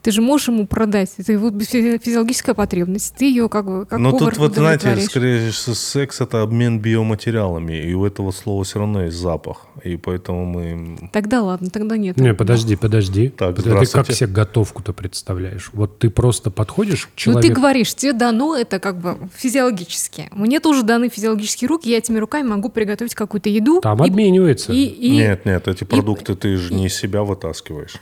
Ты 0.02 0.12
же 0.12 0.22
можешь 0.22 0.48
ему 0.48 0.66
продать. 0.66 1.12
Это 1.18 1.32
его 1.32 1.52
фи- 1.60 2.00
физиологическая 2.00 2.56
потребность. 2.56 3.14
Ты 3.18 3.26
ее 3.26 3.50
как 3.50 3.66
бы 3.66 3.86
как 3.86 4.00
Но 4.00 4.12
повар 4.12 4.32
тут 4.34 4.40
вот, 4.40 4.56
знаете, 4.56 4.96
скорее 5.02 5.52
всего, 5.52 5.76
секс— 5.76 6.22
это 6.22 6.42
обмен 6.42 6.80
биоматериалами, 6.80 7.74
и 7.88 7.94
у 7.94 8.06
этого 8.06 8.32
слова 8.32 8.64
все 8.64 8.80
равно 8.80 9.04
есть 9.06 9.18
запах, 9.18 9.68
и 9.84 9.98
поэтому 9.98 10.46
мы... 10.46 11.10
Тогда 11.12 11.44
ладно, 11.44 11.70
тогда 11.70 11.98
нет. 11.98 12.18
Не, 12.18 12.34
подожди, 12.34 12.76
подожди. 12.76 13.30
Так, 13.30 13.56
Подожди, 13.56 13.86
ты 13.86 13.92
как 13.92 14.12
себе 14.12 14.28
готовку-то 14.28 14.94
представляешь? 14.94 15.70
Вот 15.74 16.00
ты 16.00 16.10
просто 16.10 16.50
подходишь 16.52 17.06
к 17.06 17.10
Ну, 17.10 17.16
человеку... 17.16 17.48
ты 17.48 17.54
говоришь, 17.54 17.94
тебе 17.94 18.14
дано 18.14 18.56
это 18.56 18.80
как 18.80 18.98
бы 19.00 19.18
физиологически. 19.36 20.30
Мне 20.32 20.60
тоже 20.60 20.84
даны 20.84 21.10
физиологические 21.10 21.68
руки, 21.68 21.90
я 21.90 21.98
этими 22.00 22.18
руками 22.18 22.48
могу 22.48 22.70
приготовить 22.70 23.14
какую-то 23.16 23.50
еду. 23.50 23.82
Там 23.82 24.04
и- 24.04 24.08
обменивается. 24.08 24.74
И, 24.74 24.84
и- 24.86 25.12
Нет, 25.12 25.46
нет, 25.46 25.68
эти 25.68 25.84
продукты 25.84 26.36
ты 26.36 26.58
же 26.58 26.74
не 26.74 26.88
из 26.88 26.96
себя 26.96 27.24
вытаскиваешь. 27.24 27.96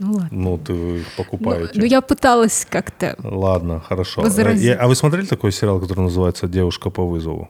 Ну 0.00 0.12
ладно. 0.14 0.28
Ну, 0.32 0.58
ты 0.58 0.72
их 0.72 1.06
Ну, 1.18 1.24
покупаете. 1.24 1.72
ну, 1.74 1.84
я 1.84 2.00
пыталась 2.00 2.66
как-то. 2.68 3.14
Ладно, 3.22 3.80
хорошо. 3.80 4.22
Возразить. 4.22 4.64
Э, 4.64 4.66
я- 4.68 4.76
А 4.76 4.88
вы 4.88 4.94
смотрели 4.96 5.26
такой 5.26 5.52
сериал, 5.52 5.78
который 5.80 6.00
называется 6.00 6.48
«Девушка 6.48 6.90
по 6.90 7.06
вызову»? 7.06 7.48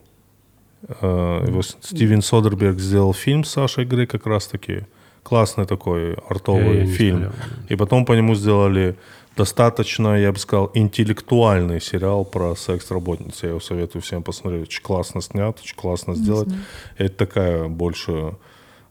Э, 1.00 1.44
его 1.46 1.62
Стивен 1.62 2.22
Содерберг 2.22 2.78
сделал 2.80 3.12
фильм 3.14 3.44
с 3.44 3.50
Сашей 3.50 3.84
Грей 3.84 4.06
как 4.06 4.26
раз-таки. 4.26 4.84
Классный 5.22 5.66
такой 5.66 6.14
артовый 6.28 6.78
я 6.80 6.86
фильм. 6.86 7.18
смотрел. 7.18 7.32
И 7.68 7.76
потом 7.76 8.04
по 8.04 8.14
нему 8.14 8.34
сделали 8.34 8.96
достаточно, 9.36 10.18
я 10.20 10.32
бы 10.32 10.38
сказал, 10.38 10.70
интеллектуальный 10.74 11.80
сериал 11.80 12.24
про 12.24 12.56
секс-работниц. 12.56 13.42
Я 13.42 13.50
его 13.50 13.60
советую 13.60 14.02
всем 14.02 14.22
посмотреть. 14.22 14.62
Очень 14.62 14.82
классно 14.82 15.20
снят, 15.22 15.56
очень 15.62 15.76
классно 15.76 16.14
сделать. 16.14 16.48
Это 16.98 17.14
такая 17.16 17.68
больше... 17.68 18.34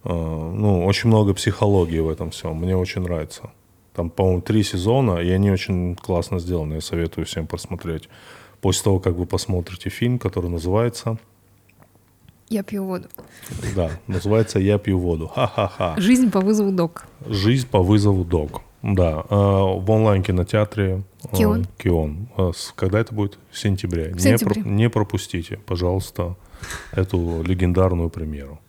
э, 0.04 0.10
ну, 0.14 0.86
очень 0.86 1.10
много 1.10 1.34
психологии 1.34 2.00
в 2.00 2.10
этом 2.10 2.30
всем. 2.32 2.56
Мне 2.58 2.76
очень 2.76 3.02
нравится. 3.02 3.52
Там, 3.94 4.10
по-моему, 4.10 4.42
три 4.42 4.64
сезона, 4.64 5.18
и 5.20 5.30
они 5.30 5.52
очень 5.52 5.96
классно 5.96 6.40
сделаны. 6.40 6.76
Я 6.76 6.82
советую 6.82 7.26
всем 7.26 7.48
посмотреть. 7.48 8.10
После 8.62 8.84
того, 8.84 9.00
как 9.00 9.16
вы 9.16 9.26
посмотрите 9.26 9.90
фильм, 9.90 10.20
который 10.20 10.50
называется... 10.50 11.18
Я 12.50 12.64
пью 12.64 12.84
воду. 12.86 13.08
Да, 13.76 13.92
называется 14.08 14.58
«Я 14.60 14.80
пью 14.80 14.98
воду». 14.98 15.28
Ха-ха-ха. 15.28 15.94
Жизнь 15.98 16.32
по 16.32 16.42
вызову 16.42 16.72
док. 16.72 17.06
Жизнь 17.28 17.68
по 17.70 17.80
вызову 17.84 18.24
Док. 18.26 18.62
Да, 18.82 19.24
э, 19.30 19.36
в 19.36 19.86
онлайн-кинотеатре 19.92 21.04
э, 21.32 21.36
Кион. 21.36 21.68
Кион. 21.78 22.28
Когда 22.76 23.00
это 23.02 23.14
будет? 23.14 23.38
В 23.52 23.60
сентябре. 23.60 24.14
В 24.14 24.16
Не, 24.16 24.20
сентябре. 24.22 24.64
про- 24.64 24.70
не 24.70 24.90
пропустите, 24.90 25.58
пожалуйста, 25.58 26.36
эту 26.92 27.44
легендарную 27.44 28.10
премьеру. 28.10 28.60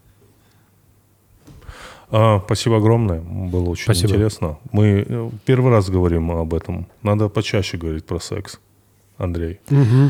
А, 2.13 2.41
спасибо 2.45 2.79
огромное, 2.79 3.21
было 3.21 3.71
очень 3.71 3.85
Спасибо. 3.85 4.09
интересно. 4.11 4.59
Мы 4.73 5.05
э, 5.07 5.31
первый 5.45 5.71
раз 5.71 5.89
говорим 5.91 6.31
об 6.33 6.55
этом. 6.55 6.87
Надо 7.03 7.29
почаще 7.29 7.77
говорить 7.77 8.05
про 8.05 8.19
секс, 8.19 8.61
Андрей. 9.21 9.61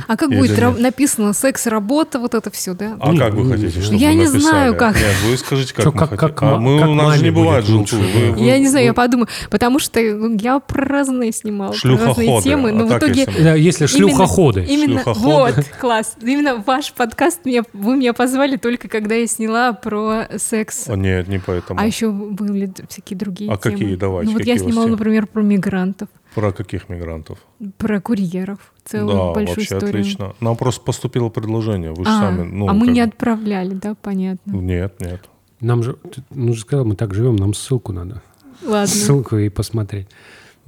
А 0.07 0.17
как 0.17 0.31
Или 0.31 0.39
будет 0.39 0.59
ра- 0.59 0.71
нет? 0.73 0.81
написано 0.81 1.33
секс, 1.33 1.67
работа, 1.67 2.19
вот 2.21 2.35
это 2.35 2.51
все, 2.51 2.75
да? 2.75 2.97
А 3.01 3.17
как 3.17 3.35
вы 3.35 3.51
хотите, 3.51 3.81
чтобы 3.81 3.97
Я 3.99 4.09
мы 4.11 4.15
не 4.15 4.21
написали? 4.27 4.41
знаю, 4.41 4.77
как. 4.77 4.95
Нет, 4.95 5.17
вы 5.27 5.37
скажите, 5.37 5.75
как 5.75 5.85
Чё, 5.85 5.93
мы 5.93 5.99
как- 5.99 6.11
хотим. 6.11 6.29
как 6.29 6.43
А 6.43 6.57
мы, 6.59 6.79
как 6.79 6.89
у 6.89 6.95
нас 6.95 7.17
же 7.19 7.25
не 7.25 7.31
бывает 7.31 7.65
желтую. 7.67 8.03
да. 8.03 8.33
Вы- 8.33 8.45
Я 8.45 8.55
вы- 8.55 8.61
не 8.61 8.69
знаю, 8.69 8.85
я 8.85 8.91
вы- 8.93 8.97
подумаю, 8.97 9.29
потому 9.51 9.79
что 9.81 9.99
я 10.01 10.61
про 10.61 10.85
разные 10.85 11.33
снимала, 11.33 11.73
про 11.83 11.97
разные 11.97 12.41
темы, 12.43 12.73
но 12.73 12.85
А 12.85 12.87
в 12.87 12.99
итоге... 12.99 13.21
если- 13.27 13.43
Да, 13.43 13.55
если 13.55 13.87
шлюхоходы. 13.87 14.65
Именно, 14.65 15.03
Шлюхоходы. 15.03 15.53
вот, 15.57 15.65
класс. 15.81 16.15
Именно 16.23 16.63
ваш 16.67 16.93
подкаст, 16.93 17.45
меня, 17.45 17.63
вы 17.73 17.97
меня 17.97 18.13
позвали 18.13 18.57
только 18.57 18.89
когда 18.89 19.15
я 19.17 19.27
сняла 19.27 19.73
про 19.73 20.27
секс. 20.39 20.89
О, 20.89 20.95
нет, 20.97 21.29
не 21.29 21.39
поэтому. 21.39 21.81
А 21.81 21.87
еще 21.87 22.11
были 22.11 22.71
всякие 22.89 23.19
другие 23.19 23.51
А 23.51 23.57
темы. 23.57 23.75
какие? 23.77 23.97
Давайте, 23.97 24.31
Ну 24.33 24.39
вот 24.39 24.47
я 24.47 24.57
снимала, 24.59 24.87
например, 24.87 25.27
про 25.27 25.43
мигрантов, 25.43 26.09
Про 26.35 26.53
каких 26.53 26.89
мигрантов? 26.89 27.39
про 27.79 28.01
курьеров. 28.01 28.73
Целую 28.85 29.17
да, 29.17 29.33
большую 29.33 29.57
вообще 29.57 29.77
историю. 29.77 29.89
отлично. 29.89 30.35
Нам 30.41 30.57
просто 30.57 30.83
поступило 30.85 31.29
предложение. 31.29 31.93
Вы 31.93 32.05
же 32.05 32.11
А, 32.11 32.21
сами. 32.21 32.43
Ну, 32.43 32.69
а 32.69 32.73
мы 32.73 32.87
как 32.87 32.95
не 32.95 33.01
отправляли, 33.01 33.75
да, 33.75 33.95
понятно. 34.01 34.53
Нет, 34.53 35.01
нет. 35.01 35.29
Нам 35.61 35.83
же, 35.83 35.97
ну 36.31 36.55
же 36.55 36.61
сказал, 36.61 36.85
мы 36.85 36.97
так 36.97 37.13
живем, 37.15 37.37
нам 37.37 37.53
ссылку 37.53 37.93
надо. 37.93 38.23
Ладно. 38.63 38.87
Ссылку 38.87 39.37
и 39.37 39.49
посмотреть. 39.49 40.09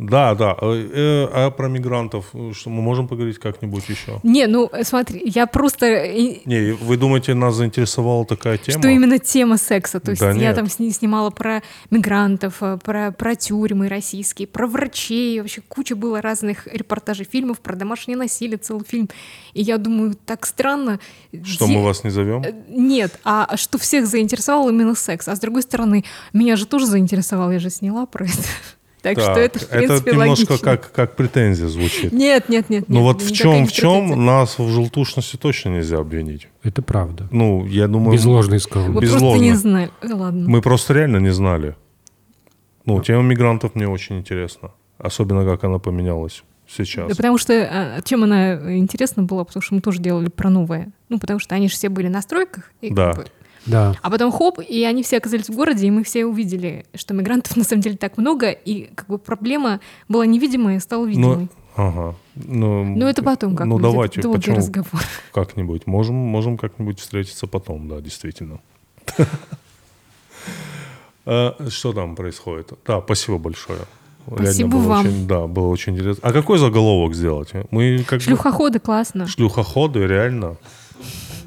Да, 0.03 0.35
да. 0.35 0.57
Э, 0.61 0.89
э, 0.93 1.29
А 1.33 1.51
про 1.51 1.69
мигрантов, 1.69 2.27
э, 2.35 2.53
что 2.55 2.71
мы 2.71 2.83
можем 2.83 3.09
поговорить 3.09 3.39
как-нибудь 3.39 3.89
еще? 3.89 4.21
Не, 4.23 4.47
ну 4.47 4.71
смотри, 4.83 5.23
я 5.25 5.47
просто 5.47 5.87
Не, 6.45 6.73
вы 6.73 6.97
думаете, 6.97 7.35
нас 7.35 7.55
заинтересовала 7.55 8.25
такая 8.27 8.59
тема? 8.59 8.79
Что 8.81 8.89
именно 8.89 9.19
тема 9.19 9.57
секса. 9.59 10.01
То 10.01 10.11
есть 10.11 10.21
Да 10.23 10.29
я 10.33 10.35
нет. 10.35 10.57
там 10.57 10.69
сни- 10.69 10.91
снимала 10.91 11.31
про 11.31 11.63
мигрантов, 11.91 12.61
про, 12.85 13.13
про 13.13 13.35
тюрьмы 13.37 13.89
российские, 13.89 14.49
про 14.49 14.67
врачей. 14.67 15.41
Вообще 15.41 15.61
куча 15.69 15.95
было 15.97 16.21
разных 16.21 16.67
репортажей, 16.67 17.27
фильмов 17.31 17.61
про 17.61 17.77
домашнее 17.77 18.17
насилие, 18.17 18.59
целый 18.59 18.85
фильм. 18.87 19.09
И 19.55 19.63
я 19.63 19.79
думаю, 19.79 20.15
так 20.27 20.47
странно. 20.47 20.99
Что 21.45 21.67
де- 21.67 21.73
мы 21.73 21.83
вас 21.85 22.05
не 22.05 22.11
зовем? 22.11 22.45
Нет, 22.69 23.19
а 23.25 23.57
что 23.57 23.79
всех 23.79 24.07
заинтересовал 24.07 24.69
именно 24.69 24.95
секс. 24.95 25.29
А 25.29 25.37
с 25.37 25.41
другой 25.41 25.63
стороны, 25.63 26.05
меня 26.33 26.57
же 26.57 26.67
тоже 26.67 26.87
заинтересовал, 26.87 27.51
я 27.53 27.59
же 27.59 27.71
сняла 27.71 28.07
про 28.07 28.25
это. 28.25 28.33
Так 29.03 29.19
что 29.21 29.33
это, 29.33 29.59
в 29.59 29.69
принципе, 29.69 30.13
немножко 30.13 30.53
логично. 30.53 30.59
как, 30.59 30.93
как 30.93 31.17
претензия 31.17 31.67
звучит. 31.69 32.13
Нет, 32.13 32.49
нет, 32.49 32.71
нет. 32.71 32.85
Ну 32.89 33.03
вот 33.03 33.21
в 33.21 33.33
чем, 33.33 33.67
в 33.67 33.73
чем 33.73 34.03
претензия. 34.09 34.17
нас 34.17 34.59
в 34.59 34.69
желтушности 34.69 35.37
точно 35.37 35.71
нельзя 35.71 35.99
обвинить? 35.99 36.49
Это 36.63 36.83
правда. 36.83 37.27
Ну, 37.33 37.67
я 37.67 37.89
думаю, 37.89 38.13
Без 38.13 38.25
ложной 38.25 38.59
Вы 38.59 38.61
скромности. 38.61 39.03
без 39.03 39.11
просто 39.11 39.39
не 39.39 39.53
знали. 39.55 39.91
Ладно. 40.03 40.49
мы 40.49 40.63
просто 40.63 40.95
реально 40.95 41.17
не 41.19 41.31
знали. 41.33 41.75
Ну, 42.85 43.01
тема 43.03 43.23
мигрантов 43.23 43.75
мне 43.75 43.89
очень 43.89 44.19
интересна. 44.19 44.71
Особенно, 44.99 45.45
как 45.45 45.65
она 45.65 45.79
поменялась 45.79 46.45
сейчас. 46.69 47.09
Да 47.09 47.15
потому 47.17 47.39
что, 47.39 47.53
а, 47.55 48.01
чем 48.03 48.23
она 48.25 48.77
интересна 48.77 49.25
была, 49.25 49.45
потому 49.45 49.63
что 49.63 49.75
мы 49.75 49.81
тоже 49.81 50.01
делали 50.01 50.29
про 50.29 50.49
новое. 50.49 50.93
Ну, 51.09 51.19
потому 51.19 51.39
что 51.41 51.55
они 51.55 51.69
же 51.69 51.75
все 51.75 51.89
были 51.89 52.09
на 52.09 52.23
стройках. 52.23 52.71
и 52.81 52.89
как 52.89 52.97
Да. 52.97 53.13
бы- 53.15 53.27
Да. 53.67 53.95
А 54.03 54.11
потом 54.11 54.33
хоп, 54.33 54.59
и 54.61 54.83
они 54.85 55.03
все 55.03 55.19
оказались 55.19 55.49
в 55.49 55.55
городе, 55.55 55.87
и 55.87 55.91
мы 55.91 56.03
все 56.05 56.25
увидели, 56.27 56.85
что 56.95 57.15
мигрантов 57.15 57.57
на 57.57 57.65
самом 57.65 57.83
деле 57.83 57.97
так 57.97 58.19
много, 58.19 58.51
и 58.51 58.91
как 58.95 59.07
бы 59.09 59.19
проблема 59.19 59.81
была 60.09 60.27
невидимая, 60.27 60.81
стала 60.81 61.07
видимой. 61.07 61.37
Ну, 61.37 61.49
ага. 61.77 62.15
Ну, 62.35 62.85
Но 62.85 63.09
это 63.09 63.23
потом 63.23 63.55
как 63.57 63.67
Ну, 63.67 63.79
давайте, 63.79 64.21
долгий 64.21 64.39
почему? 64.39 64.57
разговор. 64.57 65.03
Как-нибудь. 65.33 65.87
Можем, 65.87 66.15
можем 66.17 66.57
как-нибудь 66.59 66.99
встретиться 66.99 67.47
потом, 67.47 67.89
да, 67.89 68.01
действительно. 68.01 68.61
Э, 71.27 71.53
Что 71.69 71.93
там 71.93 72.17
происходит? 72.17 72.73
Да, 72.87 73.01
спасибо 73.01 73.39
большое. 73.39 73.81
Спасибо 74.27 74.71
было 74.71 74.83
вам. 74.89 75.01
Очень, 75.07 75.27
да, 75.27 75.47
было 75.47 75.67
очень 75.69 75.95
интересно. 75.95 76.21
А 76.29 76.33
какой 76.33 76.59
заголовок 76.59 77.15
сделать? 77.15 77.51
Мы 77.71 78.05
как 78.07 78.21
бы- 78.21 78.25
Шлюхоходы 78.25 78.79
классно. 78.79 79.27
Шлюхоходы, 79.27 80.07
реально. 80.07 80.57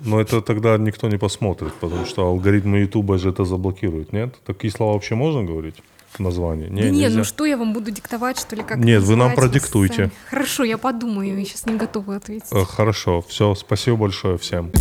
Но 0.06 0.22
это 0.22 0.42
тогда 0.42 0.78
никто 0.78 1.08
не 1.10 1.18
посмотрит, 1.18 1.74
потому 1.82 2.06
что 2.06 2.28
алгоритмы 2.28 2.78
Ютуба 2.80 3.18
же 3.18 3.30
это 3.32 3.44
заблокируют, 3.46 4.14
нет? 4.14 4.36
Такие 4.46 4.72
слова 4.72 4.94
вообще 4.94 5.16
можно 5.16 5.44
говорить 5.44 5.76
в 6.12 6.20
названии? 6.20 6.70
Не, 6.70 6.82
Да 6.84 6.90
не, 6.90 7.00
нельзя. 7.02 7.18
ну 7.18 7.24
что 7.24 7.46
я 7.46 7.58
вам 7.58 7.74
буду 7.74 7.92
диктовать, 7.92 8.40
что 8.40 8.56
ли, 8.56 8.64
как 8.64 8.78
Нет, 8.78 9.04
вы 9.04 9.16
нам 9.16 9.34
продиктуйте. 9.36 9.96
сами. 9.96 10.12
Хорошо, 10.30 10.64
я 10.64 10.78
подумаю, 10.78 11.38
я 11.38 11.44
сейчас 11.46 11.66
не 11.66 11.76
готова 11.76 12.16
ответить. 12.16 12.48
Э, 12.52 12.64
Хорошо, 12.64 13.22
все, 13.28 13.56
спасибо 13.56 13.98
большое 13.98 14.38
всем. 14.38 14.72